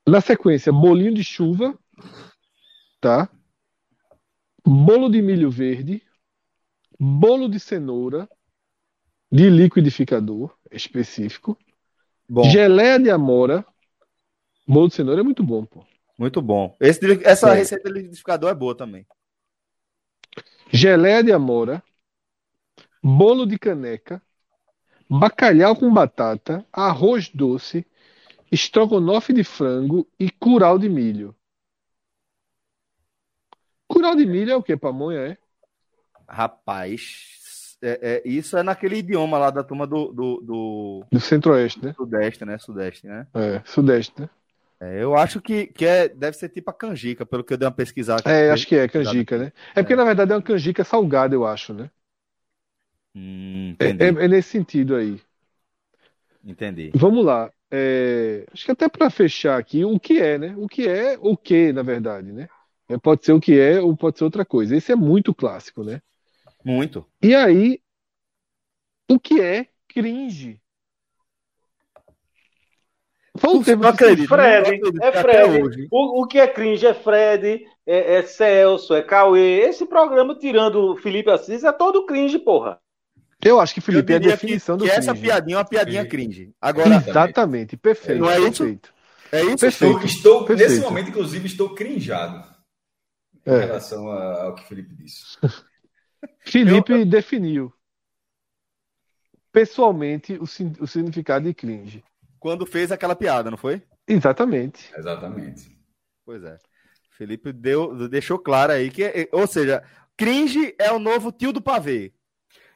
Na 0.08 0.22
sequência, 0.22 0.72
bolinho 0.72 1.14
de 1.14 1.24
chuva, 1.24 1.78
tá? 3.02 3.30
Bolo 4.66 5.10
de 5.10 5.22
milho 5.22 5.50
verde, 5.50 6.02
bolo 7.00 7.50
de 7.50 7.60
cenoura, 7.60 8.28
de 9.32 9.50
liquidificador 9.50 10.56
específico, 10.72 11.58
Bom, 12.28 12.50
geleia 12.50 13.00
de 13.00 13.10
amora. 13.10 13.66
Bolo 14.68 14.88
de 14.88 14.96
cenoura 14.96 15.22
é 15.22 15.24
muito 15.24 15.44
bom, 15.44 15.66
pô. 15.66 15.86
Muito 16.18 16.42
bom. 16.42 16.76
Esse, 16.80 17.00
essa 17.26 17.50
É. 17.50 17.56
receita 17.56 17.90
de 17.90 18.00
liquidificador 18.00 18.50
é 18.50 18.56
boa 18.56 18.76
também. 18.76 19.06
Geleia 20.72 21.24
de 21.24 21.32
amora, 21.32 21.84
bolo 23.04 23.46
de 23.46 23.58
caneca, 23.60 24.22
bacalhau 25.10 25.76
com 25.76 25.94
batata, 25.94 26.66
arroz 26.74 27.30
doce, 27.30 27.86
estrogonofe 28.52 29.32
de 29.34 29.44
frango 29.44 30.08
e 30.20 30.30
curau 30.32 30.80
de 30.80 30.90
milho. 30.90 31.36
Curau 33.88 34.16
de 34.16 34.26
milho 34.26 34.52
é 34.52 34.56
o 34.56 34.64
que, 34.64 34.76
pamonha, 34.76 35.20
é? 35.20 35.38
Rapaz, 36.28 37.78
é, 37.82 38.22
é, 38.26 38.28
isso 38.28 38.58
é 38.58 38.64
naquele 38.64 38.98
idioma 38.98 39.38
lá 39.38 39.52
da 39.52 39.64
turma 39.64 39.86
do, 39.86 40.12
do, 40.12 40.42
do... 40.42 41.06
Do 41.12 41.20
centro-oeste, 41.20 41.86
né? 41.86 41.94
Sudeste, 41.94 42.46
né? 42.46 42.58
Sudeste, 42.58 43.08
né? 43.08 43.28
É, 43.36 43.62
sudeste, 43.66 44.22
né? 44.22 44.30
É, 44.80 45.02
eu 45.04 45.16
acho 45.16 45.42
que, 45.42 45.68
que 45.68 45.86
é, 45.86 46.10
deve 46.10 46.36
ser 46.38 46.50
tipo 46.50 46.70
a 46.70 46.74
canjica, 46.74 47.26
pelo 47.26 47.44
que 47.44 47.54
eu 47.54 47.58
dei 47.58 47.68
uma 47.68 47.74
pesquisada. 47.76 48.30
aqui. 48.30 48.42
É, 48.42 48.52
acho 48.52 48.68
que 48.68 48.76
é 48.76 48.88
canjica, 48.88 49.38
né? 49.38 49.52
É 49.76 49.82
porque, 49.84 49.96
na 49.96 50.04
verdade, 50.04 50.32
é 50.32 50.36
uma 50.36 50.42
canjica 50.42 50.84
salgada, 50.84 51.36
eu 51.36 51.46
acho, 51.46 51.74
né? 51.74 51.90
Hum, 53.16 53.78
É, 53.80 53.86
é- 54.08 54.26
é 54.26 54.28
nesse 54.28 54.50
sentido 54.50 54.96
aí. 54.96 55.22
entendi. 56.44 56.96
Vamos 56.96 57.26
lá. 57.26 57.52
É, 57.72 58.46
acho 58.54 58.66
que 58.66 58.72
até 58.72 58.88
para 58.88 59.10
fechar 59.10 59.58
aqui, 59.60 59.84
o 59.84 60.00
que 60.00 60.20
é, 60.20 60.38
né? 60.38 60.56
O 60.58 60.68
que 60.68 60.88
é 60.88 61.18
o 61.20 61.36
que, 61.36 61.74
na 61.74 61.84
verdade, 61.84 62.32
né? 62.32 62.48
É, 62.88 62.98
pode 62.98 63.26
ser 63.26 63.34
o 63.34 63.40
que 63.42 63.60
é 63.60 63.82
ou 63.82 63.96
pode 63.98 64.18
ser 64.18 64.24
outra 64.24 64.46
coisa. 64.46 64.76
Esse 64.76 64.92
é 64.92 64.96
muito 64.96 65.34
clássico, 65.34 65.84
né? 65.84 66.02
Muito. 66.66 67.08
E 67.22 67.36
aí, 67.36 67.82
o 69.10 69.20
que 69.20 69.42
é 69.42 69.68
cringe? 69.88 70.62
Foi 73.38 73.50
um 73.54 73.64
termo 73.64 73.84
não 73.84 73.94
que 73.96 74.04
acredita? 74.04 74.28
Fred, 74.36 74.56
Eu 74.70 74.76
acredito 74.76 75.04
é 75.04 75.12
Fred. 75.12 75.88
O, 75.92 76.22
o 76.24 76.28
que 76.28 76.40
é 76.40 76.48
cringe 76.48 76.86
é 76.88 76.94
Fred, 76.94 77.66
é, 77.86 78.16
é 78.16 78.24
Celso, 78.24 78.94
é 78.94 79.02
Cauê. 79.02 79.60
Esse 79.62 79.86
programa, 79.86 80.36
tirando 80.38 80.92
o 80.92 80.96
Felipe 80.98 81.30
Assis, 81.30 81.64
é 81.64 81.72
todo 81.72 82.06
cringe, 82.06 82.40
porra. 82.40 82.80
Eu 83.44 83.60
acho 83.60 83.74
que 83.74 83.80
Eu 83.80 83.84
Felipe 83.84 84.14
é 84.14 84.16
a 84.16 84.20
diria 84.20 84.38
que, 84.38 84.46
definição 84.46 84.78
do 84.78 84.86
que 84.86 84.90
essa 84.90 85.12
cringe. 85.12 85.22
piadinha 85.28 85.56
é 85.56 85.60
uma 85.60 85.66
piadinha 85.66 86.06
cringe. 86.08 86.52
Agora, 86.62 86.96
Exatamente, 86.96 87.76
perfeito, 87.78 88.22
Não 88.22 88.30
é 88.30 88.40
isso? 88.40 88.64
perfeito. 88.64 88.94
é 89.32 89.44
isso? 89.44 89.58
Perfeito. 89.58 90.06
Estou, 90.06 90.06
estou 90.06 90.46
perfeito. 90.46 90.70
nesse 90.72 90.82
momento, 90.82 91.10
inclusive, 91.10 91.46
estou 91.46 91.76
crinjado 91.76 92.44
em 93.46 93.52
É. 93.54 93.60
relação 93.66 94.08
ao 94.10 94.56
que 94.56 94.64
o 94.64 94.66
Felipe 94.66 94.96
disse. 94.96 95.38
Felipe 96.40 97.06
definiu 97.06 97.72
pessoalmente 99.52 100.34
o, 100.38 100.44
o 100.44 100.88
significado 100.88 101.46
de 101.46 101.54
cringe. 101.54 102.04
Quando 102.46 102.64
fez 102.64 102.92
aquela 102.92 103.16
piada, 103.16 103.50
não 103.50 103.58
foi? 103.58 103.82
Exatamente. 104.08 104.94
Exatamente. 104.96 105.76
Pois 106.24 106.44
é. 106.44 106.60
Felipe 107.10 107.52
deu, 107.52 108.08
deixou 108.08 108.38
claro 108.38 108.72
aí 108.72 108.92
que, 108.92 109.28
ou 109.32 109.48
seja, 109.48 109.82
cringe 110.16 110.76
é 110.78 110.92
o 110.92 111.00
novo 111.00 111.32
tio 111.32 111.52
do 111.52 111.60
pavê. 111.60 112.14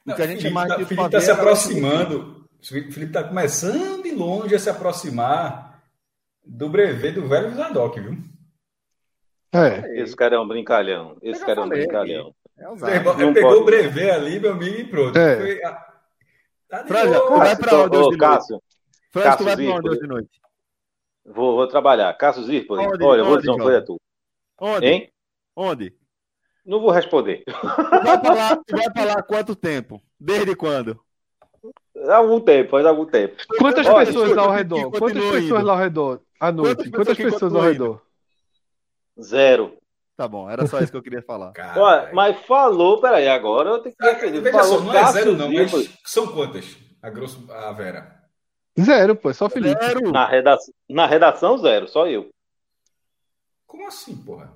O 0.04 0.10
Não, 0.10 0.16
que 0.16 0.22
a 0.22 0.26
gente 0.26 0.38
Felipe 0.42 0.48
chama 0.58 0.66
tá- 0.66 0.74
do 0.74 0.86
Felipe 0.86 0.96
pavê 0.96 1.16
está 1.18 1.20
se 1.20 1.30
é 1.30 1.34
aproximando. 1.40 2.44
O 2.60 2.66
Felipe 2.66 3.04
está 3.04 3.22
começando 3.22 4.02
de 4.02 4.10
longe 4.10 4.56
a 4.56 4.58
se 4.58 4.68
aproximar 4.68 5.80
do 6.44 6.68
brevet 6.68 7.12
do 7.14 7.28
velho 7.28 7.54
Zadok, 7.54 8.00
viu? 8.00 8.18
É. 9.52 10.02
Esse 10.02 10.16
cara 10.16 10.34
é 10.34 10.38
um 10.40 10.48
brincalhão. 10.48 11.16
Esse 11.22 11.46
cara 11.46 11.60
é 11.60 11.62
um 11.64 11.68
brincalhão. 11.68 12.34
É 12.58 13.32
pegou, 13.32 13.60
o 13.60 13.64
brevet 13.64 14.10
ali, 14.10 14.40
meu 14.40 14.50
amigo, 14.50 14.78
e 14.80 14.84
pronto. 14.84 15.16
É. 15.16 15.36
Foi, 15.36 15.62
ah, 15.62 15.86
tá 16.68 16.82
de 16.82 16.88
Franja, 16.88 17.20
boa. 17.20 17.38
vai 17.38 17.54
pra 17.56 17.84
onde 17.84 17.96
Ô? 17.96 18.18
Cássio, 18.18 18.60
Franz, 19.10 19.36
tu 19.36 19.44
vai 19.44 19.54
onde 19.68 19.88
hoje 19.88 20.00
de 20.00 20.06
noite? 20.06 20.40
vou, 21.24 21.56
vou 21.56 21.66
trabalhar. 21.66 22.12
Cássio 22.14 22.42
Zirpoli, 22.44 22.86
Onde- 22.86 23.04
olha, 23.04 23.22
vou 23.24 23.32
onde, 23.32 23.40
dizer 23.42 23.50
uma 23.52 23.62
coisa 23.64 23.78
a 23.78 23.82
tu. 23.82 24.00
Onde? 24.60 24.86
Hein? 24.86 25.12
Onde? 25.56 25.94
Não 26.64 26.80
vou 26.80 26.90
responder. 26.90 27.42
Tu 27.44 27.52
vai 28.04 28.20
pra 28.20 28.34
lá, 28.34 28.60
vai 28.70 28.90
pra 28.92 29.04
lá 29.04 29.12
há 29.14 29.22
quanto 29.22 29.56
tempo? 29.56 30.00
Desde 30.18 30.54
quando? 30.54 31.00
Há 32.08 32.16
algum 32.16 32.40
tempo, 32.40 32.70
faz 32.70 32.86
algum 32.86 33.04
tempo. 33.06 33.36
Quantas 33.58 33.86
Olha, 33.86 34.06
pessoas 34.06 34.32
lá 34.34 34.42
ao 34.44 34.50
redor? 34.50 34.90
Quantas 34.90 35.12
pessoas 35.22 35.42
indo. 35.44 35.62
lá 35.64 35.72
ao 35.72 35.78
redor 35.78 36.20
à 36.38 36.52
noite? 36.52 36.90
Quantas 36.90 37.16
Quantas 37.16 37.16
pessoas 37.16 37.54
ao 37.54 37.62
redor? 37.62 38.02
Zero. 39.20 39.76
Tá 40.16 40.28
bom, 40.28 40.48
era 40.48 40.66
só 40.66 40.78
isso 40.80 40.90
que 40.92 40.96
eu 40.98 41.02
queria 41.02 41.22
falar. 41.22 41.52
Olha, 41.76 42.10
mas 42.12 42.38
falou, 42.46 43.00
peraí, 43.00 43.26
agora 43.28 43.70
eu 43.70 43.78
tenho 43.80 43.94
que 43.96 44.06
Ah, 44.06 44.12
defender. 44.12 44.40
Veja 44.40 44.58
Falou 44.58 44.78
só, 44.78 44.84
não 44.84 44.94
é 44.94 45.12
zero 45.12 45.32
não, 45.36 45.50
mas 45.52 45.98
são 46.04 46.26
quantas? 46.28 46.76
A 47.02 47.08
grosso, 47.10 47.50
a 47.50 47.72
Vera. 47.72 48.19
Zero, 48.78 49.16
pô, 49.16 49.30
é 49.30 49.32
só 49.34 49.48
Felipe. 49.48 49.82
Zero. 49.84 50.10
Na 50.12 50.26
redação, 50.26 50.74
na 50.88 51.06
redação, 51.06 51.58
zero, 51.58 51.88
só 51.88 52.06
eu. 52.06 52.28
Como 53.66 53.86
assim, 53.86 54.16
porra? 54.16 54.52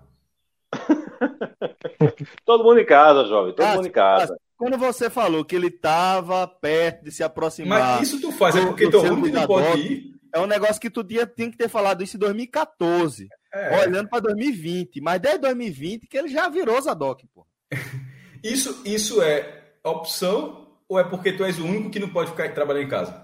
Todo 2.44 2.64
mundo 2.64 2.80
em 2.80 2.86
casa, 2.86 3.24
jovem, 3.24 3.52
todo 3.52 3.58
Cássio, 3.64 3.76
mundo 3.76 3.86
em 3.88 3.92
casa. 3.92 4.20
Cássio, 4.28 4.40
Quando 4.56 4.78
você 4.78 5.08
falou 5.10 5.44
que 5.44 5.54
ele 5.54 5.70
tava 5.70 6.46
perto 6.46 7.04
de 7.04 7.10
se 7.12 7.22
aproximar, 7.22 7.98
Mas 7.98 8.08
isso 8.08 8.20
tu 8.20 8.32
faz, 8.32 8.56
é 8.56 8.60
do- 8.60 8.66
porque 8.68 8.90
tu 8.90 8.96
é 8.96 9.00
o 9.00 9.02
seu 9.02 9.12
único 9.12 9.26
que 9.28 9.32
não 9.34 9.46
pode 9.46 9.80
ir. 9.80 10.14
é 10.34 10.40
um 10.40 10.46
negócio 10.46 10.80
que 10.80 10.90
tu 10.90 11.04
tinha, 11.04 11.26
tinha 11.26 11.50
que 11.50 11.56
ter 11.56 11.68
falado 11.68 12.02
isso 12.02 12.16
em 12.16 12.20
2014, 12.20 13.28
É. 13.52 13.80
olhando 13.86 14.08
pra 14.08 14.20
2020. 14.20 15.00
Mas 15.00 15.20
desde 15.20 15.40
2020 15.40 16.06
que 16.06 16.16
ele 16.18 16.28
já 16.28 16.48
virou 16.48 16.80
Zadok, 16.80 17.26
pô. 17.34 17.46
Isso, 18.42 18.82
isso 18.84 19.22
é 19.22 19.72
opção 19.82 20.76
ou 20.86 20.98
é 20.98 21.04
porque 21.04 21.32
tu 21.32 21.42
és 21.44 21.58
o 21.58 21.64
único 21.64 21.88
que 21.88 21.98
não 21.98 22.10
pode 22.10 22.30
ficar 22.30 22.52
trabalhando 22.52 22.84
em 22.84 22.88
casa? 22.90 23.23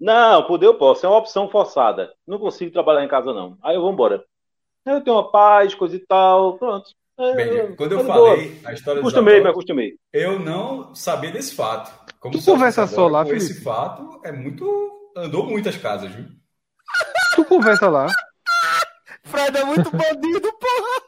Não, 0.00 0.44
poder 0.46 0.66
eu 0.66 0.74
posso, 0.74 1.04
é 1.04 1.08
uma 1.08 1.18
opção 1.18 1.48
forçada. 1.50 2.12
Não 2.26 2.38
consigo 2.38 2.72
trabalhar 2.72 3.04
em 3.04 3.08
casa, 3.08 3.32
não. 3.32 3.56
Aí 3.62 3.74
eu 3.74 3.80
vou 3.82 3.92
embora. 3.92 4.24
Eu 4.86 5.00
tenho 5.02 5.16
uma 5.16 5.30
paz, 5.30 5.74
coisa 5.74 5.96
e 5.96 5.98
tal, 6.06 6.56
pronto. 6.56 6.90
Bem, 7.34 7.74
quando 7.74 7.92
eu 7.92 7.98
de 7.98 8.04
boa. 8.04 8.30
falei 8.36 8.60
a 8.64 8.72
história 8.72 9.00
do 9.02 9.08
Acostumei, 9.08 9.40
me 9.42 9.48
acostumei. 9.48 9.94
eu 10.12 10.38
não 10.38 10.94
sabia 10.94 11.32
desse 11.32 11.52
fato. 11.54 11.90
Como 12.20 12.38
Tu 12.38 12.44
conversa 12.44 12.86
só 12.86 13.08
lá, 13.08 13.24
com 13.24 13.32
esse 13.32 13.48
Felipe? 13.48 13.64
fato, 13.64 14.20
é 14.24 14.30
muito. 14.30 15.10
Andou 15.16 15.44
muitas 15.44 15.76
casas, 15.76 16.12
viu? 16.12 16.26
Tu 17.34 17.44
conversa 17.44 17.88
lá. 17.88 18.06
Fred 19.24 19.58
é 19.58 19.64
muito 19.64 19.90
bandido, 19.90 20.48
porra. 20.52 21.02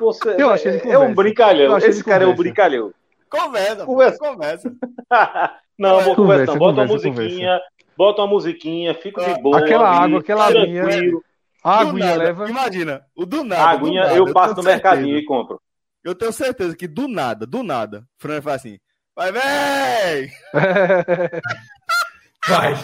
Você, 0.00 0.36
Eu 0.40 0.50
achei 0.50 0.72
ele 0.76 0.78
é, 0.88 0.92
é 0.92 0.98
um 0.98 1.00
conversa. 1.00 1.14
brincalhão. 1.16 1.78
Esse 1.78 2.04
cara 2.04 2.22
é 2.22 2.26
um 2.26 2.30
conversa. 2.30 2.42
brincalhão. 2.42 2.94
Conversa, 3.28 3.84
Conversa. 3.84 4.18
conversa. 4.18 4.72
não, 5.78 6.00
vou 6.00 6.16
Conversa. 6.16 6.56
Bota 6.56 6.82
uma 6.82 6.86
conversa, 6.86 7.08
musiquinha, 7.08 7.60
bota 7.96 8.22
uma 8.22 8.28
musiquinha, 8.28 8.94
fico 8.94 9.22
de 9.22 9.40
boa. 9.40 9.58
Aquela 9.58 9.88
ali, 9.88 10.04
água, 10.04 10.20
aquela 10.20 10.46
aguinha. 10.46 10.84
A 11.62 11.80
aguinha 11.80 12.06
nada, 12.06 12.18
leva. 12.18 12.48
Imagina, 12.48 13.02
o 13.16 13.24
do 13.24 13.44
nada. 13.44 13.62
A 13.62 13.70
aguinha 13.70 14.02
nada, 14.04 14.16
eu 14.16 14.32
passo 14.32 14.54
no 14.56 14.62
mercadinho 14.62 15.06
certeza. 15.06 15.22
e 15.22 15.26
compro. 15.26 15.60
Eu 16.02 16.14
tenho 16.14 16.32
certeza 16.32 16.76
que 16.76 16.88
do 16.88 17.06
nada, 17.06 17.46
do 17.46 17.62
nada, 17.62 18.04
Fran 18.16 18.40
faz 18.40 18.56
assim. 18.56 18.78
Vai, 19.14 19.32
véi! 19.32 20.28
Faz, 22.44 22.78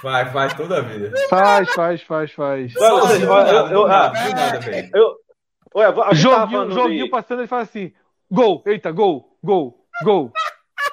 faz, 0.00 0.32
faz 0.32 0.54
toda 0.54 0.78
a 0.78 0.80
vida. 0.80 1.12
faz, 1.28 1.70
faz, 1.72 2.02
faz, 2.02 2.32
faz. 2.32 2.74
Ah, 5.76 6.14
Joguinho, 6.14 6.70
joguinho 6.70 7.10
passando, 7.10 7.40
ele 7.40 7.48
faz 7.48 7.68
assim: 7.68 7.92
gol, 8.30 8.62
eita, 8.66 8.90
gol, 8.90 9.36
gol, 9.42 9.86
gol, 10.02 10.32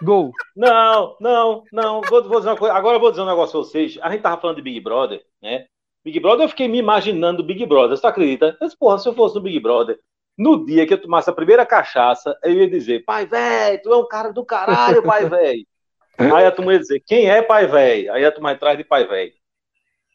gol. 0.01 0.31
Não, 0.55 1.15
não, 1.19 1.63
não. 1.71 2.01
Vou, 2.01 2.23
vou 2.23 2.39
dizer 2.39 2.49
uma 2.49 2.57
coisa. 2.57 2.73
Agora 2.73 2.95
eu 2.95 2.99
vou 2.99 3.11
dizer 3.11 3.23
um 3.23 3.27
negócio 3.27 3.59
pra 3.59 3.67
vocês. 3.67 3.97
A 4.01 4.11
gente 4.11 4.21
tava 4.21 4.39
falando 4.39 4.57
de 4.57 4.61
Big 4.61 4.79
Brother, 4.79 5.23
né? 5.41 5.65
Big 6.03 6.19
Brother, 6.19 6.45
eu 6.45 6.49
fiquei 6.49 6.67
me 6.67 6.77
imaginando 6.77 7.43
Big 7.43 7.65
Brother. 7.65 7.97
Você 7.97 8.07
acredita? 8.07 8.57
Mas, 8.59 8.75
porra, 8.75 8.97
se 8.97 9.07
eu 9.07 9.13
fosse 9.13 9.35
no 9.35 9.41
Big 9.41 9.59
Brother, 9.59 9.99
no 10.37 10.65
dia 10.65 10.87
que 10.87 10.93
eu 10.93 11.01
tomasse 11.01 11.29
a 11.29 11.33
primeira 11.33 11.65
cachaça, 11.65 12.37
eu 12.43 12.53
ia 12.53 12.69
dizer, 12.69 13.05
pai, 13.05 13.25
velho, 13.25 13.81
tu 13.81 13.93
é 13.93 13.97
um 13.97 14.07
cara 14.07 14.31
do 14.31 14.43
caralho, 14.43 15.03
pai, 15.03 15.29
velho. 15.29 15.65
Aí 16.17 16.45
a 16.45 16.51
turma 16.51 16.73
ia 16.73 16.79
dizer, 16.79 17.01
quem 17.05 17.29
é 17.29 17.41
pai, 17.41 17.67
velho? 17.67 18.13
Aí 18.13 18.25
a 18.25 18.31
turma 18.31 18.51
atrás 18.51 18.77
de 18.77 18.83
pai, 18.83 19.07
velho. 19.07 19.33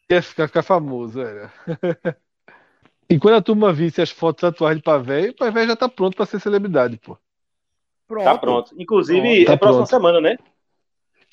Ia 0.09 0.21
ficar, 0.21 0.47
ficar 0.47 0.63
famoso, 0.63 1.21
era. 1.21 1.51
E 3.09 3.17
quando 3.17 3.35
a 3.35 3.41
turma 3.41 3.71
visse 3.71 4.01
as 4.01 4.09
fotos 4.09 4.43
atuais 4.43 4.75
de 4.75 4.83
Pavé, 4.83 5.29
o 5.29 5.33
Pavé 5.33 5.65
já 5.65 5.77
tá 5.77 5.87
pronto 5.87 6.17
pra 6.17 6.25
ser 6.25 6.41
celebridade, 6.41 6.97
pô. 6.97 7.17
Pronto. 8.07 8.23
Tá 8.23 8.37
pronto. 8.37 8.75
Inclusive, 8.77 9.45
Tá 9.45 9.53
é 9.53 9.57
próxima 9.57 9.85
pronto. 9.85 9.89
semana, 9.89 10.21
né? 10.21 10.37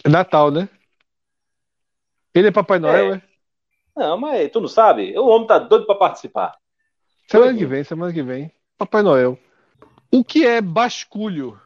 É 0.04 0.08
Natal, 0.08 0.50
né? 0.50 0.68
Ele 2.34 2.48
é 2.48 2.50
Papai 2.52 2.78
Noel, 2.80 3.14
é? 3.14 3.22
Não, 3.96 4.18
mas 4.18 4.50
tu 4.50 4.60
não 4.60 4.66
sabe? 4.68 5.16
O 5.16 5.26
homem 5.28 5.46
tá 5.46 5.58
doido 5.58 5.86
pra 5.86 5.94
participar. 5.94 6.56
Semana 7.30 7.52
Foi. 7.52 7.58
que 7.58 7.64
vem, 7.66 7.84
semana 7.84 8.12
que 8.12 8.22
vem. 8.22 8.50
Papai 8.76 9.02
Noel. 9.02 9.38
O 10.10 10.24
que 10.24 10.44
é 10.44 10.60
basculho? 10.60 11.60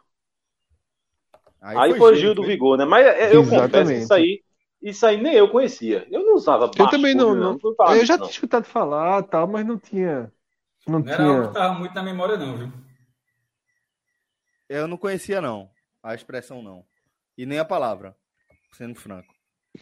Aí, 1.60 1.94
foi 1.94 2.14
Gil 2.16 2.35
do 2.35 2.43
foi. 2.43 2.52
Vigor, 2.52 2.76
né? 2.78 2.85
Mas 2.85 3.06
é, 3.06 3.35
eu 3.35 3.43
confesso 3.43 3.51
que 3.51 3.76
Exatamente. 3.76 4.02
isso 4.05 4.14
aí, 4.14 4.43
isso 4.80 5.06
aí 5.06 5.20
nem 5.20 5.35
eu 5.35 5.48
conhecia. 5.48 6.06
Eu 6.10 6.24
não 6.24 6.35
usava 6.35 6.70
Eu 6.76 6.89
também 6.89 7.14
não. 7.14 7.35
não- 7.35 7.59
Não 7.59 7.94
eu 7.97 8.05
já 8.06 8.16
tinha 8.16 8.30
escutado 8.30 8.64
falar 8.64 9.22
tal, 9.24 9.47
mas 9.48 9.66
não 9.66 9.78
tinha. 9.78 10.30
Não 10.86 11.01
Não 11.01 11.12
era 11.12 11.24
algo 11.24 11.36
que 11.40 11.48
tinha. 11.48 11.52
tava 11.55 11.74
muito 11.78 11.94
na 11.94 12.02
memória, 12.02 12.36
não, 12.36 12.56
viu? 12.56 12.72
Eu 14.69 14.86
não 14.89 14.97
conhecia, 14.97 15.40
não. 15.40 15.70
A 16.03 16.15
expressão 16.15 16.62
não. 16.62 16.85
E 17.36 17.45
nem 17.47 17.59
a 17.59 17.65
palavra, 17.65 18.16
sendo 18.73 18.95
franco. 18.95 19.35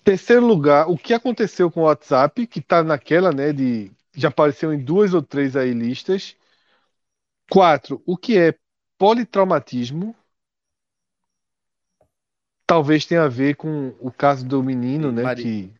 Terceiro 0.04 0.46
lugar, 0.46 0.88
o 0.88 0.96
que 0.96 1.12
aconteceu 1.12 1.70
com 1.70 1.80
o 1.80 1.84
WhatsApp, 1.84 2.46
que 2.46 2.60
tá 2.60 2.82
naquela, 2.82 3.30
né, 3.32 3.52
de 3.52 3.90
já 4.14 4.28
apareceu 4.28 4.72
em 4.72 4.82
duas 4.82 5.12
ou 5.12 5.22
três 5.22 5.54
aí 5.56 5.72
listas. 5.72 6.34
Quatro, 7.50 8.00
o 8.06 8.16
que 8.16 8.38
é 8.38 8.54
politraumatismo? 8.96 10.14
Talvez 12.64 13.04
tenha 13.04 13.24
a 13.24 13.28
ver 13.28 13.56
com 13.56 13.88
o 14.00 14.08
caso 14.12 14.46
do 14.46 14.62
menino, 14.62 15.10
né? 15.10 15.22
Mari- 15.24 15.42
Que 15.42 15.72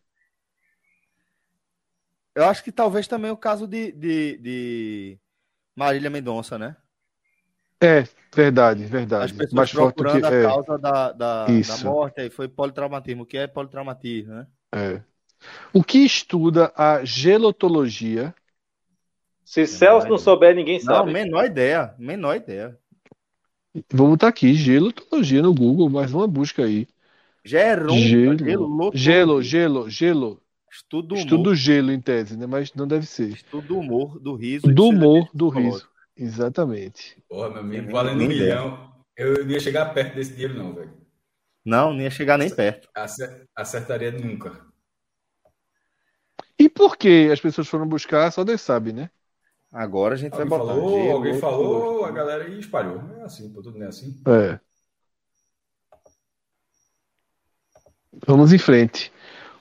Eu 2.35 2.45
acho 2.45 2.63
que 2.63 2.71
talvez 2.71 3.07
também 3.07 3.31
o 3.31 3.37
caso 3.37 3.67
de, 3.67 3.91
de, 3.91 4.37
de 4.37 5.19
Marília 5.75 6.09
Mendonça, 6.09 6.57
né? 6.59 6.77
É 7.81 8.03
verdade, 8.35 8.83
As 8.83 8.89
verdade. 8.89 9.33
pessoas 9.33 9.53
Mais 9.53 9.71
forte 9.71 9.97
do 9.97 10.03
que 10.03 10.19
procurando 10.19 10.25
a 10.25 10.35
é, 10.35 10.43
causa 10.43 10.77
da, 10.77 11.11
da, 11.11 11.45
da 11.45 11.77
morte, 11.83 12.21
aí 12.21 12.29
foi 12.29 12.47
politraumatismo. 12.47 13.23
O 13.23 13.25
que 13.25 13.37
é 13.37 13.47
politraumatismo, 13.47 14.33
né? 14.33 14.47
é. 14.73 15.01
O 15.71 15.83
que 15.83 15.99
estuda 15.99 16.73
a 16.75 17.03
gelotologia? 17.05 18.33
Se 19.45 19.65
Celso 19.67 20.07
não 20.09 20.17
souber, 20.17 20.55
ninguém 20.55 20.77
Não, 20.79 20.85
sabe. 20.85 21.13
menor 21.13 21.45
ideia. 21.45 21.93
Menor 21.97 22.35
ideia. 22.35 22.77
Vou 23.93 24.09
botar 24.09 24.29
aqui 24.29 24.53
gelotologia 24.55 25.41
no 25.41 25.53
Google, 25.53 25.89
mais 25.89 26.11
uma 26.13 26.27
busca 26.27 26.65
aí. 26.65 26.87
Geron, 27.45 27.95
Gelo, 27.95 28.91
gelo, 28.93 29.41
gelo, 29.41 29.89
gelo. 29.89 30.41
Estudo 30.69 31.07
do 31.09 31.15
humor. 31.15 31.23
Estudo 31.25 31.55
gelo 31.55 31.91
em 31.91 32.01
tese, 32.01 32.35
né? 32.35 32.45
Mas 32.45 32.73
não 32.73 32.87
deve 32.87 33.05
ser. 33.05 33.29
Estudo 33.29 33.67
do 33.67 33.79
humor, 33.79 34.19
do 34.19 34.35
riso. 34.35 34.67
Do 34.67 34.89
humor, 34.89 35.29
do 35.33 35.47
riso. 35.49 35.87
Exatamente. 36.17 37.21
Porra, 37.29 37.49
meu 37.49 37.59
amigo, 37.59 37.91
valendo 37.91 38.23
um 38.23 38.27
milhão. 38.27 38.91
Eu 39.15 39.43
não 39.45 39.51
ia 39.51 39.59
chegar 39.59 39.93
perto 39.93 40.15
desse 40.15 40.31
dinheiro, 40.33 40.55
não, 40.55 40.73
velho. 40.73 40.91
Não, 41.65 41.93
nem 41.93 42.03
ia 42.03 42.11
chegar 42.11 42.37
nem 42.37 42.53
perto. 42.53 42.87
Acer- 42.95 43.47
Acertaria 43.55 44.11
nunca. 44.11 44.65
E 46.57 46.67
por 46.69 46.97
que 46.97 47.29
as 47.31 47.39
pessoas 47.39 47.67
foram 47.67 47.87
buscar, 47.87 48.31
só 48.31 48.43
Deus 48.43 48.61
sabe, 48.61 48.91
né? 48.93 49.09
Agora 49.71 50.15
a 50.15 50.17
gente 50.17 50.31
vai 50.31 50.41
Alguém 50.41 50.57
botar. 50.57 50.73
falou, 50.73 51.11
alguém 51.11 51.39
falou, 51.39 51.95
humor. 51.97 52.09
a 52.09 52.11
galera 52.11 52.45
aí 52.45 52.59
espalhou. 52.59 53.01
É 53.19 53.23
assim, 53.23 53.51
pô, 53.53 53.61
tudo 53.61 53.77
não 53.77 53.85
é 53.85 53.89
assim. 53.89 54.21
É. 54.27 54.59
Vamos 58.25 58.53
em 58.53 58.57
frente. 58.57 59.11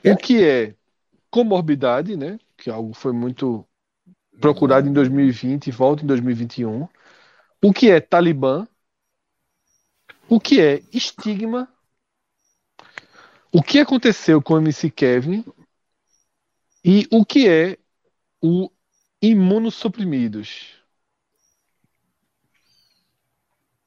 O 0.05 0.16
que 0.16 0.43
é 0.45 0.74
comorbidade, 1.31 2.16
né? 2.16 2.39
Que 2.57 2.70
algo 2.70 2.95
foi 2.95 3.12
muito 3.12 3.66
procurado 4.40 4.88
em 4.88 4.92
2020 4.92 5.68
e 5.68 5.70
volta 5.70 6.02
em 6.02 6.06
2021. 6.06 6.88
O 7.62 7.72
que 7.72 7.90
é 7.90 8.00
Talibã? 8.00 8.66
O 10.28 10.40
que 10.40 10.60
é 10.60 10.82
estigma? 10.92 11.68
O 13.52 13.62
que 13.62 13.78
aconteceu 13.78 14.42
com 14.42 14.54
o 14.54 14.58
MC 14.58 14.90
Kevin? 14.90 15.44
E 16.84 17.06
o 17.10 17.24
que 17.24 17.48
é 17.48 17.78
o 18.42 18.70
imunossuprimidos? 19.22 20.76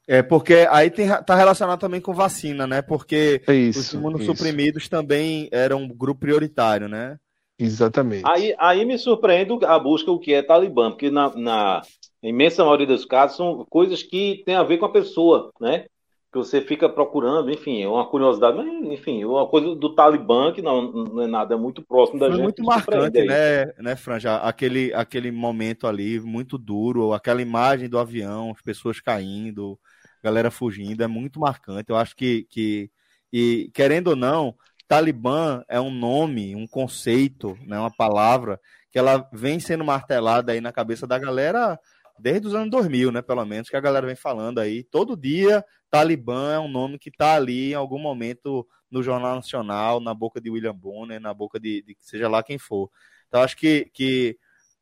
É, 0.07 0.23
porque 0.23 0.67
aí 0.71 0.89
tem, 0.89 1.07
tá 1.23 1.35
relacionado 1.35 1.79
também 1.79 2.01
com 2.01 2.15
vacina, 2.15 2.65
né? 2.65 2.81
Porque 2.81 3.43
É 3.47 3.53
os 3.53 3.77
isso. 3.77 3.79
isso. 3.79 3.97
imunossuprimidos 3.97 4.89
também 4.89 5.47
eram 5.51 5.83
um 5.83 5.87
grupo 5.87 6.21
prioritário, 6.21 6.89
né? 6.89 7.19
Exatamente. 7.59 8.23
Aí, 8.25 8.55
aí 8.57 8.85
me 8.85 8.97
surpreende 8.97 9.53
a 9.65 9.77
busca 9.77 10.09
o 10.09 10.19
que 10.19 10.33
é 10.33 10.41
Talibã, 10.41 10.91
porque 10.91 11.11
na, 11.11 11.35
na 11.35 11.81
imensa 12.23 12.63
maioria 12.63 12.87
dos 12.87 13.03
casos 13.03 13.35
são 13.35 13.65
coisas 13.69 14.01
que 14.01 14.41
têm 14.45 14.55
a 14.55 14.63
ver 14.63 14.77
com 14.77 14.85
a 14.85 14.91
pessoa, 14.91 15.51
né? 15.59 15.85
Que 16.31 16.37
você 16.37 16.61
fica 16.61 16.87
procurando, 16.87 17.51
enfim, 17.51 17.81
é 17.81 17.87
uma 17.87 18.05
curiosidade, 18.05 18.55
mas 18.55 18.67
enfim, 18.91 19.25
uma 19.25 19.47
coisa 19.47 19.75
do 19.75 19.93
Talibã 19.95 20.53
que 20.53 20.61
não, 20.61 20.91
não 20.91 21.23
é 21.23 21.27
nada 21.27 21.57
muito 21.57 21.81
próximo 21.81 22.19
da 22.19 22.27
Foi 22.27 22.35
gente. 22.35 22.43
muito 22.43 22.63
marcante, 22.63 23.23
né, 23.23 23.65
né, 23.79 23.95
Franja? 23.95 24.37
Aquele, 24.37 24.93
aquele 24.93 25.31
momento 25.31 25.87
ali, 25.87 26.19
muito 26.19 26.57
duro, 26.57 27.13
aquela 27.13 27.41
imagem 27.41 27.89
do 27.89 27.97
avião, 27.97 28.51
as 28.55 28.61
pessoas 28.61 29.01
caindo, 29.01 29.77
galera 30.23 30.51
fugindo, 30.51 31.03
é 31.03 31.07
muito 31.07 31.39
marcante. 31.39 31.89
Eu 31.89 31.97
acho 31.97 32.15
que, 32.15 32.45
que 32.49 32.91
e 33.33 33.69
querendo 33.73 34.09
ou 34.09 34.15
não, 34.15 34.55
Talibã 34.89 35.63
é 35.69 35.79
um 35.79 35.91
nome, 35.91 36.55
um 36.55 36.65
conceito, 36.65 37.55
né, 37.61 37.77
uma 37.77 37.95
palavra 37.95 38.59
que 38.91 38.97
ela 38.97 39.29
vem 39.31 39.59
sendo 39.59 39.85
martelada 39.85 40.51
aí 40.51 40.59
na 40.59 40.71
cabeça 40.71 41.05
da 41.05 41.19
galera 41.19 41.79
desde 42.17 42.47
os 42.47 42.55
anos 42.55 42.71
2000, 42.71 43.11
né, 43.11 43.21
pelo 43.21 43.45
menos, 43.45 43.69
que 43.69 43.77
a 43.77 43.79
galera 43.79 44.07
vem 44.07 44.15
falando 44.15 44.57
aí. 44.57 44.83
Todo 44.83 45.15
dia, 45.15 45.63
Talibã 45.91 46.53
é 46.53 46.59
um 46.59 46.67
nome 46.67 46.97
que 46.97 47.11
tá 47.11 47.35
ali 47.35 47.69
em 47.71 47.75
algum 47.75 47.99
momento 47.99 48.67
no 48.89 49.03
Jornal 49.03 49.35
Nacional, 49.35 49.99
na 49.99 50.15
boca 50.15 50.41
de 50.41 50.49
William 50.49 50.73
Bonner, 50.73 51.21
na 51.21 51.35
boca 51.35 51.59
de, 51.59 51.83
de 51.83 51.95
seja 51.99 52.27
lá 52.27 52.41
quem 52.41 52.57
for. 52.57 52.89
Então, 53.27 53.43
acho 53.43 53.55
que, 53.55 53.91
que 53.93 54.39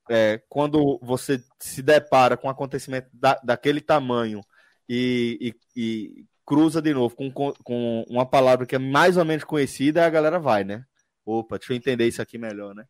é, 0.09 0.41
quando 0.47 0.97
você 1.03 1.43
se 1.59 1.81
depara 1.81 2.37
com 2.37 2.47
um 2.47 2.51
acontecimento 2.51 3.09
da, 3.11 3.37
daquele 3.43 3.81
tamanho 3.81 4.39
e, 4.87 5.53
e, 5.75 5.81
e 5.81 6.25
cruza 6.47 6.81
de 6.81 6.93
novo 6.93 7.13
com, 7.13 7.29
com, 7.29 8.05
uma 8.07 8.25
palavra 8.25 8.65
que 8.65 8.73
é 8.73 8.79
mais 8.79 9.17
ou 9.17 9.25
menos 9.25 9.43
conhecida, 9.43 10.05
a 10.05 10.09
galera 10.09 10.39
vai, 10.39 10.63
né? 10.63 10.85
Opa, 11.25 11.57
deixa 11.57 11.73
eu 11.73 11.77
entender 11.77 12.07
isso 12.07 12.21
aqui 12.21 12.37
melhor, 12.37 12.73
né? 12.73 12.85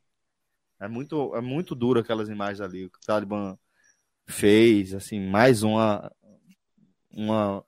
É 0.80 0.88
muito, 0.88 1.36
é 1.36 1.42
muito 1.42 1.74
duro 1.74 2.00
aquelas 2.00 2.30
imagens 2.30 2.62
ali, 2.62 2.86
o 2.86 2.90
que 2.92 3.00
o 3.00 3.06
Talibã 3.06 3.58
fez, 4.28 4.94
assim, 4.94 5.20
mais 5.20 5.64
uma, 5.64 6.12
uma 7.12 7.66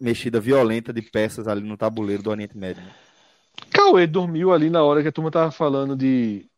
mexida 0.00 0.40
violenta 0.40 0.92
de 0.92 1.02
peças 1.02 1.46
ali 1.46 1.62
no 1.62 1.76
tabuleiro 1.76 2.24
do 2.24 2.30
Oriente 2.30 2.58
Médio. 2.58 2.82
né? 2.82 2.92
Cauê 3.70 4.08
dormiu 4.08 4.52
ali 4.52 4.70
na 4.70 4.82
hora 4.82 5.02
que 5.02 5.08
a 5.08 5.12
turma 5.12 5.30
tava 5.30 5.52
falando 5.52 5.94
de. 5.94 6.50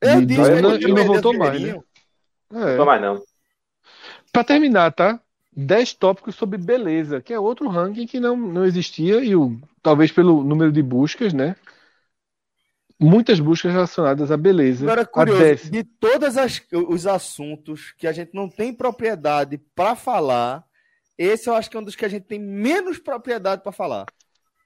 Eu 0.00 0.24
de 0.24 0.32
ele 0.32 0.62
não 0.62 0.78
perdeu 0.78 1.04
voltou 1.04 1.36
mais, 1.36 1.60
né? 1.60 1.78
É. 2.54 2.76
Não 2.78 2.86
mais 2.86 3.02
não. 3.02 3.22
Pra 4.32 4.42
terminar, 4.42 4.92
tá? 4.92 5.20
10 5.60 5.94
tópicos 5.94 6.34
sobre 6.34 6.58
beleza, 6.58 7.20
que 7.20 7.32
é 7.32 7.38
outro 7.38 7.68
ranking 7.68 8.06
que 8.06 8.18
não, 8.18 8.36
não 8.36 8.64
existia, 8.64 9.22
e 9.22 9.36
o, 9.36 9.60
talvez 9.82 10.10
pelo 10.10 10.42
número 10.42 10.72
de 10.72 10.82
buscas, 10.82 11.32
né? 11.32 11.54
Muitas 12.98 13.40
buscas 13.40 13.72
relacionadas 13.72 14.30
à 14.30 14.36
beleza. 14.36 14.84
Agora, 14.84 15.06
curioso, 15.06 15.70
de 15.70 15.84
todos 15.84 16.34
os 16.88 17.06
assuntos 17.06 17.92
que 17.92 18.06
a 18.06 18.12
gente 18.12 18.34
não 18.34 18.48
tem 18.48 18.74
propriedade 18.74 19.58
para 19.74 19.96
falar, 19.96 20.64
esse 21.16 21.48
eu 21.48 21.54
acho 21.54 21.70
que 21.70 21.76
é 21.76 21.80
um 21.80 21.84
dos 21.84 21.96
que 21.96 22.04
a 22.04 22.08
gente 22.08 22.24
tem 22.24 22.38
menos 22.38 22.98
propriedade 22.98 23.62
para 23.62 23.72
falar. 23.72 24.06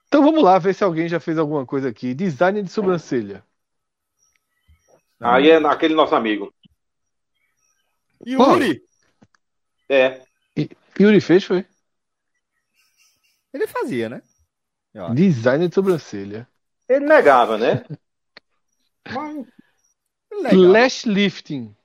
Então 0.08 0.22
vamos 0.22 0.42
lá 0.42 0.58
ver 0.58 0.74
se 0.74 0.84
alguém 0.84 1.08
já 1.08 1.18
fez 1.18 1.38
alguma 1.38 1.66
coisa 1.66 1.88
aqui. 1.88 2.14
Design 2.14 2.62
de 2.62 2.70
sobrancelha. 2.70 3.44
Aí 5.20 5.50
é 5.50 5.56
aquele 5.56 5.94
nosso 5.94 6.14
amigo. 6.14 6.52
Yuri, 8.26 8.82
É. 9.88 10.22
Yuri 11.00 11.20
fez, 11.20 11.44
foi? 11.44 11.66
ele 13.52 13.66
fazia, 13.66 14.08
né? 14.08 14.22
Design 15.14 15.68
de 15.68 15.74
sobrancelha. 15.74 16.48
Ele 16.88 17.06
negava, 17.06 17.56
né? 17.56 17.84
Legal. 20.32 20.72
Lash 20.72 21.04
lifting. 21.04 21.76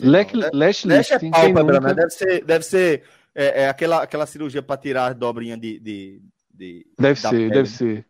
Lash, 0.00 0.86
é 0.86 0.96
lifting. 0.96 1.18
Quem 1.18 1.30
pálpebra, 1.30 1.80
nunca... 1.80 1.88
né? 1.88 1.94
Deve 1.94 2.10
ser, 2.10 2.44
deve 2.44 2.64
ser 2.64 3.04
é, 3.34 3.62
é 3.62 3.68
aquela, 3.68 4.02
aquela 4.02 4.26
cirurgia 4.26 4.62
para 4.62 4.80
tirar 4.80 5.10
as 5.12 5.16
dobrinhas 5.16 5.60
de, 5.60 5.78
de, 5.78 6.22
de- 6.50 6.86
Deve 6.98 7.20
ser, 7.20 7.30
pele. 7.30 7.50
deve 7.50 7.68
ser. 7.68 8.06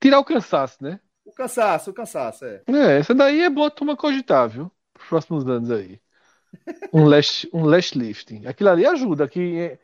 Tirar 0.00 0.20
o 0.20 0.24
cansaço, 0.24 0.82
né? 0.82 1.00
O 1.24 1.32
cansaço, 1.32 1.90
o 1.90 1.94
cansaço, 1.94 2.44
é. 2.44 2.62
É, 2.66 2.98
essa 2.98 3.14
daí 3.14 3.42
é 3.42 3.50
boa 3.50 3.70
turma 3.70 3.96
cogitar, 3.96 4.48
viu? 4.48 4.70
Pros 4.94 5.08
próximos 5.08 5.46
anos 5.48 5.70
aí. 5.70 6.00
Um 6.92 7.04
lash, 7.04 7.46
um 7.52 7.64
lash 7.64 7.92
lifting. 7.94 8.46
Aquilo 8.46 8.70
ali 8.70 8.86
ajuda 8.86 9.24
aqui 9.24 9.58
é, 9.58 9.78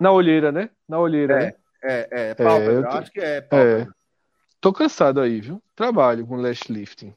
na 0.00 0.10
olheira, 0.12 0.50
né? 0.52 0.70
Na 0.88 0.98
olheira, 0.98 1.34
É. 1.34 1.46
né? 1.46 1.52
É, 1.80 2.08
é, 2.10 2.34
pálpebra. 2.34 2.72
eu 2.72 2.76
eu 2.82 2.82
tô- 2.90 2.96
acho 2.98 3.12
que 3.12 3.20
é 3.20 3.40
pálpebra. 3.40 3.94
Tô 4.60 4.72
cansado 4.72 5.20
aí, 5.20 5.40
viu? 5.40 5.62
Trabalho 5.76 6.26
com 6.26 6.36
lash 6.36 6.62
lifting. 6.68 7.14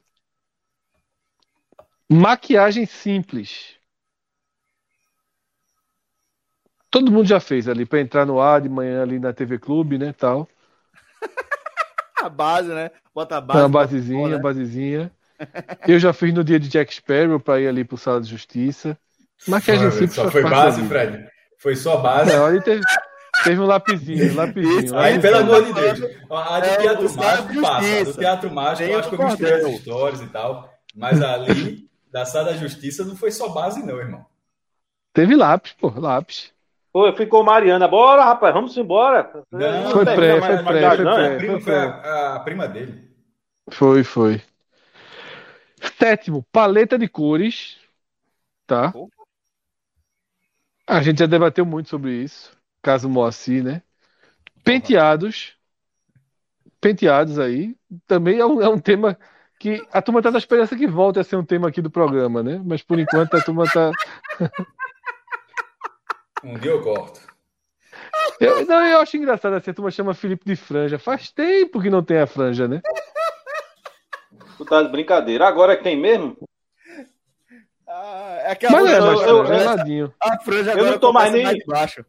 Maquiagem 2.08 2.86
simples. 2.86 3.76
Todo 6.90 7.10
mundo 7.10 7.26
já 7.26 7.40
fez 7.40 7.68
ali 7.68 7.86
para 7.86 8.00
entrar 8.00 8.26
no 8.26 8.40
ar 8.40 8.60
de 8.60 8.68
manhã 8.68 9.02
ali 9.02 9.18
na 9.18 9.32
TV 9.32 9.58
Clube, 9.58 9.98
né, 9.98 10.12
tal. 10.12 10.46
A 12.22 12.28
base, 12.28 12.68
né? 12.68 12.90
Bota 13.14 13.36
a 13.36 13.40
base. 13.40 13.60
uma 13.62 13.68
basezinha, 13.68 14.28
né? 14.28 14.38
basezinha. 14.38 15.12
Eu 15.86 15.98
já 15.98 16.12
fiz 16.12 16.32
no 16.32 16.44
dia 16.44 16.58
de 16.58 16.68
Jack 16.68 16.94
Sparrow 16.94 17.38
para 17.40 17.60
ir 17.60 17.68
ali 17.68 17.84
pro 17.84 17.96
Sala 17.96 18.20
de 18.20 18.28
Justiça. 18.28 18.96
Maquiagem 19.48 19.84
Mano, 19.86 19.92
simples 19.98 20.14
Só 20.14 20.30
foi 20.30 20.42
base. 20.42 20.82
Fred. 20.86 21.26
Foi 21.58 21.76
só 21.76 21.96
base. 21.98 22.32
Não, 22.32 22.46
ali 22.46 22.60
teve, 22.60 22.82
teve 23.44 23.60
um 23.60 23.66
lapisinho, 23.66 24.32
um 24.32 24.36
lapisinho. 24.36 24.80
Isso, 24.84 24.96
Aí, 24.96 25.18
pelo 25.20 25.36
amor 25.38 25.64
de. 25.64 25.72
Deus. 25.72 26.00
A 26.30 26.60
de 26.60 26.68
É, 26.68 26.76
Teatro 26.76 27.08
o 27.08 27.16
Mágico 27.16 27.60
passa. 27.60 28.04
Do 28.04 28.14
Teatro 28.14 28.50
Mágico, 28.50 28.88
eu 28.90 28.96
o 28.96 29.00
acho 29.00 29.10
que 29.10 29.16
do 29.16 29.22
eu 29.22 29.28
misturei 29.28 29.54
as 29.54 29.66
histórias 29.68 30.20
e 30.20 30.26
tal. 30.26 30.72
Mas 30.94 31.22
ali, 31.22 31.88
da 32.12 32.24
Sala 32.24 32.46
da 32.52 32.56
Justiça, 32.56 33.04
não 33.04 33.16
foi 33.16 33.30
só 33.30 33.48
base, 33.48 33.84
não, 33.84 33.98
irmão. 33.98 34.24
Teve 35.12 35.34
lápis, 35.36 35.72
pô, 35.72 35.92
lápis. 35.96 36.52
Pô, 36.92 37.10
ficou 37.14 37.42
Mariana. 37.42 37.88
Bora, 37.88 38.24
rapaz, 38.24 38.52
vamos 38.52 38.76
embora. 38.76 39.30
Não, 39.50 39.90
Foi 39.90 40.04
pré, 40.04 40.40
foi 40.40 40.62
pré, 40.62 40.96
pré. 40.96 41.46
é? 41.56 41.60
Foi 41.60 41.74
a, 41.74 42.34
a 42.36 42.40
prima 42.40 42.68
dele. 42.68 43.10
Foi, 43.70 44.04
foi. 44.04 44.42
Sétimo, 45.98 46.44
paleta 46.52 46.98
de 46.98 47.08
cores. 47.08 47.78
Tá? 48.66 48.92
A 50.86 51.02
gente 51.02 51.18
já 51.18 51.26
debateu 51.26 51.64
muito 51.64 51.88
sobre 51.88 52.12
isso. 52.12 52.56
caso 52.82 53.08
Moacir, 53.08 53.62
né? 53.62 53.82
Penteados. 54.64 55.56
Penteados 56.80 57.38
aí. 57.38 57.76
Também 58.06 58.38
é 58.38 58.46
um, 58.46 58.60
é 58.60 58.68
um 58.68 58.78
tema 58.78 59.18
que 59.58 59.80
a 59.92 60.02
turma 60.02 60.20
tá 60.20 60.30
na 60.30 60.38
esperança 60.38 60.76
que 60.76 60.86
volte 60.86 61.20
a 61.20 61.24
ser 61.24 61.36
um 61.36 61.44
tema 61.44 61.68
aqui 61.68 61.80
do 61.80 61.90
programa, 61.90 62.42
né? 62.42 62.60
Mas 62.64 62.82
por 62.82 62.98
enquanto 62.98 63.36
a 63.36 63.40
turma 63.40 63.64
tá. 63.64 63.90
um 66.42 66.58
dia 66.58 66.72
eu 66.72 66.82
corto. 66.82 67.20
Eu, 68.40 68.66
não, 68.66 68.84
eu 68.84 69.00
acho 69.00 69.16
engraçado 69.16 69.54
assim, 69.54 69.70
a 69.70 69.74
turma 69.74 69.90
chama 69.90 70.14
Felipe 70.14 70.44
de 70.44 70.56
franja. 70.56 70.98
Faz 70.98 71.30
tempo 71.30 71.80
que 71.80 71.90
não 71.90 72.02
tem 72.02 72.18
a 72.18 72.26
franja, 72.26 72.66
né? 72.66 72.80
Tu 74.56 74.64
tá 74.64 74.82
de 74.82 74.90
brincadeira. 74.90 75.46
Agora 75.46 75.72
é 75.72 75.76
que 75.76 75.84
tem 75.84 75.96
mesmo? 75.96 76.36
Ah, 77.86 78.38
é 78.44 78.54
que 78.54 78.66
a 78.66 78.70
Mas 78.70 78.86
é, 78.86 78.98
eu, 78.98 79.04
eu, 79.04 79.44
eu, 79.44 80.14
a 80.20 80.38
franja 80.40 80.72
agora 80.72 80.86
eu 80.86 80.92
não 80.92 80.98
tô 80.98 81.12
mais 81.12 81.32
nem 81.32 81.58
baixo. 81.66 82.04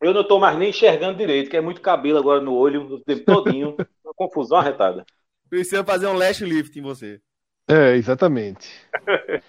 Eu 0.00 0.12
não 0.12 0.24
tô 0.24 0.38
mais 0.38 0.58
nem 0.58 0.68
enxergando 0.68 1.16
direito, 1.16 1.48
que 1.48 1.56
é 1.56 1.60
muito 1.60 1.80
cabelo 1.80 2.18
agora 2.18 2.40
no 2.40 2.54
olho 2.54 2.82
o 2.82 3.00
tempo 3.00 3.24
todinho. 3.24 3.76
Uma 4.04 4.14
confusão 4.14 4.58
arretada. 4.58 5.04
Precisa 5.48 5.82
fazer 5.82 6.06
um 6.06 6.14
lash 6.14 6.40
lift 6.40 6.78
em 6.78 6.82
você. 6.82 7.20
É, 7.68 7.96
exatamente. 7.96 8.68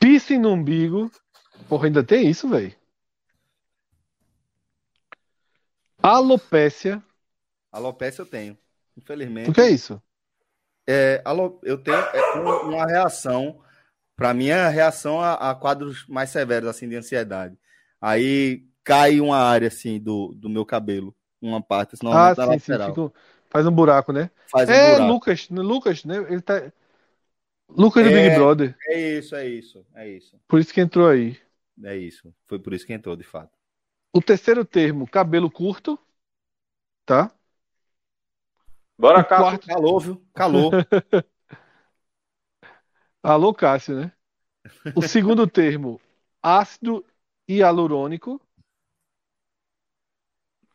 Piercing 0.00 0.38
no 0.38 0.52
umbigo. 0.52 1.10
Porra, 1.68 1.86
ainda 1.86 2.02
tem 2.02 2.28
isso, 2.28 2.48
velho. 2.48 2.74
Alopécia. 6.02 7.02
Alopécia 7.70 8.22
eu 8.22 8.26
tenho. 8.26 8.56
Infelizmente. 8.96 9.50
O 9.50 9.52
que 9.52 9.60
é 9.60 9.70
isso? 9.70 10.02
É, 10.88 11.22
eu 11.62 11.76
tenho 11.76 11.98
é, 11.98 12.32
uma 12.62 12.86
reação. 12.86 13.60
Para 14.16 14.32
mim, 14.32 14.48
é 14.48 14.54
a 14.54 14.70
reação 14.70 15.20
a, 15.20 15.50
a, 15.50 15.54
quadros 15.54 16.06
mais 16.08 16.30
severos 16.30 16.68
assim 16.68 16.88
de 16.88 16.96
ansiedade. 16.96 17.56
Aí 18.00 18.64
cai 18.82 19.20
uma 19.20 19.36
área 19.36 19.68
assim 19.68 20.00
do, 20.00 20.32
do 20.34 20.48
meu 20.48 20.64
cabelo, 20.64 21.14
uma 21.42 21.62
parte, 21.62 21.96
senão 21.98 22.12
ah, 22.12 22.34
sim, 22.34 22.40
lateral. 22.40 22.94
Sim, 22.94 23.10
faz 23.50 23.66
um 23.66 23.70
buraco, 23.70 24.12
né? 24.12 24.30
Faz 24.50 24.68
um 24.68 24.72
é, 24.72 24.92
buraco. 24.92 25.12
Lucas, 25.12 25.48
Lucas, 25.50 26.04
né? 26.04 26.16
Ele 26.30 26.40
tá 26.40 26.72
Lucas 27.68 28.06
é, 28.06 28.08
do 28.08 28.14
Big 28.14 28.34
Brother. 28.34 28.76
É 28.86 29.18
isso, 29.18 29.36
é 29.36 29.46
isso, 29.46 29.86
é 29.94 30.08
isso. 30.08 30.40
Por 30.48 30.58
isso 30.58 30.72
que 30.72 30.80
entrou 30.80 31.06
aí. 31.06 31.38
É 31.84 31.96
isso. 31.96 32.34
Foi 32.46 32.58
por 32.58 32.72
isso 32.72 32.86
que 32.86 32.94
entrou, 32.94 33.14
de 33.14 33.24
fato. 33.24 33.52
O 34.12 34.22
terceiro 34.22 34.64
termo, 34.64 35.06
cabelo 35.06 35.50
curto, 35.50 35.98
tá? 37.04 37.30
Bora, 38.98 39.22
Cássio. 39.22 39.44
Quarto... 39.44 39.66
Calor, 39.66 40.00
viu? 40.00 40.22
Calor. 40.34 40.72
Alô, 43.22 43.54
Cássio, 43.54 43.94
né? 43.94 44.12
O 44.94 45.02
segundo 45.02 45.46
termo, 45.46 46.00
ácido 46.42 47.04
hialurônico. 47.48 48.40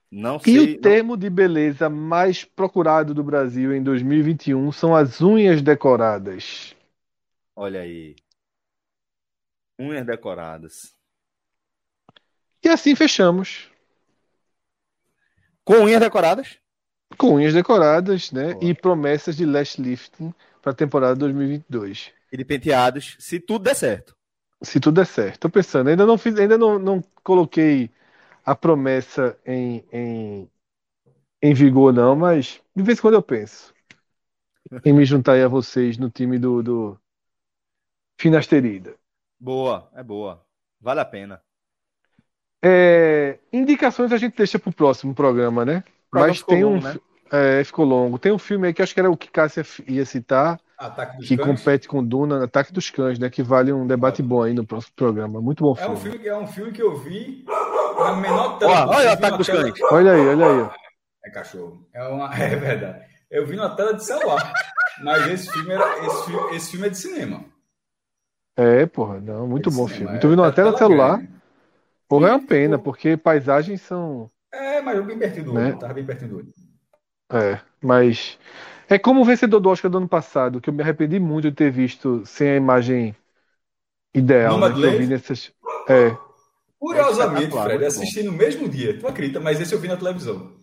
Não 0.09 0.39
sei, 0.39 0.53
e 0.53 0.59
o 0.59 0.79
termo 0.79 1.17
de 1.17 1.29
beleza 1.29 1.89
mais 1.89 2.45
procurado 2.45 3.13
do 3.13 3.23
Brasil 3.23 3.73
em 3.73 3.81
2021 3.81 4.71
são 4.71 4.95
as 4.95 5.21
unhas 5.21 5.61
decoradas. 5.61 6.75
Olha 7.55 7.81
aí. 7.81 8.15
Unhas 9.77 10.05
decoradas. 10.05 10.95
E 12.63 12.69
assim 12.69 12.95
fechamos. 12.95 13.69
Com 15.65 15.75
unhas 15.75 15.99
decoradas? 15.99 16.62
Com 17.17 17.35
unhas 17.35 17.53
decoradas, 17.53 18.31
né? 18.31 18.57
E 18.61 18.73
promessas 18.73 19.35
de 19.35 19.45
lash 19.45 19.77
lifting 19.77 20.33
para 20.61 20.71
a 20.71 20.75
temporada 20.75 21.15
2022. 21.15 22.11
E 22.31 22.37
de 22.37 22.45
penteados, 22.45 23.15
se 23.19 23.39
tudo 23.39 23.63
der 23.63 23.75
certo. 23.75 24.15
Se 24.61 24.79
tudo 24.79 24.95
der 24.95 25.05
certo. 25.05 25.39
Tô 25.41 25.49
pensando, 25.49 25.89
ainda 25.89 26.05
não 26.05 26.17
fiz, 26.17 26.37
ainda 26.37 26.57
não, 26.57 26.79
não 26.79 27.03
coloquei 27.23 27.91
a 28.45 28.55
promessa 28.55 29.37
em, 29.45 29.83
em, 29.91 30.49
em 31.41 31.53
vigor, 31.53 31.93
não, 31.93 32.15
mas 32.15 32.61
de 32.75 32.83
vez 32.83 32.97
em 32.97 33.01
quando 33.01 33.15
eu 33.15 33.21
penso 33.21 33.73
em 34.85 34.93
me 34.93 35.05
juntar 35.05 35.33
aí 35.33 35.43
a 35.43 35.47
vocês 35.47 35.97
no 35.97 36.09
time 36.09 36.39
do, 36.39 36.63
do 36.63 36.99
Finasterida. 38.17 38.95
Boa, 39.39 39.89
é 39.93 40.03
boa. 40.03 40.45
Vale 40.79 41.01
a 41.01 41.05
pena. 41.05 41.41
É, 42.63 43.39
indicações 43.51 44.11
a 44.11 44.17
gente 44.17 44.37
deixa 44.37 44.57
para 44.57 44.69
o 44.69 44.73
próximo 44.73 45.13
programa, 45.13 45.65
né? 45.65 45.83
Mas 46.13 46.43
tem 46.43 46.63
longo, 46.63 46.77
um. 46.77 46.81
Né? 46.81 46.95
É, 47.31 47.63
ficou 47.63 47.85
longo. 47.85 48.19
Tem 48.19 48.31
um 48.31 48.37
filme 48.37 48.67
aí 48.67 48.73
que 48.73 48.81
acho 48.81 48.93
que 48.93 48.99
era 48.99 49.09
o 49.09 49.17
que 49.17 49.29
Cássia 49.29 49.65
ia 49.87 50.05
citar. 50.05 50.59
que 51.19 51.35
cães. 51.35 51.47
compete 51.47 51.87
com 51.87 52.03
Duna, 52.03 52.43
Ataque 52.43 52.71
dos 52.71 52.89
Cães, 52.89 53.17
né? 53.17 53.29
Que 53.29 53.41
vale 53.41 53.73
um 53.73 53.87
debate 53.87 54.21
bom 54.21 54.43
aí 54.43 54.53
no 54.53 54.65
próximo 54.65 54.93
programa. 54.95 55.41
Muito 55.41 55.63
bom 55.63 55.73
filme. 55.73 55.89
É 55.89 55.93
um 55.93 55.97
filme, 55.97 56.27
é 56.27 56.37
um 56.37 56.47
filme 56.47 56.71
que 56.71 56.81
eu 56.81 56.97
vi 56.97 57.43
na 57.97 58.15
menor 58.15 58.59
tela. 58.59 58.87
olha 58.87 59.09
o 59.09 59.13
Ataque 59.13 59.37
dos 59.37 59.47
Cães. 59.47 59.73
Olha 59.91 60.11
aí, 60.11 60.27
olha 60.27 60.45
aí. 60.45 60.69
É 61.25 61.29
cachorro. 61.31 61.87
É, 61.93 62.03
uma... 62.07 62.33
é 62.37 62.55
verdade. 62.55 63.05
Eu 63.31 63.47
vi 63.47 63.55
na 63.55 63.69
tela 63.69 63.95
de 63.95 64.03
celular. 64.05 64.53
mas 65.03 65.27
esse 65.27 65.51
filme, 65.51 65.73
era... 65.73 66.05
esse, 66.05 66.25
filme... 66.25 66.55
esse 66.55 66.71
filme 66.71 66.87
é 66.87 66.89
de 66.89 66.97
cinema. 66.97 67.45
É, 68.55 68.85
porra, 68.85 69.19
não, 69.19 69.47
muito 69.47 69.69
é 69.69 69.71
bom 69.71 69.87
cinema. 69.87 70.11
filme. 70.11 70.15
É, 70.17 70.19
tu 70.19 70.27
viu 70.27 70.37
na 70.37 70.51
tela 70.51 70.73
de 70.73 70.77
celular? 70.77 71.17
Grande. 71.17 71.33
Porra, 72.07 72.27
é 72.27 72.31
uma 72.31 72.45
pena, 72.45 72.77
porque 72.77 73.17
paisagens 73.17 73.81
são. 73.81 74.29
É, 74.53 74.81
mas 74.81 75.05
bem 75.05 75.17
pertinho 75.17 75.45
do 75.45 75.53
né? 75.53 75.69
olho, 75.69 75.79
tava 75.79 75.93
bem 75.93 76.05
pertinho 76.05 76.29
do 76.29 76.37
olho. 76.37 76.53
É, 77.31 77.59
mas. 77.81 78.37
É 78.87 78.99
como 78.99 79.21
o 79.21 79.25
vencedor 79.25 79.59
do 79.59 79.69
Oscar 79.69 79.89
do 79.89 79.97
ano 79.97 80.07
passado, 80.07 80.61
que 80.61 80.69
eu 80.69 80.73
me 80.73 80.83
arrependi 80.83 81.19
muito 81.19 81.49
de 81.49 81.55
ter 81.55 81.71
visto 81.71 82.23
sem 82.25 82.49
a 82.49 82.55
imagem 82.55 83.15
ideal. 84.13 84.59
Né, 84.59 84.71
que 84.71 84.83
eu 84.83 84.97
vi 84.99 85.07
nessas... 85.07 85.51
É. 85.89 86.15
Curiosamente, 86.77 87.51
Fred, 87.51 87.85
assisti 87.85 88.21
no 88.21 88.31
mesmo 88.33 88.69
dia. 88.69 88.99
Tu 88.99 89.07
acredita, 89.07 89.39
mas 89.39 89.59
esse 89.59 89.73
eu 89.73 89.79
vi 89.79 89.87
na 89.87 89.97
televisão. 89.97 90.53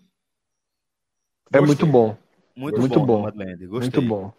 É 1.52 1.60
muito 1.60 1.86
bom. 1.86 2.16
Muito, 2.54 2.78
muito 2.78 3.00
bom. 3.00 3.22
bom. 3.22 3.32
Muito 3.70 4.02
bom. 4.02 4.32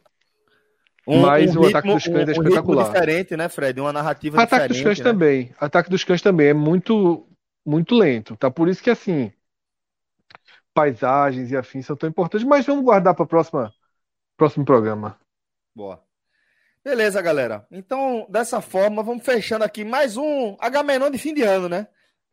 Um, 1.08 1.22
Mas 1.22 1.56
um 1.56 1.62
o 1.62 1.68
Ataque 1.68 1.88
dos 1.88 2.04
Cães 2.04 2.16
é 2.16 2.26
um, 2.26 2.30
é 2.30 2.32
espetacular. 2.32 2.86
Um 2.86 2.94
diferente, 2.94 3.36
né, 3.36 3.50
Fred? 3.50 3.82
Uma 3.82 3.92
narrativa 3.92 4.42
Ataque 4.42 4.68
dos 4.68 4.82
Cães 4.82 5.00
né? 5.00 5.04
também. 5.04 5.56
Ataque 5.60 5.90
dos 5.90 6.04
Cães 6.04 6.22
também 6.22 6.50
é 6.50 6.54
muito, 6.54 7.28
muito 7.66 7.96
lento, 7.96 8.38
tá? 8.38 8.52
Por 8.52 8.70
isso 8.70 8.84
que, 8.84 8.90
assim, 8.92 9.32
paisagens 10.74 11.51
e 11.51 11.58
afins 11.58 11.85
são 11.85 11.95
tão 11.95 12.09
importantes. 12.09 12.45
Mas 12.45 12.66
vamos 12.66 12.83
guardar 12.83 13.14
para 13.14 13.24
o 13.24 13.27
próximo 14.38 14.66
programa. 14.66 15.17
Boa. 15.75 16.03
Beleza, 16.83 17.22
galera. 17.22 17.66
Então, 17.72 18.25
dessa 18.30 18.59
forma, 18.59 19.03
vamos 19.03 19.24
fechando 19.24 19.64
aqui 19.64 19.83
mais 19.85 20.17
um 20.17 20.58
H-Menon 20.59 21.11
de 21.11 21.17
fim 21.17 21.33
de 21.33 21.43
ano, 21.43 21.69
né? 21.69 21.88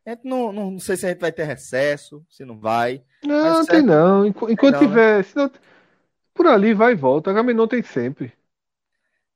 A 0.05 0.11
gente 0.11 0.25
não, 0.25 0.51
não, 0.51 0.71
não, 0.71 0.79
sei 0.79 0.97
se 0.97 1.05
a 1.05 1.09
gente 1.09 1.19
vai 1.19 1.31
ter 1.31 1.43
recesso, 1.43 2.25
se 2.27 2.43
não 2.43 2.59
vai. 2.59 3.03
Não, 3.23 3.59
não 3.59 3.65
tem 3.65 3.83
não. 3.83 4.25
Enquanto 4.25 4.57
tem 4.57 4.71
não, 4.71 4.79
tiver. 4.79 5.17
Né? 5.17 5.23
Senão, 5.23 5.51
por 6.33 6.47
ali 6.47 6.73
vai 6.73 6.93
e 6.93 6.95
volta. 6.95 7.29
H-Menon 7.29 7.67
tem 7.67 7.83
sempre. 7.83 8.33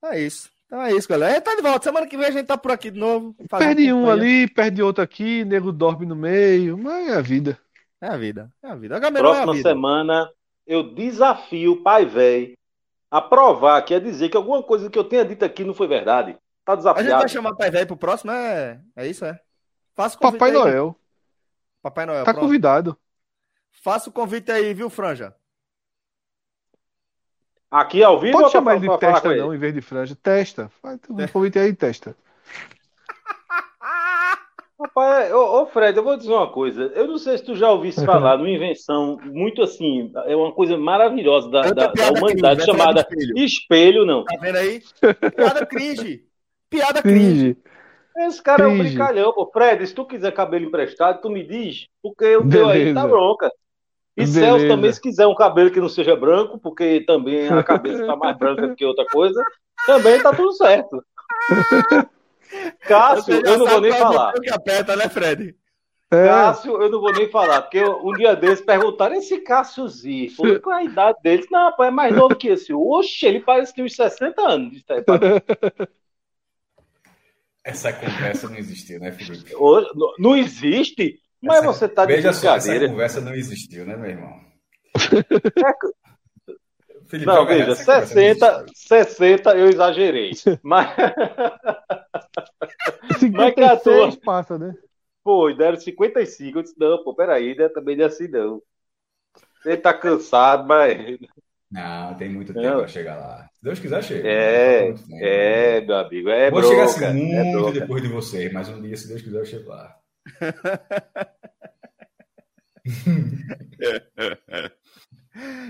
É 0.03 0.19
isso. 0.19 0.49
Então 0.65 0.81
é 0.81 0.91
isso, 0.91 1.07
galera. 1.07 1.33
A 1.33 1.35
gente 1.35 1.43
tá 1.43 1.55
de 1.55 1.61
volta. 1.61 1.83
Semana 1.83 2.07
que 2.07 2.17
vem 2.17 2.25
a 2.25 2.31
gente 2.31 2.47
tá 2.47 2.57
por 2.57 2.71
aqui 2.71 2.89
de 2.89 2.99
novo. 2.99 3.35
Perde 3.47 3.93
um 3.93 4.09
ali, 4.09 4.47
perde 4.47 4.81
outro 4.81 5.03
aqui, 5.03 5.45
nego 5.45 5.71
dorme 5.71 6.05
no 6.05 6.15
meio. 6.15 6.75
Mas 6.75 7.09
é 7.09 7.13
a 7.13 7.21
vida. 7.21 7.59
É 8.03 8.07
a 8.09 8.17
vida. 8.17 8.51
É 8.61 8.67
a 8.67 8.75
vida. 8.75 8.97
A 8.97 8.99
Próxima 8.99 9.47
é 9.47 9.49
a 9.49 9.53
vida. 9.53 9.69
semana 9.69 10.29
eu 10.67 10.93
desafio 10.93 11.71
o 11.71 11.83
pai 11.83 12.05
velho 12.05 12.53
a 13.09 13.21
provar, 13.21 13.81
quer 13.83 14.01
dizer 14.01 14.27
que 14.27 14.35
alguma 14.35 14.61
coisa 14.61 14.89
que 14.89 14.99
eu 14.99 15.05
tenha 15.05 15.23
dito 15.23 15.45
aqui 15.45 15.63
não 15.63 15.73
foi 15.73 15.87
verdade. 15.87 16.37
Tá 16.65 16.75
desafiado. 16.75 17.07
A 17.07 17.11
gente 17.11 17.19
vai 17.19 17.29
chamar 17.29 17.51
o 17.51 17.55
pai 17.55 17.71
velho 17.71 17.87
pro 17.87 17.95
próximo, 17.95 18.31
é, 18.31 18.81
é 18.97 19.07
isso, 19.07 19.23
é? 19.23 19.39
Faça 19.95 20.17
o 20.17 20.19
convite 20.19 20.39
Papai 20.39 20.49
aí, 20.49 20.57
Noel. 20.57 20.99
Papai 21.81 22.05
Noel. 22.05 22.25
Tá 22.25 22.33
pronto. 22.33 22.45
convidado. 22.45 22.97
Faça 23.71 24.09
o 24.09 24.13
convite 24.13 24.51
aí, 24.51 24.73
viu, 24.73 24.89
Franja? 24.89 25.33
Aqui 27.71 28.03
ao 28.03 28.19
vivo 28.19 28.37
Pode 28.37 28.51
chamar 28.51 28.75
ele 28.75 28.89
de 28.89 28.97
testa, 28.99 29.33
não, 29.33 29.55
em 29.55 29.57
vez 29.57 29.73
de 29.73 29.81
franja. 29.81 30.15
Testa. 30.15 30.69
Faz 30.81 30.99
um 31.09 31.27
convite 31.27 31.57
aí, 31.57 31.73
testa. 31.73 32.15
Rapaz, 34.79 35.31
ô, 35.31 35.61
ô, 35.61 35.65
Fred, 35.67 35.97
eu 35.97 36.03
vou 36.03 36.17
dizer 36.17 36.31
uma 36.31 36.51
coisa. 36.51 36.91
Eu 36.95 37.07
não 37.07 37.17
sei 37.17 37.37
se 37.37 37.43
tu 37.43 37.55
já 37.55 37.71
ouviste 37.71 38.03
falar 38.05 38.37
de 38.37 38.43
uma 38.43 38.49
invenção 38.49 39.17
muito 39.23 39.61
assim, 39.61 40.11
é 40.25 40.35
uma 40.35 40.51
coisa 40.51 40.77
maravilhosa 40.77 41.49
da, 41.49 41.61
da, 41.61 41.87
da 41.87 42.09
humanidade 42.09 42.63
cringe, 42.63 42.77
chamada 42.77 43.01
espelho. 43.01 43.37
espelho. 43.37 44.05
não. 44.05 44.23
Tá 44.25 44.37
vendo 44.41 44.57
aí? 44.57 44.81
Piada 45.35 45.65
cringe. 45.65 46.23
Piada 46.69 47.01
cringe. 47.01 47.57
Esse 48.17 48.41
cara 48.41 48.63
cringe. 48.63 48.79
é 48.79 48.81
um 48.81 48.83
brincalhão, 48.83 49.33
pô. 49.33 49.49
Fred, 49.51 49.85
se 49.85 49.93
tu 49.93 50.05
quiser 50.05 50.31
cabelo 50.31 50.65
emprestado, 50.65 51.21
tu 51.21 51.29
me 51.29 51.43
diz, 51.43 51.87
porque 52.01 52.35
o 52.35 52.47
teu 52.47 52.69
aí 52.69 52.93
tá 52.93 53.07
bronca. 53.07 53.51
E 54.15 54.25
Beleza. 54.25 54.39
Celso 54.39 54.67
também, 54.67 54.93
se 54.93 55.01
quiser 55.01 55.25
um 55.25 55.33
cabelo 55.33 55.71
que 55.71 55.79
não 55.79 55.89
seja 55.89 56.15
branco, 56.15 56.59
porque 56.59 57.01
também 57.01 57.47
a 57.47 57.63
cabeça 57.63 58.01
está 58.01 58.15
mais 58.15 58.37
branca 58.37 58.67
do 58.67 58.75
que 58.75 58.85
outra 58.85 59.05
coisa, 59.05 59.43
também 59.87 60.21
tá 60.21 60.31
tudo 60.31 60.53
certo. 60.53 61.03
Cássio, 62.81 63.45
eu, 63.45 63.57
não 63.57 63.65
vou 63.67 63.81
nem 63.81 63.91
falar. 63.91 64.33
Que 64.33 64.49
aperta, 64.49 64.95
né, 64.95 65.09
Fred? 65.09 65.55
É. 66.11 66.27
Cássio, 66.27 66.81
eu 66.81 66.89
não 66.89 67.01
vou 67.01 67.11
nem 67.11 67.29
falar, 67.29 67.63
porque 67.63 67.83
um 67.83 68.13
dia 68.13 68.35
desses 68.35 68.63
perguntaram 68.63 69.15
esse 69.15 69.39
Cássio 69.39 69.87
Z, 69.87 70.27
qual 70.61 70.77
é 70.77 70.81
a 70.81 70.83
idade 70.83 71.17
dele? 71.23 71.47
Não, 71.49 71.65
rapaz, 71.65 71.87
é 71.87 71.91
mais 71.91 72.15
novo 72.15 72.35
que 72.35 72.49
esse. 72.49 72.71
Oxe, 72.73 73.25
ele 73.25 73.39
parece 73.39 73.71
que 73.71 73.77
tem 73.77 73.85
uns 73.85 73.95
60 73.95 74.41
anos. 74.41 74.83
Essa 77.65 77.93
conversa 77.93 78.49
não 78.49 78.57
existiu, 78.57 78.99
né, 78.99 79.13
Felipe? 79.13 79.53
Não 80.19 80.35
existe? 80.35 81.17
Mas 81.41 81.59
essa, 81.59 81.67
você 81.67 81.87
tá 81.87 82.05
de 82.05 82.13
veja 82.13 82.33
Só, 82.33 82.55
essa 82.55 82.87
conversa 82.87 83.21
não 83.21 83.33
existiu, 83.33 83.85
né, 83.85 83.95
meu 83.95 84.09
irmão? 84.09 84.37
Felipe, 87.07 87.25
não, 87.25 87.45
veja, 87.45 87.75
60, 87.75 88.65
60 88.73 89.57
eu 89.57 89.69
exagerei. 89.69 90.31
Mas. 90.63 90.89
56 93.19 94.15
passa, 94.17 94.57
né? 94.57 94.75
Pô, 95.23 95.51
deram 95.53 95.77
55. 95.77 96.57
Eu 96.57 96.63
disse, 96.63 96.75
não, 96.77 97.03
pô, 97.03 97.15
peraí, 97.15 97.55
né? 97.55 97.69
também 97.69 97.95
não 97.95 98.03
é 98.03 98.07
assim, 98.07 98.27
não. 98.27 98.61
Ele 99.65 99.77
tá 99.77 99.93
cansado, 99.93 100.67
mas. 100.67 101.17
Não, 101.71 102.13
tem 102.15 102.29
muito 102.29 102.53
tempo 102.53 102.79
para 102.79 102.87
chegar 102.87 103.15
lá. 103.15 103.47
Se 103.53 103.63
Deus 103.63 103.79
quiser, 103.79 104.03
chega. 104.03 104.27
É, 104.27 104.93
é, 105.21 105.81
meu 105.81 105.95
amigo. 105.95 106.29
É 106.29 106.51
Vou 106.51 106.59
broca, 106.59 106.75
chegar 106.75 107.07
assim 107.07 107.33
é 107.33 107.43
muito 107.43 107.69
é 107.69 107.79
depois 107.79 108.03
de 108.03 108.09
você, 108.09 108.49
mas 108.49 108.67
um 108.67 108.81
dia, 108.81 108.97
se 108.97 109.07
Deus 109.07 109.21
quiser, 109.21 109.39
eu 109.39 109.45
chego 109.45 109.69
lá. 109.69 109.95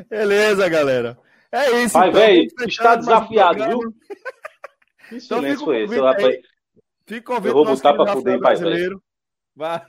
Beleza, 0.10 0.68
galera. 0.70 1.18
É 1.52 1.84
isso. 1.84 1.94
Vai, 1.94 2.10
então, 2.10 2.22
velho, 2.22 2.48
está 2.68 2.96
desafiado, 2.96 3.66
viu? 3.66 3.80
Que 5.10 5.16
então, 5.18 5.40
silêncio 5.40 5.66
foi 5.66 5.84
esse, 5.84 6.00
rapaz? 6.00 6.38
Fica 7.06 7.34
ouvindo 7.34 7.50
eu 7.50 7.54
vou 7.54 7.66
botar 7.66 7.94
para 7.94 8.14
poder 8.14 8.40
brasileiro. 8.40 9.04
Vai. 9.56 9.86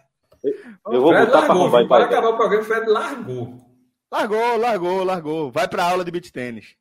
Eu 0.90 1.00
vou 1.00 1.12
Fred 1.12 1.26
botar 1.26 1.42
para 1.42 1.54
roubar 1.54 1.88
Para 1.88 2.04
acabar 2.04 2.28
o 2.28 2.36
programa, 2.36 2.62
o 2.62 2.66
Fred 2.66 2.86
largou. 2.86 3.64
Largou, 4.12 4.56
largou, 4.58 5.04
largou. 5.04 5.50
Vai 5.50 5.66
para 5.66 5.84
aula 5.84 6.04
de 6.04 6.10
beat 6.10 6.30
tênis. 6.30 6.76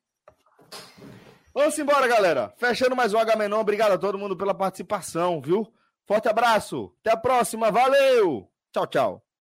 Vamos 1.54 1.78
embora, 1.78 2.06
galera. 2.06 2.52
Fechando 2.58 2.96
mais 2.96 3.14
um 3.14 3.18
H-Menon. 3.18 3.60
Obrigado 3.60 3.92
a 3.92 3.98
todo 3.98 4.18
mundo 4.18 4.36
pela 4.36 4.52
participação, 4.52 5.40
viu? 5.40 5.66
Forte 6.06 6.28
abraço. 6.28 6.92
Até 7.00 7.12
a 7.12 7.16
próxima. 7.16 7.70
Valeu. 7.70 8.50
Tchau, 8.72 8.86
tchau. 8.86 9.24